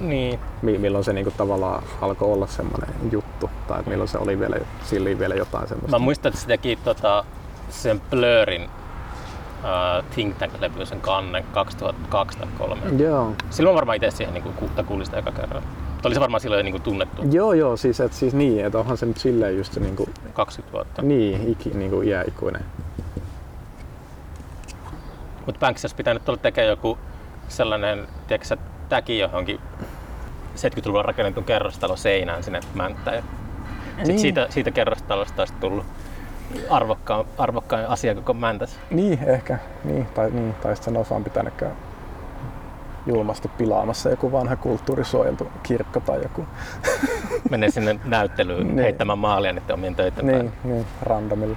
Niin. 0.00 0.40
Mi- 0.62 0.78
Milloin 0.78 1.04
se 1.04 1.12
niinku 1.12 1.30
tavallaan 1.36 1.82
alkoi 2.00 2.32
olla 2.32 2.46
semmoinen 2.46 2.88
juttu, 3.10 3.50
tai 3.68 3.78
että 3.78 3.90
milloin 3.90 4.08
se 4.08 4.18
oli 4.18 4.38
vielä, 4.40 4.56
silleen 4.84 5.18
vielä 5.18 5.34
jotain 5.34 5.68
semmoista. 5.68 5.98
Mä 5.98 6.04
muistan, 6.04 6.30
että 6.30 6.40
se 6.40 6.46
teki 6.46 6.78
tota, 6.84 7.24
sen 7.70 8.00
Blurrin 8.00 8.62
uh, 8.64 10.04
Think 10.14 10.36
Tank-levy 10.38 10.86
sen 10.86 11.00
kannen 11.00 11.44
2002 11.52 12.38
tai 12.38 12.46
2003. 12.48 13.02
Joo, 13.04 13.32
Silloin 13.50 13.76
varmaan 13.76 13.96
itse 13.96 14.10
siihen 14.10 14.34
niin 14.34 14.54
kuutta 14.54 14.82
kuulista 14.82 15.16
eka 15.18 15.32
kerran. 15.32 15.62
Mutta 15.92 16.08
oli 16.08 16.14
se 16.14 16.20
varmaan 16.20 16.40
silloin 16.40 16.66
jo 16.66 16.72
niin 16.72 16.82
tunnettu 16.82 17.22
joo, 17.32 17.52
joo, 17.52 17.76
siis, 17.76 18.00
et, 18.00 18.12
siis 18.12 18.34
niin, 18.34 18.64
että 18.66 18.78
onhan 18.78 18.96
se 18.96 19.06
nyt 19.06 19.16
silleen 19.18 19.56
just 19.56 19.72
se 19.72 19.80
niinku, 19.80 20.08
20 20.32 20.72
vuotta. 20.72 21.02
niin, 21.02 21.48
iki, 21.52 21.70
niinku 21.70 22.02
iäikuinen. 22.02 22.64
Mutta 25.46 25.58
Banks 25.58 25.84
olisi 25.84 25.96
pitänyt 25.96 26.24
tulla 26.24 26.38
tekemään 26.38 26.70
joku 26.70 26.98
sellainen, 27.48 28.06
tiedätkö 28.26 28.56
sä, 28.92 28.96
täki 28.96 29.18
johonkin 29.18 29.60
70-luvulla 30.56 31.02
rakennetun 31.02 31.44
kerrostalon 31.44 31.98
seinään 31.98 32.42
sinne 32.42 32.60
Mänttään. 32.74 33.16
Ja 33.16 33.22
Niin. 34.06 34.18
siitä, 34.18 34.46
siitä 34.50 34.70
kerrostalosta 34.70 35.42
olisi 35.42 35.54
tullut 35.60 35.84
arvokkaan, 36.70 37.24
arvokkaan 37.38 37.86
asia 37.86 38.14
koko 38.14 38.34
Mäntässä. 38.34 38.80
Niin, 38.90 39.18
ehkä. 39.26 39.58
Niin, 39.84 40.06
tai, 40.06 40.30
niin, 40.30 40.54
tai 40.54 40.76
sitten 40.76 40.94
sen 40.94 41.00
osaan 41.00 41.24
pitänyt 41.24 41.54
käydä 41.56 41.74
julmasti 43.06 43.48
pilaamassa 43.48 44.10
joku 44.10 44.32
vanha 44.32 44.56
kulttuurisuojeltu 44.56 45.48
kirkko 45.62 46.00
tai 46.00 46.22
joku. 46.22 46.44
Menee 47.50 47.70
sinne 47.70 48.00
näyttelyyn 48.04 48.66
Niin. 48.66 48.78
heittämään 48.78 49.18
maalia 49.18 49.52
niiden 49.52 49.74
omien 49.74 49.94
päälle. 49.94 50.22
Niin, 50.22 50.52
niin, 50.64 50.86
randomilla. 51.02 51.56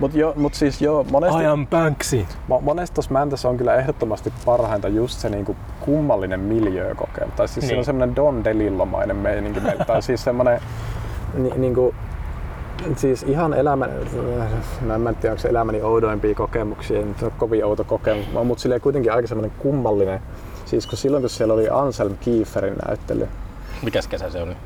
Mutta 0.00 0.18
mut 0.36 0.54
siis 0.54 0.82
joo, 0.82 1.06
monesti, 1.10 1.42
I 1.42 1.46
am 1.46 1.66
Banksy. 1.66 2.26
mo- 2.50 2.60
monesti 2.60 2.94
tuossa 2.94 3.12
Mäntässä 3.12 3.48
on 3.48 3.56
kyllä 3.56 3.74
ehdottomasti 3.74 4.32
parhainta 4.44 4.88
just 4.88 5.18
se 5.18 5.28
niinku 5.28 5.56
kummallinen 5.80 6.40
miljöökokemus. 6.40 7.34
Tai 7.36 7.48
siis 7.48 7.56
niin. 7.56 7.60
siinä 7.62 7.72
Niin. 7.72 7.78
on 7.78 7.84
semmoinen 7.84 8.16
Don 8.16 8.44
DeLillomainen 8.44 9.16
meininki 9.16 9.60
meillä. 9.60 9.84
tai 9.84 10.02
siis 10.02 10.24
semmoinen 10.24 10.60
ni, 11.34 11.50
niinku, 11.56 11.94
siis 12.96 13.22
ihan 13.22 13.54
elämä, 13.54 13.88
mä 14.98 15.08
en 15.08 15.16
tiedä 15.16 15.32
onko 15.32 15.42
se 15.42 15.48
elämäni 15.48 15.82
oudoimpia 15.82 16.34
kokemuksia, 16.34 17.02
nyt 17.02 17.22
ole 17.22 17.32
kovin 17.38 17.64
outo 17.64 17.84
kokemus, 17.84 18.26
mutta 18.44 18.62
silleen 18.62 18.80
kuitenkin 18.80 19.12
aika 19.12 19.28
semmoinen 19.28 19.52
kummallinen. 19.58 20.20
Siis 20.64 20.86
kun 20.86 20.98
silloin 20.98 21.22
kun 21.22 21.30
siellä 21.30 21.54
oli 21.54 21.68
Anselm 21.70 22.16
Kieferin 22.20 22.74
näyttely, 22.86 23.28
Mikäs 23.82 24.06
kesä 24.08 24.30
se 24.30 24.42
oli? 24.42 24.56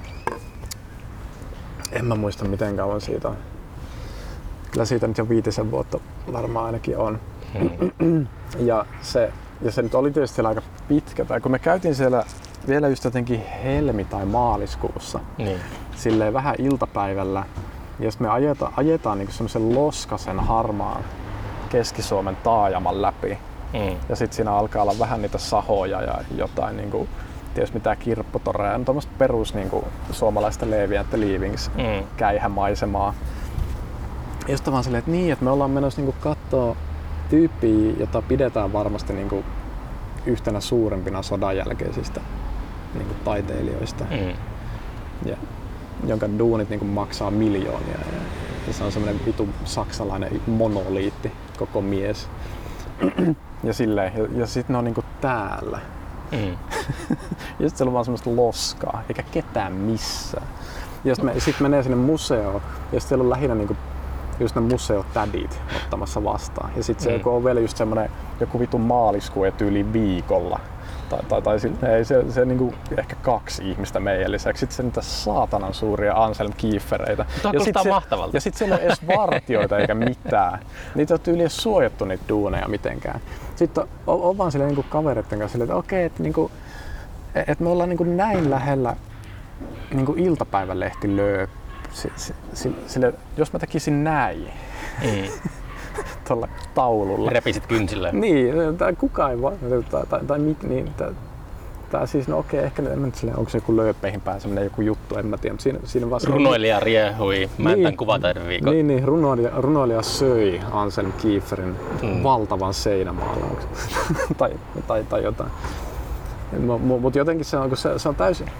en 1.93 2.05
mä 2.05 2.14
muista 2.14 2.45
miten 2.45 2.76
kauan 2.76 3.01
siitä 3.01 3.28
on. 3.28 3.37
Kyllä 4.71 4.85
siitä 4.85 5.07
nyt 5.07 5.18
jo 5.18 5.29
viitisen 5.29 5.71
vuotta 5.71 5.99
varmaan 6.33 6.66
ainakin 6.66 6.99
on. 6.99 7.21
Mm. 7.99 8.27
Ja 8.59 8.85
se, 9.03 9.33
ja 9.62 9.73
se 9.73 9.83
nyt 9.83 9.95
oli 9.95 10.11
tietysti 10.11 10.35
siellä 10.35 10.49
aika 10.49 10.62
pitkä. 10.89 11.25
Tai 11.25 11.41
kun 11.41 11.53
me 11.53 11.59
käytiin 11.59 11.95
siellä 11.95 12.25
vielä 12.68 12.89
just 12.89 13.05
jotenkin 13.05 13.43
helmi- 13.64 14.05
tai 14.05 14.25
maaliskuussa, 14.27 15.21
Niin. 15.39 15.59
silleen 15.97 16.33
vähän 16.33 16.55
iltapäivällä, 16.59 17.45
ja 18.01 18.11
sitten 18.11 18.27
me 18.27 18.33
ajetaan, 18.33 18.73
ajetaan 18.77 19.18
niin 19.18 19.33
semmoisen 19.33 19.75
loskasen 19.75 20.41
harmaan 20.41 21.05
Keski-Suomen 21.68 22.37
taajaman 22.37 23.03
läpi. 23.03 23.39
Mm. 23.73 23.97
Ja 24.09 24.16
sitten 24.16 24.37
siinä 24.37 24.53
alkaa 24.53 24.83
olla 24.83 24.95
vähän 24.99 25.23
niitä 25.23 25.39
sahoja 25.39 26.03
ja 26.03 26.14
jotain 26.37 26.77
niin 26.77 26.91
kuin, 26.91 27.09
ties 27.55 27.75
mitä 27.75 27.97
kirpputoreja, 27.97 28.75
on 28.75 28.85
tuommoista 28.85 29.12
perus 29.18 29.55
niin 29.55 29.71
kuin, 29.71 29.85
suomalaista 30.12 30.71
Leevi 30.71 30.99
and 30.99 31.09
the 31.09 31.21
Leavings 31.21 31.71
Mm. 31.77 32.07
käihämaisemaa. 32.16 33.14
Ja 34.49 34.57
sitten 34.57 34.72
vaan 34.72 34.84
silleen, 34.84 34.99
että 34.99 35.11
niin, 35.11 35.32
että 35.32 35.45
me 35.45 35.51
ollaan 35.51 35.70
menossa 35.70 36.01
niin 36.03 36.14
katsoa 36.20 36.76
tyyppiä, 37.28 37.93
jota 37.99 38.22
pidetään 38.22 38.72
varmasti 38.72 39.12
niin 39.12 39.28
kuin, 39.28 39.45
yhtenä 40.26 40.61
suurimpina 40.61 41.22
sodan 41.22 41.57
jälkeisistä 41.57 42.20
niin 42.95 43.07
kuin, 43.07 43.16
taiteilijoista, 43.24 44.05
Mm. 44.11 44.34
ja, 45.30 45.36
jonka 46.07 46.28
duunit 46.38 46.70
niin 46.70 46.80
kuin, 46.80 46.91
maksaa 46.91 47.30
miljoonia. 47.30 47.99
Ja, 48.12 48.20
ja 48.66 48.72
se 48.72 48.84
on 48.84 48.93
semmoinen 48.93 49.20
vitu 49.26 49.49
saksalainen 49.64 50.41
monoliitti, 50.47 51.32
koko 51.59 51.80
mies. 51.80 52.28
ja 53.64 53.72
silleen, 53.74 54.12
ja, 54.16 54.26
ja 54.41 54.47
sitten 54.47 54.74
ne 54.74 54.78
on 54.78 54.84
niinku 54.84 55.05
täällä. 55.20 55.78
Mm. 56.32 56.57
Ja 57.61 57.68
sitten 57.68 57.86
on 57.86 57.93
vaan 57.93 58.05
semmoista 58.05 58.36
loskaa, 58.36 59.03
eikä 59.09 59.22
ketään 59.22 59.72
missään. 59.72 60.47
Ja 61.05 61.14
sitten 61.14 61.34
me, 61.34 61.41
sit 61.41 61.61
menee 61.61 61.82
sinne 61.82 61.97
museoon, 61.97 62.61
ja 62.93 63.01
siellä 63.01 63.22
on 63.22 63.30
lähinnä 63.30 63.55
niinku 63.55 63.76
just 64.41 64.55
ne 64.55 64.61
museotädit 64.61 65.61
ottamassa 65.76 66.24
vastaan. 66.24 66.70
Ja 66.76 66.82
sitten 66.82 67.05
se 67.05 67.11
Mm. 67.11 67.16
joku 67.16 67.30
on 67.30 67.45
vielä 67.45 67.61
just 67.61 67.76
semmoinen 67.76 68.11
joku 68.41 68.61
vitu 68.61 68.78
maaliskuu 68.78 69.45
ja 69.45 69.53
tyyli 69.53 69.93
viikolla. 69.93 70.61
Tai, 71.09 71.18
tai, 71.28 71.43
tai 71.43 71.61
sit- 71.61 71.84
ei, 71.84 72.05
se, 72.05 72.24
se 72.32 72.45
niinku 72.45 72.74
ehkä 72.99 73.16
kaksi 73.22 73.70
ihmistä 73.70 74.01
meidän 74.01 74.32
lisäksi. 74.32 74.61
Sitten 74.61 74.76
se 74.76 74.82
niitä 74.82 75.01
saatanan 75.03 75.74
suuria 75.74 76.14
Anselm 76.24 76.53
Kiefereitä. 76.57 77.24
Tuo 77.24 77.53
ja 77.53 77.61
sit 77.61 77.74
kuulostaa 77.74 77.82
se, 77.82 77.88
mahtavalta. 77.88 78.36
ja 78.36 78.41
sitten 78.41 78.59
siellä 78.59 78.76
ei 78.76 78.86
edes 78.86 79.07
vartioita 79.16 79.78
eikä 79.78 79.95
mitään. 79.95 80.59
Niitä 80.95 81.14
on 81.14 81.20
tyyli 81.20 81.41
edes 81.41 81.57
suojattu 81.57 82.05
niitä 82.05 82.24
duuneja 82.28 82.68
mitenkään. 82.68 83.20
Sitten 83.57 83.84
on, 84.07 84.20
on 84.22 84.38
vaan 84.38 84.53
silleen 84.53 84.68
niinku 84.68 84.84
kavereiden 84.91 85.38
kanssa 85.38 85.53
silleen, 85.53 85.64
että 85.70 85.76
okei, 85.78 86.05
että 86.05 86.22
niinku, 86.22 86.51
et 87.47 87.61
me 87.61 87.68
ollaan 87.68 87.88
niinku 87.88 88.05
näin 88.05 88.51
lähellä 88.51 88.97
niinku 89.95 90.14
iltapäivälehti 90.18 91.16
löö. 91.16 91.47
Si, 91.93 92.12
si, 92.16 92.34
si, 92.55 92.76
sille, 92.86 93.14
jos 93.36 93.53
mä 93.53 93.59
tekisin 93.59 94.05
näin 94.05 94.49
Mm. 95.03 95.51
tuolla 96.28 96.49
taululla. 96.74 97.30
Repisit 97.30 97.66
kynsillä. 97.66 98.12
Niin, 98.12 98.55
tai 98.78 98.93
kukaan 98.97 99.30
ei 99.30 99.43
vaan, 99.43 99.55
tai, 99.91 100.07
tai, 100.07 100.20
tai 100.26 100.38
mit, 100.38 100.62
niin, 100.62 100.91
tai, 100.97 101.11
tai 101.91 102.09
siis, 102.09 102.28
no 102.28 102.38
okei, 102.38 102.61
ehkä 102.61 102.82
en 102.82 102.99
mä 102.99 103.07
nyt 103.07 103.14
silleen, 103.14 103.38
onko 103.38 103.51
se 103.51 103.59
joku 103.59 103.76
lööpeihin 103.76 104.20
pääseminen 104.20 104.64
joku 104.64 104.82
juttu, 104.82 105.16
en 105.16 105.26
mä 105.26 105.36
tiedä, 105.38 105.53
mutta 105.55 105.62
siinä, 105.62 105.78
siinä 105.84 106.11
vaan 106.11 106.20
se- 106.20 106.26
Runoilija 106.26 106.80
riehui 106.80 107.51
Mäntän 107.59 107.82
Niin. 107.84 107.97
kuvataideviikon. 107.97 108.72
Niin, 108.72 108.86
niin 108.86 109.05
runoilija, 109.05 109.51
runoilija 109.57 110.03
söi 110.03 110.61
Anselm 110.72 111.12
Kieferin 111.12 111.76
Mm. 112.03 112.09
mm. 112.09 112.22
valtavan 112.22 112.74
seinämaalauksen 112.74 113.68
tai, 114.38 114.51
tai, 114.86 115.05
tai 115.05 115.22
jotain. 115.22 115.51
Mutta 117.01 117.18
jotenkin 117.18 117.45
se 117.45 117.57
on, 117.57 117.68
kun 117.68 117.76
se, 117.78 117.99
se 117.99 118.09
on 118.09 118.14
täysin... 118.14 118.51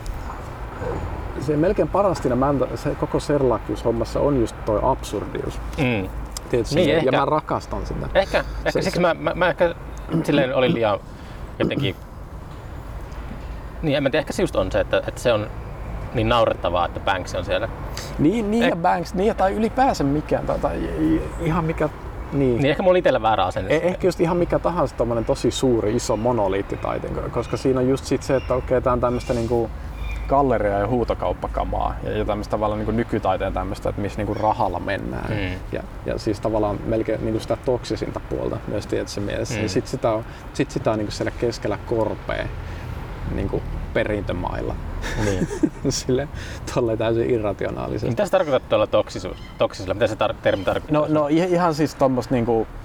Se 1.41 1.57
melkein 1.57 1.88
parasta 1.88 2.22
siinä 2.22 2.36
mäntä, 2.36 2.66
se 2.74 2.95
koko 2.95 3.20
Serlakius 3.20 3.84
hommassa 3.84 4.20
on 4.20 4.41
just 4.41 4.57
toi 4.64 4.80
absurdius. 4.82 5.55
Mm. 5.78 6.09
Tiedätkö, 6.51 6.74
Niin, 6.74 6.88
ja 6.91 6.97
ehkä. 6.97 7.11
mä 7.12 7.24
rakastan 7.24 7.86
sitä. 7.86 8.07
Ehkä, 8.14 8.38
ehkä 8.38 8.70
Se- 8.70 8.82
siksi 8.82 8.91
se- 8.97 9.01
mä, 9.01 9.14
mä, 9.14 9.32
mä 9.34 9.49
ehkä 9.49 9.74
silleen 10.24 10.55
olin 10.55 10.74
liian 10.74 10.99
jotenkin... 11.59 11.97
Niin, 13.82 13.97
en 13.97 14.03
mä 14.03 14.11
tiedä, 14.11 14.20
ehkä 14.20 14.32
se 14.32 14.43
just 14.43 14.57
on 14.57 14.72
se, 14.72 14.80
että, 14.80 15.03
että 15.07 15.20
se 15.20 15.32
on 15.32 15.47
niin 16.14 16.28
naurettavaa, 16.28 16.86
että 16.86 17.01
Banks 17.01 17.34
on 17.34 17.45
siellä. 17.45 17.68
Niin, 18.18 18.51
niin 18.51 18.64
Eh- 18.64 18.68
ja 18.68 18.76
Banks, 18.76 19.14
niin, 19.14 19.26
ja 19.26 19.34
tai 19.34 19.53
ylipäänsä 19.53 20.05
mikään, 20.05 20.47
tai, 20.47 20.59
tai 20.59 20.91
ihan 21.41 21.64
mikä, 21.64 21.88
niin. 22.32 22.57
Niin 22.57 22.70
ehkä 22.70 22.82
mulla 22.82 22.91
oli 22.93 22.99
itsellä 22.99 23.22
väärä 23.22 23.45
asenne. 23.45 23.78
Eh- 23.78 23.82
Ehkä 23.86 24.07
just 24.07 24.20
ihan 24.20 24.36
mikä 24.36 24.59
tahansa 24.59 24.95
tommonen 24.97 25.24
tosi 25.24 25.51
suuri, 25.51 25.97
iso 25.97 26.16
monoliittitaiteen, 26.16 27.14
koska 27.30 27.57
siinä 27.57 27.80
on 27.80 27.88
just 27.88 28.05
sit 28.05 28.22
se, 28.22 28.36
että 28.36 28.55
okei, 28.55 28.80
tää 28.82 28.93
on 28.93 29.01
tämmöistä 29.01 29.34
niinku 29.34 29.70
galleria- 30.31 30.78
ja 30.78 30.89
huutokauppakamaa 30.89 31.95
ja, 32.03 32.18
ja 32.18 32.24
tämmöistä 32.24 32.51
tavallaan 32.51 32.78
niinku 32.78 32.93
nykytaiteen 32.93 33.53
tämmöistä, 33.53 33.89
että 33.89 34.03
missä 34.03 34.18
niinku 34.18 34.35
rahalla 34.35 34.81
mennään. 34.81 35.31
Mm. 35.31 35.59
Ja, 35.72 35.83
ja, 36.07 36.18
siis 36.18 36.41
tavallaan 36.41 36.78
melkein 36.87 37.24
niinku 37.24 37.41
sitä 37.41 37.57
toksisinta 37.57 38.20
puolta 38.20 38.57
myös 38.68 38.87
tietyssä 38.87 39.20
mielessä. 39.20 39.55
Mm. 39.55 39.62
Ja 39.62 39.68
sit 39.68 39.87
sitä 39.87 40.11
on, 40.11 40.24
sit 40.55 40.70
sitä 40.70 40.91
on 40.91 40.99
niinku 40.99 41.12
siellä 41.12 41.31
keskellä 41.31 41.78
korpea 41.87 42.45
niinku 43.35 43.62
perintömailla. 43.95 44.74
Niin. 45.24 45.49
Sille 45.89 46.28
tolleen 46.74 46.99
täysin 46.99 47.31
irrationaalisesti. 47.31 48.09
Mitä 48.09 48.24
sä 48.24 48.31
tarkoitat 48.31 48.68
tuolla 48.68 48.87
toksisuus, 48.87 49.37
toksisella? 49.59 49.95
Mitä 49.95 50.07
se 50.07 50.14
tar- 50.14 50.35
termi 50.43 50.64
tarkoittaa? 50.64 51.01
No, 51.01 51.07
no 51.09 51.28
ihan 51.28 51.74
siis 51.74 51.95
tommoista 51.95 52.35
niinku, 52.35 52.66
mm, 52.70 52.80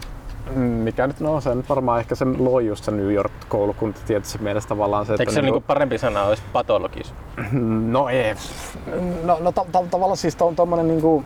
mikä 0.56 1.08
nyt, 1.08 1.20
no 1.20 1.41
se 1.41 1.56
nyt 1.56 1.70
varmaan 1.70 2.00
ehkä 2.00 2.16
se 2.16 2.26
loi 2.38 2.66
just 2.68 2.84
se 2.84 2.91
New 2.91 3.14
York-koulukunta 3.14 4.00
tietysti 4.08 4.38
mielessä 4.38 4.70
tavallaan 4.70 5.06
se, 5.06 5.14
Eikö 5.14 5.24
että 5.24 5.34
se 5.36 5.41
niinku 5.41 5.62
parempi 5.62 5.98
sana 5.98 6.24
olisi 6.24 6.43
patologis? 6.54 7.14
no 7.91 8.10
ei, 8.10 8.36
no, 9.24 9.38
no 9.41 9.52
ta- 9.52 9.66
ta- 9.72 9.84
tavallaan 9.91 10.18
siis 10.18 10.36
to, 10.36 10.54
tommonen 10.56 10.88
niinku, 10.88 11.24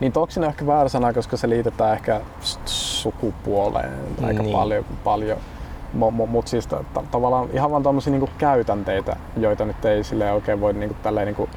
niin 0.00 0.12
toksinen 0.12 0.46
on 0.46 0.50
ehkä 0.50 0.66
väärä 0.66 0.88
sana, 0.88 1.12
koska 1.12 1.36
se 1.36 1.48
liitetään 1.48 1.92
ehkä 1.94 2.20
sukupuoleen 2.64 3.92
aika 4.24 4.42
Niin. 4.42 4.56
paljon, 4.56 4.84
paljon. 5.04 5.38
Mutta 6.26 6.50
siis 6.50 6.66
ta- 6.66 6.84
ta- 6.94 7.02
tavallaan 7.10 7.48
ihan 7.52 7.70
vaan 7.70 7.82
tommosia 7.82 8.10
niinku 8.10 8.28
käytänteitä, 8.38 9.16
joita 9.36 9.64
nyt 9.64 9.84
ei 9.84 10.04
silleen 10.04 10.34
oikein 10.34 10.60
voi 10.60 10.72
niinku 10.72 10.96
tälleen 11.02 11.26
niinku 11.26 11.48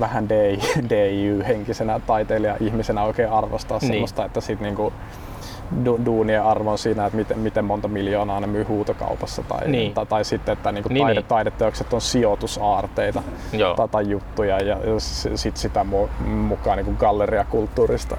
vähän 0.00 0.28
DIY-henkisenä 0.90 2.00
taiteilija-ihmisenä 2.06 3.02
oikein 3.02 3.30
arvostaa 3.30 3.78
Niin. 3.78 3.88
semmoista, 3.92 4.24
että 4.24 4.40
sit 4.40 4.60
niinku 4.60 4.92
du- 5.84 6.04
duunien 6.06 6.42
arvo 6.42 6.70
on 6.70 6.78
siinä, 6.78 7.06
että 7.06 7.16
miten, 7.16 7.38
miten 7.38 7.64
monta 7.64 7.88
miljoonaa 7.88 8.40
ne 8.40 8.46
myy 8.46 8.64
huutokaupassa 8.64 9.42
tai, 9.42 9.68
Niin. 9.68 9.94
tai, 9.94 10.06
tai 10.06 10.24
sitten, 10.24 10.52
että 10.52 10.72
niinku 10.72 10.88
Niin, 10.88 11.06
taide, 11.06 11.20
niin. 11.20 11.28
taideteokset 11.28 11.92
on 11.92 12.00
sijoitusaarteita 12.00 13.22
Joo. 13.52 13.74
tai, 13.74 13.88
tai 13.88 14.10
juttuja 14.10 14.58
ja 14.60 14.76
sitten 14.98 15.60
sitä 15.62 15.86
mu- 15.90 16.26
mukaan 16.28 16.76
niinku 16.78 16.92
galleriakulttuurista 16.98 18.16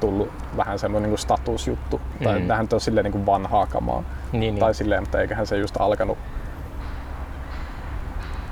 tullut 0.00 0.28
vähän 0.56 0.78
semmoinen 0.78 1.10
niinku 1.10 1.22
statusjuttu. 1.22 2.00
Tai 2.24 2.40
Mm. 2.40 2.46
tähän 2.48 2.68
on 2.72 2.80
silleen 2.80 3.04
niinku 3.04 3.26
vanhaa 3.26 3.66
kamaa. 3.66 4.02
Niin, 4.32 4.40
niin. 4.40 4.56
Tai 4.58 4.74
silleen, 4.74 5.02
mutta 5.02 5.20
eiköhän 5.20 5.46
se 5.46 5.56
just 5.56 5.76
alkanut 5.80 6.18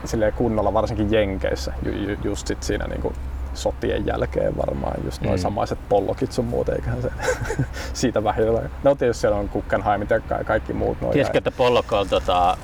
silleen 0.08 0.32
kunnolla 0.32 0.74
varsinkin 0.74 1.12
Jenkeissä 1.12 1.72
ju, 1.82 1.92
ju, 1.92 2.16
just 2.24 2.46
sit 2.46 2.62
siinä 2.62 2.86
niinku 2.86 3.12
sotien 3.54 4.06
jälkeen 4.06 4.56
varmaan 4.56 4.94
just 5.04 5.22
noin 5.22 5.34
Mm. 5.34 5.42
samaiset 5.42 5.78
pollokit 5.88 6.32
sun 6.32 6.44
muut, 6.44 6.68
eiköhän 6.68 7.02
se 7.02 7.10
siitä 7.92 8.22
jotain. 8.46 8.70
No 8.82 8.94
tietysti 8.94 9.20
siellä 9.20 9.36
on 9.38 9.48
Guggenheimit 9.52 10.10
ja 10.10 10.20
ka- 10.20 10.44
kaikki 10.44 10.72
muut 10.72 11.00
noin. 11.00 11.12
Tiesitkö, 11.12 11.38
että 11.38 11.50
Pollock 11.50 11.92
on 11.92 12.08
tota, 12.08 12.56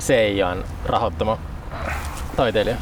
CIAn 0.00 0.64
rahoittama 0.86 1.38
taiteilija? 2.36 2.76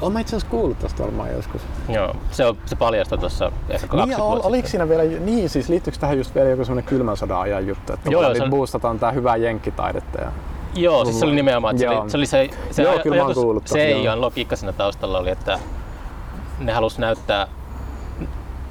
Olen 0.00 0.12
mä 0.12 0.20
itse 0.20 0.36
asiassa 0.36 0.50
kuullut 0.50 0.78
tästä 0.78 1.02
varmaan 1.02 1.32
joskus. 1.32 1.62
Joo, 1.88 2.16
se, 2.30 2.46
on, 2.46 2.56
se 2.66 2.76
paljastui 2.76 3.18
tuossa 3.18 3.44
ehkä 3.68 3.86
20 3.86 4.06
Niin, 4.16 4.20
ol, 4.22 4.30
vuotta 4.30 4.48
oliko 4.48 4.66
sitten. 4.66 4.70
siinä 4.70 4.88
vielä, 4.88 5.24
niin 5.24 5.48
siis 5.48 5.68
liittyykö 5.68 5.98
tähän 5.98 6.18
just 6.18 6.34
vielä 6.34 6.48
joku 6.48 6.64
semmoinen 6.64 6.88
kylmän 6.88 7.16
sodan 7.16 7.40
ajan 7.40 7.66
juttu, 7.66 7.92
että 7.92 8.10
Joo, 8.10 8.22
joo, 8.22 8.32
nyt 8.32 8.42
on- 8.42 8.50
boostataan 8.50 8.98
tää 8.98 9.10
hyvää 9.12 9.36
jenkkitaidetta 9.36 10.20
ja 10.20 10.32
Joo, 10.74 11.04
siis 11.04 11.18
se 11.18 11.24
oli 11.24 11.34
nimenomaan, 11.34 11.74
että 11.74 11.82
se, 11.82 11.88
oli, 11.98 12.10
se, 12.10 12.16
oli 12.16 12.26
se, 12.26 12.50
se 12.70 12.82
Joo, 12.82 12.96
aj- 12.96 13.02
kyllä 13.02 13.26
ajatus. 13.26 13.64
CIAn 13.64 14.20
logiikka 14.20 14.56
siinä 14.56 14.72
taustalla 14.72 15.18
oli, 15.18 15.30
että 15.30 15.58
ne 16.58 16.72
halus 16.72 16.98
näyttää 16.98 17.46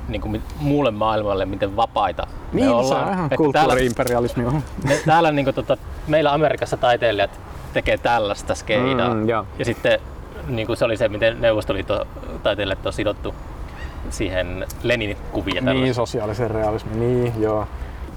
niin 0.07 0.21
kuin 0.21 0.41
muulle 0.59 0.91
maailmalle, 0.91 1.45
miten 1.45 1.75
vapaita 1.75 2.27
me 2.51 2.61
niin, 2.61 2.69
se 2.69 2.75
ollaan. 2.75 3.07
on 3.07 3.13
ihan 3.13 3.29
kulttuuri-imperialismi 3.37 4.45
on. 4.45 4.63
me, 4.87 4.99
täällä 5.05 5.31
niin 5.31 5.45
kuin, 5.45 5.55
tota, 5.55 5.77
meillä 6.07 6.33
Amerikassa 6.33 6.77
taiteilijat 6.77 7.39
tekee 7.73 7.97
tällaista 7.97 8.55
skeidaa. 8.55 9.13
Mm, 9.13 9.29
ja 9.29 9.45
sitten 9.63 9.99
niin 10.47 10.67
kuin 10.67 10.77
se 10.77 10.85
oli 10.85 10.97
se, 10.97 11.09
miten 11.09 11.41
Neuvostoliiton 11.41 12.05
taiteilijat 12.43 12.85
on 12.85 12.93
sidottu 12.93 13.35
siihen 14.09 14.65
Leninin 14.83 15.17
kuviin 15.31 15.65
Niin, 15.65 15.93
sosiaalisen 15.93 16.51
realismi, 16.51 16.95
niin 16.95 17.33
joo. 17.39 17.67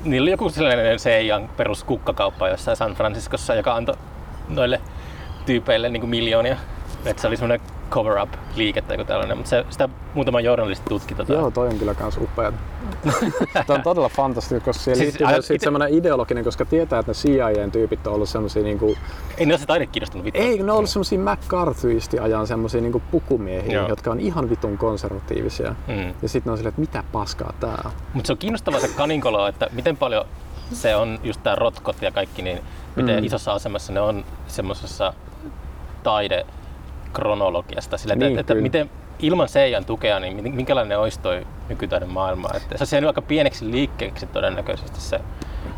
Niillä 0.05 0.25
oli 0.25 0.31
joku 0.31 0.51
sellainen 0.51 0.99
CIAn 0.99 1.49
perus 1.57 1.85
kukkakauppa 1.85 2.49
jossain 2.49 2.77
San 2.77 2.95
Franciscossa, 2.95 3.55
joka 3.55 3.75
antoi 3.75 3.97
noille 4.49 4.81
tyypeille 5.47 5.89
niin 5.89 6.01
kuin 6.01 6.11
miljoonia. 6.11 6.57
Et 7.07 7.19
se 7.19 7.27
oli 7.27 7.37
semmoinen 7.37 7.67
cover-up-liikettä 7.93 8.95
joku 8.95 9.05
tällainen, 9.05 9.37
mutta 9.37 9.51
se, 9.51 9.65
sitä 9.71 9.89
muutama 10.15 10.41
journalisti 10.41 10.85
tutki. 10.89 11.15
Tota. 11.15 11.33
Joo, 11.33 11.51
toi 11.51 11.69
on 11.69 11.79
kyllä 11.79 11.95
kans 11.95 12.17
upea. 12.17 12.53
Tämä 13.67 13.77
on 13.77 13.83
todella 13.83 14.09
fantastista, 14.09 14.65
koska 14.65 14.83
siellä 14.83 14.99
Siis 14.99 15.09
liittyy 15.21 15.27
myös 15.27 15.51
ite- 15.51 15.65
semmoinen 15.65 15.95
ideologinen, 15.95 16.45
koska 16.45 16.65
tietää, 16.65 16.99
että 16.99 17.11
ne 17.13 17.15
CIA-tyypit 17.15 18.07
on 18.07 18.13
ollut 18.15 18.29
semmoisia 18.29 18.63
niinku, 18.63 18.97
Ei 19.39 19.47
ne 19.47 19.53
ole 19.53 19.59
se 19.61 19.67
taide 19.67 19.87
kiinnostunut 19.87 20.25
vittua. 20.25 20.43
ei, 20.45 20.57
ne 20.63 20.73
on 20.73 20.79
ollut 20.79 20.91
semmoisia 20.91 21.19
McCarthyisesti 21.19 22.19
ajan 22.19 22.47
semmoisia 22.47 22.81
niinku 22.81 23.03
pukumiehiä, 23.11 23.73
Joo. 23.75 23.89
jotka 23.89 24.11
on 24.11 24.21
ihan 24.21 24.51
vitun 24.51 24.79
konservatiivisia. 24.79 25.75
Mm. 25.89 26.15
Ja 26.23 26.29
sitten 26.29 26.43
ne 26.45 26.51
on 26.51 26.59
silleen, 26.59 26.69
että 26.69 26.81
mitä 26.81 27.05
paskaa 27.13 27.53
tää 27.61 27.79
on. 27.85 27.91
Mutta 28.15 28.27
se 28.27 28.33
on 28.33 28.39
kiinnostavaa 28.39 28.81
se 28.81 28.89
kaninkolo, 28.89 29.47
että 29.47 29.67
miten 29.73 29.97
paljon 29.97 30.25
se 30.73 30.97
on 30.97 31.19
just 31.23 31.41
tää 31.43 31.55
rotkot 31.55 32.03
ja 32.03 32.11
kaikki, 32.11 32.43
niin 32.43 32.59
miten 32.97 33.19
Mm. 33.19 33.25
isossa 33.25 33.53
asemassa 33.53 33.93
ne 33.93 34.01
on 34.01 34.25
semmoisessa 34.47 35.13
taidekronologiasta. 37.13 37.99
Sillä, 37.99 38.13
että, 38.15 38.27
Niin, 38.27 38.39
että 38.39 38.53
kyllä. 38.53 38.63
miten 38.63 38.91
ilman 39.19 39.49
Seijan 39.49 39.85
tukea, 39.85 40.21
niin 40.21 40.55
minkälainen 40.55 40.99
olisi 40.99 41.21
toi 41.21 41.47
nykytaiden 41.69 42.09
maailma. 42.11 42.49
Että 42.55 42.79
se 42.79 42.85
on 42.85 42.97
jäänyt 42.97 43.09
aika 43.09 43.23
pieneksi 43.23 43.71
liikkeeksi 43.71 44.27
todennäköisesti 44.27 45.01
se 45.01 45.21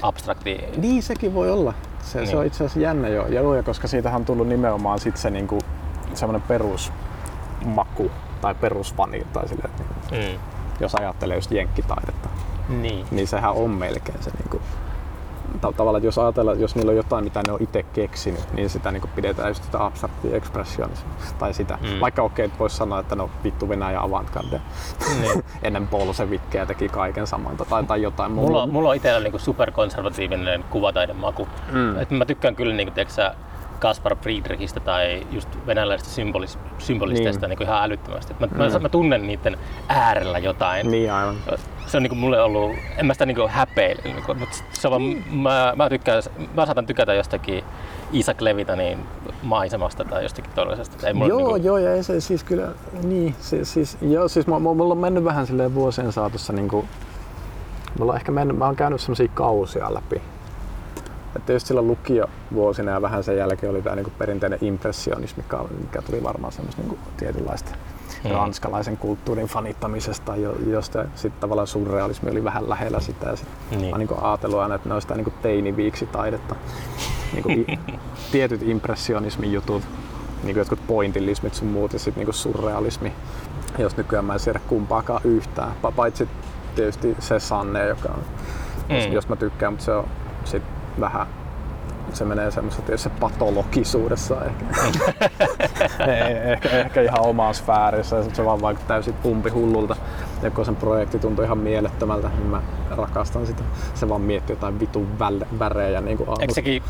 abstrakti. 0.02 0.64
Niin 0.76 1.02
sekin 1.02 1.34
voi 1.34 1.50
olla. 1.50 1.74
Se, 2.02 2.18
niin. 2.18 2.26
se 2.26 2.32
Niin. 2.32 2.40
on 2.40 2.46
itse 2.46 2.64
asiassa 2.64 2.80
jännä 2.80 3.08
jo. 3.08 3.26
Ja, 3.26 3.56
ja 3.56 3.62
koska 3.62 3.88
siitähän 3.88 4.20
on 4.20 4.24
tullut 4.24 4.48
nimenomaan 4.48 4.98
sit 4.98 5.16
se 5.16 5.30
niinku, 5.30 5.58
semmoinen 6.14 6.42
perusmaku 6.48 8.10
tai 8.40 8.54
perusfani 8.54 9.26
tai 9.32 9.48
sille, 9.48 9.62
että 9.64 9.82
niinku, 9.82 10.34
Mm. 10.34 10.38
jos 10.80 10.94
ajattelee 10.94 11.36
just 11.36 11.50
jenkkitaidetta, 11.50 12.28
Niin. 12.68 13.06
niin 13.10 13.26
sehän 13.28 13.52
on 13.52 13.70
melkein 13.70 14.22
se 14.22 14.30
niinku, 14.38 14.60
tavallaan, 15.72 16.00
että 16.00 16.06
jos 16.06 16.18
ajatellaan, 16.18 16.60
jos 16.60 16.74
niillä 16.76 16.90
on 16.90 16.96
jotain, 16.96 17.24
mitä 17.24 17.40
ne 17.46 17.52
on 17.52 17.62
itse 17.62 17.82
keksinyt, 17.82 18.52
niin 18.52 18.70
sitä 18.70 18.90
niin 18.90 19.02
pidetään 19.14 19.48
just 19.48 19.64
sitä 19.64 19.84
abstraktia 19.84 20.36
expressionismia. 20.36 21.14
Tai 21.38 21.54
sitä. 21.54 21.78
Mm. 21.82 22.00
Vaikka 22.00 22.22
okei, 22.22 22.46
okay, 22.46 22.58
voisi 22.58 22.76
sanoa, 22.76 23.00
että 23.00 23.16
no 23.16 23.30
vittu 23.44 23.68
Venäjä 23.68 24.00
avantgarde. 24.00 24.60
Niin. 25.20 25.44
Ennen 25.62 25.88
Bolsevikkeja 25.88 26.66
teki 26.66 26.88
kaiken 26.88 27.26
saman 27.26 27.56
tai, 27.56 27.84
tai 27.84 28.02
jotain 28.02 28.32
Mulla, 28.32 28.50
muuta. 28.50 28.72
mulla 28.72 28.88
on 28.88 28.96
itsellä 28.96 29.20
niinku 29.20 29.38
superkonservatiivinen 29.38 30.64
kuvataidemaku. 30.70 31.48
Mm. 31.72 31.98
Et 31.98 32.10
mä 32.10 32.24
tykkään 32.24 32.56
kyllä 32.56 32.74
niinku, 32.74 32.94
tiedätkö, 32.94 33.14
sä, 33.14 33.34
Kaspar 33.80 34.16
Friedrichistä 34.16 34.80
tai 34.80 35.26
just 35.32 35.48
venäläisestä 35.66 36.14
symbolis, 36.14 36.58
symbolisteista 36.78 37.30
Niin. 37.30 37.40
niin. 37.40 37.48
niinku 37.58 37.62
ihan 37.72 37.84
älyttömästi. 37.84 38.34
Mä, 38.40 38.46
mä, 38.56 38.68
Mm. 38.68 38.82
mä, 38.82 38.88
tunnen 38.88 39.26
niiden 39.26 39.56
äärellä 39.88 40.38
jotain. 40.38 40.90
Niin 40.90 41.12
aivan. 41.12 41.36
Se 41.86 41.96
on 41.96 42.02
niinku 42.02 42.16
mulle 42.16 42.42
ollut, 42.42 42.72
en 42.96 43.06
mä 43.06 43.12
sitä 43.12 43.26
niinku 43.26 43.48
häpeile, 43.48 44.02
niinku, 44.04 44.34
mutta 44.34 44.56
se 44.72 44.88
on 44.88 44.90
vaan, 44.90 45.02
mä, 45.30 45.72
mä, 45.76 45.88
tykkään, 45.88 46.22
mä 46.54 46.66
saatan 46.66 46.86
tykätä 46.86 47.14
jostakin 47.14 47.64
Isaac 48.12 48.40
Levitanin 48.40 48.98
maisemasta 49.42 50.04
tai 50.04 50.22
jostakin. 50.22 50.50
Ei 51.06 51.14
mulla 51.14 51.28
Joo, 51.28 51.38
niinku, 51.38 51.56
joo, 51.56 51.78
ja 51.78 51.94
ei 51.94 52.02
se 52.02 52.20
siis 52.20 52.44
kyllä, 52.44 52.68
niin, 53.02 53.34
siis, 53.40 53.72
siis, 53.72 53.98
joo, 54.02 54.28
siis 54.28 54.46
mu- 54.46 54.50
mu- 54.50 54.74
mulla 54.74 54.92
on 54.94 54.98
mennyt 54.98 55.24
vähän 55.24 55.46
silleen 55.46 55.74
vuosien 55.74 56.12
saatossa 56.12 56.52
niinku, 56.52 56.84
mulla 57.98 58.12
on 58.12 58.16
ehkä 58.18 58.32
mennyt, 58.32 58.56
mä 58.56 58.64
oon 58.66 58.76
käynyt 58.76 59.00
semmosia 59.00 59.28
kausia 59.34 59.94
läpi. 59.94 60.22
Että 61.36 61.52
just 61.52 61.66
silloin 61.66 61.86
lukiovuosina 61.86 62.90
ja 62.90 63.02
vähän 63.02 63.24
sen 63.24 63.36
jälkeen 63.36 63.70
oli 63.70 63.82
tämä 63.82 63.96
niinku 63.96 64.12
perinteinen 64.18 64.58
impressionismi, 64.62 65.42
mikä, 65.42 65.58
mikä 65.80 66.02
tuli 66.02 66.22
varmaan 66.22 66.52
semmoista 66.52 66.82
niinku 66.82 66.98
tietynlaista 67.16 67.70
Mm. 68.24 68.30
ranskalaisen 68.30 68.96
kulttuurin 68.96 69.46
fanittamisesta, 69.46 70.36
jo- 70.36 70.56
josta 70.66 71.04
sitten 71.14 71.40
tavallaan 71.40 71.66
surrealismi 71.66 72.30
oli 72.30 72.44
vähän 72.44 72.68
lähellä 72.68 73.00
sitä. 73.00 73.28
Ja 73.30 73.36
sit 73.36 73.48
Niin. 73.70 73.90
Mä 73.90 73.98
niinku 73.98 74.16
ajatellut 74.22 74.58
aina, 74.60 74.74
että 74.74 74.88
ne 74.88 74.94
on 74.94 75.02
sitä 75.02 75.14
niinku 75.14 75.32
teiniviiksitaidetta. 75.42 76.54
Niinku 77.32 77.48
i- 77.50 77.78
tietyt 78.32 78.62
impressionismin 78.62 79.52
jutut, 79.52 79.82
niinku 80.42 80.58
jotkut 80.58 80.86
pointillismit 80.86 81.54
sun 81.54 81.68
muut 81.68 81.92
ja 81.92 81.98
sitten 81.98 82.20
niinku 82.20 82.32
surrealismi. 82.32 83.12
Jos 83.78 83.96
nykyään 83.96 84.24
mä 84.24 84.32
en 84.32 84.40
siedä 84.40 84.60
kumpaakaan 84.68 85.20
yhtään, 85.24 85.72
pa- 85.86 85.92
paitsi 85.92 86.28
tietysti 86.74 87.16
se 87.18 87.40
Sanne, 87.40 87.86
joka 87.86 88.08
on, 88.08 88.22
mm. 88.88 88.96
jos, 88.96 89.06
Mm. 89.06 89.12
jos 89.12 89.28
mä 89.28 89.36
tykkään, 89.36 89.72
mutta 89.72 89.84
se 89.84 89.92
on 89.92 90.08
sit 90.44 90.62
vähän 91.00 91.26
se 92.12 92.24
menee 92.24 92.50
semmoisessa 92.50 92.86
tietysti 92.86 93.10
patologisuudessa 93.20 94.36
ehkä. 94.44 94.64
Ei, 96.12 96.52
ehkä, 96.52 96.68
ehkä 96.68 97.02
ihan 97.02 97.20
omaan 97.20 97.54
sfäärissä. 97.54 98.24
Se 98.32 98.44
vaan 98.44 98.60
vaikuttaa 98.60 98.88
täysin 98.88 99.14
pumpihullulta. 99.14 99.96
Ja 100.42 100.50
kun 100.50 100.64
sen 100.64 100.76
projekti 100.76 101.18
tuntui 101.18 101.44
ihan 101.44 101.58
mielettömältä, 101.58 102.28
niin 102.28 102.46
mä 102.46 102.62
rakastan 102.90 103.46
sitä. 103.46 103.62
Se 103.94 104.08
vaan 104.08 104.20
miettii 104.20 104.56
jotain 104.56 104.80
vitun 104.80 105.08
väl- 105.18 105.58
värejä 105.58 106.00
niin 106.00 106.16
kuin 106.16 106.28
Eikö 106.40 106.54
sekin 106.54 106.82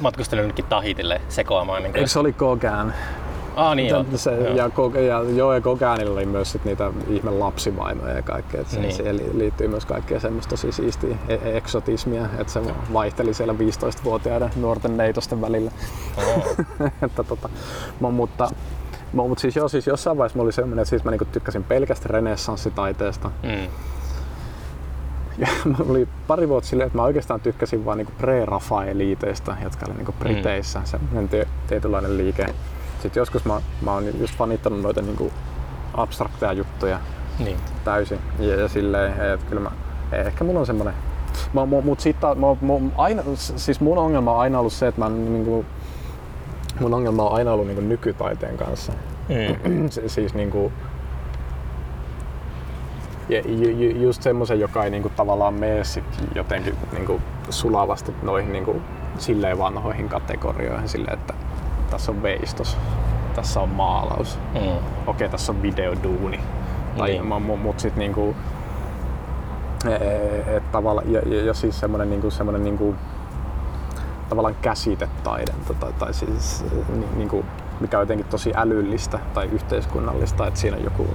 matkustanut 0.00 0.42
jonnekin 0.42 0.64
Tahitille 0.64 1.20
sekoamaan? 1.28 1.82
Niin 1.82 1.96
Eikö 1.96 2.08
se 2.08 2.18
oli 2.18 2.32
Kogan? 2.32 2.94
Ah, 3.58 3.76
niin 3.76 3.88
joo. 3.88 4.04
se, 4.14 4.30
joo. 4.34 4.54
ja, 4.56 4.68
Ko- 4.68 4.98
ja, 4.98 5.22
joo, 5.36 5.54
ja 5.54 5.60
Koganilla 5.60 6.12
oli 6.12 6.26
myös 6.26 6.52
sit 6.52 6.64
niitä 6.64 6.90
ihme 7.08 7.30
lapsivaimoja 7.30 8.12
ja 8.14 8.22
kaikkea. 8.22 8.60
Et 8.60 8.68
se, 8.68 8.80
Niin. 8.80 8.92
siihen 8.94 9.16
li- 9.16 9.30
liittyy 9.38 9.68
myös 9.68 9.84
kaikkea 9.86 10.20
semmoista 10.20 10.50
tosi 10.50 10.72
siistiä 10.72 11.16
e- 11.28 11.56
eksotismia, 11.56 12.24
että 12.38 12.52
se 12.52 12.60
vaihteli 12.92 13.34
siellä 13.34 13.52
15-vuotiaiden 13.58 14.50
nuorten 14.56 14.96
neitosten 14.96 15.40
välillä. 15.40 15.70
Että 17.02 17.24
tota, 17.24 17.48
mä, 18.00 18.10
mutta, 18.10 18.48
mutta 19.12 19.40
siis 19.40 19.56
joo, 19.56 19.68
siis 19.68 19.86
jossain 19.86 20.18
vaiheessa 20.18 20.36
mä 20.38 20.42
oli 20.42 20.52
semmoinen, 20.52 20.82
että 20.82 20.90
siis 20.90 21.04
mä 21.04 21.10
niinku 21.10 21.24
tykkäsin 21.24 21.64
pelkästä 21.64 22.08
renessanssitaiteesta. 22.08 23.30
Mm. 23.42 23.68
Ja 25.38 25.48
mä 25.70 25.76
oli 25.88 26.08
pari 26.26 26.48
vuotta 26.48 26.70
silleen, 26.70 26.86
että 26.86 26.98
mä 26.98 27.02
oikeastaan 27.04 27.40
tykkäsin 27.40 27.84
vaan 27.84 27.98
niinku 27.98 28.12
pre-Rafaeliteista, 28.20 29.56
jotka 29.62 29.86
oli 29.88 29.94
niinku 29.96 30.14
Briteissä, 30.18 30.80
semmoinen 30.84 31.28
tie, 31.28 31.46
tietynlainen 31.66 32.18
liike. 32.18 32.46
Sitten 33.02 33.20
joskus 33.20 33.44
mä, 33.44 33.60
mä 33.82 33.92
oon 33.94 34.04
just 34.20 34.34
fanittanut 34.36 34.82
noita 34.82 35.02
niinku 35.02 35.32
abstrakteja 35.94 36.52
juttuja 36.52 37.00
Niin. 37.38 37.56
täysin. 37.84 38.18
Ja, 38.38 38.54
ja 38.60 38.68
silleen, 38.68 39.12
että 39.12 39.46
kyllä 39.48 39.62
mä, 39.62 39.70
ehkä 40.12 40.44
mulla 40.44 40.60
on 40.60 40.66
semmoinen 40.66 40.94
Mä, 41.52 41.66
mu, 41.66 41.82
mut 41.82 42.00
sit, 42.00 42.16
mä, 42.22 42.66
mä, 42.66 42.90
aina, 42.96 43.22
siis 43.34 43.80
mun 43.80 43.98
ongelma 43.98 44.32
on 44.32 44.40
aina 44.40 44.58
ollut 44.58 44.72
se, 44.72 44.86
että 44.86 45.00
mä 45.00 45.08
niinku, 45.08 45.64
mun 46.80 46.94
ongelma 46.94 47.22
on 47.22 47.32
aina 47.36 47.52
ollut 47.52 47.66
niinku 47.66 47.82
nykytaiteen 47.82 48.56
kanssa. 48.56 48.92
Mm. 49.64 49.88
Se, 49.90 50.08
siis 50.08 50.34
niinku, 50.34 50.72
ja 53.28 53.40
ju, 53.40 53.70
ju, 53.70 54.02
just 54.02 54.22
semmoisen, 54.22 54.60
joka 54.60 54.84
ei 54.84 54.90
niinku 54.90 55.08
tavallaan 55.08 55.54
mene 55.54 55.84
sit 55.84 56.04
jotenkin 56.34 56.74
niinku 56.92 57.20
sulavasti 57.50 58.14
noihin 58.22 58.52
niinku 58.52 58.76
silleen 59.18 59.58
vanhoihin 59.58 60.08
kategorioihin 60.08 60.88
silleen, 60.88 61.18
että 61.18 61.34
tässä 61.90 62.12
on 62.12 62.22
veistos, 62.22 62.76
tässä 63.34 63.60
on 63.60 63.68
maalaus, 63.68 64.38
Mm. 64.54 64.60
okei 65.06 65.28
tässä 65.28 65.52
on 65.52 65.62
videoduuni. 65.62 66.40
Tai, 66.98 67.10
Niin. 67.10 67.28
niin. 67.30 67.42
mut, 67.42 67.62
mut 67.62 67.80
sit 67.80 67.96
niinku, 67.96 68.36
e- 69.90 70.56
et 70.56 70.72
tavalla, 70.72 71.02
ja, 71.06 71.20
ja, 71.26 71.44
ja 71.44 71.54
siis 71.54 71.80
semmonen, 71.80 72.10
niinku, 72.10 72.30
semmonen 72.30 72.64
niinku, 72.64 72.94
tavallaan 74.28 74.56
käsitetaide, 74.62 75.52
tai, 75.80 75.92
tai 75.92 76.14
siis 76.14 76.64
ni, 76.96 77.04
niinku, 77.16 77.44
mikä 77.80 77.96
on 77.98 78.02
jotenkin 78.02 78.26
tosi 78.26 78.52
älyllistä 78.56 79.18
tai 79.34 79.46
yhteiskunnallista, 79.52 80.46
että 80.46 80.60
siinä 80.60 80.76
on 80.76 80.84
joku 80.84 81.06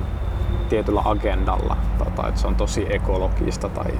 tietyllä 0.69 1.01
agendalla 1.05 1.77
tai, 1.97 2.11
tai 2.11 2.29
että 2.29 2.41
se 2.41 2.47
on 2.47 2.55
tosi 2.55 2.87
ekologista 2.89 3.69
tai 3.69 3.91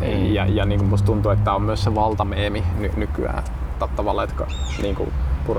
Mm. 0.00 0.24
ja, 0.26 0.46
ja 0.46 0.64
niin 0.64 0.80
kuin 0.80 0.88
musta 0.90 1.06
tuntuu, 1.06 1.30
että 1.30 1.44
tämä 1.44 1.54
on 1.56 1.62
myös 1.62 1.84
se 1.84 1.94
valtameemi 1.94 2.64
ny, 2.78 2.90
nykyään 2.96 3.42
ta- 3.78 3.88
tavallaan, 3.96 4.28
että 4.28 4.46
niin 4.82 4.94
kuin 4.94 5.12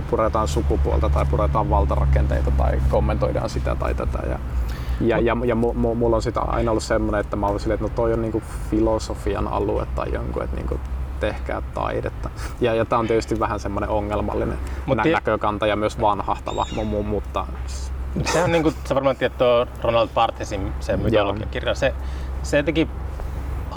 puretaan 0.10 0.48
sukupuolta 0.48 1.10
tai 1.10 1.26
puretaan 1.26 1.70
valtarakenteita 1.70 2.52
tai 2.52 2.82
kommentoidaan 2.90 3.50
sitä 3.50 3.76
tai 3.76 3.96
tätä. 3.96 4.20
Ja, 4.30 4.40
ja, 5.02 5.20
ja, 5.20 5.38
ja 5.46 5.56
mu, 5.56 5.74
mu, 5.74 5.96
mulla 5.96 6.16
on 6.16 6.22
sitä 6.22 6.42
aina 6.42 6.72
ollut 6.72 6.84
semmoinen, 6.84 7.22
että 7.22 7.36
mä 7.36 7.48
olen 7.48 7.60
silleen, 7.60 7.76
että 7.76 7.86
no 7.86 7.96
toi 7.96 8.14
on 8.14 8.22
niinku 8.22 8.42
filosofian 8.70 9.48
alue 9.48 9.88
tai 9.96 10.14
jonkun, 10.14 10.44
että 10.44 10.56
niinku 10.56 10.80
tehkää 11.20 11.62
taidetta. 11.74 12.30
Ja, 12.62 12.74
ja 12.74 12.86
tämä 12.86 13.00
on 13.00 13.08
tietysti 13.08 13.40
vähän 13.40 13.60
semmoinen 13.60 13.90
ongelmallinen 13.90 14.58
Mut 14.86 14.98
nä- 14.98 15.04
näkökanta 15.04 15.68
ja 15.68 15.76
myös 15.76 16.02
vanhahtava, 16.02 16.66
mu, 16.76 16.86
mu, 16.86 17.04
mutta 17.04 17.46
Sehän 18.26 18.52
niin 18.52 18.64
kuin, 18.64 18.76
sä 18.84 18.96
varmaan 18.96 19.16
tiedät 19.16 19.38
tuo 19.38 19.68
Ronald 19.82 20.10
Barthesin 20.14 20.74
se 20.80 20.98
mytologiakirja. 20.98 21.76
Se, 21.76 21.94
se 22.44 22.64
teki 22.64 22.88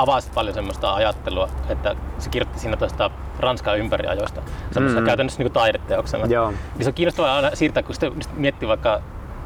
avasi 0.01 0.31
paljon 0.35 0.55
semmoista 0.55 0.95
ajattelua, 0.95 1.49
että 1.69 1.97
se 2.19 2.31
kirjoitti 2.31 2.59
siinä 2.59 2.77
tuosta 2.77 3.11
Ranskan 3.39 3.79
ympäriajoista 3.79 4.43
semmoista 4.73 5.01
Mm. 5.01 5.07
käytännössä 5.07 5.43
niin 5.43 5.53
taideteoksena. 5.53 6.27
Joo. 6.27 6.51
Niin 6.51 6.85
se 6.85 6.89
on 6.89 6.95
kiinnostavaa 6.95 7.37
aina 7.37 7.51
siirtää, 7.55 7.83
kun 7.83 7.95
sitten 7.95 8.13
miettii 8.35 8.69
vaikka 8.69 9.01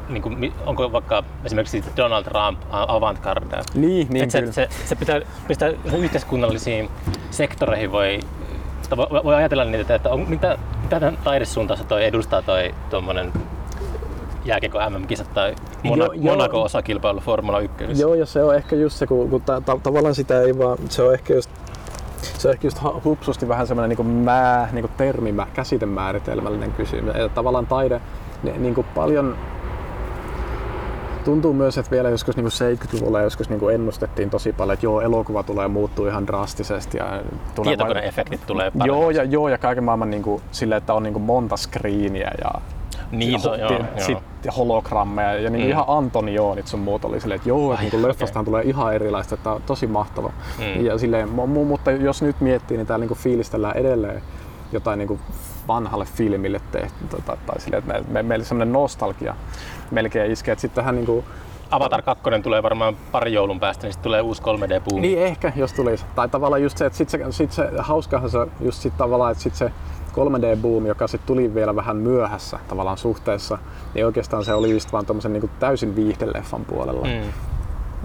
niin 0.09 0.21
kuin, 0.21 0.53
onko 0.65 0.91
vaikka 0.91 1.23
esimerkiksi 1.45 1.83
Donald 1.97 2.23
Trump 2.23 2.59
avantgarde. 2.69 3.57
Niin, 3.73 4.07
niin 4.09 4.31
se, 4.31 4.51
se, 4.51 4.67
se, 4.85 4.95
pitää 4.95 5.21
pistää 5.47 5.69
yhteiskunnallisiin 5.97 6.89
sektoreihin 7.31 7.91
voi, 7.91 8.19
voi, 9.23 9.35
ajatella 9.35 9.65
niitä, 9.65 9.95
että 9.95 10.09
on, 10.09 10.25
mitä, 10.29 10.57
mitä 10.83 10.99
tämän 10.99 11.17
taidesuuntaista 11.23 11.85
toi 11.85 12.05
edustaa 12.05 12.41
toi 12.41 12.75
tuommoinen 12.89 13.33
jääkiekko 14.45 14.79
MM-kisat 14.89 15.33
tai 15.33 15.55
Mona, 15.83 16.05
Joo, 16.05 16.13
joo. 16.13 16.35
Monaco-osakilpailu 16.35 17.19
Formula 17.19 17.59
1. 17.59 17.85
Joo, 18.01 18.13
ja 18.13 18.25
se 18.25 18.43
on 18.43 18.55
ehkä 18.55 18.75
just 18.75 18.97
se, 18.97 19.07
kun, 19.07 19.29
kun 19.29 19.41
ta, 19.41 19.61
ta, 19.61 19.79
tavallaan 19.83 20.15
sitä 20.15 20.41
ei 20.41 20.57
vaan, 20.57 20.77
se 20.89 21.03
on 21.03 21.13
ehkä 21.13 21.33
just 21.33 21.49
se 22.21 22.47
on 22.47 22.53
ehkä 22.53 22.67
just 22.67 22.77
hupsusti 23.03 23.47
vähän 23.47 23.67
semmoinen 23.67 23.97
niin 23.97 24.07
mää, 24.07 24.69
niin 24.71 24.89
termi, 24.97 25.33
käsitemääritelmällinen 25.53 26.71
kysymys. 26.71 27.15
Ja 27.15 27.29
tavallaan 27.29 27.67
taide, 27.67 28.01
niin, 28.43 28.61
niin 28.61 28.75
kuin 28.75 28.87
paljon 28.95 29.37
tuntuu 31.25 31.53
myös, 31.53 31.77
että 31.77 31.91
vielä 31.91 32.09
joskus 32.09 32.37
niin 32.37 32.47
70-luvulla 32.47 33.21
joskus 33.21 33.49
niin 33.49 33.71
ennustettiin 33.73 34.29
tosi 34.29 34.53
paljon, 34.53 34.73
että 34.73 34.85
joo, 34.85 35.01
elokuva 35.01 35.43
tulee 35.43 35.67
muuttua 35.67 36.09
ihan 36.09 36.27
drastisesti. 36.27 36.97
Ja 36.97 37.21
tulee 37.55 37.69
Tietokoneefektit 37.69 38.39
vain... 38.39 38.47
tulee 38.47 38.71
paremmin. 38.71 38.87
Joo, 38.87 39.09
ja, 39.09 39.23
joo, 39.23 39.49
ja 39.49 39.57
kaiken 39.57 39.83
maailman 39.83 40.09
niin 40.09 40.23
kuin, 40.23 40.41
sille, 40.51 40.75
että 40.75 40.93
on 40.93 41.03
niin 41.03 41.13
kuin 41.13 41.23
monta 41.23 41.57
screeniä 41.57 42.31
ja 42.43 42.61
niin, 43.11 43.41
to, 43.41 43.55
joo, 43.55 43.69
sit, 43.97 44.17
joo. 44.43 44.55
hologrammeja 44.57 45.33
ja 45.33 45.49
niin 45.49 45.63
mm. 45.63 45.69
ihan 45.69 45.85
Antonionit 45.87 46.67
sun 46.67 46.79
muut 46.79 47.05
oli 47.05 47.21
silleen, 47.21 47.35
että 47.35 47.49
joo, 47.49 47.73
että 47.73 47.85
niin 47.91 48.07
leffastahan 48.07 48.43
okay. 48.43 48.51
tulee 48.51 48.63
ihan 48.63 48.95
erilaista, 48.95 49.35
että 49.35 49.51
on 49.51 49.61
tosi 49.61 49.87
mahtava. 49.87 50.31
Mm. 50.57 50.85
Ja 50.85 50.97
silleen, 50.97 51.29
mutta 51.29 51.91
jos 51.91 52.21
nyt 52.21 52.41
miettii, 52.41 52.77
niin 52.77 52.87
täällä 52.87 53.05
niin 53.05 53.17
fiilistellään 53.17 53.77
edelleen 53.77 54.21
jotain 54.71 54.97
niin 54.97 55.07
kuin 55.07 55.19
vanhalle 55.67 56.05
filmille 56.05 56.61
tehty, 56.71 57.07
tota, 57.09 57.37
tai 57.45 57.61
silleen, 57.61 57.79
että 57.79 57.93
me, 57.93 58.03
me, 58.07 58.23
meillä 58.23 58.45
semmoinen 58.45 58.73
nostalgia 58.73 59.35
melkein 59.91 60.31
iskee, 60.31 60.51
että 60.51 60.61
sitten 60.61 60.83
tähän 60.83 60.95
niin 60.95 61.05
kuin, 61.05 61.25
Avatar 61.71 62.01
2 62.01 62.23
tulee 62.43 62.63
varmaan 62.63 62.97
pari 63.11 63.33
joulun 63.33 63.59
päästä, 63.59 63.87
niin 63.87 63.93
sitten 63.93 64.03
tulee 64.03 64.21
uusi 64.21 64.41
3D-boom. 64.41 65.01
Niin 65.01 65.19
ehkä, 65.19 65.51
jos 65.55 65.73
tulisi. 65.73 66.05
Tai 66.15 66.29
tavallaan 66.29 66.63
just 66.63 66.77
se, 66.77 66.85
että 66.85 66.97
sitten 66.97 67.31
se, 67.33 67.37
sit 67.37 67.51
se 67.51 67.69
hauskahan 67.77 68.29
se 68.29 68.37
just 68.59 68.81
sit 68.81 68.97
tavallaan, 68.97 69.31
että 69.31 69.43
sitten 69.43 69.57
se 69.57 69.73
3D-boom, 70.15 70.87
joka 70.87 71.07
sitten 71.07 71.27
tuli 71.27 71.55
vielä 71.55 71.75
vähän 71.75 71.97
myöhässä 71.97 72.59
tavallaan 72.67 72.97
suhteessa, 72.97 73.57
niin 73.93 74.05
oikeastaan 74.05 74.45
se 74.45 74.53
oli 74.53 74.71
just 74.71 74.93
vaan 74.93 75.05
tommosen 75.05 75.33
niin 75.33 75.49
täysin 75.59 75.95
viihdeleffan 75.95 76.65
puolella. 76.65 77.07
Mm 77.07 77.31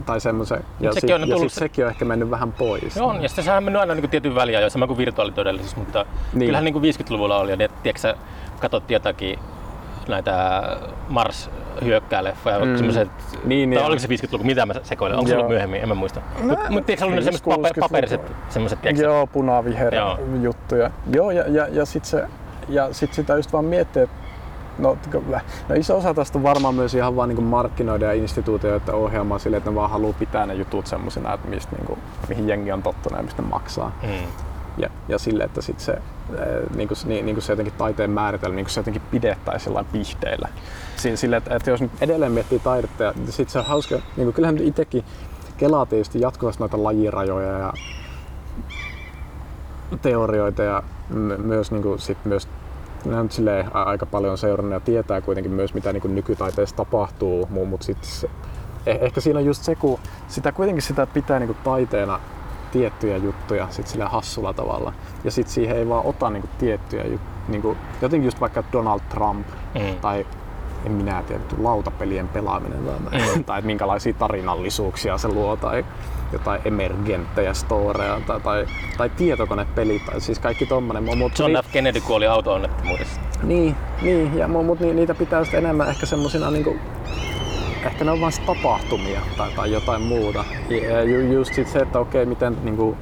tai 0.07 0.21
semmoisen. 0.21 0.65
Ja, 0.81 0.93
sekin 0.93 1.15
on 1.15 1.29
ja 1.29 1.37
tullut... 1.37 1.53
sekin 1.53 1.85
on 1.85 1.91
ehkä 1.91 2.05
mennyt 2.05 2.31
vähän 2.31 2.53
pois. 2.53 2.97
No 2.97 3.07
on, 3.07 3.23
ja 3.23 3.29
sitten 3.29 3.45
sehän 3.45 3.59
on 3.59 3.65
mennyt 3.65 3.81
aina 3.81 3.95
niin 3.95 4.11
tietyn 4.11 4.35
väliä, 4.35 4.69
sama 4.69 4.87
kuin 4.87 4.99
virtuaalitodellisuus, 4.99 5.77
mutta 5.77 6.07
niin. 6.33 6.47
kyllähän 6.47 6.65
niin 6.65 6.73
kuin 6.73 6.95
50-luvulla 6.95 7.39
oli, 7.39 7.51
ja 7.51 7.57
tiedätkö, 7.57 8.15
katsottiin 8.61 8.95
jotakin 8.95 9.39
näitä 10.11 10.63
Mars 11.09 11.51
hyökkää 11.85 12.25
leffoja, 12.25 12.65
mm. 12.65 12.77
semmoiset, 12.77 13.09
niin, 13.45 13.75
tai 13.75 13.85
oliko 13.85 13.99
se 13.99 14.09
50-luku, 14.09 14.45
mitä 14.45 14.67
mä 14.67 14.75
sekoilen, 14.83 15.19
onko 15.19 15.29
se 15.29 15.35
ollut 15.37 15.49
myöhemmin, 15.49 15.83
en 15.83 15.89
mä 15.89 15.95
muista. 15.95 16.21
Mutta 16.43 16.71
mut, 16.71 16.87
tiedätkö, 16.87 17.07
ollut 17.07 17.25
semmoiset 17.25 17.45
paper, 17.45 17.73
paperiset, 17.81 18.21
semmoiset, 18.49 18.81
tiedätkö? 18.83 19.05
Joo, 19.05 19.27
punaviher 19.27 19.95
juttuja. 20.43 20.91
Joo, 21.13 21.31
ja, 21.31 21.45
ja, 21.49 21.67
ja 21.69 21.85
sitten 21.85 22.11
se, 22.11 22.25
ja 22.69 22.93
sit 22.93 23.15
sitä 23.15 23.37
just 23.37 23.53
vaan 23.53 23.65
miettii, 23.65 24.03
että 24.03 24.21
No, 24.79 24.99
no 25.69 25.75
iso 25.75 25.97
osa 25.97 26.15
tästä 26.15 26.39
on 26.39 26.43
varmaan 26.43 26.75
myös 26.75 26.95
ihan 26.95 27.17
vaan 27.17 27.29
niin 27.29 27.43
markkinoiden 27.43 28.07
ja 28.07 28.13
instituutioiden 28.13 28.95
ohjelmaa 28.95 29.39
sille, 29.39 29.57
että 29.57 29.71
ne 29.71 29.77
vaan 29.77 29.91
haluaa 29.91 30.13
pitää 30.19 30.47
ne 30.47 30.55
jutut 30.55 30.87
semmoisena, 30.87 31.35
että 31.35 31.49
mistä, 31.49 31.77
niin 31.77 31.87
kuin, 31.87 31.99
mihin 32.29 32.49
jengi 32.49 32.73
on 32.73 32.83
tottunut 32.83 33.19
ja 33.19 33.23
mistä 33.23 33.43
ne 33.43 33.49
maksaa. 33.49 33.93
Mm. 34.03 34.27
Ja, 34.79 34.91
ja 35.09 35.19
sille, 35.19 35.45
että 35.45 35.63
sit 35.63 35.81
se, 35.81 35.99
niin 36.77 36.89
kuin, 36.89 36.99
niin, 37.05 37.27
niin 37.27 37.37
kuin 37.37 37.43
se 37.43 37.53
jotenkin 37.53 37.75
taiteen 37.79 38.11
määritelmä, 38.11 38.57
niin 38.57 38.65
kuin 38.65 38.73
se 38.73 38.81
jotenkin 38.81 39.03
pidettäisiin 39.11 39.85
pihteillä. 39.93 40.49
Sille, 41.15 41.37
että, 41.37 41.57
että 41.57 41.71
jos 41.71 41.81
edelleen 42.01 42.33
miettii 42.33 42.59
taidetta, 42.59 43.05
ja 43.05 43.15
sit 43.29 43.49
se 43.51 43.59
on 43.59 43.65
hauska, 43.65 43.95
niin 43.95 44.27
kuin, 44.27 44.33
kyllähän 44.33 44.59
itsekin 44.59 45.05
kelaa 45.57 45.87
tietysti 45.87 46.21
jatkuvasti 46.21 46.61
noita 46.63 46.83
lajirajoja 46.83 47.59
ja 47.59 47.73
teorioita 50.03 50.63
ja 50.63 50.83
myös, 51.39 51.71
niin 51.71 51.83
kuin, 51.83 51.99
sit 51.99 52.19
myös 52.25 52.49
nämä 53.05 53.23
nyt 53.23 53.33
aika 53.73 54.07
paljon 54.07 54.39
seurannut 54.39 54.73
ja 54.73 54.81
tietää 54.81 55.21
kuitenkin 55.21 55.53
myös, 55.53 55.75
mitä 55.75 55.93
niin 55.93 56.15
nykytaiteessa 56.15 56.77
tapahtuu, 56.77 57.49
mutta 57.51 57.87
sitten 57.87 58.31
eh, 58.87 58.99
ehkä 59.01 59.21
siinä 59.21 59.39
on 59.39 59.45
just 59.45 59.63
se, 59.63 59.75
kun 59.75 59.99
sitä 60.29 60.53
kuitenkin 60.53 60.83
sitä 60.83 61.07
pitää 61.07 61.39
niin 61.39 61.57
taiteena 61.65 62.21
tiettyjä 62.73 63.17
juttuja 63.17 63.67
sit 63.71 63.87
sillä 63.87 64.09
hassulla 64.09 64.53
tavalla. 64.53 64.93
Ja 65.25 65.31
sitten 65.31 65.55
siihen 65.55 65.77
ei 65.77 65.89
vaan 65.89 66.07
ota 66.07 66.31
niin 66.31 66.41
kuin, 66.41 66.51
tiettyjä 66.59 67.03
juttuja. 67.03 67.31
Niin 67.49 67.63
kuin, 67.63 67.79
jotenkin 68.03 68.25
just 68.25 68.41
vaikka 68.41 68.65
Donald 68.73 69.01
Trump 69.09 69.47
mm. 69.75 69.97
tai 70.01 70.27
en 70.87 70.93
minä 70.93 71.23
tiedä, 71.23 71.43
lautapelien 71.59 72.29
pelaaminen 72.29 72.79
tai, 72.87 73.21
mm. 73.37 73.45
tai 73.45 73.59
että 73.59 73.67
minkälaisia 73.67 74.13
tarinallisuuksia 74.13 75.19
se 75.19 75.29
luo 75.29 75.57
tai 75.57 75.85
jotain 76.33 76.61
emergenttejä 76.65 77.55
storeja 77.55 78.21
tai, 78.27 78.41
tai, 78.41 78.67
tai 78.99 79.11
tietokonepeli 79.11 80.03
tai 80.07 80.21
siis 80.21 80.39
kaikki 80.39 80.67
tommonen. 80.67 81.19
Mut, 81.19 81.39
John 81.39 81.53
F. 81.65 81.73
Kennedy 81.73 82.01
kuoli 82.01 82.27
auto-onnettomuudessa. 82.27 83.21
Niin, 83.43 83.77
niin 84.03 84.39
ja 84.39 84.49
mut 84.49 84.81
niitä 84.81 85.15
pitää 85.15 85.45
sitten 85.45 85.65
enemmän 85.65 85.89
ehkä 85.89 86.07
semmosina 86.07 86.51
niinku 86.51 86.77
ehkä 87.87 88.05
ne 88.05 88.11
on 88.11 88.21
vain 88.21 88.33
tapahtumia 88.47 89.21
tai, 89.37 89.53
tai 89.53 89.73
jotain 89.73 90.03
muuta. 90.03 90.45
Ja 90.69 91.03
just 91.33 91.55
sit 91.55 91.69
se, 91.69 91.79
että 91.79 91.99
okei, 91.99 92.27
miten 92.27 92.57
niinku, 92.63 92.97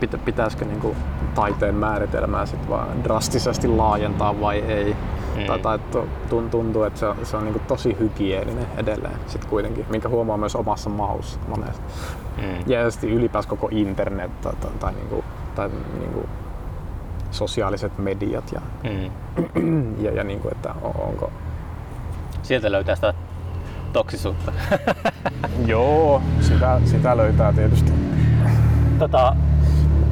pitä, 0.00 0.18
pitäisikö 0.18 0.64
niinku 0.64 0.96
taiteen 1.34 1.74
määritelmää 1.74 2.46
sit 2.46 2.68
vaan 2.68 3.04
drastisesti 3.04 3.68
laajentaa 3.68 4.40
vai 4.40 4.58
ei. 4.58 4.96
Mm. 5.36 5.46
Tai, 5.46 5.58
tai 5.58 5.78
tuntuu, 6.30 6.82
että 6.82 7.00
se 7.00 7.06
on, 7.06 7.16
se 7.22 7.36
on 7.36 7.44
niinku 7.44 7.60
tosi 7.68 7.96
hygieninen 8.00 8.66
edelleen 8.76 9.16
sit 9.26 9.44
kuitenkin, 9.44 9.86
minkä 9.90 10.08
huomaa 10.08 10.36
myös 10.36 10.56
omassa 10.56 10.90
maussa 10.90 11.40
monesti. 11.48 11.82
Mm. 12.36 12.44
Ja 12.66 12.90
sitten 12.90 13.10
ylipäänsä 13.10 13.48
koko 13.48 13.68
internet 13.70 14.40
tai, 14.40 14.52
tai, 14.60 14.70
tai, 14.80 14.92
niinku, 14.92 15.24
tai 15.54 15.70
niinku, 15.98 16.28
sosiaaliset 17.30 17.98
mediat 17.98 18.52
ja, 18.52 18.60
mm. 18.84 19.94
ja, 20.04 20.10
ja 20.10 20.24
niinku, 20.24 20.48
että 20.48 20.74
onko... 20.82 21.32
Sieltä 22.42 22.72
löytää 22.72 22.94
sitä 22.94 23.14
toksisuutta. 23.98 24.52
Joo, 25.66 26.22
sitä, 26.40 26.80
sitä 26.84 27.16
löytää 27.16 27.52
tietysti. 27.52 27.92
Tota, 28.98 29.36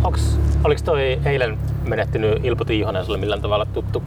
onks, 0.04 0.38
oliko 0.64 0.80
toi 0.84 1.20
eilen 1.24 1.58
menehtynyt 1.88 2.44
Ilpo 2.44 2.64
Tiihonen 2.64 3.04
sulle 3.04 3.18
millään 3.18 3.42
tavalla 3.42 3.66
tuttu? 3.66 4.02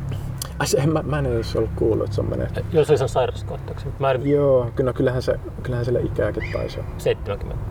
Ai 0.60 0.68
se, 0.68 0.88
mä, 0.88 1.03
mä 1.03 1.19
en 1.19 1.26
edes 1.26 1.56
ollut 1.56 1.69
kuullut, 1.76 2.03
että 2.03 2.15
se 2.15 2.22
on 2.22 2.30
menehtynyt. 2.30 2.73
Joo, 2.73 2.85
se 2.85 2.93
on 3.01 3.10
sairauskohtauksen. 3.10 3.93
Mä 3.99 4.11
en... 4.11 4.30
Joo, 4.30 4.72
kyllä, 4.76 4.93
kyllähän, 4.93 5.22
se, 5.22 5.39
kyllähän 5.64 5.85
sille 5.85 5.99
ikääkin 5.99 6.43
taisi 6.53 6.80
70. 6.97 7.65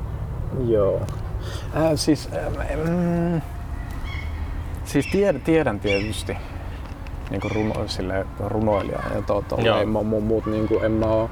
Joo. 0.67 1.01
Äh, 1.77 1.91
siis, 1.95 2.29
äh, 2.37 2.77
mm, 2.87 3.41
siis 4.85 5.07
tiedän, 5.07 5.41
tiedän 5.41 5.81
tietysti 5.81 6.37
niin 7.31 7.41
kuin 7.41 7.51
runo, 7.55 7.75
sille 7.87 8.27
runoilija 8.47 9.01
ja 9.15 9.23
to, 9.23 9.45
to, 9.49 9.59
ei 9.79 9.87
mu, 9.87 10.05
mu, 10.05 10.21
muut 10.21 10.47
niin 10.47 10.69
kuin, 10.69 10.85
en 10.85 10.93
mä 10.93 11.07
oo, 11.07 11.31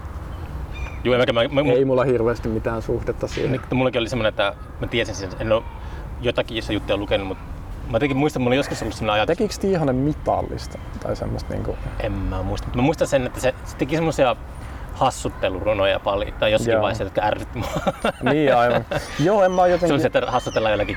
Joo, 1.06 1.18
mä, 1.32 1.48
mä, 1.48 1.62
mä, 1.62 1.72
ei 1.72 1.84
mulla 1.84 2.04
hirveästi 2.04 2.48
mitään 2.48 2.82
suhdetta 2.82 3.26
siihen. 3.26 3.52
Niin, 3.52 3.60
mullakin 3.74 4.00
oli 4.00 4.08
semmoinen, 4.08 4.28
että 4.28 4.54
mä 4.80 4.86
tiesin 4.86 5.14
sen, 5.14 5.30
en 5.40 5.52
ole 5.52 5.62
jotakin 6.20 6.62
juttuja 6.70 6.96
lukenut, 6.96 7.28
mutta 7.28 7.44
Mä 7.90 7.96
jotenkin 7.96 8.16
muistan, 8.16 8.42
mulla 8.42 8.50
oli 8.50 8.56
joskus 8.56 8.82
ollut 8.82 8.94
sellainen 8.94 9.20
ajatus. 9.20 9.36
Tekikö 9.36 9.60
Tiihonen 9.60 9.96
mitallista 9.96 10.78
tai 11.02 11.16
semmoista 11.16 11.52
niinku? 11.52 11.76
En 12.00 12.12
mä 12.12 12.42
muista. 12.42 12.68
Mä 12.74 12.82
muistan 12.82 13.08
sen, 13.08 13.26
että 13.26 13.40
se, 13.40 13.54
se 13.64 13.76
teki 13.76 13.94
semmoisia 13.94 14.36
hassuttelurunoja 14.92 16.00
paljon, 16.00 16.32
tai 16.32 16.52
jossakin 16.52 16.72
Joo. 16.72 16.82
vaiheessa, 16.82 17.04
jotka 17.04 17.20
ärsytti 17.24 17.58
mua. 17.58 17.68
Niin 18.32 18.56
aivan. 18.56 18.84
Joo, 19.20 19.44
en 19.44 19.52
mä 19.52 19.66
jotenkin... 19.66 19.88
Sellaisia, 19.88 20.06
että 20.06 20.30
hassutellaan 20.30 20.72
jollakin 20.72 20.96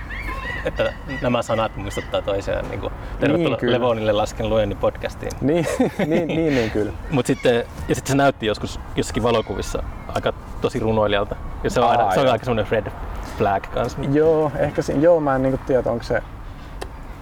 että 0.66 0.94
nämä 1.22 1.42
sanat 1.42 1.76
muistuttaa 1.76 2.22
toisiaan. 2.22 2.70
Niin 2.70 2.80
kuin, 2.80 2.94
tervetuloa 3.20 3.58
niin, 3.62 3.72
Levonille 3.72 4.12
lasken 4.12 4.50
luenni 4.50 4.76
podcastiin. 4.76 5.32
Niin, 5.42 5.66
niin, 6.08 6.28
niin, 6.28 6.56
niin 6.56 6.72
kyllä. 6.72 6.94
Mut 7.12 7.26
sitten, 7.26 7.56
ja 7.88 7.96
sitten 7.96 8.12
se 8.12 8.18
näytti 8.18 8.46
joskus 8.46 8.80
jossakin 8.96 9.24
valokuvissa 9.24 9.84
aika 10.16 10.34
tosi 10.62 10.80
runoilijalta. 10.80 11.36
Ja 11.64 11.70
se 11.70 11.80
on, 11.80 11.90
aina, 11.90 12.12
se 12.12 12.20
on 12.20 12.30
aika 12.30 12.46
semmoinen 12.46 12.72
red 12.72 12.92
flag 13.38 13.64
kanssa. 13.74 14.00
Joo, 14.12 14.52
ehkä 14.60 14.82
se, 14.82 14.94
joo, 14.94 15.20
mä 15.20 15.36
en 15.36 15.44
niin 15.44 15.60
tiedä, 15.60 15.92
onko 15.92 16.04
se... 16.04 16.24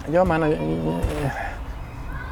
Joo, 0.10 0.26
mä 0.26 0.36
en... 0.36 0.58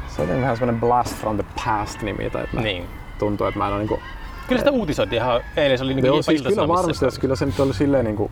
Se 0.08 0.22
on 0.22 0.28
vähän 0.28 0.56
semmoinen 0.56 0.80
blast 0.80 1.14
from 1.14 1.36
the 1.36 1.44
past 1.64 2.02
nimi, 2.02 2.30
tai 2.30 2.44
että 2.44 2.60
niin. 2.60 2.86
tuntuu, 3.18 3.46
että 3.46 3.58
mä 3.58 3.66
en 3.66 3.72
ole 3.72 3.78
niinku... 3.78 4.00
Kyllä 4.48 4.58
sitä 4.58 4.70
uutisoitiin 4.70 5.22
ihan 5.22 5.40
eilen, 5.56 5.78
se 5.78 5.84
oli 5.84 5.94
niinku 5.94 6.06
Joo, 6.06 6.22
siis 6.22 6.42
kyllä 6.42 6.68
varmasti, 6.68 7.06
että 7.06 7.20
kyllä 7.20 7.36
se 7.36 7.46
nyt 7.46 7.60
oli 7.60 7.74
silleen 7.74 8.04
niinku 8.04 8.30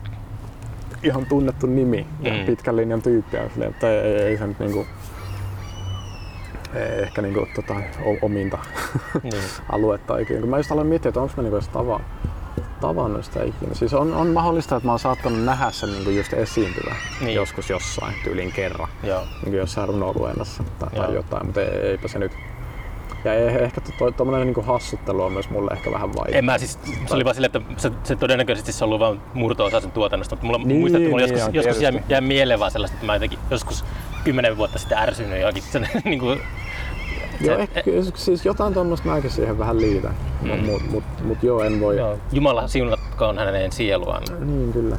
ihan 1.02 1.26
tunnettu 1.26 1.66
nimi 1.66 2.06
ja 2.20 2.32
mm. 2.32 2.44
pitkän 2.44 2.76
linjan 2.76 3.02
tyyppi. 3.02 3.36
Että 3.36 3.90
ei, 3.90 3.98
ei, 3.98 4.22
ei 4.22 4.38
se 4.38 4.46
nyt 4.46 4.58
niinku, 4.58 4.78
ei 4.78 4.86
ehkä 6.76 7.22
niinku, 7.22 7.48
tota, 7.54 7.74
ominta 8.22 8.58
niin. 9.22 9.34
aluetta 9.72 10.18
ikinä. 10.18 10.46
Mä 10.46 10.56
just 10.56 10.72
aloin 10.72 10.86
miettiä, 10.86 11.08
että 11.08 11.20
onko 11.20 11.34
mä 11.36 11.42
niinku 11.42 11.60
tava, 11.72 12.00
tavannut 12.80 13.24
sitä 13.24 13.42
ikinä. 13.42 13.74
Siis 13.74 13.94
on, 13.94 14.14
on 14.14 14.26
mahdollista, 14.26 14.76
että 14.76 14.86
mä 14.86 14.92
oon 14.92 14.98
saattanut 14.98 15.44
nähdä 15.44 15.70
sen 15.70 15.92
niinku 15.92 16.10
just 16.10 16.32
esiintyvä 16.32 16.94
niin. 17.20 17.34
joskus 17.34 17.70
jossain 17.70 18.14
tyylin 18.24 18.52
kerran. 18.52 18.88
Joo. 19.02 19.22
Niinku 19.42 19.56
jossain 19.56 19.88
runoluennossa 19.88 20.64
tai, 20.78 20.90
tai 20.90 21.14
jotain, 21.14 21.46
mutta 21.46 21.60
eipä 21.60 22.08
se 22.08 22.18
nyt 22.18 22.32
ja 23.24 23.34
ehkä 23.34 23.80
tuommoinen 24.16 24.46
niin 24.46 24.64
hassuttelu 24.64 25.22
on 25.22 25.32
myös 25.32 25.50
mulle 25.50 25.70
ehkä 25.72 25.90
vähän 25.90 26.14
vaikea. 26.14 26.38
En 26.38 26.44
mä 26.44 26.58
siis, 26.58 26.78
se 27.06 27.14
oli 27.14 27.24
vaan 27.24 27.34
silleen, 27.34 27.50
että 27.56 27.74
se, 27.76 27.90
se 28.04 28.16
todennäköisesti 28.16 28.72
se 28.72 28.84
on 28.84 28.88
ollut 28.88 29.00
vain 29.00 29.20
murto-osa 29.34 29.80
sen 29.80 29.90
tuotannosta, 29.90 30.34
mutta 30.34 30.46
mulla 30.46 30.58
niin, 30.58 30.80
muistan, 30.80 31.02
että 31.02 31.10
mulla 31.10 31.26
niin, 31.26 31.34
joskus, 31.34 31.54
joskus 31.54 31.82
jää, 31.82 31.92
jää, 32.08 32.20
mieleen 32.20 32.60
vaan 32.60 32.70
sellaista, 32.70 32.94
että 32.94 33.06
mä 33.06 33.14
jotenkin 33.14 33.38
joskus 33.50 33.84
kymmenen 34.24 34.56
vuotta 34.56 34.78
sitten 34.78 34.98
ärsynyt 34.98 35.40
jokin 35.40 35.62
sen 35.62 35.88
niin 36.04 36.18
kuin, 36.18 36.40
Joo, 37.40 37.58
ehkä, 37.58 37.82
siis 38.14 38.44
jotain 38.44 38.74
tuommoista 38.74 39.08
mäkin 39.08 39.30
siihen 39.30 39.58
vähän 39.58 39.80
liitän, 39.80 40.14
mm. 40.42 40.48
mutta 40.48 40.66
mut, 40.66 40.90
mut, 40.90 41.04
mut 41.24 41.42
joo, 41.42 41.60
en 41.60 41.80
voi. 41.80 41.96
Joo. 41.96 42.18
Jumala 42.32 42.68
siunatkoon 42.68 43.38
hänen 43.38 43.72
sieluaan. 43.72 44.22
Niin, 44.38 44.72
kyllä. 44.72 44.96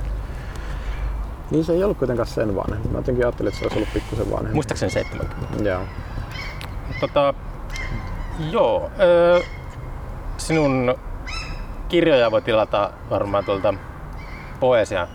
Niin 1.52 1.64
se 1.64 1.74
ei 1.74 1.84
ollut 1.84 1.98
kuitenkaan 1.98 2.28
sen 2.28 2.56
vanhempi. 2.56 2.90
Mä 2.90 2.98
jotenkin 2.98 3.26
ajattelin, 3.26 3.48
että 3.48 3.60
se 3.60 3.66
olisi 3.66 3.78
ollut 3.78 3.94
pikkusen 3.94 4.32
vanhempi. 4.32 4.53
Muistaakseni 4.53 4.91
70. 4.91 5.70
Joo. 5.70 5.82
Tota, 6.99 7.34
Joo. 8.52 8.91
Öö, 8.99 9.40
sinun 10.38 10.95
kirjoja 11.90 12.32
voi 12.32 12.41
tilata 12.41 12.91
varmaan 13.10 13.45
tuolta 13.45 13.74
Poesia 14.60 15.07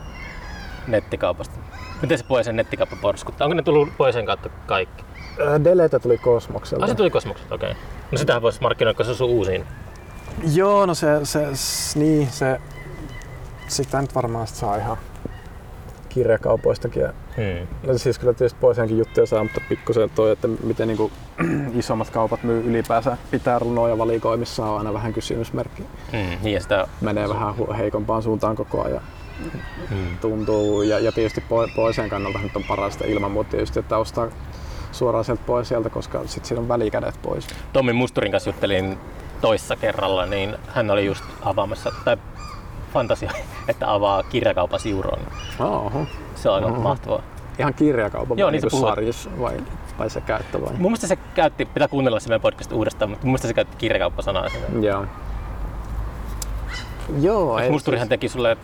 nettikaupasta. 0.86 1.60
Miten 2.02 2.18
se 2.18 2.24
Poesian 2.24 2.56
nettikauppa 2.56 2.96
porskuttaa? 3.00 3.44
Onko 3.44 3.54
ne 3.54 3.62
tullut 3.62 3.88
Poesian 3.96 4.26
kautta 4.26 4.48
kaikki? 4.66 5.04
Ää, 5.48 5.64
Delete 5.64 5.98
tuli 5.98 6.18
Kosmokselta. 6.18 6.84
Ah, 6.84 6.88
se 6.90 6.94
tuli 6.94 7.10
Kosmokselta, 7.10 7.54
okei. 7.54 7.70
Okay. 7.70 7.82
No 8.12 8.18
sitähän 8.18 8.42
voisi 8.42 8.60
markkinoida, 8.62 8.96
kun 8.96 9.04
se 9.04 9.10
osuu 9.10 9.28
uusiin. 9.38 9.64
Joo, 10.54 10.86
no 10.86 10.94
se, 10.94 11.06
se, 11.24 11.46
niin, 11.94 12.30
se, 12.30 12.60
sitä 13.68 14.00
nyt 14.00 14.14
varmaan 14.14 14.46
sit 14.46 14.56
saa 14.56 14.76
ihan 14.76 14.96
kirjakaupoistakin. 16.08 17.02
Ja, 17.02 17.12
Hmm. 17.36 17.66
no 17.86 17.98
siis 17.98 18.18
kyllä 18.18 18.32
tietysti 18.32 18.58
poisiankin 18.60 18.98
juttuja 18.98 19.26
saa, 19.26 19.42
mutta 19.42 19.60
pikkusen 19.68 20.10
toi, 20.14 20.30
että 20.32 20.48
miten 20.48 20.88
niinku, 20.88 21.10
isommat 21.78 22.10
kaupat 22.10 22.42
myy 22.42 22.60
ylipäänsä 22.70 23.16
pitää 23.30 23.58
runoja 23.58 23.98
valikoimissa 23.98 24.66
on 24.66 24.78
aina 24.78 24.92
vähän 24.92 25.12
kysymysmerkki. 25.12 25.82
Hmm. 26.12 26.18
Niin, 26.42 26.54
ja 26.54 26.60
sitä 26.60 26.86
Menee 27.00 27.28
vähän 27.28 27.54
heikompaan 27.78 28.22
suuntaan 28.22 28.56
koko 28.56 28.82
ajan. 28.84 29.02
hmm. 29.90 30.18
tuntuu. 30.20 30.82
Ja, 30.82 30.98
ja 30.98 31.12
tietysti 31.12 31.40
po- 31.40 31.74
poisien 31.76 32.08
kannalta 32.10 32.38
nyt 32.38 32.56
on 32.56 32.64
parasta 32.68 33.04
ilman 33.06 33.30
muuta 33.30 33.50
tietysti, 33.50 33.78
että 33.78 33.98
ostaa 33.98 34.28
suoraan 34.92 35.24
sieltä 35.24 35.42
pois 35.46 35.68
sieltä, 35.68 35.90
koska 35.90 36.20
sitten 36.26 36.44
siinä 36.44 36.60
on 36.60 36.68
välikädet 36.68 37.14
pois. 37.22 37.46
Tommi 37.72 37.92
Musturin 37.92 38.32
kanssa 38.32 38.50
juttelin 38.50 38.98
toissa 39.40 39.76
kerralla, 39.76 40.26
niin 40.26 40.56
hän 40.68 40.90
oli 40.90 41.06
just 41.06 41.24
avaamassa, 41.42 41.92
tai 42.04 42.16
fantasia, 42.92 43.30
että 43.68 43.92
avaa 43.92 44.22
kirjakaupan 44.22 44.80
Siuroon. 44.80 45.20
Oho. 45.60 46.06
Se 46.34 46.48
on 46.48 46.54
aika 46.54 46.68
Oho. 46.68 46.80
mahtavaa. 46.80 47.22
Ihan 47.58 47.74
kirjakaupan 47.74 48.38
Joo, 48.38 48.50
niin 48.50 48.62
sarjissa 48.70 49.30
vai, 49.40 49.56
vai 49.98 50.10
se 50.10 50.20
käyttö 50.20 50.60
vai? 50.60 50.72
Mun 50.72 50.82
mielestä 50.82 51.06
se 51.06 51.16
käytti, 51.34 51.64
pitää 51.64 51.88
kuunnella 51.88 52.20
se 52.20 52.28
meidän 52.28 52.40
podcast 52.40 52.72
uudestaan, 52.72 53.10
mutta 53.10 53.26
mun 53.26 53.30
mielestä 53.30 53.48
se 53.48 53.54
käytti 53.54 53.76
kirjakauppasanaa. 53.76 54.48
siinä. 54.48 54.66
Joo. 54.86 55.06
Joo, 57.20 57.60
Musturihan 57.70 58.08
teki 58.08 58.28
sulle 58.28 58.56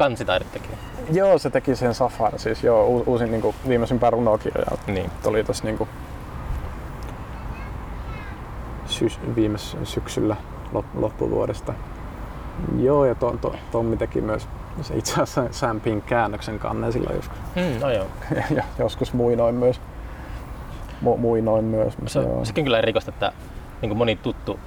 kansitaidetekijä? 0.00 0.76
siis, 0.96 1.16
joo, 1.16 1.38
se 1.38 1.50
teki 1.50 1.76
sen 1.76 1.94
Safari, 1.94 2.38
siis 2.38 2.64
joo, 2.64 2.86
uusin 2.86 3.30
niinku, 3.30 3.54
viimeisimpää 3.68 4.10
runokirjaa. 4.10 4.78
Niin. 4.86 5.10
Tuli 5.22 5.44
tossa 5.44 5.64
niinku 5.64 5.88
syys, 8.86 9.20
viime 9.36 9.58
sy- 9.58 9.84
syksyllä 9.84 10.36
lop, 10.72 10.86
loppuvuodesta. 10.94 11.74
Joo, 12.78 13.04
ja 13.04 13.14
to, 13.14 13.36
to, 13.40 13.54
Tommi 13.72 13.96
teki 13.96 14.20
myös 14.20 14.48
se 14.82 14.96
itse 14.96 15.12
asiassa 15.12 15.46
Sam 15.50 15.80
Pink 15.80 16.06
käännöksen 16.06 16.58
kannen 16.58 16.92
silloin 16.92 17.16
joskus. 17.16 17.38
Mm, 17.56 17.80
no 17.80 17.90
joo. 17.90 18.06
ja 18.56 18.64
joskus 18.78 19.12
muinoin 19.12 19.54
myös. 19.54 19.80
Mu, 21.00 21.16
muinoin 21.16 21.64
myös. 21.64 21.96
Se, 22.06 22.20
joo. 22.20 22.44
sekin 22.44 22.64
kyllä 22.64 22.78
erikoista, 22.78 23.10
että 23.10 23.32
niin 23.82 23.96
moni 23.96 24.16
tuttu 24.16 24.60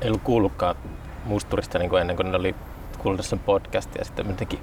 ei 0.00 0.08
ollut 0.08 0.22
kuullutkaan 0.22 0.76
Musturista 1.24 1.78
niin 1.78 1.90
kuin 1.90 2.00
ennen 2.00 2.16
kuin 2.16 2.30
ne 2.30 2.36
oli 2.36 2.54
kuullut 2.98 3.24
sen 3.24 3.38
podcastia 3.38 4.00
ja 4.00 4.04
sitten 4.04 4.26
jotenkin 4.28 4.58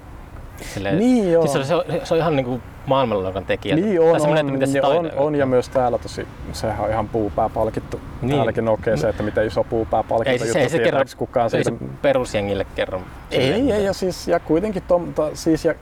silleen, 0.64 0.98
Niin 0.98 1.32
joo. 1.32 1.46
Siis 1.46 1.68
se, 1.68 1.74
on, 1.74 1.84
se 2.04 2.14
on 2.14 2.20
ihan 2.20 2.36
niin 2.36 2.46
kuin 2.46 2.62
maailmanluokan 2.86 3.46
tekijä. 3.46 3.76
Niin 3.76 4.00
on, 4.00 4.20
on, 4.20 4.36
että 4.36 4.52
miten 4.52 4.68
se 4.68 4.82
on, 4.82 5.06
taide- 5.06 5.16
on, 5.16 5.34
ja 5.34 5.46
myös 5.46 5.68
täällä 5.68 5.98
tosi, 5.98 6.26
sehän 6.52 6.84
on 6.84 6.90
ihan 6.90 7.08
puupää 7.08 7.48
palkittu. 7.48 8.00
Niin. 8.22 8.34
Täälläkin 8.34 8.68
okei 8.68 8.98
se, 8.98 9.08
että 9.08 9.22
miten 9.22 9.46
iso 9.46 9.64
puupää 9.64 10.02
palkittu 10.02 10.44
ei, 10.44 10.52
se, 10.52 10.58
ei 10.58 10.68
se 10.68 10.78
kerro, 10.78 10.90
tietääks 10.90 11.14
kukaan 11.14 11.44
ei 11.44 11.50
siitä. 11.50 11.70
se 11.70 11.76
perusjengille 12.02 12.66
kerro. 12.74 13.02
Ei, 13.30 13.42
silleen, 13.42 13.70
ei, 13.70 13.84
ja 13.84 13.92
siis, 13.92 14.28
ja 14.28 14.40
kuitenkin 14.40 14.82
Tom, 14.88 15.14
ta, 15.14 15.30
siis, 15.34 15.64
ja, 15.64 15.74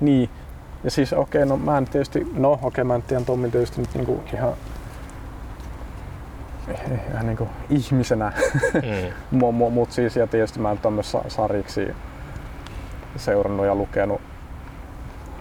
niin, 0.00 0.30
ja 0.84 0.90
siis 0.90 1.12
okei, 1.12 1.46
no 1.46 1.56
mä 1.56 1.78
en 1.78 1.84
tietysti, 1.84 2.26
no 2.36 2.58
okei, 2.62 2.84
mä 2.84 2.94
en 2.94 3.02
tiedä 3.02 3.24
Tommin 3.24 3.50
tietysti 3.50 3.80
nyt 3.80 3.94
niinku 3.94 4.20
ihan, 4.34 4.52
ihan 7.12 7.26
niinku 7.26 7.48
ihmisenä, 7.70 8.32
Mm. 8.74 9.12
Mu- 9.40 9.52
mu- 9.52 9.70
mut 9.70 9.92
siis, 9.92 10.16
ja 10.16 10.26
tietysti 10.26 10.60
mä 10.60 10.70
en 10.70 10.78
ole 10.84 10.94
myös 10.94 11.12
sa- 11.12 11.24
sarjiksi 11.28 11.88
seurannut 13.16 13.66
ja 13.66 13.74
lukenut. 13.74 14.20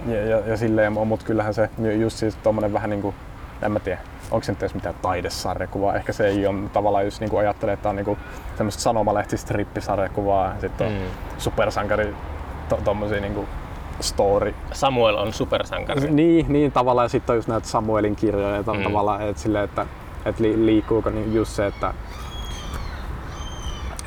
Ja, 0.08 0.26
ja, 0.26 0.40
ja 0.40 0.58
silleen, 0.58 0.94
mut 0.94 1.24
kyllähän 1.24 1.54
se 1.54 1.70
ju- 1.80 1.92
just 1.92 2.18
siis 2.18 2.36
tommonen 2.36 2.74
vähän 2.74 2.90
niinku, 2.90 3.14
en 3.62 3.72
mä 3.72 3.80
tiedä, 3.80 4.00
onko 4.32 4.44
se 4.44 4.52
nyt 4.52 4.64
edes 4.64 4.76
mitään 4.76 4.96
taidesarjakuvaa. 5.02 5.96
Ehkä 5.96 6.14
se 6.14 6.28
ei 6.28 6.48
ole 6.48 6.70
tavallaan, 6.74 7.06
jos 7.06 7.20
niinku 7.20 7.38
ajattelee, 7.38 7.74
että 7.74 7.90
on 7.90 7.96
niinku 7.96 8.18
tämmöistä 8.58 8.82
sanomalehtistrippisarjakuvaa, 8.82 10.56
sitten 10.62 10.88
on 10.88 10.94
Mm. 10.94 11.00
supersankari, 11.38 12.16
to, 12.70 12.80
tommosia 12.84 13.22
niinku 13.22 13.46
story. 14.00 14.54
Samuel 14.74 15.16
on 15.18 15.34
supersankari. 15.34 16.12
Niin, 16.12 16.46
niin 16.50 16.72
tavallaan 16.72 17.06
ja 17.06 17.10
sitten 17.10 17.34
on 17.34 17.38
just 17.38 17.48
näitä 17.48 17.68
Samuelin 17.68 18.16
kirjoja, 18.16 18.58
että 18.58 18.74
mm. 18.74 18.84
tavallaan, 18.84 19.22
että 19.22 19.42
silleen, 19.42 19.64
että, 19.66 19.86
että 20.28 20.44
li, 20.44 20.66
liikkuuko 20.66 21.10
niin 21.10 21.34
just 21.34 21.52
se, 21.52 21.66
että 21.68 21.94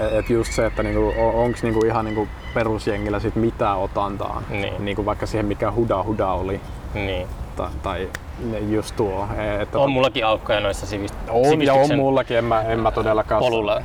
et 0.01 0.31
just 0.31 0.53
se, 0.53 0.67
että 0.67 0.83
niinku, 0.83 1.13
onko 1.35 1.59
niinku 1.63 1.85
ihan 1.87 2.05
niinku 2.05 2.29
perusjengillä 2.55 3.21
sit 3.21 3.37
mitään 3.37 3.79
otantaa, 3.79 4.43
Niin. 4.51 4.85
niinku 4.85 5.05
vaikka 5.07 5.27
siihen 5.27 5.47
mikä 5.47 5.73
huda 5.73 6.03
huda 6.03 6.33
oli, 6.33 6.61
Niin. 6.95 7.27
tai, 7.57 7.69
tai 7.83 8.09
just 8.69 8.97
tuo. 8.97 9.29
Että 9.61 9.79
On 9.79 9.93
mullakin 9.93 10.27
aukkoja 10.27 10.61
noissa 10.61 10.87
sivist- 10.97 11.31
on 11.31 11.63
ja 11.63 11.75
on 11.75 11.97
mullakin, 11.97 12.37
en 12.37 12.45
mä, 12.45 12.63
en 12.63 12.81
mä 12.81 12.91
todellakaan 12.91 13.41
polulla. 13.41 13.83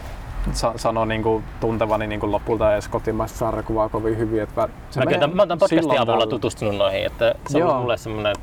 sa- 0.51 0.73
sano 0.75 1.05
niinku 1.05 1.43
tuntevani 1.59 2.07
niinku 2.07 2.31
lopulta 2.31 2.73
edes 2.73 2.87
kotimaista 2.87 3.37
sarjakuvaa 3.37 3.89
kovin 3.89 4.17
hyvin. 4.17 4.41
Että 4.43 4.61
mä, 4.61 5.05
tämän, 5.11 5.35
mä 5.35 5.41
oon 5.41 5.47
tämän 5.47 5.59
podcastin 5.59 5.85
avulla 5.91 6.05
tällöin. 6.05 6.29
tutustunut 6.29 6.75
noihin, 6.77 7.05
että 7.05 7.35
se 7.47 7.57
on 7.63 7.69
Joo. 7.69 7.79
mulle 7.79 7.97
semmoinen 7.97 8.35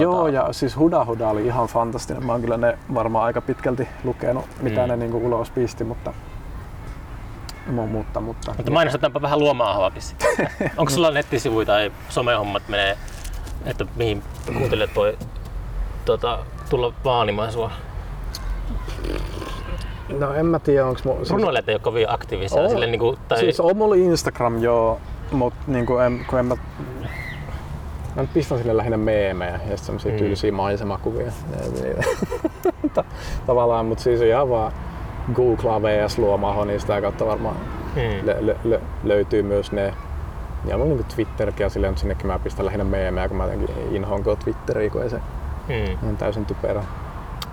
Joo, 0.00 0.28
ja 0.28 0.52
siis 0.52 0.76
Huda 0.76 1.04
Huda 1.04 1.28
oli 1.28 1.46
ihan 1.46 1.66
fantastinen. 1.66 2.26
Mä 2.26 2.32
oon 2.32 2.40
kyllä 2.40 2.56
ne 2.56 2.78
varmaan 2.94 3.24
aika 3.24 3.40
pitkälti 3.40 3.88
lukenut, 4.04 4.44
mitä 4.62 4.82
Mm. 4.82 4.88
ne 4.88 4.96
niinku 4.96 5.26
ulos 5.26 5.50
pisti, 5.50 5.84
mutta, 5.84 6.12
mu- 7.68 7.86
mutta, 7.86 8.20
mutta, 8.20 8.54
Mutta 8.56 8.72
mainostetaanpa 8.72 9.22
vähän 9.22 9.38
luoma-ahoakin 9.38 10.02
sitten. 10.02 10.28
Onko 10.76 10.90
sulla 10.90 11.10
nettisivuja 11.10 11.66
tai 11.66 11.92
somehommat 12.08 12.62
menee, 12.68 12.96
että 13.66 13.86
mihin 13.96 14.22
kuuntelijat 14.58 14.90
voi 14.96 15.18
tota, 16.04 16.38
tulla 16.70 16.92
vaanimaan 17.04 17.52
sua? 17.52 17.70
No 20.18 20.34
en 20.34 20.46
mä 20.46 20.58
tiedä, 20.58 20.86
onko 20.86 21.00
mun... 21.04 21.16
Siis, 21.16 21.30
Runoilijat 21.30 21.68
ei 21.68 21.74
ole 21.74 21.80
kovin 21.80 22.10
aktiivisia. 22.10 22.62
On. 22.62 22.70
Sille, 22.70 22.86
niin 22.86 22.98
kuin, 23.00 23.18
tai, 23.28 23.38
siis 23.38 23.60
on 23.60 23.76
mulla 23.76 23.94
Instagram 23.94 24.58
joo, 24.62 25.00
mutta 25.32 25.58
niinku 25.66 25.96
en, 25.98 26.24
kun 26.30 26.38
en 26.38 26.46
mä... 26.46 26.56
Mä 28.16 28.22
nyt 28.22 28.32
pistän 28.34 28.58
sille 28.58 28.76
lähinnä 28.76 28.96
meemejä 28.96 29.52
ja 29.52 29.58
sitten 29.58 29.78
semmosia 29.78 30.10
Mm. 30.10 30.14
mm. 30.14 30.18
tyylisiä 30.18 30.52
maisemakuvia. 30.52 31.32
Ta- 32.94 33.04
Tavallaan, 33.46 33.86
mutta 33.86 34.04
siis 34.04 34.20
ihan 34.20 34.50
vaan 34.50 34.72
googlaa 35.34 35.82
VS 35.82 36.18
Luomaho, 36.18 36.64
niin 36.64 36.80
sitä 36.80 37.00
kautta 37.00 37.26
varmaan 37.26 37.56
hmm. 37.94 38.26
lö, 38.26 38.36
lö, 38.40 38.54
lö, 38.64 38.80
löytyy 39.04 39.42
myös 39.42 39.72
ne. 39.72 39.94
Ja 40.64 40.76
mulla 40.78 40.82
on 40.92 40.96
niinku 40.98 41.14
Twitterkin 41.14 41.64
ja 41.64 41.68
silleen, 41.70 41.90
mutta 41.92 42.00
sinnekin 42.00 42.26
mä 42.26 42.38
pistän 42.38 42.66
lähinnä 42.66 42.84
meemejä, 42.84 43.28
kun 43.28 43.36
mä 43.36 43.44
jotenkin 43.44 43.70
inhoan 43.90 44.22
Twitteriä, 44.44 44.90
kun 44.90 45.02
ei 45.02 45.10
se 45.10 45.20
Hmm. 45.68 46.08
on 46.08 46.16
täysin 46.16 46.46
typerä. 46.46 46.82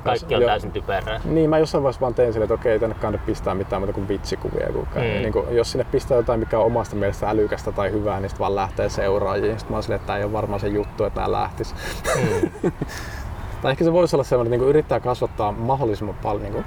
Kaikki 0.03 0.35
on 0.35 0.43
täysin 0.43 0.71
typerää. 0.71 1.21
Niin, 1.25 1.49
mä 1.49 1.57
jossain 1.57 1.83
vaiheessa 1.83 2.01
vaan 2.01 2.13
tein 2.13 2.33
silleen, 2.33 2.45
että 2.45 2.61
okei, 2.61 2.71
ei 2.71 2.79
tänne 2.79 2.95
kannata 2.95 3.23
pistää 3.25 3.55
mitään 3.55 3.81
muuta 3.81 3.93
kuin 3.93 4.07
vitsikuvia. 4.07 4.67
Kun 4.73 4.87
Mm. 4.95 5.01
mm. 5.01 5.01
niin 5.01 5.33
kuin, 5.33 5.55
jos 5.55 5.71
sinne 5.71 5.85
pistää 5.91 6.17
jotain, 6.17 6.39
mikä 6.39 6.59
on 6.59 6.65
omasta 6.65 6.95
mielestä 6.95 7.29
älykästä 7.29 7.71
tai 7.71 7.91
hyvää, 7.91 8.19
niin 8.19 8.29
sitten 8.29 8.39
vaan 8.39 8.55
lähtee 8.55 8.89
seuraajiin. 8.89 9.59
Sitten 9.59 9.71
mä 9.71 9.75
oon 9.75 9.83
silleen, 9.83 9.95
että 9.95 10.07
tämä 10.07 10.17
ei 10.17 10.23
ole 10.23 10.33
varmaan 10.33 10.59
se 10.59 10.67
juttu, 10.67 11.03
että 11.03 11.21
nämä 11.21 11.31
lähtis. 11.31 11.75
Hmm. 12.15 12.71
Tai 13.61 13.71
ehkä 13.71 13.83
se 13.83 13.93
voisi 13.93 14.15
olla 14.15 14.23
sellainen, 14.23 14.53
että 14.53 14.63
niin 14.63 14.69
yrittää 14.69 14.99
kasvattaa 14.99 15.51
mahdollisimman 15.51 16.15
paljon 16.23 16.41
niin 16.41 16.53
kuin, 16.53 16.65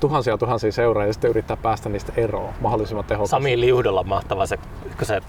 tuhansia 0.00 0.38
tuhansia 0.38 0.72
seuraajia 0.72 1.08
ja 1.08 1.12
sitten 1.12 1.30
yrittää 1.30 1.56
päästä 1.56 1.88
niistä 1.88 2.12
eroon 2.16 2.54
mahdollisimman 2.60 3.04
tehokkaasti. 3.04 3.30
Sami 3.30 3.60
Liudolla 3.60 4.00
on 4.00 4.08
mahtava 4.08 4.46
se, 4.46 4.56
kun 4.98 5.06
se 5.06 5.20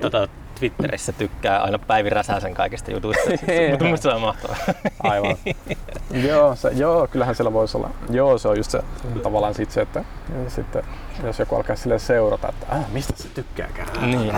tota, 0.00 0.28
Twitterissä 0.62 1.12
tykkää 1.12 1.62
aina 1.62 1.78
Päivi 1.78 2.10
Räsäsen 2.10 2.54
kaikista 2.54 2.90
jutuista. 2.90 3.30
Mutta 3.70 3.84
mun 3.84 3.98
se 3.98 4.08
on 4.08 4.20
mahtavaa. 4.20 4.56
Aivan. 5.02 5.36
joo, 6.28 6.54
se, 6.56 6.68
joo, 6.68 7.06
kyllähän 7.06 7.34
siellä 7.34 7.52
voisi 7.52 7.76
olla. 7.76 7.90
Joo, 8.10 8.38
se 8.38 8.48
on 8.48 8.56
just 8.56 8.70
se 8.70 8.82
tavallaan 9.22 9.54
sit 9.54 9.70
se, 9.70 9.80
että 9.80 10.04
sitten, 10.48 10.84
jos 11.24 11.38
joku 11.38 11.56
alkaa 11.56 11.76
sille 11.76 11.98
seurata, 11.98 12.48
että 12.48 12.66
äh, 12.72 12.92
mistä 12.92 13.12
se 13.16 13.28
tykkääkään. 13.28 13.88
niin, 14.10 14.32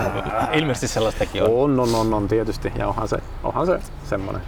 ilmeisesti 0.53 0.87
sellaistakin 0.87 1.43
on. 1.43 1.49
On, 1.49 1.79
on, 1.79 1.95
on, 1.95 2.13
on 2.13 2.27
tietysti. 2.27 2.71
Ja 2.77 2.87
onhan 2.87 3.07
se, 3.07 3.17
onhan 3.43 3.65
se 3.65 3.79
semmonen 4.03 4.41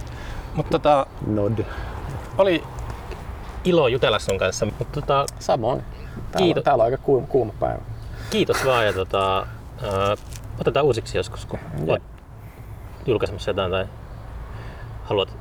Mutta 0.56 0.72
tota, 0.72 1.06
nod. 1.28 1.66
oli 2.38 2.64
ilo 3.64 3.88
jutella 3.88 4.20
sun 4.20 4.38
kanssa. 4.38 4.66
Mutta 4.66 4.86
tota, 5.02 5.26
Samoin. 5.40 5.84
Täällä, 6.32 6.46
Kiitos. 6.46 6.64
täällä 6.64 6.82
on 6.82 6.86
aika 6.86 6.98
kuuma, 7.04 7.28
kuuma 7.28 7.54
päivä. 7.60 7.82
kiitos 8.30 8.66
vaan 8.66 8.86
ja 8.86 8.94
tota, 8.94 9.38
ää, 9.38 10.16
otetaan 10.62 10.86
uusiksi 10.86 11.18
joskus, 11.18 11.46
kun 11.46 11.60
olet 11.88 12.04
julkaisemassa 13.06 13.50
jotain 13.50 13.72
tai 13.72 13.86
haluat 15.04 15.38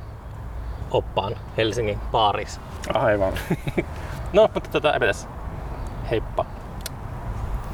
oppaan 0.91 1.35
Helsingin 1.57 1.99
baarissa. 2.11 2.61
Aivan. 2.93 3.33
No, 4.33 4.49
mutta 4.53 4.69
tota, 4.69 4.93
eipä 4.93 5.05
tässä. 5.05 5.27
Heippa. 6.11 6.45